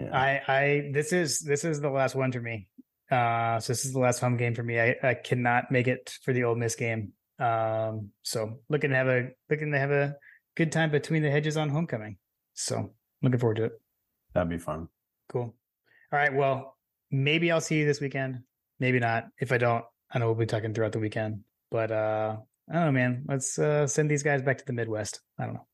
yeah. 0.00 0.10
I, 0.16 0.42
I, 0.52 0.90
this 0.92 1.12
is 1.12 1.38
this 1.40 1.64
is 1.64 1.80
the 1.80 1.90
last 1.90 2.14
one 2.16 2.32
for 2.32 2.40
me. 2.40 2.68
Uh, 3.10 3.58
so 3.58 3.72
this 3.72 3.84
is 3.84 3.92
the 3.92 3.98
last 3.98 4.20
home 4.20 4.36
game 4.36 4.54
for 4.54 4.62
me. 4.62 4.80
I, 4.80 4.96
I 5.02 5.14
cannot 5.14 5.70
make 5.70 5.88
it 5.88 6.16
for 6.22 6.32
the 6.32 6.44
Ole 6.44 6.54
Miss 6.54 6.74
game. 6.74 7.12
Um, 7.38 8.10
so 8.22 8.60
looking 8.68 8.90
to 8.90 8.96
have 8.96 9.08
a 9.08 9.28
looking 9.48 9.72
to 9.72 9.78
have 9.78 9.90
a 9.90 10.16
good 10.56 10.72
time 10.72 10.90
between 10.90 11.22
the 11.22 11.30
hedges 11.30 11.56
on 11.56 11.68
homecoming. 11.68 12.18
So 12.54 12.92
looking 13.22 13.38
forward 13.38 13.56
to 13.56 13.64
it. 13.64 13.72
That'd 14.34 14.50
be 14.50 14.58
fun. 14.58 14.88
Cool. 15.28 15.54
All 16.12 16.18
right. 16.18 16.34
Well, 16.34 16.76
maybe 17.10 17.50
I'll 17.50 17.60
see 17.60 17.78
you 17.78 17.86
this 17.86 18.00
weekend. 18.00 18.40
Maybe 18.80 18.98
not. 18.98 19.26
If 19.38 19.52
I 19.52 19.58
don't, 19.58 19.84
I 20.10 20.18
know 20.18 20.26
we'll 20.26 20.34
be 20.34 20.46
talking 20.46 20.74
throughout 20.74 20.92
the 20.92 20.98
weekend. 20.98 21.40
But 21.70 21.90
uh 21.90 22.36
I 22.70 22.74
don't 22.74 22.84
know, 22.86 22.92
man. 22.92 23.24
Let's 23.28 23.58
uh 23.58 23.86
send 23.86 24.10
these 24.10 24.22
guys 24.22 24.42
back 24.42 24.58
to 24.58 24.64
the 24.64 24.72
Midwest. 24.72 25.20
I 25.38 25.46
don't 25.46 25.54
know. 25.54 25.66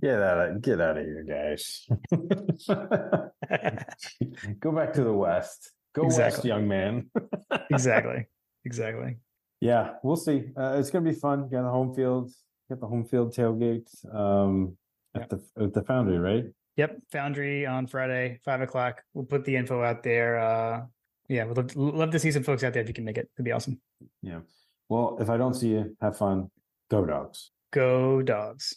Get 0.00 0.20
out 0.20 0.50
of 0.50 0.62
get 0.62 0.80
out 0.80 0.98
of 0.98 1.04
here, 1.04 1.24
guys. 1.24 1.86
Go 4.60 4.72
back 4.72 4.92
to 4.94 5.04
the 5.04 5.12
West. 5.12 5.70
Go 5.96 6.04
West, 6.04 6.18
Exactly. 6.18 6.48
young 6.50 6.68
man. 6.68 7.10
exactly. 7.70 8.26
Exactly. 8.66 9.16
Yeah, 9.60 9.94
we'll 10.02 10.16
see. 10.16 10.50
Uh, 10.56 10.76
it's 10.78 10.90
gonna 10.90 11.08
be 11.10 11.16
fun. 11.16 11.48
Got 11.48 11.62
the 11.62 11.70
home 11.70 11.94
field. 11.94 12.30
Got 12.68 12.80
the 12.80 12.86
home 12.86 13.04
field 13.06 13.34
tailgate. 13.34 13.88
Um, 14.14 14.76
at 15.14 15.30
the 15.30 15.40
at 15.58 15.72
the 15.72 15.82
Foundry, 15.82 16.18
right? 16.18 16.44
Yep. 16.76 16.98
Foundry 17.12 17.64
on 17.64 17.86
Friday, 17.86 18.38
five 18.44 18.60
o'clock. 18.60 19.02
We'll 19.14 19.24
put 19.24 19.46
the 19.46 19.56
info 19.56 19.82
out 19.82 20.02
there. 20.02 20.38
Uh 20.38 20.82
yeah, 21.28 21.44
we'd 21.46 21.56
love, 21.56 21.74
love 21.74 22.10
to 22.10 22.18
see 22.18 22.30
some 22.30 22.42
folks 22.44 22.62
out 22.62 22.74
there 22.74 22.82
if 22.82 22.88
you 22.88 22.94
can 22.94 23.04
make 23.04 23.16
it. 23.18 23.30
It'd 23.34 23.44
be 23.44 23.52
awesome. 23.52 23.80
Yeah. 24.22 24.40
Well, 24.90 25.16
if 25.20 25.30
I 25.30 25.36
don't 25.38 25.54
see 25.54 25.70
you, 25.70 25.96
have 26.02 26.18
fun. 26.18 26.50
Go 26.90 27.06
dogs. 27.06 27.50
Go 27.72 28.20
dogs. 28.22 28.76